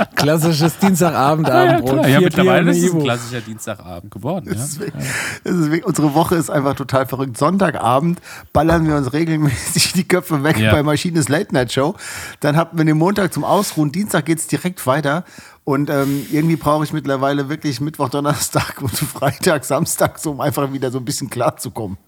Klassisches 0.15 0.75
ja, 0.81 0.89
Dienstagabendabendbrot. 0.89 1.91
klar. 1.91 2.09
ja, 2.09 2.19
Vier 2.19 2.21
mittlerweile 2.27 2.71
ist 2.71 2.85
es 2.85 2.95
ein 2.95 3.03
klassischer 3.03 3.41
Dienstagabend 3.41 4.13
geworden. 4.13 4.47
Ja. 4.55 4.63
Ist 4.63 4.79
wirklich, 4.79 5.85
unsere 5.85 6.15
Woche 6.15 6.37
ist 6.37 6.51
einfach 6.51 6.77
total 6.77 7.05
verrückt. 7.07 7.37
Sonntagabend 7.37 8.21
ballern 8.53 8.87
wir 8.87 8.95
uns 8.95 9.13
regelmäßig 9.13 9.93
die 9.95 10.07
Köpfe 10.07 10.45
weg 10.45 10.57
Ja. 10.57 10.71
bei 10.71 10.85
Maschines 10.85 11.29
Late 11.29 11.53
Night 11.53 11.73
Show. 11.73 11.97
Dann 12.39 12.57
haben 12.57 12.79
wir 12.79 12.85
den 12.85 12.97
Montag 12.97 13.33
zum 13.33 13.43
Ausruhen. 13.43 13.91
Dienstag 13.91 14.27
geht 14.27 14.39
es 14.39 14.47
direkt 14.47 14.87
weiter. 14.87 15.25
Und 15.65 15.91
ähm, 15.91 16.25
irgendwie 16.31 16.57
brauche 16.57 16.85
ich 16.85 16.93
mittlerweile 16.93 17.49
wirklich 17.49 17.81
Mittwoch, 17.81 18.09
Donnerstag 18.09 18.81
und 18.81 18.97
Freitag, 18.97 19.65
Samstag, 19.65 20.21
so 20.21 20.31
um 20.31 20.41
einfach 20.41 20.73
wieder 20.73 20.93
so 20.93 20.99
ein 20.99 21.05
bisschen 21.05 21.29
klarzukommen. 21.29 21.99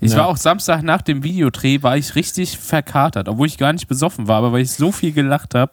Ich 0.00 0.12
Ja. 0.12 0.18
war 0.18 0.26
auch 0.28 0.36
Samstag 0.36 0.82
nach 0.82 1.02
dem 1.02 1.22
Videodreh, 1.22 1.82
war 1.82 1.96
ich 1.96 2.14
richtig 2.14 2.58
verkatert, 2.58 3.28
obwohl 3.28 3.46
ich 3.46 3.58
gar 3.58 3.72
nicht 3.72 3.88
besoffen 3.88 4.28
war, 4.28 4.38
aber 4.38 4.52
weil 4.52 4.62
ich 4.62 4.72
so 4.72 4.92
viel 4.92 5.12
gelacht 5.12 5.54
habe. 5.54 5.72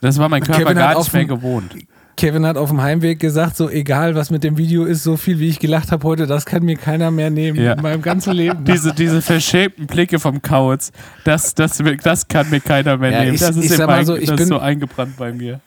Das 0.00 0.18
war 0.18 0.28
mein 0.28 0.42
Körper 0.44 0.62
Kevin 0.62 0.76
gar 0.76 0.98
nicht 0.98 1.12
mehr 1.12 1.24
gewohnt. 1.24 1.74
Kevin 2.16 2.46
hat 2.46 2.56
auf 2.56 2.70
dem 2.70 2.80
Heimweg 2.80 3.20
gesagt, 3.20 3.56
so 3.58 3.68
egal 3.68 4.14
was 4.14 4.30
mit 4.30 4.42
dem 4.42 4.56
Video 4.56 4.84
ist, 4.84 5.02
so 5.02 5.18
viel 5.18 5.38
wie 5.38 5.48
ich 5.48 5.58
gelacht 5.58 5.92
habe 5.92 6.02
heute, 6.08 6.26
das 6.26 6.46
kann 6.46 6.62
mir 6.64 6.76
keiner 6.76 7.10
mehr 7.10 7.28
nehmen 7.28 7.60
Ja. 7.62 7.74
in 7.74 7.82
meinem 7.82 8.00
ganzen 8.00 8.32
Leben. 8.32 8.64
Diese, 8.64 8.94
diese 8.94 9.20
verschämten 9.20 9.86
Blicke 9.86 10.18
vom 10.18 10.40
Kauz, 10.40 10.92
das, 11.24 11.54
das, 11.54 11.82
das 12.02 12.26
kann 12.28 12.48
mir 12.48 12.60
keiner 12.60 12.96
mehr 12.96 13.10
Ja, 13.10 13.20
nehmen. 13.20 13.34
ich- 13.34 13.40
Das 13.40 13.54
ist, 13.56 13.70
ich 13.70 13.78
mal 13.78 13.86
mein, 13.86 14.06
so, 14.06 14.16
ich 14.16 14.34
bin- 14.34 14.46
so 14.46 14.58
eingebrannt 14.58 15.18
bei 15.18 15.32
mir. 15.32 15.60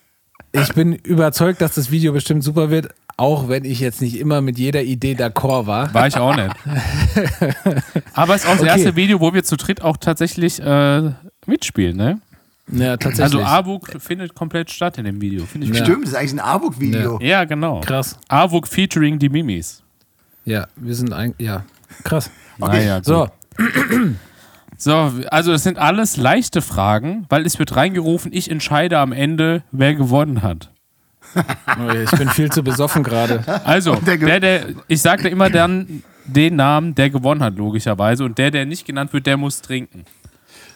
Ich 0.51 0.73
bin 0.73 0.93
überzeugt, 0.93 1.61
dass 1.61 1.75
das 1.75 1.91
Video 1.91 2.13
bestimmt 2.13 2.43
super 2.43 2.71
wird, 2.71 2.89
auch 3.19 3.49
wenn 3.49 3.65
ich 3.65 3.79
jetzt 3.79 4.01
nicht 4.01 4.17
immer 4.19 4.41
mit 4.41 4.57
jeder 4.57 4.81
Idee 4.83 5.13
d'accord 5.13 5.65
war. 5.67 5.93
War 5.93 6.07
ich 6.07 6.17
auch 6.17 6.35
nicht. 6.35 6.49
Aber 8.13 8.35
es 8.35 8.43
ist 8.43 8.47
auch 8.47 8.53
das 8.53 8.61
Okay. 8.61 8.67
erste 8.69 8.95
Video, 8.95 9.19
wo 9.19 9.33
wir 9.33 9.43
zu 9.43 9.57
dritt 9.57 9.81
auch 9.81 9.97
tatsächlich 9.97 10.59
äh, 10.61 11.11
mitspielen, 11.45 11.97
ne? 11.97 12.21
Ja, 12.71 12.97
tatsächlich. 12.97 13.43
Also 13.43 13.43
Avuk 13.43 13.89
findet 13.99 14.35
komplett 14.35 14.69
statt 14.69 14.97
in 14.99 15.05
dem 15.05 15.19
Video. 15.21 15.45
Finde 15.45 15.67
ich 15.67 15.75
Ja. 15.77 15.83
Stimmt, 15.83 16.03
das 16.03 16.11
ist 16.11 16.15
eigentlich 16.15 16.33
ein 16.33 16.39
A-Book-Video. 16.39 17.19
Ja, 17.21 17.43
genau. 17.45 17.81
Krass. 17.81 18.17
Avuk 18.27 18.67
featuring 18.67 19.17
die 19.17 19.29
Mimis. 19.29 19.81
Ja, 20.45 20.67
wir 20.75 20.93
sind 20.95 21.11
ein, 21.13 21.33
ja, 21.39 21.63
krass. 22.03 22.29
Naja, 22.59 22.97
gut. 22.97 23.05
So, 23.05 23.27
So, 24.77 25.11
also 25.29 25.51
das 25.51 25.63
sind 25.63 25.77
alles 25.77 26.15
leichte 26.17 26.61
Fragen, 26.61 27.25
weil 27.29 27.45
es 27.45 27.59
wird 27.59 27.75
reingerufen, 27.75 28.31
ich 28.33 28.49
entscheide 28.49 28.99
am 28.99 29.11
Ende, 29.11 29.63
wer 29.71 29.93
gewonnen 29.95 30.41
hat. 30.41 30.71
Oh, 31.35 31.89
ich 31.91 32.09
bin 32.11 32.29
viel 32.29 32.51
zu 32.51 32.63
besoffen 32.63 33.03
gerade. 33.03 33.43
Also, 33.65 33.95
der 33.95 34.17
der, 34.17 34.39
der, 34.39 34.65
ich 34.87 35.01
sagte 35.01 35.29
immer 35.29 35.49
dann 35.49 36.03
den 36.25 36.55
Namen, 36.55 36.95
der 36.95 37.09
gewonnen 37.09 37.41
hat, 37.43 37.55
logischerweise. 37.57 38.23
Und 38.23 38.37
der, 38.37 38.51
der 38.51 38.65
nicht 38.65 38.85
genannt 38.85 39.13
wird, 39.13 39.25
der 39.25 39.37
muss 39.37 39.61
trinken. 39.61 40.05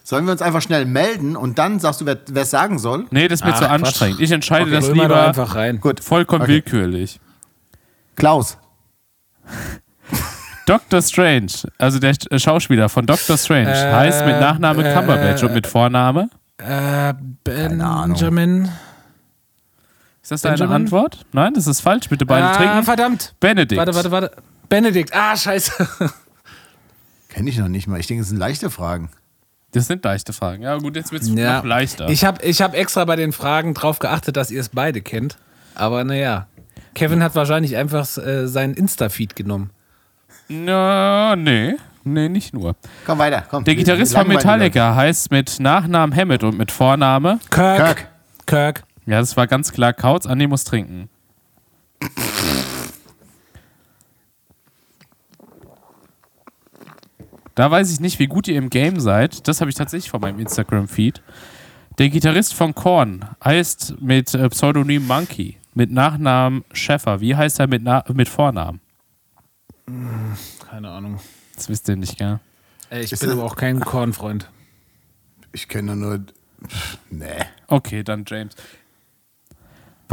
Sollen 0.03 0.25
wir 0.25 0.31
uns 0.33 0.41
einfach 0.41 0.61
schnell 0.61 0.85
melden 0.85 1.35
und 1.35 1.57
dann 1.59 1.79
sagst 1.79 2.01
du, 2.01 2.05
wer 2.05 2.17
es 2.41 2.49
sagen 2.51 2.77
soll? 2.77 3.05
Nee, 3.11 3.27
das 3.27 3.39
ist 3.39 3.45
mir 3.45 3.53
Ach, 3.53 3.59
zu 3.59 3.65
Quatsch. 3.65 3.71
anstrengend. 3.73 4.19
Ich 4.19 4.31
entscheide 4.31 4.69
das 4.69 4.85
Römer 4.89 4.95
doch 4.95 5.03
lieber 5.03 5.27
einfach 5.27 5.55
rein. 5.55 5.79
Gut. 5.79 6.01
vollkommen 6.03 6.41
Okay. 6.43 6.51
willkürlich. 6.53 7.19
Klaus. 8.15 8.57
Dr. 10.65 11.01
Strange, 11.01 11.51
also 11.77 11.99
der 11.99 12.13
Sch- 12.15 12.39
Schauspieler 12.39 12.87
von 12.87 13.05
Dr. 13.05 13.37
Strange, 13.37 13.69
Äh, 13.71 13.91
heißt 13.93 14.25
mit 14.25 14.39
Nachname 14.39 14.89
äh, 14.89 14.93
Cumberbatch 14.93 15.43
und 15.43 15.53
mit 15.53 15.67
Vorname. 15.67 16.29
Äh. 16.57 17.13
Benjamin. 17.43 18.69
Ist 20.23 20.31
das 20.31 20.41
deine 20.41 20.55
Benjamin? 20.57 20.75
Antwort? 20.85 21.25
Nein, 21.33 21.53
das 21.53 21.67
ist 21.67 21.81
falsch. 21.81 22.07
Bitte 22.09 22.25
beide 22.25 22.47
Ah, 22.47 22.55
trinken. 22.55 22.83
verdammt. 22.83 23.35
Benedikt. 23.39 23.77
Warte, 23.77 23.93
warte, 23.93 24.09
warte. 24.11 24.31
Benedikt. 24.69 25.13
Ah, 25.13 25.35
scheiße. 25.37 25.87
Kenne 27.29 27.49
ich 27.49 27.57
noch 27.57 27.67
nicht 27.67 27.87
mal. 27.87 27.99
Ich 27.99 28.07
denke, 28.07 28.21
es 28.23 28.29
sind 28.29 28.37
leichte 28.37 28.69
Fragen. 28.69 29.09
Das 29.73 29.87
sind 29.87 30.03
leichte 30.05 30.33
Fragen. 30.33 30.63
Ja, 30.63 30.77
gut, 30.77 30.95
jetzt 30.95 31.11
wird 31.11 31.23
es 31.23 31.29
Ja. 31.29 31.57
noch 31.57 31.65
leichter. 31.65 32.07
Ich 32.09 32.23
habe 32.25 32.43
ich 32.45 32.61
hab 32.61 32.73
extra 32.75 33.05
bei 33.05 33.15
den 33.15 33.31
Fragen 33.33 33.73
drauf 33.73 33.99
geachtet, 33.99 34.37
dass 34.37 34.49
ihr 34.51 34.61
es 34.61 34.69
beide 34.69 35.01
kennt. 35.01 35.37
Aber 35.75 36.03
naja. 36.03 36.47
Kevin 36.93 37.23
hat 37.23 37.33
wahrscheinlich 37.35 37.75
einfach 37.75 38.05
äh, 38.17 38.47
seinen 38.47 38.75
Insta-Feed 38.75 39.35
genommen. 39.35 39.71
Na, 40.47 41.35
nee. 41.35 41.75
Nee, 42.03 42.29
nicht 42.29 42.53
nur. 42.53 42.75
Komm 43.05 43.17
weiter, 43.17 43.43
komm. 43.49 43.63
Der 43.63 43.75
Gitarrist 43.75 44.15
von 44.15 44.27
Metallica 44.27 44.93
heißt 44.93 45.31
mit 45.31 45.59
Nachnamen 45.59 46.15
Hammett 46.15 46.43
und 46.43 46.57
mit 46.57 46.69
Vorname. 46.71 47.39
Kirk. 47.49 47.77
Kirk. 47.77 48.07
Kirk. 48.45 48.83
Ja, 49.05 49.19
das 49.19 49.35
war 49.35 49.47
ganz 49.47 49.71
klar. 49.71 49.93
Kautz, 49.93 50.25
Andi 50.25 50.47
muss 50.47 50.63
trinken. 50.63 51.09
Da 57.55 57.69
weiß 57.69 57.91
ich 57.91 57.99
nicht, 57.99 58.19
wie 58.19 58.27
gut 58.27 58.47
ihr 58.47 58.57
im 58.57 58.69
Game 58.69 58.99
seid. 58.99 59.47
Das 59.47 59.61
habe 59.61 59.69
ich 59.69 59.75
tatsächlich 59.75 60.09
von 60.09 60.21
meinem 60.21 60.39
Instagram-Feed. 60.39 61.21
Der 61.99 62.09
Gitarrist 62.09 62.55
von 62.55 62.73
Korn 62.73 63.25
heißt 63.43 64.01
mit 64.01 64.33
äh, 64.33 64.49
Pseudonym 64.49 65.05
Monkey, 65.05 65.57
mit 65.75 65.91
Nachnamen 65.91 66.63
Schäffer. 66.73 67.21
Wie 67.21 67.35
heißt 67.35 67.59
er 67.59 67.67
mit, 67.67 67.83
Na 67.83 68.03
mit 68.11 68.27
Vornamen? 68.27 68.81
Keine 70.67 70.89
Ahnung. 70.89 71.19
Das 71.55 71.69
wisst 71.69 71.87
ihr 71.89 71.95
nicht, 71.95 72.17
gell? 72.17 72.39
Ey, 72.89 73.03
ich 73.03 73.11
Ist 73.11 73.19
bin 73.19 73.29
aber 73.29 73.43
auch 73.43 73.55
kein 73.55 73.79
Kornfreund. 73.79 74.49
Ich 75.51 75.67
kenne 75.67 75.95
nur. 75.95 76.21
Nee. 77.11 77.27
Okay, 77.67 78.03
dann 78.03 78.23
James. 78.25 78.55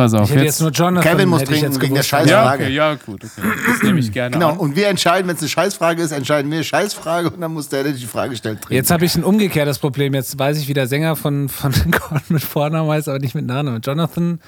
Pass 0.01 0.15
auf. 0.15 0.31
Ich 0.31 0.35
hätte 0.35 0.45
jetzt 0.47 0.61
nur 0.63 0.71
Jonathan. 0.71 1.13
Kevin 1.13 1.29
muss 1.29 1.45
trinken 1.45 1.65
jetzt 1.67 1.81
wegen 1.83 1.95
der. 1.95 2.03
Scheiße. 2.03 2.31
ja, 2.31 2.43
Frage. 2.43 2.65
okay, 2.65 2.73
ja, 2.73 2.95
gut. 2.95 3.23
Okay. 3.23 3.49
Das 3.71 3.83
nehme 3.83 3.99
ich 4.01 4.11
gerne 4.11 4.33
Genau, 4.33 4.53
an. 4.53 4.57
und 4.57 4.75
wir 4.75 4.89
entscheiden, 4.89 5.29
wenn 5.29 5.37
es 5.37 5.43
eine 5.43 5.51
Scheißfrage 5.51 6.03
ist, 6.03 6.13
entscheiden 6.13 6.51
wir 6.51 6.65
Scheißfrage 6.65 7.29
und 7.29 7.39
dann 7.39 7.53
muss 7.53 7.69
der, 7.69 7.83
der 7.83 7.93
die 7.93 8.07
Frage 8.07 8.35
stellt, 8.35 8.63
trinken. 8.63 8.75
Jetzt 8.77 8.91
habe 8.91 9.05
ich 9.05 9.15
ein 9.15 9.25
umgekehrtes 9.25 9.79
Problem. 9.79 10.15
Jetzt 10.15 10.39
weiß 10.39 10.57
ich, 10.59 10.69
wie 10.69 10.73
der 10.73 10.87
Sänger 10.87 11.17
von, 11.17 11.51
von 11.51 11.73
Korn 11.91 12.23
mit 12.29 12.43
Vornamen 12.43 12.91
heißt, 12.91 13.11
aber 13.11 13.19
nicht 13.19 13.35
mit 13.35 13.45
Nachnamen. 13.45 13.83
Jonathan. 13.83 14.41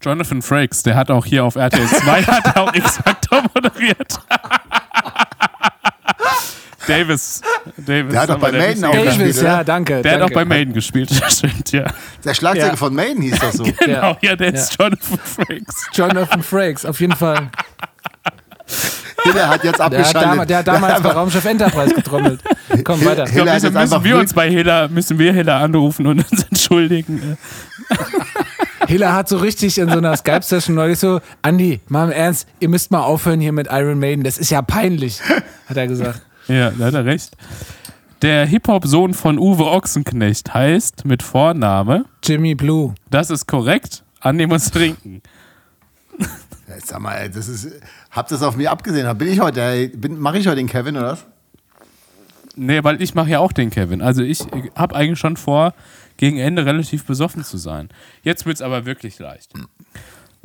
Jonathan 0.00 0.40
Frakes, 0.40 0.84
der 0.84 0.94
hat 0.94 1.10
auch 1.10 1.26
hier 1.26 1.44
auf 1.44 1.56
RTL 1.56 1.88
2 1.88 2.22
hat 2.26 2.56
auch 2.56 2.72
X-Factor 2.72 3.42
moderiert. 3.56 4.20
Davis. 6.86 7.40
Davis. 7.76 8.12
Der 8.12 8.20
hat 8.22 8.28
doch 8.30 8.38
bei 8.38 8.52
Maiden 8.52 8.80
nicht- 8.80 8.84
auch 8.84 8.92
Davis, 8.92 9.06
gespielt, 9.18 9.38
oder? 9.38 9.46
ja, 9.48 9.64
danke. 9.64 10.02
Der 10.02 10.12
hat 10.12 10.20
danke. 10.20 10.24
auch 10.32 10.34
bei 10.34 10.44
Maiden 10.44 10.74
gespielt, 10.74 11.10
das 11.22 11.38
stimmt, 11.38 11.72
ja. 11.72 11.84
Der 12.24 12.34
Schlagzeuger 12.34 12.66
Ja. 12.68 12.76
von 12.76 12.94
Maiden 12.94 13.22
hieß 13.22 13.38
das 13.38 13.54
so. 13.54 13.64
Genau, 13.84 14.16
ja, 14.20 14.36
der 14.36 14.54
ist 14.54 14.76
Jonathan 14.78 15.18
Frakes. 15.22 15.86
Jonathan 15.92 16.42
Frakes, 16.42 16.84
auf 16.86 17.00
jeden 17.00 17.14
Fall. 17.16 17.50
Hiller 19.24 19.48
hat 19.48 19.64
jetzt 19.64 19.78
Der 19.78 19.84
hat, 19.86 19.92
abgeschaltet. 19.94 20.22
damals, 20.32 20.48
der 20.48 20.58
hat 20.58 20.66
damals 20.66 21.02
bei 21.02 21.10
Raumschiff 21.10 21.44
Enterprise 21.44 21.94
getrommelt. 21.94 22.40
Komm 22.82 23.04
weiter. 23.04 23.26
Hiller 23.26 23.26
Ich 23.26 23.32
glaub, 23.34 23.48
hat 23.48 23.62
müssen, 23.62 23.74
müssen 23.74 24.04
wir 24.04 24.16
uns 24.18 24.32
bei 24.34 24.50
Hiller, 24.50 24.88
müssen 24.88 25.18
wir 25.18 25.32
Hiller 25.32 25.56
anrufen 25.56 26.06
und 26.06 26.30
uns 26.30 26.42
entschuldigen. 26.44 27.38
Hiller 28.86 29.12
hat 29.14 29.28
so 29.28 29.38
richtig 29.38 29.78
in 29.78 29.88
so 29.90 29.98
einer 29.98 30.16
Skype-Session 30.16 30.74
neulich 30.74 30.98
so, 30.98 31.20
Andi, 31.42 31.80
mal 31.88 32.04
im 32.06 32.12
Ernst, 32.12 32.48
ihr 32.60 32.68
müsst 32.68 32.90
mal 32.90 33.00
aufhören 33.00 33.40
hier 33.40 33.52
mit 33.52 33.68
Iron 33.70 33.98
Maiden, 33.98 34.24
das 34.24 34.36
ist 34.38 34.50
ja 34.50 34.60
peinlich, 34.62 35.20
hat 35.68 35.76
er 35.76 35.86
gesagt. 35.86 36.20
Ja, 36.48 36.70
da 36.70 36.86
hat 36.86 36.94
er 36.94 37.04
recht. 37.04 37.36
Der 38.22 38.46
Hip-Hop-Sohn 38.46 39.14
von 39.14 39.38
Uwe 39.38 39.66
Ochsenknecht 39.66 40.54
heißt 40.54 41.04
mit 41.04 41.22
Vorname, 41.22 42.06
Jimmy 42.22 42.54
Blue. 42.54 42.94
das 43.10 43.30
ist 43.30 43.46
korrekt, 43.46 44.02
Andi 44.20 44.46
muss 44.46 44.70
trinken. 44.70 45.22
Jetzt 46.68 46.88
sag 46.88 47.00
mal, 47.00 47.14
ey, 47.16 47.30
das 47.30 47.48
ist. 47.48 47.68
Habt 48.10 48.30
ihr 48.30 48.36
das 48.36 48.42
auf 48.42 48.56
mir 48.56 48.70
abgesehen? 48.70 49.18
Bin 49.18 49.28
ich 49.28 49.40
heute, 49.40 49.90
mache 50.08 50.38
ich 50.38 50.46
heute 50.46 50.56
den 50.56 50.68
Kevin 50.68 50.96
oder 50.96 51.12
was? 51.12 51.26
Nee, 52.56 52.82
weil 52.84 53.02
ich 53.02 53.14
mache 53.14 53.30
ja 53.30 53.40
auch 53.40 53.52
den 53.52 53.70
Kevin. 53.70 54.00
Also 54.00 54.22
ich 54.22 54.40
habe 54.74 54.94
eigentlich 54.94 55.18
schon 55.18 55.36
vor, 55.36 55.74
gegen 56.16 56.38
Ende 56.38 56.64
relativ 56.64 57.04
besoffen 57.04 57.44
zu 57.44 57.58
sein. 57.58 57.88
Jetzt 58.22 58.46
wird 58.46 58.56
es 58.56 58.62
aber 58.62 58.86
wirklich 58.86 59.18
leicht. 59.18 59.52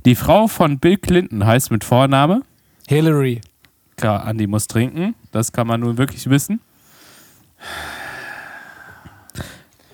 Die 0.06 0.16
Frau 0.16 0.48
von 0.48 0.80
Bill 0.80 0.98
Clinton 0.98 1.46
heißt 1.46 1.72
mit 1.72 1.84
Vorname, 1.84 2.42
Hillary. 2.88 3.42
Klar, 4.00 4.26
Andi 4.26 4.48
muss 4.48 4.68
trinken, 4.68 5.16
das 5.32 5.52
kann 5.52 5.68
man 5.68 5.80
nun 5.82 5.98
wirklich 5.98 6.30
wissen. 6.30 6.60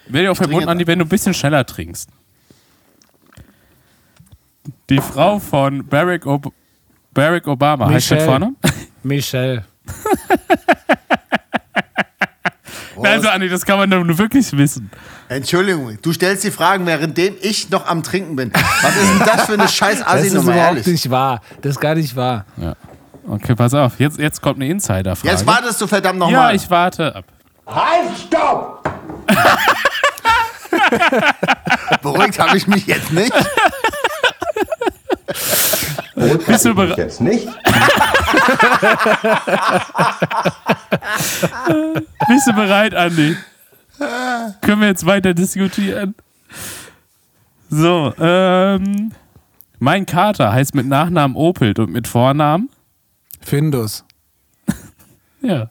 Wäre 0.08 0.26
dir 0.26 0.32
auch 0.32 0.36
verboten, 0.36 0.66
trinke- 0.66 0.72
Andi, 0.72 0.88
wenn 0.88 0.99
du 0.99 1.06
ein 1.06 1.10
bisschen 1.10 1.34
schneller 1.34 1.66
trinkst. 1.66 2.10
Die 4.89 4.99
Frau 4.99 5.39
von 5.39 5.86
Barack, 5.88 6.26
Ob 6.26 6.53
Barack 7.14 7.47
Obama 7.47 7.89
heißt 7.89 8.12
mit 8.12 8.20
Michelle. 8.20 8.26
Vornamen? 8.32 8.58
Michelle. 9.03 9.66
Also, 13.03 13.28
Andi, 13.28 13.49
das 13.49 13.66
kann 13.66 13.78
man 13.78 13.89
nur 13.89 14.18
wirklich 14.18 14.56
wissen. 14.56 14.89
Entschuldigung, 15.28 15.97
du 16.01 16.14
stellst 16.14 16.45
die 16.45 16.49
Fragen, 16.51 16.86
währenddem 16.86 17.36
ich 17.41 17.70
noch 17.70 17.86
am 17.88 18.03
Trinken 18.03 18.38
bin. 18.38 18.51
Was 18.53 18.95
ist 18.95 19.10
denn 19.12 19.20
das 19.20 19.45
für 19.47 19.53
eine 19.53 19.68
scheiß 19.68 19.99
Das 19.99 20.08
Assi 20.08 20.28
ist 20.28 20.34
Nummer, 20.34 20.53
überhaupt 20.53 20.70
ehrlich? 20.78 20.88
nicht 20.88 21.10
wahr. 21.10 21.41
Das 21.62 21.72
ist 21.72 21.82
gar 21.82 21.93
nicht 21.95 22.16
wahr. 22.16 22.45
Ja. 22.56 22.76
Okay, 23.28 23.55
pass 23.55 23.73
auf. 23.73 23.99
Jetzt, 23.99 24.19
jetzt 24.19 24.39
kommt 24.41 24.57
eine 24.57 24.67
Insider-Frage. 24.69 25.32
Jetzt 25.34 25.45
wartest 25.47 25.82
du 25.82 25.88
verdammt 25.88 26.19
Ja, 26.21 26.26
nochmal. 26.28 26.55
ich 26.55 26.69
warte 26.69 27.15
ab. 27.15 27.26
Halt, 27.67 28.09
stopp! 28.28 28.88
Beruhigt 32.03 32.38
habe 32.39 32.55
ich 32.57 32.67
mich 32.67 32.86
jetzt 32.86 33.11
nicht. 33.11 33.34
Bist 36.45 36.65
du 36.65 36.76
bereit? 36.76 36.97
Jetzt 36.97 37.21
nicht? 37.21 37.47
Bist 42.28 42.47
du 42.47 42.53
bereit, 42.53 42.93
Andi? 42.93 43.36
Können 44.61 44.82
wir 44.82 44.88
jetzt 44.89 45.05
weiter 45.05 45.34
diskutieren? 45.34 46.13
So, 47.69 48.13
ähm. 48.19 49.11
Mein 49.80 50.05
Kater 50.05 50.51
heißt 50.53 50.73
mit 50.76 50.86
Nachnamen 50.88 51.36
Opelt 51.36 51.80
und 51.80 51.91
mit 51.91 52.07
Vornamen? 52.07 52.69
Findus. 53.46 54.04
Ja. 55.41 55.70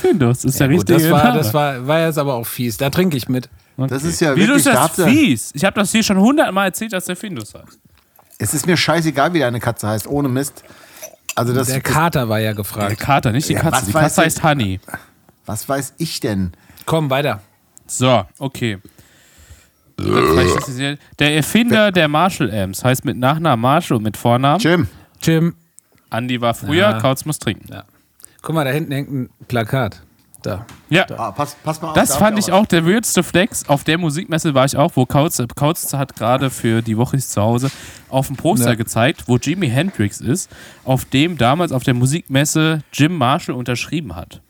Findus 0.00 0.44
ist 0.44 0.58
der 0.58 0.66
Gut, 0.68 0.78
richtige 0.90 0.98
das 0.98 1.10
war, 1.12 1.24
Name. 1.24 1.38
das 1.38 1.54
war, 1.54 1.86
war 1.86 2.00
jetzt 2.00 2.18
aber 2.18 2.34
auch 2.34 2.44
fies. 2.46 2.76
Da 2.76 2.90
trinke 2.90 3.16
ich 3.16 3.28
mit. 3.28 3.48
Das 3.76 4.02
ist 4.02 4.20
ja 4.20 4.34
Wieso 4.34 4.48
wirklich, 4.48 4.56
ist 4.58 4.66
das 4.66 4.74
da 4.74 4.82
habt 4.82 4.98
ihr- 4.98 5.06
fies? 5.06 5.50
Ich 5.54 5.64
habe 5.64 5.78
das 5.78 5.92
hier 5.92 6.02
schon 6.02 6.18
hundertmal 6.18 6.66
erzählt, 6.66 6.92
dass 6.92 7.04
der 7.04 7.14
Findus 7.14 7.54
heißt. 7.54 7.78
Es 8.38 8.52
ist 8.52 8.66
mir 8.66 8.76
scheißegal, 8.76 9.32
wie 9.32 9.38
deine 9.38 9.60
Katze 9.60 9.86
heißt, 9.86 10.08
ohne 10.08 10.28
Mist. 10.28 10.64
Also 11.36 11.54
das, 11.54 11.68
Der 11.68 11.80
Kater 11.80 12.28
war 12.28 12.40
ja 12.40 12.46
Der 12.48 12.54
gefragt. 12.56 12.98
Kater, 12.98 13.30
nicht 13.30 13.48
die 13.48 13.52
Ja, 13.52 13.60
Katze. 13.60 13.76
was 13.76 13.86
Die 13.86 13.94
weiß 13.94 14.02
Katze 14.02 14.20
ich? 14.22 14.24
heißt 14.26 14.42
Honey. 14.42 14.80
was 15.46 15.68
weiß 15.68 15.94
ich 15.98 16.18
denn? 16.18 16.52
Komm, 16.84 17.08
weiter. 17.10 17.40
So, 17.86 18.24
okay. 18.40 18.78
Hier- 20.00 20.98
Der 21.20 21.36
Erfinder 21.36 21.92
der 21.92 22.08
Marshall 22.08 22.52
Amps 22.52 22.82
heißt 22.84 23.04
mit 23.04 23.16
Nachnamen 23.16 23.60
Marshall 23.62 23.98
und 23.98 24.02
mit 24.02 24.16
Vornamen. 24.16 24.58
Jim, 24.60 24.88
Jim. 25.22 25.54
Andi 26.12 26.40
war 26.40 26.54
früher, 26.54 26.90
Ja. 26.90 27.00
Kautz 27.00 27.24
muss 27.24 27.38
trinken. 27.38 27.66
Ja. 27.72 27.84
Guck 28.42 28.54
mal, 28.54 28.64
da 28.64 28.70
hinten 28.70 28.92
hängt 28.92 29.10
ein 29.12 29.30
Plakat. 29.48 30.02
Da. 30.42 30.66
Ja. 30.90 31.06
ah, 31.16 31.30
pass, 31.30 31.56
pass 31.62 31.80
mal 31.80 31.90
auf. 31.90 31.94
Das 31.94 32.08
da 32.08 32.16
fand 32.16 32.36
ich 32.36 32.50
auch 32.50 32.66
der 32.66 32.84
weirdste 32.84 33.22
Flex. 33.22 33.68
Auf 33.68 33.84
der 33.84 33.96
Musikmesse 33.96 34.54
war 34.54 34.64
ich 34.64 34.76
auch, 34.76 34.90
wo 34.96 35.06
Kautz, 35.06 35.40
Kautz 35.54 35.92
hat 35.94 36.16
gerade 36.16 36.50
für 36.50 36.82
die 36.82 36.96
Woche 36.96 37.16
ist 37.16 37.30
zu 37.30 37.40
Hause 37.40 37.70
auf 38.08 38.26
dem 38.26 38.34
Poster 38.34 38.70
Ja. 38.70 38.74
gezeigt, 38.74 39.28
wo 39.28 39.36
Jimi 39.36 39.68
Hendrix 39.68 40.20
ist, 40.20 40.50
auf 40.82 41.04
dem 41.04 41.38
damals 41.38 41.70
auf 41.70 41.84
der 41.84 41.94
Musikmesse 41.94 42.80
Jim 42.92 43.16
Marshall 43.16 43.54
unterschrieben 43.54 44.16
hat. 44.16 44.40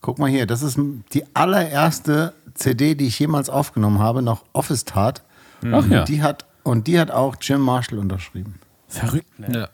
Guck 0.00 0.18
mal 0.18 0.30
hier, 0.30 0.46
das 0.46 0.62
ist 0.62 0.78
die 1.12 1.24
allererste 1.34 2.32
CD, 2.54 2.94
die 2.94 3.08
ich 3.08 3.18
jemals 3.18 3.50
aufgenommen 3.50 3.98
habe, 3.98 4.22
noch 4.22 4.44
Office 4.54 4.86
Tat. 4.86 5.22
Ach 5.70 5.86
ja. 5.88 6.04
Die 6.04 6.22
hat, 6.22 6.46
und 6.62 6.86
die 6.86 6.98
hat 6.98 7.10
auch 7.10 7.36
Jim 7.40 7.60
Marshall 7.60 7.98
unterschrieben. 7.98 8.54
Verrückt, 8.88 9.38
ne? 9.38 9.48
Ja. 9.52 9.68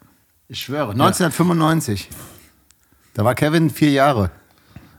Ich 0.55 0.61
schwöre, 0.63 0.93
1995. 0.93 2.09
Da 3.15 3.25
war 3.25 3.35
Kevin 3.35 3.71
vier 3.71 3.91
Jahre. 3.91 4.31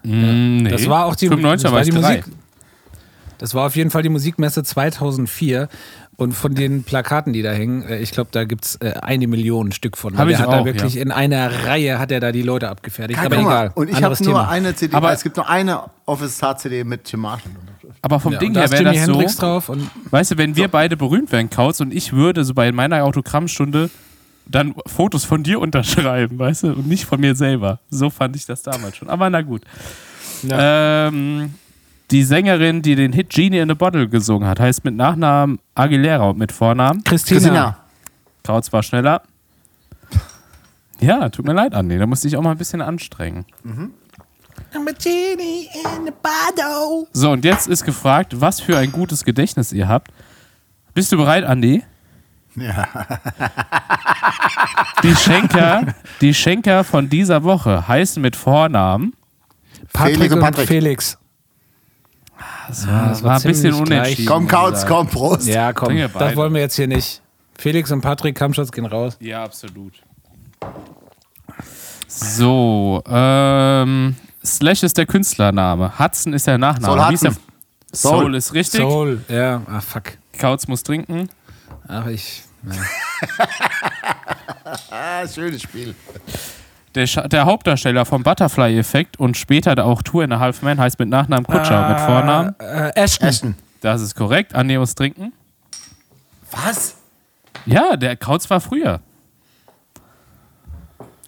Mm, 0.04 0.58
nee. 0.58 0.70
Das 0.70 0.90
war 0.90 1.06
auch 1.06 1.16
die, 1.16 1.30
95 1.30 1.64
das 1.64 1.72
war 1.72 1.78
war 1.78 1.82
ich 1.82 1.90
die 1.94 2.02
drei. 2.02 2.18
Musik. 2.18 2.26
Das 3.38 3.56
war 3.56 3.66
auf 3.68 3.76
jeden 3.78 3.90
Fall 3.90 4.02
die 4.04 4.10
Musikmesse 4.10 4.64
2004. 4.64 5.70
Und 6.18 6.34
von 6.34 6.56
den 6.56 6.84
Plakaten, 6.84 7.32
die 7.32 7.42
da 7.42 7.54
hängen, 7.54 7.84
äh, 7.84 8.00
ich 8.00 8.12
glaube, 8.12 8.32
da 8.34 8.44
gibt 8.44 8.66
es 8.66 8.76
äh, 8.82 8.96
eine 9.02 9.28
Million 9.28 9.72
Stück 9.72 9.96
von. 9.96 10.18
Hab 10.18 10.26
Weil 10.26 10.32
ich 10.32 10.38
der 10.38 10.46
hat 10.48 10.54
auch, 10.54 10.60
da 10.60 10.66
wirklich 10.66 10.96
ja. 10.96 11.02
in 11.02 11.14
einer 11.14 11.66
Reihe 11.66 12.00
hat 12.00 12.12
er 12.12 12.20
da 12.20 12.34
die 12.34 12.42
Leute 12.42 12.68
abgefertigt. 12.68 13.18
Ja, 13.22 13.26
Aber 13.26 13.38
guck 13.38 13.46
mal, 13.46 13.52
egal. 13.66 13.72
Und 13.76 13.88
ich 13.88 13.96
habe 13.96 14.06
Anderes 14.08 14.20
nur 14.22 14.34
Thema. 14.34 14.50
eine 14.50 14.76
CD, 14.76 14.94
Aber- 14.94 15.14
es 15.14 15.24
gibt 15.24 15.38
nur 15.38 15.48
eine 15.50 15.84
Office 16.06 16.38
Tat 16.38 16.60
CD 16.60 16.84
mit 16.84 17.10
Jim 17.10 17.22
Marshall. 17.22 17.52
Aber 18.02 18.20
vom 18.20 18.34
Ja, 18.34 18.40
Ding 18.40 18.50
und 18.50 18.56
da 18.56 18.60
her 18.60 18.66
ist 18.66 18.72
wäre 18.74 18.84
Jimi 18.84 18.96
das 18.96 19.08
Hendrix 19.08 19.34
so, 19.38 19.42
drauf 19.42 19.70
und 19.70 19.90
weißt 20.12 20.32
du, 20.32 20.38
wenn 20.38 20.58
wir 20.58 20.68
beide 20.68 20.98
berühmt 20.98 21.32
wären, 21.32 21.50
Kautz, 21.50 21.80
und 21.80 21.94
ich 21.94 22.12
würde 22.12 22.44
so 22.44 22.54
bei 22.54 22.74
meiner 22.74 23.06
Autogrammstunde 23.06 23.90
dann 24.48 24.76
Fotos 24.86 25.26
von 25.26 25.44
dir 25.44 25.60
unterschreiben, 25.60 26.38
weißt 26.38 26.64
du, 26.64 26.68
und 26.74 26.88
nicht 26.88 27.06
von 27.06 27.20
mir 27.20 27.36
selber. 27.36 27.80
So 27.90 28.10
fand 28.10 28.36
ich 28.36 28.46
das 28.46 28.62
damals 28.62 28.98
schon. 28.98 29.10
Aber 29.10 29.30
na 29.30 29.42
gut. 29.42 29.64
Ähm, 30.48 31.54
die 32.12 32.24
Sängerin, 32.24 32.82
die 32.82 32.96
den 32.96 33.14
Hit 33.14 33.30
Genie 33.30 33.60
in 33.60 33.72
a 33.72 33.74
Bottle 33.74 34.08
gesungen 34.08 34.48
hat, 34.48 34.60
heißt 34.60 34.84
mit 34.86 34.96
Nachnamen 34.96 35.60
Aguilera 35.74 36.30
und 36.30 36.38
mit 36.38 36.52
Vornamen. 36.52 37.04
Christina. 37.04 37.40
Christina. 37.40 37.78
Kautz 38.44 38.72
war 38.72 38.84
schneller. 38.84 39.24
Ja, 41.00 41.30
tut 41.30 41.46
mir 41.46 41.54
leid, 41.54 41.74
Andi. 41.74 41.98
Da 41.98 42.06
musste 42.06 42.28
ich 42.28 42.38
auch 42.38 42.42
mal 42.42 42.52
ein 42.52 42.58
bisschen 42.58 42.82
anstrengen. 42.82 43.46
So, 47.12 47.32
und 47.32 47.44
jetzt 47.44 47.68
ist 47.68 47.84
gefragt, 47.84 48.40
was 48.40 48.60
für 48.62 48.78
ein 48.78 48.92
gutes 48.92 49.26
Gedächtnis 49.26 49.74
ihr 49.74 49.88
habt. 49.88 50.12
Bist 50.94 51.12
du 51.12 51.18
bereit, 51.18 51.44
Andi? 51.44 51.84
Ja. 52.56 52.88
Die 55.04 55.16
Schenker, 55.16 55.94
die 56.22 56.34
Schenker 56.34 56.84
von 56.84 57.10
dieser 57.10 57.44
Woche 57.44 57.88
heißen 57.88 58.22
mit 58.22 58.36
Vornamen. 58.36 59.14
Patrick 59.94 60.16
Felix 60.16 60.32
und 60.34 60.40
und 60.40 60.44
Patrick. 60.46 60.68
Felix. 60.68 61.18
Das 62.68 62.88
war- 62.88 63.10
das 63.10 63.24
war 63.24 63.36
ein 63.38 63.44
bisschen 63.44 63.74
unentschieden. 63.74 64.26
Komm, 64.26 64.48
Kautz, 64.48 64.86
komm, 64.88 65.08
Prost. 65.08 65.48
Ja, 65.48 65.74
komm, 65.74 65.96
das 66.18 66.36
wollen 66.36 66.54
wir 66.54 66.62
jetzt 66.62 66.76
hier 66.76 66.88
nicht. 66.88 67.22
Felix 67.58 67.92
und 67.92 68.02
Patrick 68.02 68.36
Kampschutz 68.36 68.72
gehen 68.72 68.86
raus. 68.86 69.16
Ja, 69.20 69.44
absolut. 69.44 69.94
So, 72.08 73.04
ähm, 73.08 74.16
Slash 74.44 74.84
ist 74.84 74.98
der 74.98 75.06
Künstlername. 75.06 75.98
Hudson 76.00 76.34
ist 76.34 76.48
der 76.48 76.58
Nachname. 76.58 77.18
Soul. 77.18 77.32
Soul. 77.94 78.20
Soul. 78.22 78.36
ist 78.36 78.54
richtig. 78.54 78.82
Soul, 78.82 79.22
ja, 79.30 79.62
ah 79.68 79.82
fuck. 79.82 80.18
Kautz 80.40 80.68
muss 80.68 80.84
trinken. 80.84 81.30
Ach, 81.88 82.06
ich. 82.08 82.44
Ja. 82.64 82.72
Ah, 84.90 85.28
schönes 85.28 85.62
Spiel. 85.62 85.94
Der, 86.96 87.06
der 87.06 87.46
Hauptdarsteller 87.46 88.06
vom 88.06 88.24
Butterfly-Effekt 88.24 89.20
und 89.20 89.38
später 89.38 89.86
auch 89.86 90.02
Tour 90.02 90.24
in 90.24 90.32
a 90.32 90.40
Half 90.40 90.62
Man 90.64 90.80
heißt 90.80 90.98
mit 90.98 91.10
Nachnamen 91.10 91.46
Kutscher. 91.46 91.90
mit 91.90 92.00
Vornamen. 92.00 92.56
Äh, 92.60 92.92
Ashton. 92.96 93.28
Ashton. 93.28 93.56
Das 93.82 94.02
ist 94.02 94.16
korrekt. 94.16 94.54
Muss 94.56 94.96
trinken. 94.96 95.34
Was? 96.52 96.96
Ja, 97.66 97.96
der 97.96 98.16
Kautz 98.16 98.50
war 98.50 98.62
früher. 98.62 99.02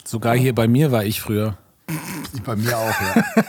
Sogar 0.04 0.36
hier 0.36 0.56
bei 0.56 0.68
mir 0.68 0.92
war 0.92 1.04
ich 1.04 1.22
früher. 1.22 1.58
Bei 2.46 2.56
mir 2.56 2.78
auch, 2.78 3.02
ja. 3.02 3.24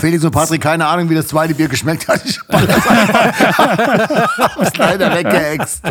Felix 0.00 0.24
und 0.24 0.30
Patrick, 0.30 0.60
keine 0.62 0.86
Ahnung, 0.86 1.08
wie 1.10 1.14
das 1.14 1.28
zweite 1.28 1.54
Bier 1.54 1.68
geschmeckt 1.68 2.06
hat. 2.08 2.24
Ich 2.24 2.38
hab 2.40 2.66
das 2.66 2.88
einfach 2.88 4.38
hab's 4.56 4.76
leider 4.76 5.14
weggeext. 5.14 5.82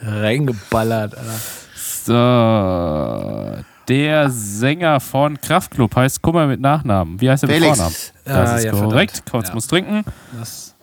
Reingeballert, 0.00 1.16
Alter. 1.16 1.30
So. 2.04 3.62
Der 3.88 4.30
Sänger 4.30 5.00
von 5.00 5.40
Kraftklub 5.40 5.94
heißt 5.96 6.22
Kummer 6.22 6.46
mit 6.46 6.60
Nachnamen. 6.60 7.20
Wie 7.20 7.28
heißt 7.30 7.42
er 7.44 7.48
mit 7.48 7.56
Felix. 7.56 7.76
Vornamen? 7.78 7.96
Das 8.24 8.50
Ah, 8.50 8.56
ist 8.56 8.64
ja, 8.64 8.70
korrekt. 8.72 9.12
verdammt. 9.16 9.30
Kautz 9.32 9.48
Ja. 9.48 9.54
muss 9.54 9.66
trinken. 9.66 10.04
Das 10.38 10.74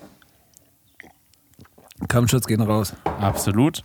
Kampfschutz 2.07 2.45
gehen 2.45 2.61
raus. 2.61 2.93
Absolut. 3.21 3.83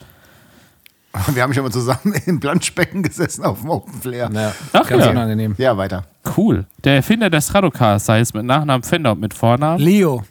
Wir 1.32 1.42
haben 1.42 1.54
schon 1.54 1.62
mal 1.64 1.70
zusammen 1.70 2.12
im 2.26 2.40
Planschbecken 2.40 3.02
gesessen 3.04 3.44
auf 3.44 3.60
dem 3.60 3.70
Open 3.70 4.00
Flair. 4.00 4.30
Ja, 4.32 4.52
Ach 4.72 4.86
ganz 4.88 5.04
ja. 5.04 5.10
unangenehm. 5.10 5.54
Ja, 5.58 5.76
weiter. 5.76 6.04
Cool. 6.36 6.66
Der 6.84 6.96
Erfinder 6.96 7.28
der 7.30 7.40
Stradocars 7.40 8.08
heißt 8.08 8.34
mit 8.34 8.44
Nachnamen 8.44 8.82
Fender 8.82 9.12
und 9.12 9.20
mit 9.20 9.34
Vornamen. 9.34 9.78
Leo. 9.80 10.24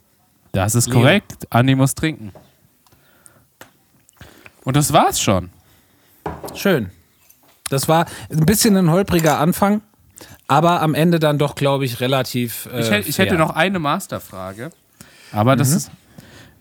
Das 0.51 0.75
ist 0.75 0.87
Leo. 0.87 0.99
korrekt. 0.99 1.47
Andi 1.51 1.75
muss 1.75 1.93
trinken. 1.95 2.31
Und 4.63 4.75
das 4.75 4.93
war's 4.93 5.19
schon. 5.19 5.49
Schön. 6.55 6.89
Das 7.69 7.87
war 7.87 8.05
ein 8.31 8.45
bisschen 8.45 8.75
ein 8.77 8.89
holpriger 8.91 9.39
Anfang, 9.39 9.81
aber 10.47 10.81
am 10.81 10.93
Ende 10.93 11.19
dann 11.19 11.37
doch, 11.37 11.55
glaube 11.55 11.85
ich, 11.85 11.99
relativ. 11.99 12.67
Äh, 12.71 12.81
Ich, 12.81 12.91
hätte, 12.91 13.09
ich 13.09 13.17
hätte 13.17 13.35
noch 13.35 13.51
eine 13.55 13.79
Masterfrage. 13.79 14.69
Aber 15.31 15.55
Mhm. 15.55 15.59
das 15.59 15.69
ist, 15.71 15.91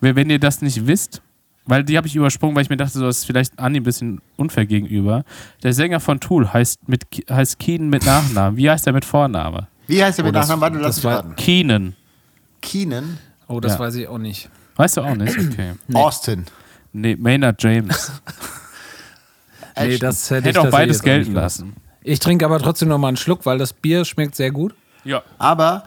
wenn 0.01 0.31
ihr 0.31 0.39
das 0.39 0.63
nicht 0.63 0.87
wisst, 0.87 1.21
weil 1.67 1.85
die 1.85 1.97
habe 1.97 2.07
ich 2.07 2.17
übersprungen, 2.17 2.57
weil 2.57 2.63
ich 2.63 2.71
mir 2.71 2.77
dachte, 2.77 2.99
so 2.99 3.05
das 3.05 3.19
ist 3.19 3.25
vielleicht 3.27 3.59
Andi 3.59 3.81
ein 3.81 3.85
bisschen 3.85 4.21
unfair 4.37 4.67
gegenüber. 4.67 5.25
Der 5.63 5.73
Sänger 5.73 6.01
von 6.01 6.19
Tool 6.21 6.53
heißt, 6.53 6.89
mit, 6.89 7.05
heißt 7.31 7.59
Keenan 7.59 7.89
mit 7.91 8.05
Nachnamen. 8.05 8.57
Wie 8.57 8.69
heißt 8.71 8.87
er 8.87 8.93
mit 8.93 9.05
Vorname? 9.05 9.69
Wie 9.87 10.03
heißt 10.03 10.19
der 10.19 10.25
mit 10.25 10.35
Oh, 10.35 10.39
das- 10.39 10.49
Nachnamen? 10.49 10.61
Warte, 10.63 10.77
lass 10.79 10.97
das 10.97 11.05
mich 11.05 11.05
war- 11.05 11.17
raten. 11.19 11.37
Keenan. 11.37 11.97
Keenan. 12.61 13.19
Oh, 13.49 13.61
das 13.61 13.73
Ja. 13.75 13.79
weiß 13.81 13.95
ich 13.97 14.09
auch 14.09 14.19
nicht. 14.19 14.49
Weißt 14.77 14.97
du 14.97 15.03
auch 15.03 15.15
nicht? 15.15 15.37
Okay. 15.39 15.73
Austin. 15.95 16.47
Nee, 16.93 17.17
Maynard 17.17 17.63
James. 17.63 18.13
Nee, 19.79 19.97
das 19.99 20.31
hätte, 20.31 20.41
ich 20.41 20.45
Hätte 20.49 20.61
auch 20.61 20.65
das 20.65 20.73
hätte 20.75 20.83
beides 20.83 20.97
ich 20.99 21.03
gelten 21.03 21.31
nicht 21.31 21.35
lassen. 21.35 21.69
gewusst. 21.71 21.79
Ich 22.03 22.19
trinke 22.19 22.45
aber 22.45 22.59
trotzdem 22.59 22.89
noch 22.89 22.99
mal 22.99 23.09
einen 23.09 23.17
Schluck, 23.17 23.47
weil 23.47 23.59
das 23.59 23.73
Bier 23.73 24.05
schmeckt 24.05 24.35
sehr 24.35 24.51
gut. 24.51 24.75
Ja. 25.05 25.23
Aber 25.39 25.85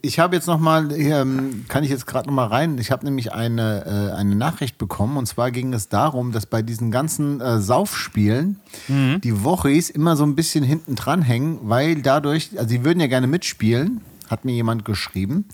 Ich 0.00 0.18
habe 0.18 0.36
jetzt 0.36 0.46
noch 0.46 0.58
mal, 0.60 0.92
ähm, 0.92 1.64
kann 1.68 1.82
ich 1.84 1.90
jetzt 1.90 2.06
gerade 2.06 2.28
noch 2.28 2.34
mal 2.34 2.46
rein. 2.46 2.78
Ich 2.78 2.90
habe 2.90 3.04
nämlich 3.04 3.32
eine, 3.32 3.84
äh, 4.12 4.16
eine 4.16 4.34
Nachricht 4.36 4.78
bekommen 4.78 5.16
und 5.16 5.26
zwar 5.26 5.50
ging 5.50 5.72
es 5.72 5.88
darum, 5.88 6.32
dass 6.32 6.46
bei 6.46 6.62
diesen 6.62 6.90
ganzen 6.90 7.40
äh, 7.40 7.60
Saufspielen 7.60 8.60
die 8.88 9.44
Wochis 9.44 9.90
immer 9.90 10.16
so 10.16 10.24
ein 10.24 10.34
bisschen 10.36 10.62
hinten 10.64 10.94
dran 10.94 11.22
hängen, 11.22 11.58
weil 11.62 12.00
dadurch, 12.02 12.50
also 12.56 12.68
sie 12.68 12.84
würden 12.84 13.00
ja 13.00 13.06
gerne 13.08 13.26
mitspielen, 13.26 14.00
hat 14.30 14.44
mir 14.44 14.52
jemand 14.54 14.84
geschrieben. 14.84 15.46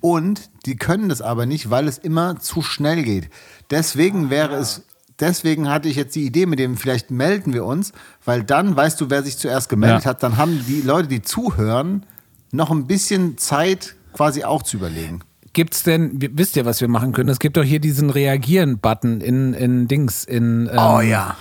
Und 0.00 0.50
die 0.66 0.76
können 0.76 1.08
das 1.08 1.20
aber 1.22 1.46
nicht, 1.46 1.70
weil 1.70 1.86
es 1.86 1.98
immer 1.98 2.38
zu 2.40 2.62
schnell 2.62 3.02
geht. 3.02 3.28
Deswegen 3.70 4.30
wäre 4.30 4.54
es, 4.56 4.82
deswegen 5.20 5.68
hatte 5.68 5.88
ich 5.88 5.96
jetzt 5.96 6.14
die 6.16 6.24
Idee 6.24 6.46
mit 6.46 6.58
dem, 6.58 6.76
vielleicht 6.76 7.10
melden 7.10 7.52
wir 7.52 7.64
uns, 7.66 7.92
weil 8.24 8.42
dann 8.42 8.74
weißt 8.74 9.00
du, 9.00 9.10
wer 9.10 9.22
sich 9.22 9.36
zuerst 9.38 9.68
gemeldet 9.68 10.04
Ja. 10.04 10.10
hat, 10.10 10.22
dann 10.22 10.36
haben 10.38 10.64
die 10.66 10.80
Leute, 10.80 11.08
die 11.08 11.22
zuhören, 11.22 12.04
noch 12.52 12.70
ein 12.70 12.86
bisschen 12.86 13.38
Zeit, 13.38 13.94
quasi 14.12 14.44
auch 14.44 14.62
zu 14.62 14.76
überlegen. 14.76 15.20
Gibt's 15.52 15.82
denn, 15.82 16.20
w- 16.22 16.30
wisst 16.34 16.56
ihr, 16.56 16.64
was 16.64 16.80
wir 16.80 16.88
machen 16.88 17.12
können? 17.12 17.28
Es 17.28 17.38
gibt 17.40 17.56
doch 17.56 17.64
hier 17.64 17.80
diesen 17.80 18.10
Reagieren-Button 18.10 19.20
in, 19.20 19.52
in 19.54 19.88
Dings, 19.88 20.24
in. 20.24 20.68
Ähm, 20.72 20.78
Oh 20.78 21.00
ja. 21.00 21.36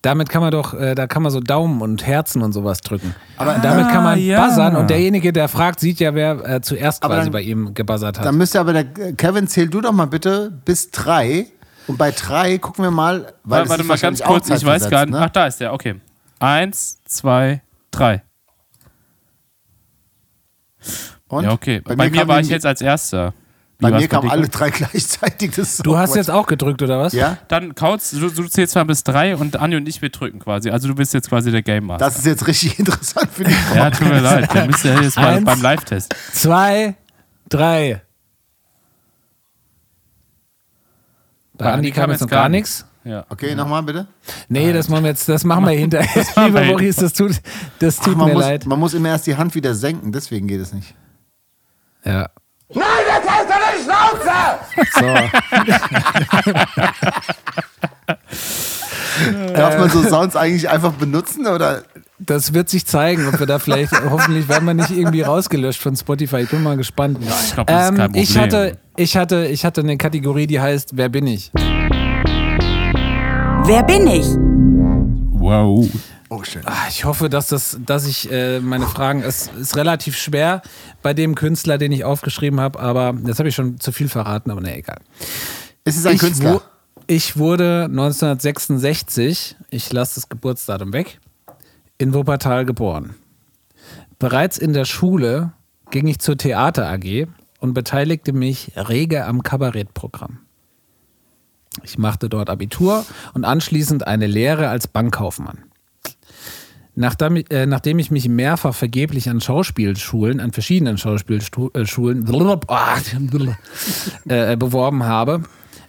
Damit 0.00 0.28
kann 0.28 0.42
man 0.42 0.52
doch, 0.52 0.74
äh, 0.74 0.94
da 0.94 1.08
kann 1.08 1.24
man 1.24 1.32
so 1.32 1.40
Daumen 1.40 1.80
und 1.82 2.06
Herzen 2.06 2.42
und 2.42 2.52
sowas 2.52 2.80
drücken. 2.82 3.16
Aber 3.36 3.54
damit 3.54 3.88
kann 3.88 4.04
man 4.04 4.16
ja. 4.20 4.46
buzzern 4.46 4.76
und 4.76 4.90
derjenige, 4.90 5.32
der 5.32 5.48
fragt, 5.48 5.80
sieht 5.80 5.98
ja, 5.98 6.14
wer 6.14 6.48
äh, 6.48 6.60
zuerst 6.60 7.02
Aber 7.02 7.14
quasi 7.14 7.26
dann- 7.26 7.32
bei 7.32 7.40
ihm 7.42 7.74
gebuzzert 7.74 8.18
hat. 8.18 8.24
Dann 8.24 8.36
müsste 8.38 8.60
aber 8.60 8.72
der 8.74 8.84
Kevin, 8.84 9.48
zähl 9.48 9.68
du 9.68 9.80
doch 9.80 9.92
mal 9.92 10.06
bitte 10.06 10.52
bis 10.64 10.92
drei. 10.92 11.46
Und 11.88 11.98
bei 11.98 12.12
drei 12.12 12.58
gucken 12.58 12.84
wir 12.84 12.90
mal, 12.92 13.32
weil 13.42 13.64
es 13.64 13.68
Warte 13.70 13.82
mal 13.82 13.98
ganz 13.98 14.22
kurz, 14.22 14.48
ich 14.50 14.64
weiß 14.64 14.88
gar 14.88 15.04
nicht. 15.06 15.14
Ne? 15.14 15.20
Ach, 15.24 15.30
da 15.30 15.46
ist 15.48 15.58
der, 15.58 15.72
okay. 15.72 15.96
Eins, 16.38 16.98
zwei, 17.04 17.62
drei. 17.90 18.22
Und? 21.28 21.44
Ja, 21.44 21.52
okay. 21.52 21.80
Bei, 21.80 21.94
mir, 21.96 22.10
kam 22.10 22.28
war 22.28 22.40
ich 22.40 22.48
jetzt 22.48 22.66
als 22.66 22.80
Erster. 22.80 23.34
Bei 23.80 23.92
mir 23.92 24.08
kamen 24.08 24.28
alle 24.28 24.48
drei 24.48 24.70
gleichzeitig. 24.70 25.52
Du 25.82 25.96
hast 25.96 26.16
jetzt 26.16 26.30
auch 26.30 26.46
gedrückt, 26.46 26.82
oder 26.82 26.98
was? 26.98 27.12
Ja? 27.12 27.38
Dann 27.46 27.74
Kautz, 27.76 28.10
du, 28.10 28.28
du 28.28 28.48
zählst 28.48 28.74
mal 28.74 28.84
bis 28.84 29.04
drei 29.04 29.36
und 29.36 29.56
Andi 29.56 29.76
und 29.76 29.88
ich, 29.88 30.02
wir 30.02 30.10
drücken 30.10 30.40
quasi. 30.40 30.70
Also 30.70 30.88
du 30.88 30.96
bist 30.96 31.14
jetzt 31.14 31.28
quasi 31.28 31.52
der 31.52 31.62
Game 31.62 31.86
Master. 31.86 32.06
Das 32.06 32.18
ist 32.18 32.26
jetzt 32.26 32.46
richtig 32.46 32.78
interessant 32.78 33.30
für 33.30 33.44
die 33.44 33.54
ja, 33.74 33.90
tut 33.90 34.08
mir 34.08 34.20
leid. 34.20 34.52
Der 34.52 34.66
müsste 34.66 34.88
ja 34.88 35.00
jetzt 35.00 35.16
mal 35.16 35.26
Eins. 35.36 35.44
beim 35.44 35.62
Live-Test. 35.62 36.14
Zwei, 36.32 36.96
drei. 37.48 38.02
Bei, 41.54 41.64
Bei 41.64 41.72
Andi 41.72 41.92
kam 41.92 42.10
jetzt 42.10 42.20
noch 42.20 42.28
gar 42.28 42.42
gar 42.44 42.48
nichts. 42.48 42.84
Ja. 43.08 43.24
Okay, 43.30 43.54
nochmal 43.54 43.82
bitte. 43.82 44.06
Nee, 44.50 44.70
das 44.70 44.90
machen 44.90 45.04
wir 45.04 45.10
jetzt, 45.10 45.26
das 45.30 45.42
machen 45.42 45.64
wir 45.64 45.72
hinterher. 45.72 46.26
Lieber 46.44 46.60
Boris, 46.66 46.96
das 46.96 47.14
tut, 47.14 47.40
das 47.78 48.00
Ach, 48.00 48.04
tut 48.04 48.18
man, 48.18 48.28
mir 48.28 48.34
muss, 48.34 48.42
leid. 48.42 48.66
man 48.66 48.78
muss 48.78 48.92
immer 48.92 49.08
erst 49.08 49.26
die 49.26 49.34
Hand 49.34 49.54
wieder 49.54 49.74
senken, 49.74 50.12
deswegen 50.12 50.46
geht 50.46 50.60
es 50.60 50.74
nicht. 50.74 50.94
Ja. 52.04 52.28
Nein, 52.74 52.84
jetzt 53.06 53.30
hast 53.30 53.48
du 53.48 53.54
eine 53.54 53.72
Schnauze! 53.82 54.28
Darf 59.54 59.78
man 59.78 59.88
so 59.88 60.02
Sounds 60.02 60.36
eigentlich 60.36 60.68
einfach 60.68 60.92
benutzen? 60.92 61.46
Oder? 61.46 61.84
Das 62.18 62.52
wird 62.52 62.68
sich 62.68 62.84
zeigen, 62.84 63.26
ob 63.26 63.40
wir 63.40 63.46
da 63.46 63.58
vielleicht, 63.58 63.92
hoffentlich 64.10 64.48
werden 64.48 64.66
wir 64.66 64.74
nicht 64.74 64.90
irgendwie 64.90 65.22
rausgelöscht 65.22 65.80
von 65.80 65.96
Spotify. 65.96 66.40
Ich 66.40 66.50
bin 66.50 66.62
mal 66.62 66.76
gespannt. 66.76 67.18
ich 67.22 67.54
glaub, 67.54 67.66
das 67.66 67.90
ist 67.90 67.96
kein 67.96 68.14
ich, 68.14 68.36
hatte, 68.36 68.76
ich, 68.96 69.16
hatte, 69.16 69.46
ich 69.46 69.64
hatte 69.64 69.80
eine 69.80 69.96
Kategorie, 69.96 70.46
die 70.46 70.60
heißt 70.60 70.90
Wer 70.94 71.08
bin 71.08 71.26
ich? 71.26 71.50
Wer 73.68 73.82
bin 73.82 74.06
ich? 74.06 74.26
Wow. 75.40 75.88
Oh, 76.30 76.42
schön. 76.42 76.62
Ah, 76.66 76.86
Ich 76.88 77.04
hoffe, 77.04 77.28
dass, 77.28 77.48
das, 77.48 77.78
dass 77.84 78.06
ich 78.06 78.30
äh, 78.30 78.60
meine 78.60 78.86
Fragen, 78.86 79.22
es 79.22 79.48
ist 79.60 79.76
relativ 79.76 80.16
schwer 80.16 80.62
bei 81.02 81.14
dem 81.14 81.34
Künstler, 81.34 81.78
den 81.78 81.92
ich 81.92 82.04
aufgeschrieben 82.04 82.60
habe, 82.60 82.80
aber 82.80 83.14
das 83.22 83.38
habe 83.38 83.48
ich 83.48 83.54
schon 83.54 83.78
zu 83.80 83.92
viel 83.92 84.08
verraten, 84.08 84.50
aber 84.50 84.60
ne, 84.60 84.76
egal. 84.76 84.98
Es 85.84 85.96
ist 85.96 86.06
ein 86.06 86.14
ich, 86.14 86.20
Künstler. 86.20 86.54
wu- 86.54 86.60
ich 87.06 87.36
wurde 87.38 87.84
1966, 87.84 89.56
ich 89.70 89.92
lasse 89.92 90.16
das 90.16 90.28
Geburtsdatum 90.28 90.92
weg, 90.92 91.20
in 91.98 92.12
Wuppertal 92.14 92.64
geboren. 92.66 93.14
Bereits 94.18 94.58
in 94.58 94.72
der 94.72 94.84
Schule 94.84 95.52
ging 95.90 96.06
ich 96.08 96.18
zur 96.18 96.36
Theater 96.36 96.88
AG 96.90 97.26
und 97.60 97.72
beteiligte 97.74 98.32
mich 98.32 98.72
rege 98.76 99.24
am 99.24 99.42
Kabarettprogramm. 99.42 100.40
Ich 101.82 101.98
machte 101.98 102.28
dort 102.28 102.50
Abitur 102.50 103.04
und 103.34 103.44
anschließend 103.44 104.06
eine 104.06 104.26
Lehre 104.26 104.68
als 104.68 104.88
Bankkaufmann. 104.88 105.58
Nachdem, 106.94 107.36
äh, 107.36 107.66
nachdem 107.66 107.98
ich 108.00 108.10
mich 108.10 108.28
mehrfach 108.28 108.74
vergeblich 108.74 109.30
an 109.30 109.40
Schauspielschulen, 109.40 110.40
an 110.40 110.52
verschiedenen 110.52 110.98
Schauspielschulen 110.98 112.26
äh, 114.28 114.56
beworben 114.56 115.04
habe, 115.04 115.42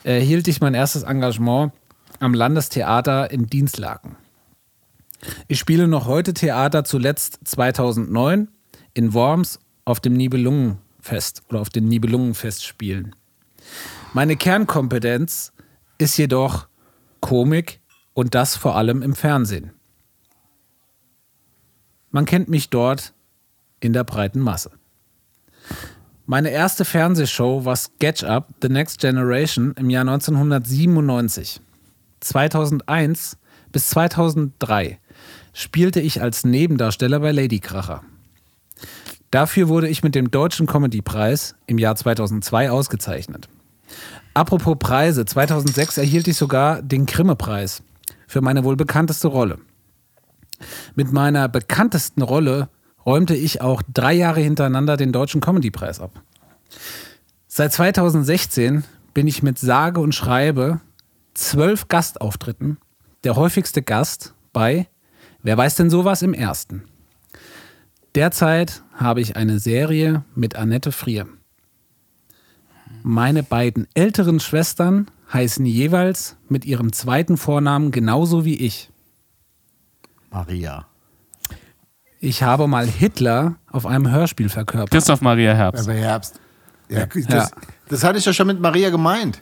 erhielt 0.03 0.47
ich 0.47 0.61
mein 0.61 0.75
erstes 0.75 1.03
Engagement 1.03 1.73
am 2.19 2.35
Landestheater 2.35 3.31
in 3.31 3.47
Dienstlaken. 3.47 4.17
Ich 5.47 5.59
spiele 5.59 5.87
noch 5.87 6.05
heute 6.05 6.33
Theater, 6.33 6.83
zuletzt 6.83 7.39
2009 7.43 8.49
in 8.93 9.13
Worms 9.13 9.59
auf 9.85 9.99
dem 9.99 10.13
Nibelungenfest 10.13 11.43
oder 11.49 11.59
auf 11.59 11.69
den 11.69 11.87
Nibelungenfestspielen. 11.87 13.15
Meine 14.13 14.35
Kernkompetenz 14.35 15.51
ist 15.99 16.17
jedoch 16.17 16.67
Komik 17.19 17.79
und 18.15 18.33
das 18.33 18.55
vor 18.55 18.75
allem 18.75 19.03
im 19.03 19.13
Fernsehen. 19.13 19.71
Man 22.09 22.25
kennt 22.25 22.49
mich 22.49 22.69
dort 22.69 23.13
in 23.79 23.93
der 23.93 24.03
breiten 24.03 24.39
Masse. 24.39 24.71
Meine 26.25 26.49
erste 26.49 26.85
Fernsehshow 26.85 27.65
war 27.65 27.75
Sketch 27.75 28.23
Up 28.23 28.49
The 28.61 28.69
Next 28.69 28.99
Generation 28.99 29.73
im 29.77 29.89
Jahr 29.89 30.01
1997. 30.01 31.61
2001 32.19 33.37
bis 33.71 33.89
2003 33.89 34.99
spielte 35.53 35.99
ich 35.99 36.21
als 36.21 36.43
Nebendarsteller 36.43 37.19
bei 37.19 37.31
Lady 37.31 37.59
Kracher. 37.59 38.03
Dafür 39.31 39.67
wurde 39.67 39.89
ich 39.89 40.01
mit 40.01 40.15
dem 40.15 40.31
Deutschen 40.31 40.65
Comedy-Preis 40.65 41.55
im 41.67 41.77
Jahr 41.77 41.95
2002 41.95 42.71
ausgezeichnet. 42.71 43.47
Apropos 44.33 44.77
Preise, 44.79 45.25
2006 45.25 45.97
erhielt 45.97 46.27
ich 46.27 46.37
sogar 46.37 46.81
den 46.81 47.05
Grimme-Preis 47.05 47.83
für 48.27 48.41
meine 48.41 48.63
wohl 48.63 48.75
bekannteste 48.75 49.27
Rolle. 49.27 49.57
Mit 50.95 51.11
meiner 51.11 51.47
bekanntesten 51.47 52.21
Rolle 52.21 52.69
räumte 53.05 53.35
ich 53.35 53.61
auch 53.61 53.81
drei 53.91 54.13
Jahre 54.13 54.41
hintereinander 54.41 54.97
den 54.97 55.11
Deutschen 55.11 55.41
Comedy-Preis 55.41 55.99
ab. 55.99 56.21
Seit 57.47 57.73
2016 57.73 58.83
bin 59.13 59.27
ich 59.27 59.41
mit 59.41 59.57
sage 59.57 59.99
und 59.99 60.13
schreibe 60.13 60.81
zwölf 61.33 61.87
Gastauftritten 61.87 62.77
der 63.23 63.35
häufigste 63.35 63.81
Gast 63.81 64.33
bei 64.53 64.87
Wer 65.41 65.57
weiß 65.57 65.75
denn 65.75 65.89
sowas 65.89 66.21
im 66.21 66.33
ersten? 66.33 66.83
Derzeit 68.13 68.83
habe 68.93 69.21
ich 69.21 69.37
eine 69.37 69.59
Serie 69.59 70.25
mit 70.35 70.57
Annette 70.57 70.91
Frier. 70.91 71.27
Meine 73.11 73.41
beiden 73.41 73.87
älteren 73.95 74.39
Schwestern 74.39 75.07
heißen 75.33 75.65
jeweils 75.65 76.37
mit 76.47 76.63
ihrem 76.63 76.93
zweiten 76.93 77.37
Vornamen 77.37 77.89
genauso 77.89 78.45
wie 78.45 78.53
ich. 78.57 78.91
Maria. 80.29 80.85
Ich 82.19 82.43
habe 82.43 82.67
mal 82.67 82.85
Hitler 82.85 83.55
auf 83.71 83.87
einem 83.87 84.11
Hörspiel 84.11 84.47
verkörpert. 84.47 84.91
Christoph 84.91 85.21
Maria 85.21 85.55
Herbst. 85.55 85.89
Aber 85.89 85.97
Herbst. 85.97 86.39
Ja, 86.87 87.07
das, 87.07 87.25
Ja. 87.27 87.49
das 87.87 88.03
hatte 88.03 88.19
ich 88.19 88.25
doch 88.25 88.33
schon 88.33 88.45
mit 88.45 88.59
Maria 88.59 88.91
gemeint. 88.91 89.41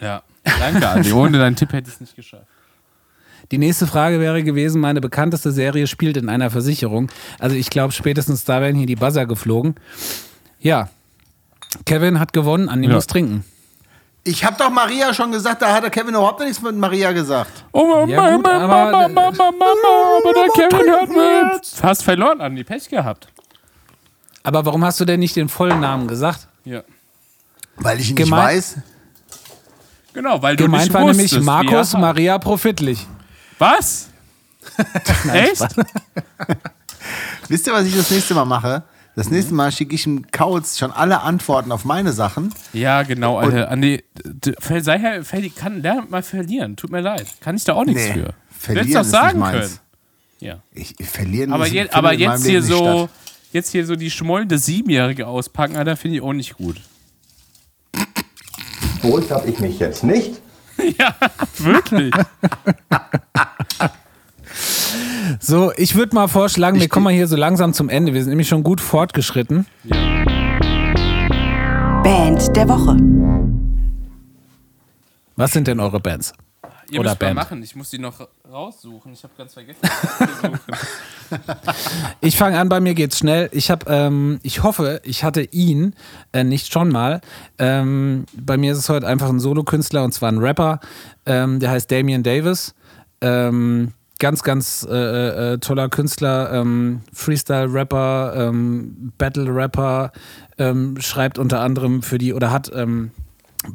Ja. 0.00 0.22
Danke, 0.58 0.88
Andi. 0.88 1.12
Ohne 1.12 1.36
deinen 1.36 1.54
Tipp 1.56 1.70
hätte 1.74 1.88
ich 1.88 1.94
es 1.96 2.00
nicht 2.00 2.16
geschafft. 2.16 2.46
Die 3.50 3.58
nächste 3.58 3.86
Frage 3.86 4.20
wäre 4.20 4.42
gewesen, 4.42 4.80
meine 4.80 5.02
bekannteste 5.02 5.52
Serie 5.52 5.86
spielt 5.86 6.16
in 6.16 6.30
einer 6.30 6.48
Versicherung. 6.48 7.10
Also 7.38 7.56
ich 7.56 7.68
glaube, 7.68 7.92
spätestens 7.92 8.44
da 8.44 8.62
werden 8.62 8.76
hier 8.76 8.86
die 8.86 8.96
Buzzer 8.96 9.26
geflogen. 9.26 9.74
Ja, 10.60 10.88
Kevin 11.86 12.18
hat 12.20 12.32
gewonnen, 12.32 12.68
Andi 12.68 12.88
Ja. 12.88 12.94
muss 12.94 13.06
trinken. 13.06 13.44
Ich 14.24 14.44
habe 14.44 14.56
doch 14.56 14.70
Maria 14.70 15.12
schon 15.12 15.32
gesagt, 15.32 15.62
da 15.62 15.74
hat 15.74 15.82
der 15.82 15.90
Kevin 15.90 16.10
überhaupt 16.14 16.38
nichts 16.40 16.62
mit 16.62 16.76
Maria 16.76 17.10
gesagt. 17.12 17.64
Oh, 17.72 17.86
Mama, 17.86 18.06
Ja, 18.12 18.36
gut, 18.36 18.42
Mama, 18.44 18.64
aber- 18.64 19.08
Mama, 19.08 19.30
Mama, 19.30 19.50
Mama, 19.58 20.18
aber 20.22 20.32
der 20.32 20.48
Kevin 20.68 20.92
hört 20.92 21.08
mit. 21.08 21.82
Hast 21.82 22.02
verloren, 22.04 22.40
Andi. 22.40 22.62
Pech 22.62 22.88
gehabt. 22.88 23.26
Aber 24.44 24.64
warum 24.64 24.84
hast 24.84 25.00
du 25.00 25.04
denn 25.04 25.18
nicht 25.20 25.34
den 25.36 25.48
vollen 25.48 25.80
Namen 25.80 26.06
gesagt? 26.06 26.46
Ja. 26.64 26.82
Weil 27.76 27.98
ich 28.00 28.10
ihn 28.10 28.16
Gemein- 28.16 28.54
nicht 28.56 28.64
weiß. 28.76 28.76
Genau, 30.14 30.40
weil 30.42 30.56
du 30.56 30.64
Gemeint 30.64 30.84
nicht 30.84 30.94
war 30.94 31.00
nämlich 31.04 31.24
wusstest, 31.24 31.44
Markus 31.44 31.92
wie 31.92 31.96
er- 31.96 32.00
Maria 32.00 32.38
Profitlich. 32.38 33.06
Was? 33.58 34.08
Echt? 35.32 35.62
Wisst 37.48 37.66
ihr, 37.66 37.72
was 37.72 37.84
ich 37.86 37.96
das 37.96 38.10
nächste 38.10 38.34
Mal 38.34 38.44
mache? 38.44 38.82
Das 39.14 39.30
nächste 39.30 39.52
Mal 39.52 39.70
schicke 39.72 39.94
ich 39.94 40.06
ihm 40.06 40.30
Kauz 40.30 40.78
schon 40.78 40.90
alle 40.90 41.20
Antworten 41.20 41.70
auf 41.70 41.84
meine 41.84 42.12
Sachen. 42.12 42.54
Ja, 42.72 43.02
genau, 43.02 43.36
Alter. 43.38 43.70
Andi, 43.70 44.02
d- 44.24 44.52
d- 44.54 44.80
sei 44.80 44.98
her, 44.98 45.22
Ferdi 45.24 45.50
kann 45.50 45.82
lernt 45.82 46.10
mal 46.10 46.22
verlieren. 46.22 46.76
Tut 46.76 46.90
mir 46.90 47.00
leid. 47.02 47.26
Kann 47.40 47.54
ich 47.56 47.64
da 47.64 47.74
auch 47.74 47.84
nichts 47.84 48.02
Nee, 48.06 48.12
für. 48.14 48.34
verlieren 48.58 48.86
Hättest 48.88 48.94
doch 48.96 49.00
ist 49.02 49.10
sagen 49.10 49.38
nicht 49.38 49.52
meins. 49.52 49.66
können. 49.66 49.78
Ja. 50.40 50.58
Ich, 50.72 50.98
ich 50.98 51.08
verlieren 51.08 51.52
Aber, 51.52 51.66
je, 51.66 51.88
aber 51.90 52.14
jetzt 52.14 52.46
hier 52.46 52.62
so, 52.62 53.06
statt. 53.06 53.10
jetzt 53.52 53.70
hier 53.72 53.84
so 53.86 53.96
die 53.96 54.10
schmollende 54.10 54.56
Siebenjährige 54.58 55.26
auspacken, 55.26 55.76
Alter, 55.76 55.96
finde 55.96 56.16
ich 56.16 56.22
auch 56.22 56.32
nicht 56.32 56.56
gut. 56.56 56.80
Beruhigt 59.02 59.30
habe 59.30 59.48
ich 59.50 59.58
mich 59.60 59.78
jetzt 59.78 60.04
nicht. 60.04 60.40
ja, 60.98 61.14
wirklich. 61.58 62.14
So, 65.40 65.72
ich 65.76 65.94
würde 65.94 66.14
mal 66.14 66.28
vorschlagen, 66.28 66.80
wir 66.80 66.88
kommen 66.88 67.04
mal 67.04 67.12
hier 67.12 67.26
so 67.26 67.36
langsam 67.36 67.72
zum 67.72 67.88
Ende. 67.88 68.12
Wir 68.14 68.22
sind 68.22 68.30
nämlich 68.30 68.48
schon 68.48 68.62
gut 68.62 68.80
fortgeschritten. 68.80 69.66
Band 72.02 72.56
der 72.56 72.68
Woche. 72.68 72.96
Was 75.36 75.52
sind 75.52 75.66
denn 75.68 75.80
eure 75.80 76.00
Bands? 76.00 76.32
Ihr 76.90 77.00
Oder 77.00 77.10
müsst 77.10 77.20
mal 77.22 77.26
Band. 77.28 77.36
machen. 77.36 77.62
Ich 77.62 77.74
muss 77.74 77.88
die 77.90 77.98
noch 77.98 78.28
raussuchen. 78.50 79.14
Ich 79.14 79.22
habe 79.24 79.32
ganz 79.38 79.54
vergessen. 79.54 79.80
Ich 82.20 82.36
fange 82.36 82.58
an, 82.58 82.68
bei 82.68 82.80
mir 82.80 82.92
geht's 82.94 83.18
schnell. 83.18 83.48
Ich 83.52 83.70
habe, 83.70 83.86
ähm, 83.88 84.40
ich 84.42 84.62
hoffe, 84.62 85.00
ich 85.04 85.24
hatte 85.24 85.40
ihn, 85.42 85.94
äh, 86.32 86.44
nicht 86.44 86.70
schon 86.70 86.90
mal. 86.90 87.22
Ähm, 87.58 88.26
bei 88.36 88.58
mir 88.58 88.72
ist 88.72 88.78
es 88.78 88.88
heute 88.90 89.06
einfach 89.06 89.30
ein 89.30 89.40
Solokünstler 89.40 90.04
und 90.04 90.12
zwar 90.12 90.30
ein 90.30 90.38
Rapper. 90.38 90.80
Ähm, 91.24 91.60
der 91.60 91.70
heißt 91.70 91.90
Damian 91.90 92.22
Davis. 92.22 92.74
Ähm, 93.22 93.92
ganz, 94.22 94.44
ganz 94.44 94.86
äh, 94.88 95.54
äh, 95.54 95.58
toller 95.58 95.88
Künstler, 95.88 96.52
ähm, 96.52 97.00
Freestyle-Rapper, 97.12 98.34
ähm, 98.36 99.12
Battle-Rapper, 99.18 100.12
ähm, 100.58 101.00
schreibt 101.00 101.40
unter 101.40 101.60
anderem 101.60 102.02
für 102.02 102.18
die 102.18 102.32
oder 102.32 102.52
hat 102.52 102.70
ähm, 102.72 103.10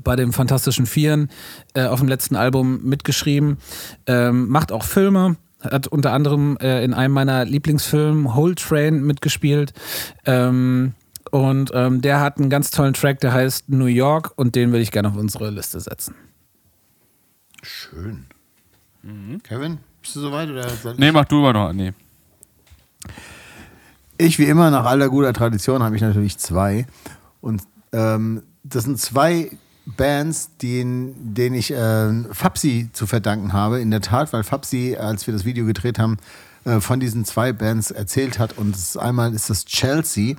bei 0.03 0.15
den 0.15 0.32
Fantastischen 0.32 0.86
Vieren 0.86 1.30
äh, 1.74 1.86
auf 1.86 1.99
dem 1.99 2.07
letzten 2.07 2.38
Album 2.38 2.82
mitgeschrieben, 2.84 3.57
ähm, 4.06 4.48
macht 4.48 4.72
auch 4.72 4.84
Filme, 4.84 5.36
hat 5.61 5.88
unter 5.88 6.14
anderem 6.14 6.57
äh, 6.61 6.82
in 6.82 6.94
einem 6.94 7.14
meiner 7.14 7.44
Lieblingsfilme 7.44 8.34
Whole 8.34 8.56
Train 8.56 9.03
mitgespielt. 9.03 9.74
Ähm, 10.26 10.94
und 11.30 11.72
ähm, 11.74 12.02
der 12.02 12.22
hat 12.22 12.38
einen 12.38 12.49
ganz 12.49 12.72
tollen 12.72 12.94
Track, 12.94 13.19
der 13.19 13.34
heißt 13.34 13.68
New 13.68 13.88
York 13.88 14.32
und 14.38 14.56
den 14.56 14.72
würde 14.72 14.84
ich 14.84 14.91
gerne 14.91 15.10
auf 15.10 15.18
unsere 15.18 15.49
Liste 15.49 15.82
setzen. 15.82 16.15
Schön. 17.61 18.28
Kevin, 19.44 19.80
bist 20.07 20.15
du 20.15 20.21
soweit? 20.21 20.49
Oder 20.49 20.67
nee, 20.97 21.11
mach 21.11 21.25
du 21.25 21.41
mal 21.41 21.53
noch. 21.53 21.73
Nee. 21.73 21.93
Ich, 24.17 24.39
wie 24.39 24.45
immer, 24.45 24.71
nach 24.71 24.85
aller 24.85 25.09
guter 25.09 25.34
Tradition, 25.34 25.84
habe 25.84 25.95
ich 25.95 26.01
natürlich 26.01 26.38
zwei. 26.38 26.88
Und 27.41 27.61
ähm, 27.91 28.41
das 28.63 28.85
sind 28.85 28.99
zwei 28.99 29.51
Bands, 29.85 30.57
denen, 30.61 31.34
denen 31.35 31.55
ich 31.55 31.71
äh, 31.71 32.23
Fabsi 32.31 32.89
zu 32.93 33.05
verdanken 33.05 33.53
habe. 33.53 33.79
In 33.79 33.91
der 33.91 34.01
Tat, 34.01 34.31
weil 34.34 34.43
Fabsi, 34.43 34.95
als 34.95 35.27
wir 35.27 35.34
das 35.34 35.45
Video 35.45 35.65
gedreht 35.65 35.99
haben, 35.99 36.17
äh, 36.63 36.79
von 36.79 36.99
diesen 36.99 37.25
zwei 37.25 37.51
Bands 37.51 37.91
erzählt 37.91 38.39
hat. 38.39 38.57
Und 38.57 38.75
einmal 38.97 39.34
ist 39.34 39.49
das 39.49 39.65
Chelsea. 39.65 40.35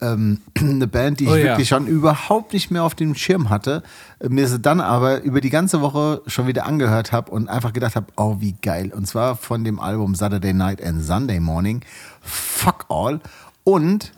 Ähm, 0.00 0.40
eine 0.58 0.86
Band, 0.86 1.20
die 1.20 1.24
ich 1.24 1.30
Oh 1.30 1.36
ja. 1.36 1.44
wirklich 1.44 1.68
schon 1.68 1.86
überhaupt 1.86 2.52
nicht 2.52 2.70
mehr 2.70 2.82
auf 2.84 2.94
dem 2.94 3.14
Schirm 3.14 3.50
hatte. 3.50 3.82
Äh, 4.18 4.28
Mir 4.28 4.48
sie 4.48 4.58
dann 4.58 4.80
aber 4.80 5.22
über 5.22 5.40
die 5.40 5.50
ganze 5.50 5.80
Woche 5.80 6.22
schon 6.26 6.46
wieder 6.46 6.66
angehört 6.66 7.12
habe 7.12 7.30
und 7.30 7.48
einfach 7.48 7.72
gedacht 7.72 7.96
habe, 7.96 8.06
oh, 8.16 8.36
wie 8.40 8.54
geil. 8.62 8.92
Und 8.94 9.06
zwar 9.06 9.36
von 9.36 9.64
dem 9.64 9.78
Album 9.80 10.14
Saturday 10.14 10.52
Night 10.54 10.82
and 10.82 11.02
Sunday 11.02 11.40
Morning. 11.40 11.82
Fuck 12.20 12.86
all. 12.88 13.20
Und 13.64 14.12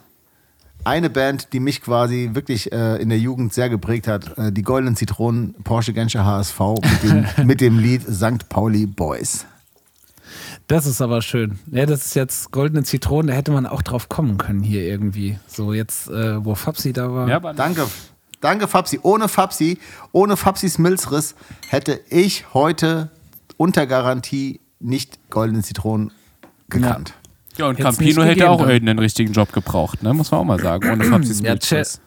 eine 0.84 1.10
Band, 1.10 1.52
die 1.52 1.60
mich 1.60 1.80
quasi 1.80 2.30
wirklich 2.32 2.72
äh, 2.72 2.96
in 3.00 3.09
der 3.09 3.18
Jugend 3.18 3.52
sehr 3.52 3.68
geprägt 3.68 4.09
hat, 4.09 4.36
äh, 4.36 4.50
die 4.50 4.62
Goldenen 4.62 4.96
Zitronen, 4.96 5.54
Porsche 5.62 5.92
Genscher 5.92 6.24
HSV 6.24 6.59
mit 6.82 7.02
dem, 7.04 7.26
mit 7.46 7.60
dem 7.60 7.78
Lied 7.78 8.02
St. 8.02 8.48
Pauli 8.48 8.86
Boys. 8.86 9.46
Das 10.72 10.86
ist 10.86 11.02
aber 11.02 11.20
schön. 11.20 11.58
Ja, 11.70 11.84
das 11.84 12.06
ist 12.06 12.14
jetzt 12.14 12.50
goldene 12.50 12.82
Zitronen, 12.82 13.26
da 13.26 13.34
hätte 13.34 13.52
man 13.52 13.66
auch 13.66 13.82
drauf 13.82 14.08
kommen 14.08 14.38
können 14.38 14.62
hier 14.62 14.80
irgendwie. 14.80 15.38
So 15.46 15.74
jetzt, 15.74 16.08
äh, 16.08 16.42
wo 16.42 16.54
Fabsi 16.54 16.94
da 16.94 17.12
war. 17.12 17.28
Ja, 17.28 17.40
Danke. 17.40 17.86
Danke, 18.40 18.66
Fabsi. 18.66 18.98
Ohne 19.02 19.28
Fabsi, 19.28 19.78
ohne 20.12 20.38
Fabsis 20.38 20.78
Milzriss 20.78 21.34
hätte 21.68 22.00
ich 22.08 22.54
heute 22.54 23.10
unter 23.58 23.86
Garantie 23.86 24.60
nicht 24.80 25.18
Goldene 25.28 25.62
Zitronen 25.62 26.10
gekannt. 26.70 27.12
Ja, 27.58 27.66
und 27.66 27.78
Hätt's 27.78 27.98
Campino 27.98 28.22
hätte 28.22 28.48
auch 28.48 28.60
dann. 28.60 28.70
irgendeinen 28.70 28.98
richtigen 28.98 29.34
Job 29.34 29.52
gebraucht, 29.52 30.02
ne? 30.02 30.14
Muss 30.14 30.30
man 30.30 30.40
auch 30.40 30.44
mal 30.44 30.58
sagen. 30.58 30.90
Ohne 30.90 31.04
Fabsis 31.10 31.40
Ja, 31.40 31.50
Milchschuss. 31.50 32.00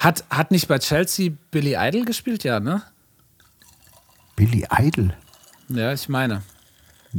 Hat, 0.00 0.22
hat 0.28 0.50
nicht 0.50 0.68
bei 0.68 0.78
Chelsea 0.80 1.30
Billy 1.50 1.76
Idol 1.78 2.04
gespielt? 2.04 2.44
Ja, 2.44 2.60
ne? 2.60 2.82
Billy 4.36 4.66
Idol. 4.70 5.14
Ja, 5.70 5.94
ich 5.94 6.10
meine. 6.10 6.42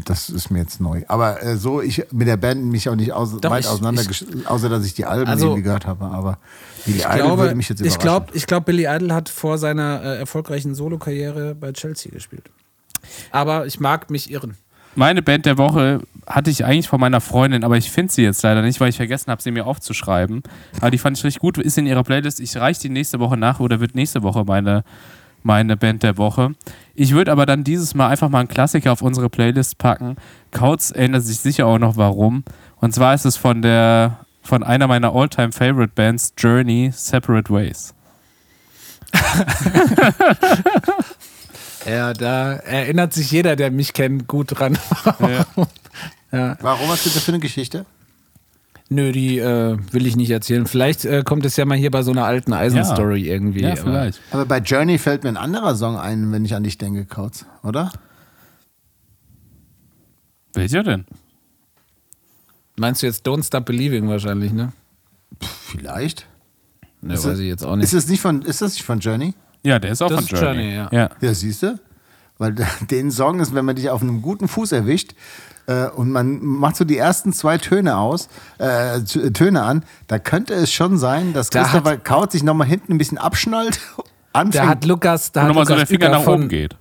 Das 0.06 0.30
ist 0.30 0.49
mir 0.52 0.60
jetzt 0.60 0.80
neu. 0.82 1.03
Aber 1.07 1.41
äh, 1.44 1.57
so, 1.57 1.82
ich 1.82 2.06
mit 2.11 2.28
der 2.28 2.38
Band 2.38 2.64
mich 2.65 2.88
auch 2.90 2.95
nicht 2.95 3.11
aus, 3.14 3.36
Doch, 3.40 3.49
weit 3.49 3.64
ich- 3.65 3.69
auseinander, 3.69 4.02
ich- 4.10 4.26
außer 4.48 4.69
dass 4.69 4.86
ich 4.86 4.94
die 4.94 5.06
Alben 5.06 5.28
Also, 5.30 5.48
irgendwie 5.48 5.64
gehört 5.64 5.86
habe. 5.88 6.06
Aber 6.06 6.38
Billy 6.86 6.98
Ich 6.99 7.06
Idol 7.06 7.15
glaube, 7.18 7.41
würde 7.44 7.56
mich 7.56 7.69
jetzt 7.69 7.80
ich 7.82 7.88
überraschen. 7.88 8.02
glaube, 8.02 8.28
ich 8.34 8.48
glaub, 8.48 8.65
Billy 8.65 8.86
Idol 8.88 9.11
hat 9.14 9.30
vor 9.30 9.57
seiner 9.57 10.02
äh, 10.03 10.18
erfolgreichen 10.19 10.76
Solokarriere 10.76 11.56
bei 11.56 11.72
Chelsea 11.74 12.11
gespielt. 12.11 12.49
Aber 13.32 13.65
ich 13.65 13.80
mag 13.80 14.10
mich 14.10 14.30
irren. 14.32 14.56
Meine 14.95 15.22
Band 15.22 15.45
der 15.45 15.57
Woche 15.60 16.02
hatte 16.26 16.49
ich 16.49 16.65
eigentlich 16.65 16.88
von 16.90 16.99
meiner 16.99 17.22
Freundin, 17.22 17.64
aber 17.64 17.78
ich 17.78 17.91
finde 17.91 18.11
sie 18.11 18.24
jetzt 18.24 18.41
leider 18.41 18.64
nicht, 18.64 18.80
weil 18.80 18.90
ich 18.90 18.98
vergessen 18.98 19.30
habe, 19.30 19.41
sie 19.41 19.52
mir 19.52 19.68
aufzuschreiben. 19.68 20.41
Aber 20.82 20.90
die 20.90 20.98
fand 20.98 21.18
ich 21.18 21.24
richtig 21.24 21.40
gut, 21.40 21.57
ist 21.60 21.78
in 21.78 21.86
ihrer 21.86 22.03
Playlist. 22.03 22.40
Ich 22.40 22.57
reiche 22.57 22.82
die 22.82 22.90
nächste 22.90 23.19
Woche 23.19 23.38
nach 23.38 23.60
oder 23.60 23.80
wird 23.80 23.94
nächste 23.94 24.24
Woche 24.24 24.44
meine, 24.44 24.84
meine 25.43 25.77
Band 25.77 26.03
der 26.03 26.18
Woche. 26.18 26.51
Ich 26.95 27.11
würde 27.11 27.31
aber 27.31 27.45
dann 27.45 27.64
dieses 27.64 27.95
Mal 27.95 28.09
einfach 28.09 28.30
mal 28.30 28.39
einen 28.39 28.47
Klassiker 28.47 28.91
auf 28.91 29.01
unsere 29.01 29.30
Playlist 29.30 29.77
packen. 29.77 30.15
Kautz 30.51 30.91
erinnert 30.91 31.23
sich 31.23 31.39
sicher 31.39 31.68
auch 31.68 31.80
noch 31.80 31.97
warum. 31.97 32.43
Und 32.77 32.93
zwar 32.93 33.14
ist 33.14 33.26
es 33.26 33.38
von 33.38 33.61
der 33.61 34.19
von 34.41 34.64
einer 34.64 34.88
meiner 34.88 35.14
all-time 35.14 35.51
favorite 35.51 35.91
Bands, 35.93 36.34
Journey, 36.38 36.91
Separate 36.93 37.53
Ways. 37.53 37.93
Ja, 41.88 42.14
da 42.14 42.53
erinnert 42.53 43.14
sich 43.14 43.31
jeder, 43.31 43.55
der 43.55 43.72
mich 43.72 43.93
kennt, 43.93 44.27
gut 44.27 44.59
dran. 44.59 44.77
Warum 46.31 46.89
hast 46.89 47.05
du 47.05 47.09
das 47.09 47.23
für 47.23 47.31
eine 47.31 47.39
Geschichte? 47.39 47.85
Nö, 48.89 49.11
die 49.11 49.38
äh, 49.39 49.77
will 49.91 50.05
ich 50.07 50.15
nicht 50.15 50.30
erzählen. 50.31 50.65
Vielleicht 50.65 51.03
äh, 51.03 51.22
kommt 51.23 51.45
es 51.45 51.57
ja 51.57 51.65
mal 51.65 51.77
hier 51.77 51.91
bei 51.91 52.03
so 52.03 52.11
einer 52.11 52.23
alten 52.26 52.53
Eisen-Story 52.53 53.27
irgendwie. 53.27 53.61
Ja, 53.61 53.72
aber- 53.72 53.81
vielleicht. 53.81 54.22
Aber 54.31 54.45
bei 54.45 54.59
Journey 54.59 54.97
fällt 54.97 55.23
mir 55.23 55.30
ein 55.30 55.38
anderer 55.38 55.76
Song 55.76 55.97
ein, 55.97 56.31
wenn 56.31 56.45
ich 56.45 56.55
an 56.55 56.64
dich 56.64 56.77
denke, 56.77 57.05
Kautz, 57.05 57.45
oder? 57.64 57.91
Welcher 60.53 60.84
denn? 60.84 61.05
Meinst 62.77 63.01
du 63.01 63.07
jetzt 63.07 63.26
Don't 63.27 63.43
Stop 63.45 63.65
Believing 63.65 64.07
wahrscheinlich, 64.07 64.51
ne? 64.53 64.72
Vielleicht. 65.41 66.26
Ne, 67.01 67.14
Ist 67.15 67.26
weiß 67.26 67.34
es- 67.34 67.39
ich 67.39 67.47
jetzt 67.47 67.65
auch 67.65 67.76
nicht. 67.76 67.85
Ist 67.85 67.93
das 67.93 68.07
nicht 68.07 68.22
von, 68.22 68.41
ist 68.41 68.61
das 68.61 68.73
nicht 68.73 68.84
von 68.85 68.99
Journey? 68.99 69.34
Ja, 69.64 69.80
der 69.80 69.91
ist 69.91 70.01
auch 70.01 70.09
Das 70.09 70.26
von 70.27 70.35
ist 70.35 70.41
Journey. 70.41 70.61
Journey, 70.76 70.76
ja. 70.76 70.89
ja. 70.91 71.09
Ja, 71.19 71.34
siehst 71.34 71.64
du? 71.64 71.80
Weil 72.38 72.55
den 72.91 73.11
Song 73.11 73.39
ist, 73.39 73.53
wenn 73.53 73.65
man 73.65 73.76
dich 73.76 73.89
auf 73.89 74.01
einem 74.01 74.22
guten 74.22 74.47
Fuß 74.47 74.72
erwischt 74.72 75.14
äh, 75.68 75.88
und 75.89 76.11
man 76.11 76.39
macht 76.44 76.76
so 76.76 76.85
die 76.85 76.98
ersten 76.98 77.34
zwei 77.34 77.57
Töne 77.57 77.98
aus, 77.98 78.30
äh, 78.57 79.02
Töne 79.02 79.61
an, 79.61 79.84
da 80.07 80.18
könnte 80.18 80.53
es 80.53 80.72
schon 80.72 80.98
sein, 80.98 81.34
dass 81.34 81.49
Da 81.49 81.64
Christopher 81.64 81.98
Kaut 81.98 82.31
sich 82.31 82.44
nochmal 82.44 82.68
hinten 82.68 82.94
ein 82.94 82.98
bisschen 82.98 83.18
abschnallt, 83.18 83.80
anfängt. 84.34 84.56
Da 84.56 84.68
hat 84.69 84.85
Lukas, 84.85 85.31
da 85.31 85.41
Und 85.41 85.44
hat 85.44 85.49
nochmal 85.49 85.65
so 85.65 85.73
der 85.73 85.77
Lukas 85.77 85.89
Finger 85.89 86.07
Uecker 86.07 86.19
nach 86.19 86.34
oben 86.34 86.49
geht. 86.49 86.76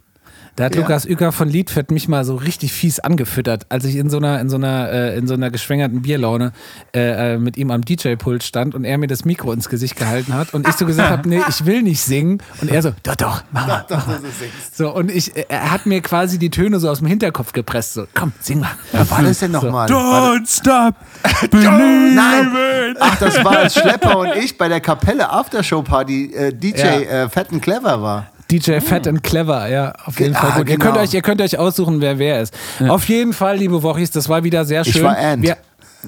Da 0.56 0.64
hat 0.64 0.74
Ja. 0.74 0.80
Lukas 0.80 1.04
Uecker 1.06 1.32
von 1.32 1.48
Liedfett 1.48 1.90
mich 1.90 2.08
mal 2.08 2.24
so 2.24 2.34
richtig 2.36 2.72
fies 2.72 2.98
angefüttert, 2.98 3.66
als 3.68 3.84
ich 3.84 3.96
in 3.96 4.08
so 4.10 4.16
einer, 4.16 4.40
in 4.40 4.48
so 4.48 4.56
einer, 4.56 4.90
äh, 4.90 5.16
in 5.18 5.26
so 5.26 5.34
einer 5.34 5.50
geschwängerten 5.50 6.00
Bierlaune 6.02 6.52
äh, 6.94 7.34
äh, 7.34 7.38
mit 7.38 7.56
ihm 7.58 7.70
am 7.70 7.82
DJ-Pult 7.84 8.42
stand 8.42 8.74
und 8.74 8.84
er 8.84 8.96
mir 8.96 9.06
das 9.06 9.24
Mikro 9.26 9.52
ins 9.52 9.68
Gesicht 9.68 9.96
gehalten 9.96 10.32
hat 10.34 10.54
und 10.54 10.66
ich 10.66 10.74
so 10.74 10.86
gesagt 10.86 11.10
habe, 11.18 11.28
nee, 11.28 11.40
ich 11.48 11.66
will 11.66 11.82
nicht 11.82 12.00
singen. 12.00 12.42
Und 12.62 12.70
er 12.70 12.80
so, 12.82 12.92
doch, 13.02 13.16
doch, 13.16 13.42
mach 13.52 13.66
mal. 13.66 13.84
Doch, 13.88 14.06
dass 14.06 14.22
du 14.22 14.28
singst. 14.28 14.76
So, 14.76 14.94
und 14.94 15.10
ich, 15.10 15.32
er 15.50 15.70
hat 15.70 15.84
mir 15.86 16.00
quasi 16.00 16.38
die 16.38 16.50
Töne 16.50 16.80
so 16.80 16.88
aus 16.88 16.98
dem 17.00 17.06
Hinterkopf 17.08 17.52
gepresst. 17.52 17.92
So, 17.94 18.06
komm, 18.14 18.32
sing 18.40 18.60
mal. 18.60 18.70
Wer 18.92 19.10
war 19.10 19.22
das 19.22 19.38
denn 19.40 19.50
nochmal? 19.50 19.88
Don't 19.90 20.46
stop 20.48 20.94
believing. 21.50 22.14
Nein! 22.14 22.96
Ach, 22.98 23.18
das 23.18 23.44
war 23.44 23.58
als 23.58 23.74
Schlepper 23.74 24.18
und 24.20 24.30
ich 24.36 24.56
bei 24.56 24.68
der 24.68 24.80
Kapelle 24.80 25.28
Aftershow 25.30 25.82
Party 25.82 26.32
äh, 26.34 26.52
DJ 26.54 26.78
Ja. 26.78 26.84
äh, 27.24 27.28
Fett 27.28 27.52
und 27.52 27.60
Clever 27.60 28.00
war. 28.00 28.28
DJ 28.50 28.80
Fat 28.80 29.06
and 29.08 29.22
Clever, 29.22 29.68
ja, 29.68 29.92
auf 30.04 30.18
jeden 30.20 30.32
Ge- 30.32 30.40
Fall 30.40 30.50
ah, 30.52 30.58
gut. 30.58 30.68
Ihr, 30.68 30.76
genau. 30.76 30.84
könnt 30.92 30.98
euch, 30.98 31.14
ihr 31.14 31.22
könnt 31.22 31.40
euch 31.40 31.58
aussuchen, 31.58 32.00
wer 32.00 32.18
wer 32.18 32.42
ist. 32.42 32.54
Auf 32.88 33.08
jeden 33.08 33.32
Fall, 33.32 33.56
liebe 33.56 33.82
Wochis, 33.82 34.10
das 34.12 34.28
war 34.28 34.44
wieder 34.44 34.64
sehr 34.64 34.84
schön. 34.84 34.96
Ich 34.96 35.02
war 35.02 35.16
Ant. 35.16 35.42
Wir, 35.42 35.56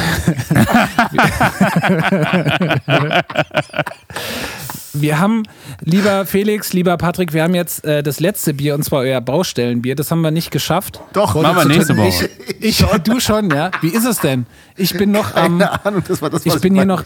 wir 4.93 5.19
haben, 5.19 5.43
lieber 5.81 6.25
Felix, 6.25 6.73
lieber 6.73 6.97
Patrick, 6.97 7.33
wir 7.33 7.43
haben 7.43 7.55
jetzt 7.55 7.83
äh, 7.83 8.03
das 8.03 8.19
letzte 8.19 8.53
Bier 8.53 8.75
und 8.75 8.83
zwar 8.83 8.99
euer 9.01 9.21
Baustellenbier. 9.21 9.95
Das 9.95 10.11
haben 10.11 10.21
wir 10.21 10.31
nicht 10.31 10.51
geschafft. 10.51 10.99
Doch, 11.13 11.35
Machen 11.35 11.57
wir 11.57 11.65
nächste 11.75 11.97
Woche. 11.97 12.29
Ich, 12.59 12.81
ich, 12.81 12.85
du 13.03 13.19
schon, 13.19 13.49
ja. 13.49 13.71
Wie 13.81 13.89
ist 13.89 14.05
es 14.05 14.19
denn? 14.19 14.45
Ich 14.77 14.93
bin 14.97 15.11
noch 15.11 15.35
am, 15.35 15.59
Keine 15.59 15.85
Ahnung, 15.85 16.03
das 16.07 16.21
war 16.21 16.29
das, 16.29 16.45
ich 16.45 16.53
was 16.53 16.61
bin 16.61 16.75
hier 16.75 16.85
noch 16.85 17.03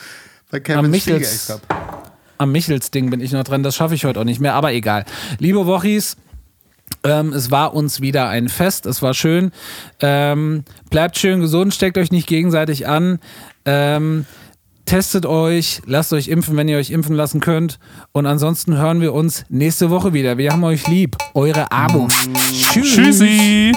bei 0.52 0.57
am 0.57 0.64
Kevin 0.64 0.91
Michels- 0.91 1.45
Spiegeleckt 1.45 1.49
habe. 1.49 1.61
Am 2.38 2.52
Michels-Ding 2.52 3.10
bin 3.10 3.20
ich 3.20 3.32
noch 3.32 3.44
dran. 3.44 3.64
Das 3.64 3.76
schaffe 3.76 3.96
ich 3.96 4.06
heute 4.06 4.20
auch 4.20 4.26
nicht 4.26 4.40
mehr, 4.40 4.54
aber 4.54 4.74
egal. 4.74 5.06
Liebe 5.40 5.66
Wochis, 5.66 6.18
ähm, 7.04 7.34
es 7.34 7.52
war 7.52 7.74
uns 7.74 8.02
wieder 8.02 8.30
ein 8.30 8.50
Fest. 8.50 8.86
Es 8.86 9.02
war 9.02 9.14
schön. 9.14 9.52
Ähm, 10.02 10.64
bleibt 10.90 11.18
schön 11.18 11.40
gesund, 11.40 11.74
steckt 11.74 11.98
euch 11.98 12.12
nicht 12.12 12.28
gegenseitig 12.28 12.88
an. 12.88 13.20
Ähm, 13.66 14.26
testet 14.86 15.26
euch, 15.26 15.82
lasst 15.86 16.14
euch 16.14 16.30
impfen, 16.30 16.58
wenn 16.58 16.68
ihr 16.68 16.78
euch 16.78 16.92
impfen 16.92 17.16
lassen 17.16 17.40
könnt. 17.40 17.80
Und 18.14 18.26
ansonsten 18.26 18.78
hören 18.78 19.02
wir 19.02 19.14
uns 19.14 19.46
nächste 19.50 19.90
Woche 19.90 20.14
wieder. 20.14 20.38
Wir 20.38 20.52
haben 20.52 20.64
euch 20.64 20.88
lieb. 20.88 21.18
Eure 21.34 21.72
Abo. 21.72 22.08
Tschüss. 22.72 22.96
Tschüssi. 22.96 23.74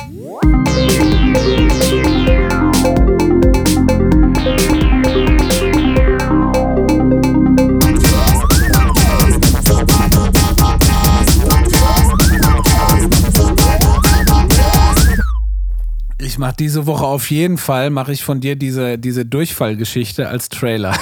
Mache 16.40 16.56
diese 16.58 16.86
Woche 16.86 17.04
auf 17.04 17.30
jeden 17.30 17.58
Fall, 17.58 17.90
mache 17.90 18.12
ich 18.12 18.24
von 18.24 18.40
dir 18.40 18.56
diese, 18.56 18.98
diese 18.98 19.24
Durchfallgeschichte 19.24 20.28
als 20.28 20.48
Trailer. 20.48 20.90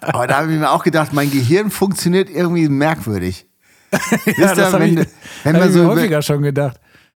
Aber 0.00 0.26
da 0.26 0.38
habe 0.38 0.52
ich 0.52 0.58
mir 0.58 0.70
auch 0.70 0.82
gedacht, 0.82 1.12
mein 1.12 1.30
Gehirn 1.30 1.70
funktioniert 1.70 2.28
irgendwie 2.28 2.68
merkwürdig. 2.68 3.46
Wisst 4.24 4.38
ihr, 4.38 4.46
das 4.46 4.72
habe 4.72 4.84
wenn, 4.84 4.98
ich, 4.98 5.06
wenn 5.44 5.54
hab 5.54 5.60
man 5.60 5.68
ich 5.68 5.74
so 5.74 5.82
über, 5.82 5.94
häufiger 5.94 6.22
schon 6.22 6.42
gedacht. 6.42 6.80